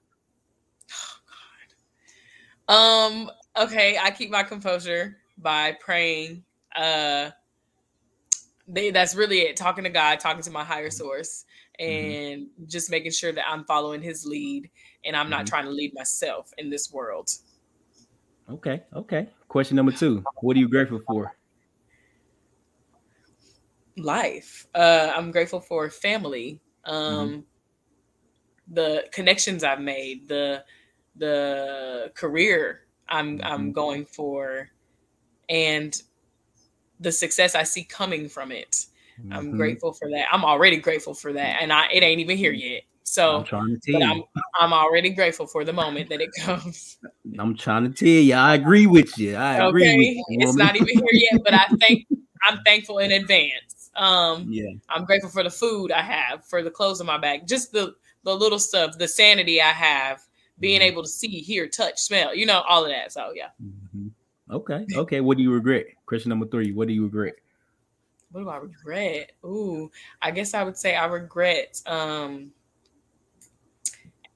Um, 2.69 3.31
okay, 3.57 3.97
I 3.97 4.11
keep 4.11 4.31
my 4.31 4.43
composure 4.43 5.19
by 5.39 5.77
praying. 5.81 6.43
Uh 6.75 7.31
they, 8.69 8.91
that's 8.91 9.15
really 9.15 9.41
it. 9.41 9.57
Talking 9.57 9.85
to 9.85 9.91
God, 9.91 10.19
talking 10.19 10.43
to 10.43 10.51
my 10.51 10.65
higher 10.65 10.91
source, 10.91 11.45
and 11.79 12.49
just 12.67 12.91
making 12.91 13.13
sure 13.13 13.33
that 13.33 13.45
I'm 13.49 13.65
following 13.65 14.03
his 14.03 14.27
lead 14.27 14.71
and 15.07 15.17
I'm 15.17 15.31
not 15.31 15.45
Mhm. 15.45 15.49
trying 15.49 15.65
to 15.65 15.71
lead 15.71 15.95
myself 15.95 16.53
in 16.59 16.71
this 16.71 16.93
world. 16.93 17.31
Okay. 18.49 18.83
Okay. 18.95 19.29
Question 19.49 19.77
number 19.77 19.93
two: 19.93 20.25
What 20.41 20.57
are 20.57 20.61
you 20.61 20.69
grateful 20.69 21.01
for? 21.07 21.33
Life. 23.97 24.67
Uh 24.75 25.13
I'm 25.15 25.31
grateful 25.31 25.61
for 25.61 25.89
family. 25.91 26.61
Um 26.85 27.45
the 28.69 29.07
connections 29.13 29.65
I've 29.65 29.81
made, 29.81 30.29
the 30.29 30.65
the 31.17 32.13
career 32.15 32.83
I'm 33.09 33.41
I'm 33.43 33.71
Mhm. 33.71 33.73
going 33.73 34.05
for 34.07 34.71
and 35.49 36.03
the 37.01 37.13
success 37.13 37.55
I 37.55 37.63
see 37.63 37.85
coming 37.85 38.29
from 38.29 38.53
it. 38.53 38.87
I'm 39.31 39.47
Mhm. 39.47 39.57
grateful 39.57 39.93
for 39.93 40.09
that. 40.11 40.27
I'm 40.33 40.45
already 40.45 40.77
grateful 40.79 41.15
for 41.15 41.33
that, 41.33 41.63
and 41.63 41.73
I 41.73 41.89
it 41.93 42.03
ain't 42.03 42.21
even 42.21 42.37
here 42.37 42.53
yet. 42.53 42.83
I'm 43.07 43.13
So, 43.13 43.43
trying 43.45 43.79
to 43.81 43.93
tell 43.93 44.03
I'm 44.03 44.17
you. 44.19 44.25
I'm 44.61 44.73
already 44.73 45.11
grateful 45.11 45.47
for 45.47 45.65
the 45.65 45.73
moment 45.73 46.09
that 46.09 46.21
it 46.21 46.31
comes. 46.41 46.99
I'm 47.39 47.57
trying 47.57 47.85
to 47.85 47.91
tell 47.91 48.09
you. 48.09 48.35
I 48.35 48.55
agree 48.55 48.87
with 48.87 49.17
you. 49.19 49.37
I 49.37 49.55
agree 49.69 49.83
with 49.97 50.07
Okay, 50.07 50.25
you. 50.29 50.41
it's 50.43 50.57
not 50.57 50.75
even 50.75 50.89
here 50.89 51.05
yet, 51.13 51.41
but 51.45 51.55
I 51.55 51.67
think 51.81 52.07
I'm 52.43 52.59
thankful 52.65 52.99
in 52.99 53.13
advance. 53.13 53.91
Um, 53.95 54.47
Yeah. 54.51 54.71
I'm 54.89 55.05
grateful 55.05 55.31
for 55.31 55.43
the 55.43 55.51
food 55.51 55.93
I 55.93 56.03
have, 56.03 56.45
for 56.45 56.63
the 56.63 56.71
clothes 56.71 57.01
on 57.01 57.07
my 57.07 57.19
back, 57.19 57.47
just 57.47 57.73
the 57.73 57.95
the 58.25 58.35
little 58.35 58.59
stuff, 58.59 58.99
the 58.99 59.07
sanity 59.07 59.63
I 59.63 59.71
have, 59.71 60.21
being 60.59 60.81
Mhm. 60.81 60.85
able 60.85 61.03
to 61.05 61.09
see, 61.09 61.29
hear, 61.29 61.69
touch, 61.69 62.01
smell, 62.01 62.35
you 62.35 62.45
know, 62.45 62.63
all 62.69 62.85
of 62.85 62.91
that. 62.91 63.13
So 63.13 63.33
yeah, 63.35 63.51
Mhm. 63.63 64.11
Okay. 64.51 64.85
Okay. 64.95 65.21
What 65.21 65.37
do 65.37 65.45
you 65.45 65.53
regret? 65.53 65.87
Question 66.07 66.31
number 66.31 66.47
three. 66.47 66.73
What 66.73 66.89
do 66.89 66.95
you 66.95 67.05
regret? 67.05 67.37
what 68.33 68.41
do 68.43 68.49
I 68.51 68.57
regret? 68.57 69.33
Ooh, 69.45 69.91
I 70.21 70.31
guess 70.33 70.53
I 70.55 70.65
would 70.65 70.77
say 70.77 70.97
I 70.97 71.07
regret. 71.07 71.81
Um, 71.87 72.53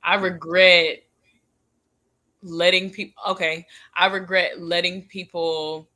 I 0.03 0.15
regret 0.17 1.03
letting 2.43 2.91
people. 2.91 3.23
Okay, 3.33 3.67
I 3.95 4.07
regret 4.07 4.61
letting 4.61 5.07
people 5.07 5.89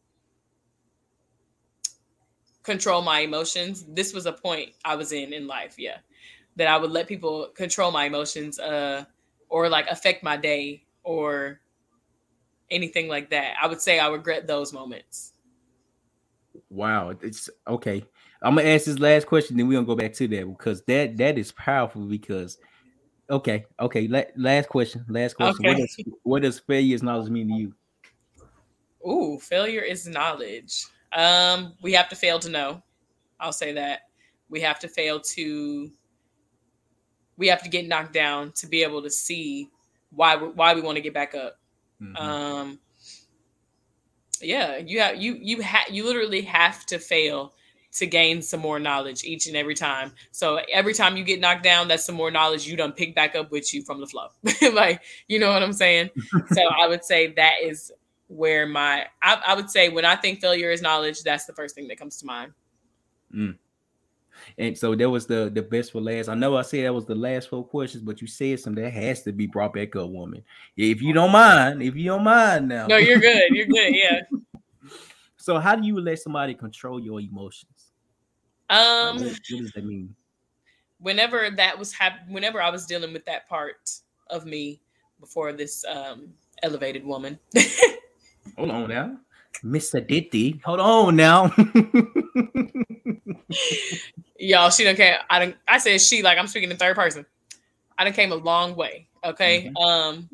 control 2.63 3.03
my 3.03 3.21
emotions. 3.21 3.85
This 3.89 4.13
was 4.13 4.27
a 4.27 4.33
point 4.33 4.71
I 4.85 4.95
was 4.97 5.13
in 5.13 5.33
in 5.33 5.47
life. 5.47 5.75
Yeah, 5.79 5.99
that 6.57 6.69
I 6.69 6.77
would 6.77 6.91
let 6.91 7.07
people 7.07 7.49
control 7.55 7.91
my 7.91 8.05
emotions, 8.05 8.59
uh, 8.59 9.05
or 9.49 9.69
like 9.69 9.87
affect 9.89 10.23
my 10.23 10.37
day, 10.37 10.85
or 11.03 11.61
anything 12.71 13.09
like 13.09 13.31
that. 13.31 13.55
I 13.63 13.67
would 13.67 13.81
say 13.81 13.99
I 13.99 14.09
regret 14.09 14.47
those 14.47 14.73
moments. 14.73 15.33
Wow, 16.71 17.15
it's 17.21 17.49
okay. 17.67 18.05
I'm 18.43 18.57
gonna 18.57 18.69
ask 18.69 18.85
this 18.85 18.99
last 18.99 19.27
question, 19.27 19.57
then 19.57 19.67
we're 19.67 19.75
gonna 19.75 19.87
go 19.87 19.97
back 19.97 20.13
to 20.15 20.29
that 20.29 20.47
because 20.47 20.83
that 20.83 21.17
that 21.17 21.39
is 21.39 21.53
powerful. 21.53 22.03
Because 22.03 22.59
okay, 23.31 23.65
okay, 23.81 24.09
la- 24.09 24.23
last 24.37 24.69
question, 24.69 25.05
last 25.09 25.35
question. 25.35 25.67
Okay. 25.67 25.69
What 25.69 25.79
does 25.79 25.97
what 26.23 26.43
does 26.43 26.59
failure 26.61 26.95
is 26.95 27.03
knowledge 27.03 27.31
mean 27.31 27.49
to 27.49 27.55
you? 27.55 27.75
Ooh, 29.07 29.39
failure 29.39 29.83
is 29.83 30.07
knowledge. 30.07 30.87
Um, 31.13 31.75
we 31.83 31.93
have 31.93 32.09
to 32.09 32.17
fail 32.17 32.39
to 32.41 32.49
know. 32.49 32.83
I'll 33.39 33.53
say 33.53 33.73
that 33.73 34.01
we 34.49 34.61
have 34.61 34.79
to 34.81 34.89
fail 34.89 35.21
to. 35.21 35.91
We 37.37 37.49
have 37.49 37.63
to 37.63 37.69
get 37.69 37.89
knocked 37.89 38.13
down 38.13 38.53
to 38.53 38.67
be 38.67 38.83
able 38.83 39.03
to 39.03 39.11
see 39.11 39.69
why 40.11 40.37
why 40.37 40.75
we 40.75 40.81
want 40.81 40.97
to 40.97 41.03
get 41.03 41.15
back 41.15 41.35
up. 41.35 41.59
Mm-hmm. 42.01 42.17
Um, 42.17 42.79
yeah, 44.41 44.79
you 44.79 45.01
have 45.01 45.21
you 45.21 45.37
you 45.41 45.61
have 45.63 45.89
you 45.91 46.05
literally 46.05 46.43
have 46.43 46.87
to 46.87 46.99
fail 46.99 47.55
to 47.95 48.07
gain 48.07 48.43
some 48.43 48.61
more 48.61 48.79
knowledge 48.79 49.25
each 49.25 49.47
and 49.47 49.57
every 49.57 49.75
time. 49.75 50.13
So 50.33 50.61
every 50.73 50.95
time 50.95 51.17
you 51.17 51.25
get 51.25 51.41
knocked 51.41 51.63
down, 51.63 51.89
that's 51.89 52.05
some 52.05 52.15
more 52.15 52.31
knowledge 52.31 52.67
you 52.67 52.77
don't 52.77 52.97
pick 52.97 53.15
back 53.15 53.35
up 53.37 53.51
with 53.51 53.73
you 53.73 53.83
from 53.83 54.01
the 54.01 54.07
flow. 54.07 54.29
like, 54.73 55.03
you 55.29 55.39
know 55.39 55.51
what 55.51 55.63
I'm 55.63 55.73
saying? 55.73 56.11
so 56.53 56.63
I 56.81 56.89
would 56.89 57.05
say 57.05 57.29
that 57.35 57.55
is 57.63 57.93
where 58.29 58.67
my 58.67 59.07
I, 59.23 59.41
I, 59.47 59.55
would 59.55 59.71
say 59.71 59.91
when 59.91 60.05
I 60.05 60.17
think 60.17 60.41
failure 60.41 60.71
is 60.71 60.83
knowledge, 60.83 61.23
that's 61.23 61.45
the 61.45 61.53
first 61.53 61.75
thing 61.75 61.89
that 61.89 61.99
comes 61.99 62.19
to 62.19 62.27
mind. 62.27 62.53
Mm. 63.35 63.59
And 64.59 64.77
so 64.77 64.95
that 64.95 65.09
was 65.09 65.27
the 65.27 65.51
the 65.53 65.63
best 65.63 65.93
for 65.93 66.01
last. 66.01 66.29
I 66.29 66.35
know 66.35 66.57
I 66.57 66.63
said 66.63 66.85
that 66.85 66.95
was 66.95 67.07
the 67.07 67.15
last 67.15 67.49
four 67.49 67.65
questions, 67.65 68.03
but 68.03 68.21
you 68.21 68.27
said 68.27 68.59
something 68.61 68.83
that 68.83 68.93
has 68.93 69.23
to 69.23 69.33
be 69.33 69.47
brought 69.47 69.73
back 69.73 69.95
up, 69.97 70.11
woman. 70.11 70.43
If 70.77 71.01
you 71.01 71.13
don't 71.13 71.31
mind, 71.31 71.83
if 71.83 71.95
you 71.95 72.07
don't 72.07 72.25
mind 72.25 72.69
now. 72.69 72.87
No, 72.87 72.97
you're 72.97 73.19
good. 73.19 73.45
You're 73.51 73.67
good. 73.67 73.95
Yeah. 73.95 74.21
so 75.37 75.59
how 75.59 75.77
do 75.77 75.87
you 75.87 76.01
let 76.01 76.19
somebody 76.19 76.55
control 76.55 77.01
your 77.01 77.21
emotions? 77.21 77.84
Um 78.71 79.17
what, 79.17 79.27
what, 79.27 79.43
does 79.49 79.73
that 79.73 79.85
mean? 79.85 80.15
Whenever 80.99 81.51
that 81.51 81.79
was 81.79 81.93
hap- 81.93 82.29
whenever 82.29 82.63
I 82.63 82.71
was 82.71 82.87
dealing 82.87 83.13
with 83.13 83.25
that 83.27 83.49
part 83.49 83.91
of 84.31 84.47
me 84.47 84.81
before 85.21 85.53
this 85.53 85.85
um 85.85 86.29
elevated 86.63 87.05
woman. 87.05 87.39
Hold 88.57 88.71
on 88.71 88.89
now. 88.89 89.17
Mr. 89.63 90.07
Diddy. 90.07 90.61
Hold 90.65 90.81
on 90.81 91.17
now. 91.17 91.55
Y'all, 94.39 94.71
she 94.71 94.85
don't 94.85 94.97
care. 94.97 95.21
I 95.31 95.39
don't 95.39 95.57
I 95.69 95.79
said 95.79 96.01
she 96.01 96.23
like 96.23 96.39
I'm 96.39 96.47
speaking 96.47 96.71
in 96.71 96.77
third 96.77 96.97
person. 96.97 97.25
I 97.97 98.05
done 98.05 98.13
came 98.13 98.33
a 98.33 98.37
long 98.37 98.75
way. 98.75 99.09
Okay. 99.25 99.73
Mm-hmm. 99.77 99.77
Um, 99.77 100.29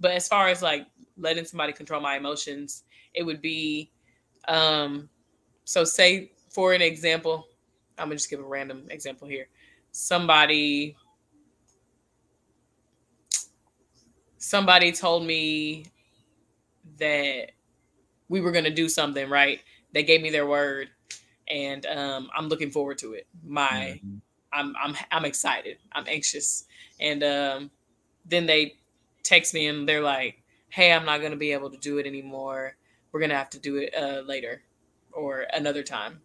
but 0.00 0.12
as 0.12 0.26
far 0.26 0.48
as 0.48 0.62
like 0.62 0.86
letting 1.16 1.44
somebody 1.44 1.72
control 1.72 2.00
my 2.00 2.16
emotions, 2.16 2.84
it 3.14 3.22
would 3.22 3.40
be 3.40 3.90
um 4.48 5.08
so 5.64 5.84
say 5.84 6.31
for 6.52 6.72
an 6.72 6.82
example, 6.82 7.46
I'm 7.98 8.06
gonna 8.06 8.16
just 8.16 8.30
give 8.30 8.40
a 8.40 8.44
random 8.44 8.86
example 8.90 9.28
here. 9.28 9.48
Somebody 9.90 10.96
somebody 14.42 14.92
told 14.92 15.24
me 15.24 15.86
that 16.98 17.52
we 18.28 18.40
were 18.40 18.52
to 18.52 18.70
do 18.70 18.88
something, 18.88 19.28
right? 19.30 19.60
They 19.92 20.02
gave 20.02 20.20
me 20.20 20.30
their 20.30 20.46
word, 20.46 20.88
and 21.48 21.86
um, 21.86 22.28
I'm 22.36 22.48
looking 22.48 22.70
forward 22.70 22.98
to 22.98 23.12
it. 23.12 23.26
My, 23.44 24.00
mm-hmm. 24.04 24.16
I'm, 24.52 24.74
I'm, 24.82 24.96
I'm 25.10 25.24
excited. 25.24 25.78
I'm 25.92 26.04
anxious, 26.08 26.64
and 27.00 27.22
um, 27.22 27.70
then 28.26 28.46
they 28.46 28.74
text 29.22 29.54
me 29.54 29.68
and 29.68 29.88
they're 29.88 30.02
like, 30.02 30.42
"Hey, 30.70 30.92
I'm 30.92 31.04
not 31.04 31.20
going 31.20 31.32
to 31.32 31.38
be 31.38 31.52
able 31.52 31.70
to 31.70 31.78
do 31.78 31.98
it 31.98 32.06
anymore. 32.06 32.76
We're 33.12 33.20
going 33.20 33.30
to 33.30 33.36
have 33.36 33.50
to 33.50 33.60
do 33.60 33.76
it 33.76 33.94
uh, 33.94 34.22
later 34.26 34.62
or 35.12 35.46
another 35.52 35.82
time." 35.82 36.20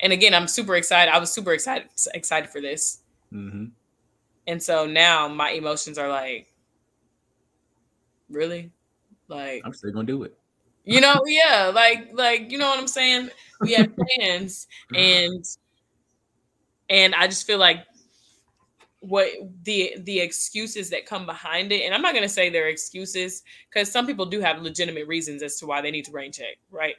And 0.00 0.12
again, 0.12 0.34
I'm 0.34 0.48
super 0.48 0.76
excited. 0.76 1.12
I 1.12 1.18
was 1.18 1.32
super 1.32 1.52
excited 1.52 1.88
excited 2.14 2.50
for 2.50 2.60
this. 2.60 3.00
Mm-hmm. 3.32 3.66
And 4.46 4.62
so 4.62 4.86
now 4.86 5.28
my 5.28 5.50
emotions 5.50 5.98
are 5.98 6.08
like, 6.08 6.46
really? 8.30 8.70
Like 9.28 9.62
I'm 9.64 9.74
still 9.74 9.92
gonna 9.92 10.06
do 10.06 10.22
it. 10.22 10.36
You 10.84 11.00
know, 11.00 11.20
yeah, 11.26 11.70
like 11.74 12.10
like 12.12 12.50
you 12.50 12.58
know 12.58 12.68
what 12.68 12.78
I'm 12.78 12.88
saying? 12.88 13.30
We 13.60 13.74
have 13.74 13.90
plans 14.18 14.66
and 14.94 15.44
and 16.88 17.14
I 17.14 17.26
just 17.26 17.46
feel 17.46 17.58
like 17.58 17.84
what 19.00 19.28
the 19.62 19.96
the 20.00 20.20
excuses 20.20 20.90
that 20.90 21.06
come 21.06 21.24
behind 21.24 21.70
it 21.70 21.82
and 21.82 21.94
i'm 21.94 22.02
not 22.02 22.12
going 22.12 22.22
to 22.24 22.28
say 22.28 22.50
they're 22.50 22.68
excuses 22.68 23.44
because 23.70 23.90
some 23.90 24.06
people 24.06 24.26
do 24.26 24.40
have 24.40 24.60
legitimate 24.60 25.06
reasons 25.06 25.40
as 25.42 25.56
to 25.56 25.66
why 25.66 25.80
they 25.80 25.90
need 25.90 26.04
to 26.04 26.10
rain 26.10 26.32
check 26.32 26.58
right 26.70 26.96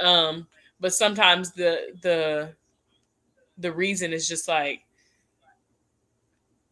um 0.00 0.46
but 0.80 0.92
sometimes 0.92 1.52
the 1.52 1.96
the 2.02 2.54
the 3.58 3.72
reason 3.72 4.12
is 4.12 4.28
just 4.28 4.48
like 4.48 4.82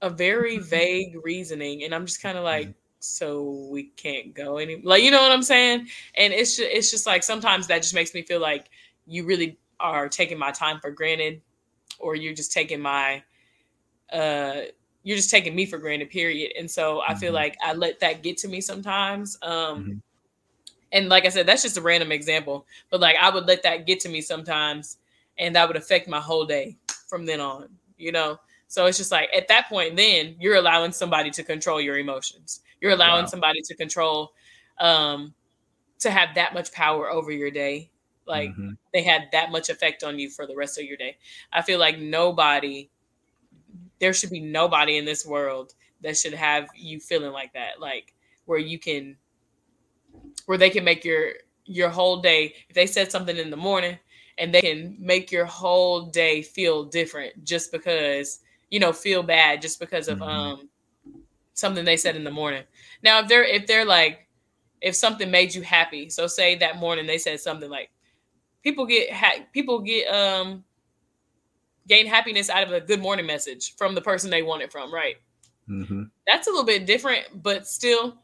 a 0.02 0.10
very 0.10 0.58
vague 0.58 1.16
reasoning 1.24 1.84
and 1.84 1.94
i'm 1.94 2.06
just 2.06 2.22
kind 2.22 2.38
of 2.38 2.44
like 2.44 2.74
so 3.06 3.68
we 3.70 3.84
can't 3.96 4.34
go 4.34 4.58
any 4.58 4.80
like 4.82 5.02
you 5.02 5.10
know 5.10 5.22
what 5.22 5.32
I'm 5.32 5.42
saying? 5.42 5.88
And 6.16 6.32
it's 6.32 6.56
just, 6.56 6.70
it's 6.70 6.90
just 6.90 7.06
like 7.06 7.22
sometimes 7.22 7.66
that 7.68 7.82
just 7.82 7.94
makes 7.94 8.14
me 8.14 8.22
feel 8.22 8.40
like 8.40 8.68
you 9.06 9.24
really 9.24 9.58
are 9.78 10.08
taking 10.08 10.38
my 10.38 10.50
time 10.50 10.80
for 10.80 10.90
granted 10.90 11.40
or 11.98 12.14
you're 12.14 12.34
just 12.34 12.52
taking 12.52 12.80
my 12.80 13.22
uh 14.12 14.62
you're 15.02 15.16
just 15.16 15.30
taking 15.30 15.54
me 15.54 15.66
for 15.66 15.78
granted 15.78 16.10
period 16.10 16.52
and 16.58 16.70
so 16.70 17.02
i 17.06 17.14
feel 17.14 17.28
mm-hmm. 17.28 17.36
like 17.36 17.56
i 17.62 17.72
let 17.74 18.00
that 18.00 18.22
get 18.22 18.38
to 18.38 18.48
me 18.48 18.60
sometimes 18.60 19.36
um 19.42 19.52
mm-hmm. 19.52 19.92
And 20.92 21.08
like 21.08 21.24
i 21.24 21.28
said 21.28 21.46
that's 21.46 21.62
just 21.62 21.76
a 21.76 21.82
random 21.82 22.12
example 22.12 22.66
but 22.90 23.00
like 23.00 23.16
i 23.20 23.30
would 23.30 23.46
let 23.46 23.62
that 23.62 23.86
get 23.86 24.00
to 24.00 24.08
me 24.08 24.20
sometimes 24.20 24.98
and 25.38 25.54
that 25.54 25.66
would 25.68 25.76
affect 25.76 26.08
my 26.08 26.20
whole 26.20 26.44
day 26.44 26.76
from 27.08 27.26
then 27.26 27.40
on 27.40 27.68
you 27.98 28.12
know 28.12 28.38
so 28.68 28.86
it's 28.86 28.98
just 28.98 29.12
like 29.12 29.28
at 29.36 29.48
that 29.48 29.68
point 29.68 29.96
then 29.96 30.34
you're 30.40 30.56
allowing 30.56 30.92
somebody 30.92 31.30
to 31.30 31.42
control 31.42 31.80
your 31.80 31.98
emotions 31.98 32.60
you're 32.80 32.92
allowing 32.92 33.24
wow. 33.24 33.28
somebody 33.30 33.60
to 33.62 33.74
control, 33.74 34.32
um, 34.78 35.34
to 36.00 36.10
have 36.10 36.34
that 36.34 36.54
much 36.54 36.72
power 36.72 37.10
over 37.10 37.32
your 37.32 37.50
day. 37.50 37.90
Like 38.26 38.50
mm-hmm. 38.50 38.72
they 38.92 39.02
had 39.02 39.28
that 39.32 39.50
much 39.50 39.68
effect 39.70 40.02
on 40.02 40.18
you 40.18 40.28
for 40.28 40.46
the 40.46 40.56
rest 40.56 40.78
of 40.78 40.84
your 40.84 40.96
day. 40.96 41.16
I 41.52 41.62
feel 41.62 41.78
like 41.78 41.98
nobody, 41.98 42.90
there 44.00 44.12
should 44.12 44.30
be 44.30 44.40
nobody 44.40 44.96
in 44.96 45.04
this 45.04 45.24
world 45.24 45.74
that 46.02 46.16
should 46.16 46.34
have 46.34 46.68
you 46.74 47.00
feeling 47.00 47.32
like 47.32 47.52
that. 47.54 47.80
Like 47.80 48.14
where 48.44 48.58
you 48.58 48.78
can, 48.78 49.16
where 50.46 50.58
they 50.58 50.70
can 50.70 50.84
make 50.84 51.04
your 51.04 51.32
your 51.64 51.88
whole 51.88 52.20
day. 52.20 52.54
If 52.68 52.74
they 52.74 52.86
said 52.86 53.12
something 53.12 53.36
in 53.36 53.50
the 53.50 53.56
morning, 53.56 53.98
and 54.38 54.54
they 54.54 54.62
can 54.62 54.96
make 54.98 55.30
your 55.30 55.44
whole 55.44 56.06
day 56.06 56.42
feel 56.42 56.84
different 56.84 57.44
just 57.44 57.70
because 57.72 58.40
you 58.70 58.80
know 58.80 58.92
feel 58.92 59.22
bad 59.22 59.62
just 59.62 59.78
because 59.78 60.08
of 60.08 60.18
mm-hmm. 60.18 60.28
um 60.28 60.68
something 61.56 61.84
they 61.84 61.96
said 61.96 62.16
in 62.16 62.24
the 62.24 62.30
morning. 62.30 62.62
Now, 63.02 63.20
if 63.20 63.28
they're 63.28 63.44
if 63.44 63.66
they're 63.66 63.84
like, 63.84 64.28
if 64.80 64.94
something 64.94 65.30
made 65.30 65.54
you 65.54 65.62
happy, 65.62 66.08
so 66.08 66.26
say 66.26 66.54
that 66.56 66.76
morning 66.76 67.06
they 67.06 67.18
said 67.18 67.40
something 67.40 67.70
like, 67.70 67.90
people 68.62 68.86
get 68.86 69.12
ha- 69.12 69.44
people 69.52 69.80
get 69.80 70.06
um 70.06 70.64
gain 71.88 72.06
happiness 72.06 72.50
out 72.50 72.64
of 72.64 72.72
a 72.72 72.80
good 72.80 73.00
morning 73.00 73.26
message 73.26 73.74
from 73.76 73.94
the 73.94 74.00
person 74.00 74.30
they 74.30 74.42
want 74.42 74.62
it 74.62 74.72
from, 74.72 74.92
right? 74.92 75.16
Mm-hmm. 75.68 76.04
That's 76.26 76.46
a 76.46 76.50
little 76.50 76.64
bit 76.64 76.86
different, 76.86 77.42
but 77.42 77.66
still. 77.66 78.18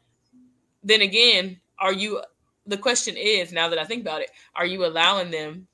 Then 0.85 1.01
again, 1.01 1.61
are 1.83 1.93
you? 1.93 2.21
The 2.65 2.77
question 2.77 3.17
is, 3.17 3.51
now 3.51 3.67
that 3.67 3.77
I 3.77 3.83
think 3.83 4.01
about 4.01 4.21
it, 4.21 4.31
are 4.55 4.65
you 4.65 4.85
allowing 4.85 5.29
them 5.31 5.67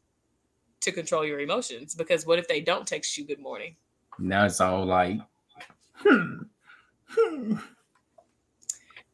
to 0.81 0.91
control 0.91 1.23
your 1.23 1.39
emotions? 1.39 1.93
Because 1.93 2.25
what 2.25 2.39
if 2.39 2.47
they 2.47 2.61
don't 2.61 2.87
text 2.87 3.15
you 3.15 3.25
good 3.25 3.39
morning? 3.39 3.75
Now 4.17 4.45
it's 4.45 4.59
all 4.59 4.85
like, 4.85 5.19
hmm, 5.93 6.41
hmm. 7.07 7.57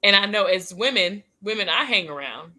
and 0.02 0.16
I 0.16 0.26
know 0.26 0.46
as 0.46 0.74
women, 0.74 1.22
women 1.42 1.68
I 1.68 1.84
hang 1.84 2.10
around, 2.10 2.54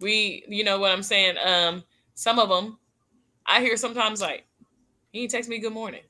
we, 0.00 0.44
you 0.46 0.62
know 0.62 0.78
what 0.78 0.92
I'm 0.92 1.02
saying? 1.02 1.36
Um, 1.44 1.82
some 2.14 2.38
of 2.38 2.48
them, 2.48 2.78
I 3.44 3.60
hear 3.60 3.76
sometimes 3.76 4.22
like, 4.22 4.46
he 5.10 5.26
text 5.26 5.50
me 5.50 5.58
good 5.58 5.72
morning. 5.72 6.02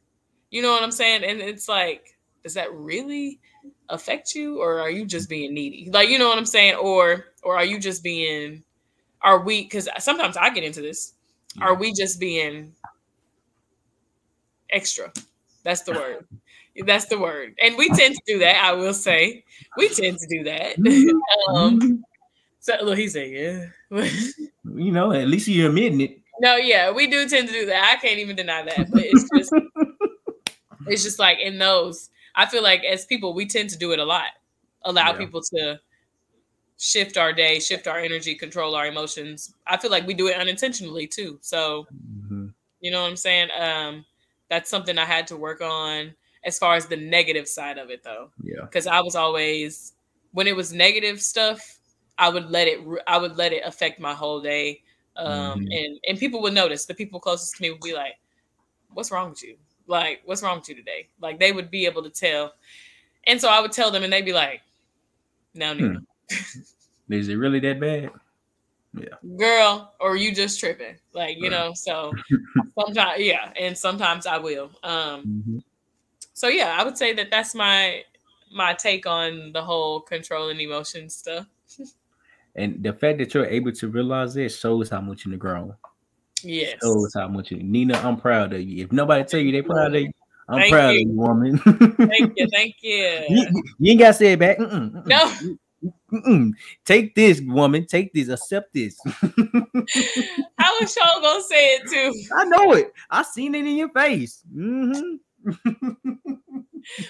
You 0.51 0.61
know 0.61 0.70
what 0.70 0.82
I'm 0.82 0.93
saying? 0.93 1.24
And 1.24 1.40
it's 1.40 1.69
like, 1.69 2.16
does 2.43 2.55
that 2.55 2.73
really 2.74 3.40
affect 3.89 4.34
you, 4.34 4.60
or 4.60 4.80
are 4.80 4.90
you 4.90 5.05
just 5.05 5.28
being 5.28 5.55
needy? 5.55 5.89
Like, 5.90 6.09
you 6.09 6.18
know 6.18 6.28
what 6.28 6.39
I'm 6.39 6.47
saying? 6.47 6.76
Or, 6.76 7.26
or 7.43 7.56
are 7.56 7.64
you 7.64 7.78
just 7.78 8.02
being? 8.02 8.62
Are 9.22 9.40
we? 9.40 9.62
Because 9.62 9.89
sometimes 9.98 10.36
I 10.36 10.51
get 10.51 10.64
into 10.64 10.80
this. 10.80 11.14
Are 11.60 11.74
we 11.74 11.93
just 11.93 12.18
being 12.18 12.72
extra? 14.70 15.12
That's 15.64 15.82
the 15.82 15.93
word. 15.93 16.26
That's 16.86 17.05
the 17.06 17.18
word. 17.18 17.55
And 17.62 17.76
we 17.76 17.89
tend 17.90 18.14
to 18.14 18.22
do 18.26 18.39
that, 18.40 18.56
I 18.64 18.72
will 18.72 18.94
say. 18.94 19.44
We 19.76 19.89
tend 19.90 20.18
to 20.18 20.26
do 20.26 20.44
that. 20.44 20.76
um, 21.55 22.02
so 22.60 22.76
look, 22.82 22.98
he 22.98 23.09
said, 23.09 23.30
yeah. 23.30 23.66
you 24.64 24.93
know, 24.93 25.12
at 25.12 25.28
least 25.28 25.48
you're 25.48 25.68
admitting 25.68 26.01
it. 26.01 26.18
No, 26.40 26.56
yeah, 26.56 26.90
we 26.90 27.06
do 27.06 27.28
tend 27.28 27.48
to 27.48 27.55
do 27.55 27.66
that. 27.66 27.97
I 27.97 28.01
can't 28.01 28.18
even 28.18 28.36
deny 28.36 28.62
that. 28.62 28.90
But 28.90 29.02
it's 29.05 29.28
just 29.36 29.52
it's 30.86 31.02
just 31.02 31.18
like 31.18 31.39
in 31.40 31.59
those, 31.59 32.10
I 32.34 32.46
feel 32.46 32.62
like 32.62 32.84
as 32.84 33.04
people, 33.04 33.34
we 33.34 33.46
tend 33.46 33.70
to 33.70 33.78
do 33.78 33.92
it 33.92 33.98
a 33.98 34.04
lot. 34.04 34.30
Allow 34.82 35.12
yeah. 35.12 35.18
people 35.18 35.42
to 35.54 35.80
shift 36.78 37.16
our 37.16 37.32
day, 37.32 37.60
shift 37.60 37.86
our 37.86 37.98
energy, 37.98 38.34
control 38.34 38.74
our 38.74 38.86
emotions. 38.86 39.54
I 39.66 39.76
feel 39.76 39.90
like 39.90 40.06
we 40.06 40.14
do 40.14 40.28
it 40.28 40.36
unintentionally 40.36 41.06
too. 41.06 41.38
So, 41.40 41.86
mm-hmm. 41.94 42.48
you 42.80 42.90
know 42.90 43.02
what 43.02 43.10
I'm 43.10 43.16
saying? 43.16 43.48
Um, 43.59 44.04
that's 44.48 44.68
something 44.68 44.98
I 44.98 45.04
had 45.04 45.26
to 45.28 45.36
work 45.36 45.60
on 45.60 46.12
as 46.44 46.59
far 46.59 46.74
as 46.74 46.86
the 46.86 46.96
negative 46.96 47.48
side 47.48 47.78
of 47.78 47.90
it 47.90 48.02
though. 48.02 48.30
Yeah. 48.42 48.66
Cuz 48.66 48.86
I 48.86 49.00
was 49.00 49.14
always 49.14 49.92
when 50.32 50.46
it 50.46 50.56
was 50.56 50.72
negative 50.72 51.22
stuff, 51.22 51.78
I 52.18 52.28
would 52.28 52.50
let 52.50 52.68
it 52.68 52.80
I 53.06 53.16
would 53.16 53.36
let 53.36 53.52
it 53.52 53.62
affect 53.64 54.00
my 54.00 54.12
whole 54.12 54.40
day. 54.40 54.82
Um 55.16 55.60
mm-hmm. 55.60 55.72
and 55.72 56.00
and 56.09 56.18
people 56.18 56.42
would 56.42 56.52
notice. 56.52 56.84
The 56.84 56.94
people 56.94 57.20
closest 57.20 57.56
to 57.56 57.62
me 57.62 57.70
would 57.70 57.80
be 57.80 57.94
like, 57.94 58.18
"What's 58.92 59.10
wrong 59.10 59.30
with 59.30 59.42
you? 59.42 59.56
Like, 59.86 60.22
what's 60.24 60.42
wrong 60.42 60.59
with 60.59 60.68
you 60.68 60.74
today?" 60.74 61.09
Like 61.20 61.38
they 61.38 61.52
would 61.52 61.70
be 61.70 61.86
able 61.86 62.02
to 62.02 62.10
tell. 62.10 62.54
And 63.26 63.40
so 63.40 63.48
I 63.48 63.60
would 63.60 63.72
tell 63.72 63.90
them 63.90 64.02
and 64.02 64.12
they'd 64.12 64.24
be 64.24 64.32
like, 64.32 64.62
"No, 65.54 65.74
Nina." 65.74 66.00
Hmm. 66.30 66.60
Is 67.10 67.28
it 67.28 67.34
really 67.34 67.60
that 67.60 67.78
bad? 67.78 68.10
Yeah. 68.94 69.36
Girl, 69.36 69.92
or 70.00 70.16
you 70.16 70.34
just 70.34 70.59
tripping. 70.59 70.96
Like, 71.12 71.36
you 71.38 71.50
know, 71.50 71.72
so 71.74 72.12
sometimes 72.78 73.20
yeah, 73.20 73.52
and 73.59 73.76
sometimes 73.76 74.26
I 74.26 74.38
will. 74.38 74.70
Um 74.82 75.22
mm-hmm 75.26 75.59
so 76.32 76.48
yeah, 76.48 76.76
I 76.78 76.84
would 76.84 76.98
say 76.98 77.12
that 77.14 77.30
that's 77.30 77.54
my 77.54 78.02
my 78.52 78.74
take 78.74 79.06
on 79.06 79.52
the 79.52 79.62
whole 79.62 80.00
controlling 80.00 80.60
emotions 80.60 81.14
stuff. 81.14 81.46
and 82.56 82.82
the 82.82 82.92
fact 82.92 83.18
that 83.18 83.32
you're 83.32 83.46
able 83.46 83.72
to 83.72 83.88
realize 83.88 84.34
this 84.34 84.59
shows 84.59 84.90
how 84.90 85.00
much 85.00 85.24
you've 85.24 85.38
grown. 85.38 85.74
Yes. 86.44 86.78
Shows 86.82 87.14
how 87.14 87.28
much 87.28 87.51
you 87.51 87.62
Nina, 87.62 87.98
I'm 87.98 88.16
proud 88.16 88.52
of 88.52 88.60
you. 88.60 88.85
If 88.85 88.93
nobody 88.93 89.24
tell 89.24 89.40
you 89.40 89.52
they 89.52 89.62
proud 89.62 89.94
of 89.94 90.02
you, 90.02 90.12
I'm 90.48 90.60
thank 90.60 90.73
proud 90.73 90.90
you. 90.90 91.01
of 91.01 91.06
you, 91.09 91.12
woman. 91.12 91.59
thank 91.59 92.32
you, 92.36 92.48
thank 92.52 92.74
you. 92.82 93.24
you. 93.28 93.62
you. 93.78 93.90
ain't 93.90 94.01
gotta 94.01 94.14
say 94.14 94.32
it 94.32 94.39
back. 94.39 94.59
Mm-mm, 94.59 94.93
mm-mm. 94.93 95.06
No. 95.06 95.56
Mm-mm. 96.12 96.52
Take 96.85 97.14
this, 97.14 97.40
woman. 97.40 97.86
Take 97.86 98.12
this. 98.12 98.28
Accept 98.28 98.73
this. 98.73 98.98
How 99.06 100.73
was 100.81 100.97
y'all 100.97 101.20
gonna 101.20 101.43
say 101.43 101.77
it 101.77 101.89
too? 101.90 102.14
I 102.36 102.44
know 102.44 102.73
it. 102.74 102.93
I 103.10 103.23
seen 103.23 103.55
it 103.55 103.66
in 103.66 103.77
your 103.77 103.89
face. 103.90 104.43
Mm-hmm. 104.55 105.16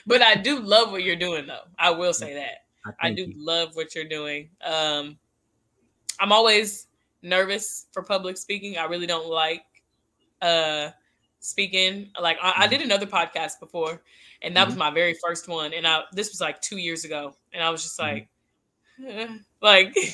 but 0.06 0.22
I 0.22 0.36
do 0.36 0.60
love 0.60 0.90
what 0.90 1.02
you're 1.02 1.16
doing, 1.16 1.46
though. 1.46 1.64
I 1.78 1.90
will 1.90 2.14
say 2.14 2.34
that. 2.34 2.64
I, 2.86 3.09
I 3.09 3.12
do 3.12 3.22
you. 3.22 3.34
love 3.36 3.74
what 3.74 3.94
you're 3.94 4.09
doing. 4.09 4.50
Um, 4.64 5.18
I'm 6.18 6.32
always 6.32 6.86
nervous 7.22 7.86
for 7.92 8.02
public 8.02 8.36
speaking. 8.36 8.78
I 8.78 8.84
really 8.84 9.06
don't 9.06 9.28
like 9.28 9.64
uh, 10.40 10.90
speaking. 11.40 12.10
Like 12.20 12.38
I, 12.42 12.54
I, 12.56 12.66
did 12.66 12.80
mm-hmm. 12.80 12.90
another 12.90 13.06
podcast 13.06 13.60
before, 13.60 14.02
and 14.42 14.56
that 14.56 14.62
mm-hmm. 14.62 14.70
was 14.70 14.76
my 14.76 14.90
very 14.90 15.14
first 15.14 15.48
one. 15.48 15.72
And 15.72 15.86
I 15.86 16.02
this 16.12 16.30
was 16.30 16.40
like 16.40 16.60
two 16.60 16.78
years 16.78 17.04
ago, 17.04 17.34
and 17.52 17.62
I 17.62 17.70
was 17.70 17.82
just 17.82 17.98
like, 17.98 18.28
mm-hmm. 19.00 19.36
like. 19.60 19.96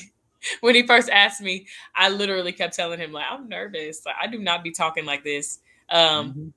when 0.61 0.73
he 0.73 0.87
first 0.87 1.09
asked 1.09 1.41
me, 1.41 1.67
I 1.93 2.07
literally 2.07 2.53
kept 2.53 2.73
telling 2.73 2.97
him 2.97 3.11
like 3.11 3.25
I'm 3.29 3.49
nervous. 3.49 4.05
Like 4.05 4.15
I 4.21 4.27
do 4.27 4.39
not 4.39 4.63
be 4.63 4.71
talking 4.71 5.03
like 5.03 5.21
this. 5.21 5.59
Um, 5.89 6.29
mm-hmm 6.29 6.47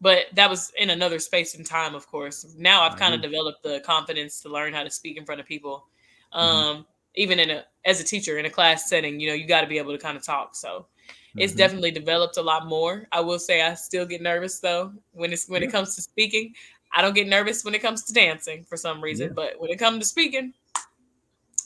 but 0.00 0.26
that 0.34 0.50
was 0.50 0.72
in 0.76 0.90
another 0.90 1.18
space 1.18 1.54
and 1.54 1.64
time 1.64 1.94
of 1.94 2.06
course 2.06 2.54
now 2.58 2.82
i've 2.82 2.96
kind 2.96 3.14
of 3.14 3.22
developed 3.22 3.62
the 3.62 3.80
confidence 3.80 4.40
to 4.40 4.48
learn 4.48 4.72
how 4.72 4.82
to 4.82 4.90
speak 4.90 5.16
in 5.16 5.24
front 5.24 5.40
of 5.40 5.46
people 5.46 5.86
mm-hmm. 6.34 6.78
um. 6.78 6.86
Even 7.16 7.40
in 7.40 7.50
a 7.50 7.64
as 7.84 8.00
a 8.00 8.04
teacher 8.04 8.38
in 8.38 8.46
a 8.46 8.50
class 8.50 8.88
setting 8.88 9.18
you 9.18 9.28
know 9.28 9.34
you 9.34 9.46
got 9.46 9.62
to 9.62 9.66
be 9.66 9.78
able 9.78 9.92
to 9.92 9.98
kind 9.98 10.16
of 10.16 10.24
talk 10.24 10.54
so 10.54 10.68
mm-hmm. 10.68 11.40
it's 11.40 11.54
definitely 11.54 11.90
developed 11.90 12.36
a 12.36 12.42
lot 12.42 12.66
more 12.66 13.06
i 13.12 13.20
will 13.20 13.38
say 13.38 13.62
i 13.62 13.74
still 13.74 14.06
get 14.06 14.22
nervous 14.22 14.60
though 14.60 14.92
when 15.12 15.32
it's 15.32 15.48
when 15.48 15.62
yeah. 15.62 15.68
it 15.68 15.72
comes 15.72 15.94
to 15.94 16.02
speaking 16.02 16.52
i 16.94 17.02
don't 17.02 17.14
get 17.14 17.26
nervous 17.26 17.64
when 17.64 17.74
it 17.74 17.82
comes 17.82 18.04
to 18.04 18.12
dancing 18.12 18.64
for 18.64 18.76
some 18.76 19.02
reason 19.02 19.28
yeah. 19.28 19.34
but 19.34 19.54
when 19.58 19.70
it 19.70 19.78
comes 19.78 19.98
to 19.98 20.06
speaking 20.06 20.52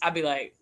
i'd 0.03 0.15
be 0.15 0.23
like 0.23 0.55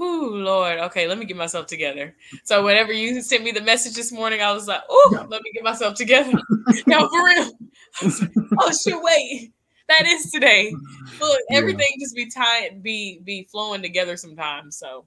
Ooh, 0.00 0.36
Lord. 0.36 0.78
Okay, 0.78 1.08
let 1.08 1.18
me 1.18 1.24
get 1.24 1.36
myself 1.36 1.66
together. 1.66 2.14
So 2.44 2.64
whenever 2.64 2.92
you 2.92 3.20
sent 3.20 3.42
me 3.42 3.50
the 3.50 3.60
message 3.60 3.94
this 3.94 4.12
morning, 4.12 4.40
I 4.40 4.52
was 4.52 4.68
like, 4.68 4.82
oh, 4.88 5.26
let 5.28 5.42
me 5.42 5.50
get 5.52 5.64
myself 5.64 5.96
together. 5.96 6.32
no, 6.86 7.08
for 7.08 7.24
real. 7.24 7.50
Like, 8.00 8.30
oh 8.60 8.70
shoot, 8.72 9.02
wait. 9.02 9.52
That 9.88 10.06
is 10.06 10.30
today. 10.30 10.74
Look, 11.20 11.40
everything 11.50 11.88
yeah. 11.96 12.04
just 12.04 12.14
be 12.14 12.30
tied, 12.30 12.82
be 12.82 13.20
be 13.24 13.48
flowing 13.50 13.82
together 13.82 14.16
sometimes. 14.16 14.76
So 14.76 15.06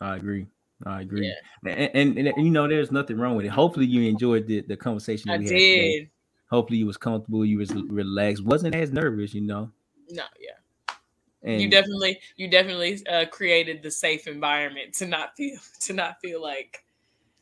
I 0.00 0.16
agree. 0.16 0.46
I 0.86 1.02
agree. 1.02 1.26
Yeah. 1.26 1.72
And, 1.72 2.18
and, 2.18 2.28
and, 2.28 2.44
you 2.44 2.50
know, 2.50 2.66
there's 2.66 2.90
nothing 2.90 3.18
wrong 3.18 3.36
with 3.36 3.44
it. 3.44 3.50
Hopefully 3.50 3.84
you 3.86 4.08
enjoyed 4.08 4.46
the, 4.46 4.62
the 4.62 4.76
conversation 4.76 5.30
I 5.30 5.36
did. 5.36 5.48
Today. 5.48 6.10
Hopefully 6.50 6.78
you 6.78 6.86
was 6.86 6.96
comfortable, 6.96 7.44
you 7.44 7.58
was 7.58 7.72
relaxed, 7.72 8.44
wasn't 8.44 8.74
as 8.74 8.90
nervous, 8.90 9.34
you 9.34 9.42
know. 9.42 9.70
No, 10.10 10.24
yeah. 10.40 10.94
And 11.42 11.60
you 11.60 11.70
definitely 11.70 12.18
you 12.36 12.48
definitely 12.48 13.00
uh, 13.06 13.26
created 13.26 13.82
the 13.82 13.90
safe 13.90 14.26
environment 14.26 14.94
to 14.94 15.06
not 15.06 15.36
feel 15.36 15.58
to 15.80 15.92
not 15.92 16.16
feel 16.20 16.42
like 16.42 16.84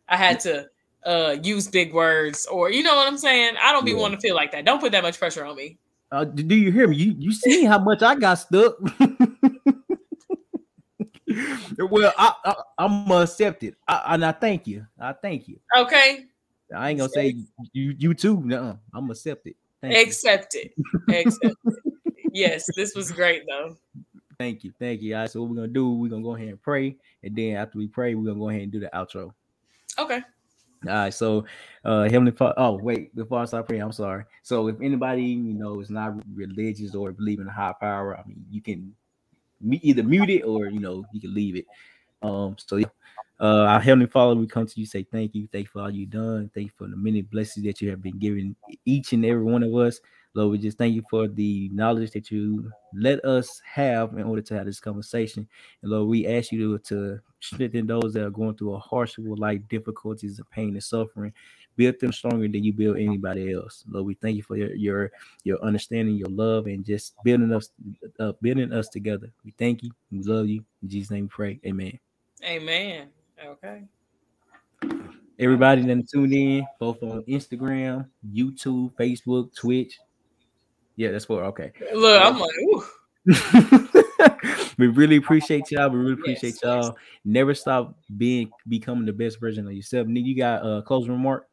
I 0.08 0.16
had 0.16 0.40
to 0.40 0.68
uh, 1.04 1.36
use 1.42 1.68
big 1.68 1.92
words 1.92 2.46
or 2.46 2.70
you 2.70 2.82
know 2.82 2.94
what 2.94 3.08
I'm 3.08 3.18
saying. 3.18 3.54
I 3.60 3.72
don't 3.72 3.84
be 3.84 3.92
yeah. 3.92 3.98
want 3.98 4.14
to 4.14 4.20
feel 4.20 4.36
like 4.36 4.52
that. 4.52 4.64
Don't 4.64 4.80
put 4.80 4.92
that 4.92 5.02
much 5.02 5.18
pressure 5.18 5.44
on 5.44 5.56
me. 5.56 5.78
Uh, 6.10 6.24
do 6.24 6.54
you 6.54 6.72
hear 6.72 6.88
me? 6.88 6.96
You 6.96 7.14
you 7.18 7.32
see 7.32 7.64
how 7.64 7.78
much 7.78 8.02
I 8.02 8.14
got 8.14 8.34
stuck. 8.34 8.78
well, 11.78 12.12
I, 12.16 12.32
I 12.44 12.54
am 12.84 13.10
accepted, 13.10 13.76
I, 13.86 14.14
and 14.14 14.24
I 14.24 14.32
thank 14.32 14.66
you. 14.66 14.86
I 14.98 15.12
thank 15.12 15.48
you. 15.48 15.60
Okay. 15.76 16.24
I 16.74 16.90
ain't 16.90 16.98
gonna 16.98 17.10
say 17.10 17.36
you 17.72 17.94
you 17.98 18.14
too. 18.14 18.42
No, 18.44 18.78
I'm 18.94 19.10
accepted. 19.10 19.54
Thank 19.82 20.08
accepted. 20.08 20.70
accepted. 21.08 21.54
yes, 22.32 22.66
this 22.74 22.94
was 22.94 23.12
great 23.12 23.42
though. 23.46 23.76
Thank 24.38 24.64
you, 24.64 24.72
thank 24.78 25.02
you. 25.02 25.14
All 25.14 25.22
right, 25.22 25.30
so 25.30 25.42
what 25.42 25.50
we're 25.50 25.56
gonna 25.56 25.68
do? 25.68 25.92
We're 25.92 26.10
gonna 26.10 26.22
go 26.22 26.36
ahead 26.36 26.48
and 26.48 26.62
pray, 26.62 26.96
and 27.22 27.36
then 27.36 27.56
after 27.56 27.76
we 27.76 27.86
pray, 27.86 28.14
we're 28.14 28.24
gonna 28.24 28.38
go 28.38 28.48
ahead 28.48 28.62
and 28.62 28.72
do 28.72 28.80
the 28.80 28.90
outro. 28.94 29.32
Okay. 29.98 30.22
All 30.86 30.92
right, 30.92 31.12
so 31.12 31.44
uh 31.84 32.04
Heavenly 32.04 32.32
Father. 32.32 32.54
Oh, 32.56 32.78
wait, 32.80 33.14
before 33.14 33.40
I 33.40 33.44
start 33.46 33.68
praying, 33.68 33.82
I'm 33.82 33.92
sorry. 33.92 34.24
So 34.42 34.68
if 34.68 34.76
anybody 34.80 35.22
you 35.22 35.54
know 35.54 35.80
is 35.80 35.90
not 35.90 36.14
religious 36.34 36.94
or 36.94 37.12
believe 37.12 37.40
in 37.40 37.48
a 37.48 37.52
high 37.52 37.74
power, 37.80 38.16
I 38.16 38.26
mean, 38.26 38.44
you 38.50 38.60
can 38.60 38.94
either 39.70 40.02
mute 40.02 40.30
it 40.30 40.42
or 40.42 40.66
you 40.66 40.80
know 40.80 41.04
you 41.12 41.20
can 41.20 41.34
leave 41.34 41.56
it. 41.56 41.66
Um, 42.22 42.56
so 42.58 42.76
yeah. 42.76 42.86
Uh, 43.40 43.66
our 43.66 43.80
Heavenly 43.80 44.06
Father, 44.06 44.34
we 44.34 44.48
come 44.48 44.66
to 44.66 44.80
you, 44.80 44.84
say 44.84 45.04
thank 45.04 45.32
you. 45.34 45.48
Thank 45.52 45.66
you 45.66 45.70
for 45.72 45.82
all 45.82 45.90
you've 45.90 46.10
done. 46.10 46.50
Thank 46.52 46.66
you 46.66 46.72
for 46.76 46.88
the 46.88 46.96
many 46.96 47.22
blessings 47.22 47.64
that 47.66 47.80
you 47.80 47.88
have 47.90 48.02
been 48.02 48.18
giving 48.18 48.56
each 48.84 49.12
and 49.12 49.24
every 49.24 49.44
one 49.44 49.62
of 49.62 49.72
us. 49.76 50.00
Lord, 50.38 50.52
we 50.52 50.58
just 50.58 50.78
thank 50.78 50.94
you 50.94 51.02
for 51.10 51.26
the 51.26 51.68
knowledge 51.72 52.12
that 52.12 52.30
you 52.30 52.70
let 52.94 53.24
us 53.24 53.60
have 53.64 54.12
in 54.12 54.22
order 54.22 54.40
to 54.40 54.54
have 54.54 54.66
this 54.66 54.78
conversation. 54.78 55.48
And 55.82 55.90
Lord, 55.90 56.06
we 56.08 56.28
ask 56.28 56.52
you 56.52 56.78
to, 56.78 56.84
to 56.90 57.20
strengthen 57.40 57.88
those 57.88 58.14
that 58.14 58.24
are 58.24 58.30
going 58.30 58.54
through 58.54 58.74
a 58.74 58.78
hardship 58.78 59.24
with 59.24 59.40
life 59.40 59.60
difficulties 59.68 60.38
and 60.38 60.48
pain 60.50 60.68
and 60.74 60.82
suffering. 60.84 61.32
Build 61.74 61.98
them 61.98 62.12
stronger 62.12 62.46
than 62.46 62.62
you 62.62 62.72
build 62.72 62.98
anybody 62.98 63.52
else. 63.52 63.82
Lord, 63.88 64.06
we 64.06 64.14
thank 64.14 64.36
you 64.36 64.44
for 64.44 64.56
your 64.56 64.72
your, 64.76 65.10
your 65.42 65.60
understanding, 65.60 66.14
your 66.14 66.28
love, 66.28 66.66
and 66.66 66.84
just 66.84 67.14
building 67.24 67.52
us 67.52 67.70
uh, 68.20 68.32
building 68.40 68.72
us 68.72 68.88
together. 68.88 69.32
We 69.44 69.52
thank 69.58 69.82
you. 69.82 69.90
We 70.12 70.22
love 70.22 70.48
you. 70.48 70.64
In 70.82 70.88
Jesus' 70.88 71.10
name 71.10 71.24
we 71.24 71.28
pray. 71.30 71.60
Amen. 71.66 71.98
Amen. 72.44 73.08
Okay. 73.44 73.82
Everybody 75.40 75.82
then 75.82 76.04
tune 76.12 76.32
in 76.32 76.66
both 76.78 77.02
on 77.02 77.22
Instagram, 77.22 78.08
YouTube, 78.32 78.92
Facebook, 78.94 79.54
Twitch, 79.54 79.98
yeah, 80.98 81.12
that's 81.12 81.26
four. 81.26 81.44
Okay. 81.44 81.70
Look, 81.94 82.20
I'm 82.20 82.40
like, 82.40 82.50
we 84.78 84.88
really 84.88 85.14
appreciate 85.14 85.70
y'all. 85.70 85.88
We 85.90 85.98
really 86.00 86.14
appreciate 86.14 86.54
yes, 86.54 86.62
y'all. 86.64 86.82
Yes. 86.82 86.92
Never 87.24 87.54
stop 87.54 87.96
being 88.16 88.50
becoming 88.66 89.06
the 89.06 89.12
best 89.12 89.38
version 89.38 89.64
of 89.68 89.72
yourself. 89.72 90.08
Nick, 90.08 90.26
you 90.26 90.36
got 90.36 90.66
a 90.66 90.82
closing 90.82 91.12
remark? 91.12 91.46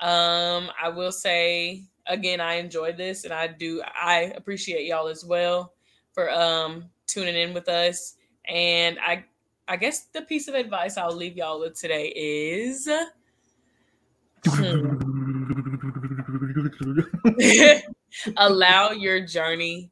Um, 0.00 0.68
I 0.82 0.88
will 0.88 1.12
say 1.12 1.84
again, 2.08 2.40
I 2.40 2.54
enjoyed 2.54 2.96
this, 2.96 3.22
and 3.22 3.32
I 3.32 3.46
do. 3.46 3.82
I 3.84 4.32
appreciate 4.36 4.84
y'all 4.84 5.06
as 5.06 5.24
well 5.24 5.74
for 6.12 6.28
um 6.32 6.86
tuning 7.06 7.36
in 7.36 7.54
with 7.54 7.68
us. 7.68 8.16
And 8.48 8.98
I, 8.98 9.24
I 9.68 9.76
guess 9.76 10.06
the 10.12 10.22
piece 10.22 10.48
of 10.48 10.56
advice 10.56 10.96
I'll 10.96 11.14
leave 11.14 11.36
y'all 11.36 11.60
with 11.60 11.78
today 11.78 12.12
is. 12.16 12.88
Hmm. 14.44 14.98
allow 18.36 18.90
your 18.90 19.20
journey 19.20 19.90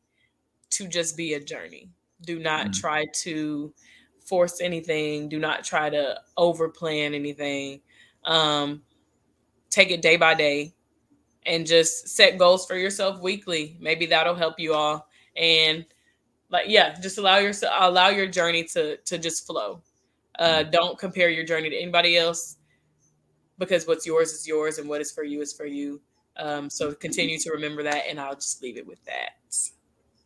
to 0.70 0.88
just 0.88 1.16
be 1.16 1.34
a 1.34 1.40
journey. 1.40 1.90
Do 2.22 2.38
not 2.38 2.68
mm 2.68 2.80
try 2.80 3.06
to 3.22 3.72
force 4.20 4.60
anything. 4.60 5.28
Do 5.28 5.38
not 5.38 5.64
try 5.64 5.88
to 5.88 6.20
over 6.36 6.68
plan 6.68 7.14
anything. 7.14 7.80
Um, 8.24 8.82
take 9.70 9.90
it 9.90 10.02
day 10.02 10.16
by 10.16 10.34
day 10.34 10.74
and 11.46 11.66
just 11.66 12.08
set 12.08 12.36
goals 12.38 12.66
for 12.66 12.76
yourself 12.76 13.20
weekly. 13.20 13.76
Maybe 13.80 14.06
that'll 14.06 14.34
help 14.34 14.58
you 14.58 14.74
all. 14.74 15.08
And 15.36 15.86
like, 16.50 16.66
yeah, 16.68 16.98
just 17.00 17.18
allow 17.18 17.38
yourself, 17.38 17.74
allow 17.80 18.08
your 18.08 18.26
journey 18.26 18.64
to, 18.64 18.96
to 18.98 19.18
just 19.18 19.46
flow. 19.46 19.82
Uh, 20.38 20.62
mm 20.62 20.70
don't 20.70 20.98
compare 20.98 21.30
your 21.30 21.44
journey 21.44 21.68
to 21.68 21.76
anybody 21.76 22.16
else 22.16 22.58
because 23.58 23.86
what's 23.88 24.06
yours 24.06 24.32
is 24.32 24.46
yours 24.46 24.78
and 24.78 24.88
what 24.88 25.00
is 25.00 25.10
for 25.10 25.24
you 25.24 25.40
is 25.40 25.52
for 25.52 25.66
you. 25.66 26.00
Um, 26.38 26.70
so 26.70 26.92
continue 26.92 27.38
to 27.38 27.50
remember 27.50 27.82
that, 27.82 28.04
and 28.08 28.20
I'll 28.20 28.34
just 28.34 28.62
leave 28.62 28.76
it 28.76 28.86
with 28.86 29.04
that. 29.04 29.30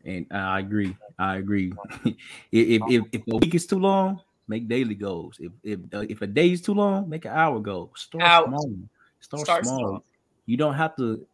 And 0.05 0.27
I 0.31 0.59
agree. 0.61 0.97
I 1.19 1.37
agree. 1.37 1.73
if, 2.53 2.83
if 2.89 3.05
if 3.13 3.23
a 3.29 3.37
week 3.37 3.55
is 3.55 3.67
too 3.67 3.79
long, 3.79 4.21
make 4.49 4.69
daily 4.69 4.95
goals. 4.95 5.37
If 5.41 5.53
if 5.63 5.81
uh, 5.95 6.05
if 6.09 6.23
a 6.23 6.27
day 6.27 6.51
is 6.51 6.61
too 6.61 6.75
long, 6.75 7.09
make 7.09 7.25
an 7.25 7.33
hour 7.33 7.61
goal. 7.61 7.93
Start 7.97 8.25
Out. 8.25 8.49
small. 8.49 8.75
Start, 9.21 9.45
Start 9.45 9.65
small. 9.65 9.79
small. 9.79 10.05
You 10.47 10.57
don't 10.57 10.75
have 10.75 10.97
to 10.97 11.25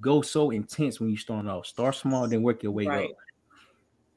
go 0.00 0.20
so 0.22 0.50
intense 0.50 1.00
when 1.00 1.10
you 1.10 1.16
start 1.16 1.46
off. 1.46 1.66
Start 1.66 1.94
small, 1.94 2.28
then 2.28 2.42
work 2.42 2.62
your 2.62 2.72
way 2.72 2.86
Right. 2.86 3.10
up. 3.10 3.16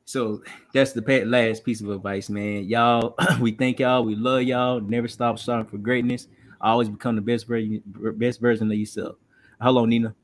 So 0.06 0.42
that's 0.74 0.94
the 0.94 1.26
last 1.26 1.66
piece 1.66 1.82
of 1.82 1.90
advice, 1.90 2.30
man. 2.30 2.66
Y'all, 2.66 3.16
we 3.42 3.52
thank 3.52 3.80
y'all. 3.80 4.04
We 4.04 4.16
love 4.16 4.44
y'all. 4.44 4.80
Never 4.80 5.08
stop 5.08 5.40
striving 5.40 5.66
for 5.66 5.78
greatness. 5.78 6.28
Always 6.60 6.90
become 6.90 7.16
the 7.16 7.22
best 7.22 7.48
version, 7.48 7.82
best 8.16 8.40
version 8.40 8.72
of 8.72 8.78
yourself. 8.78 9.18
Hello, 9.60 9.86
Nina. 9.86 10.16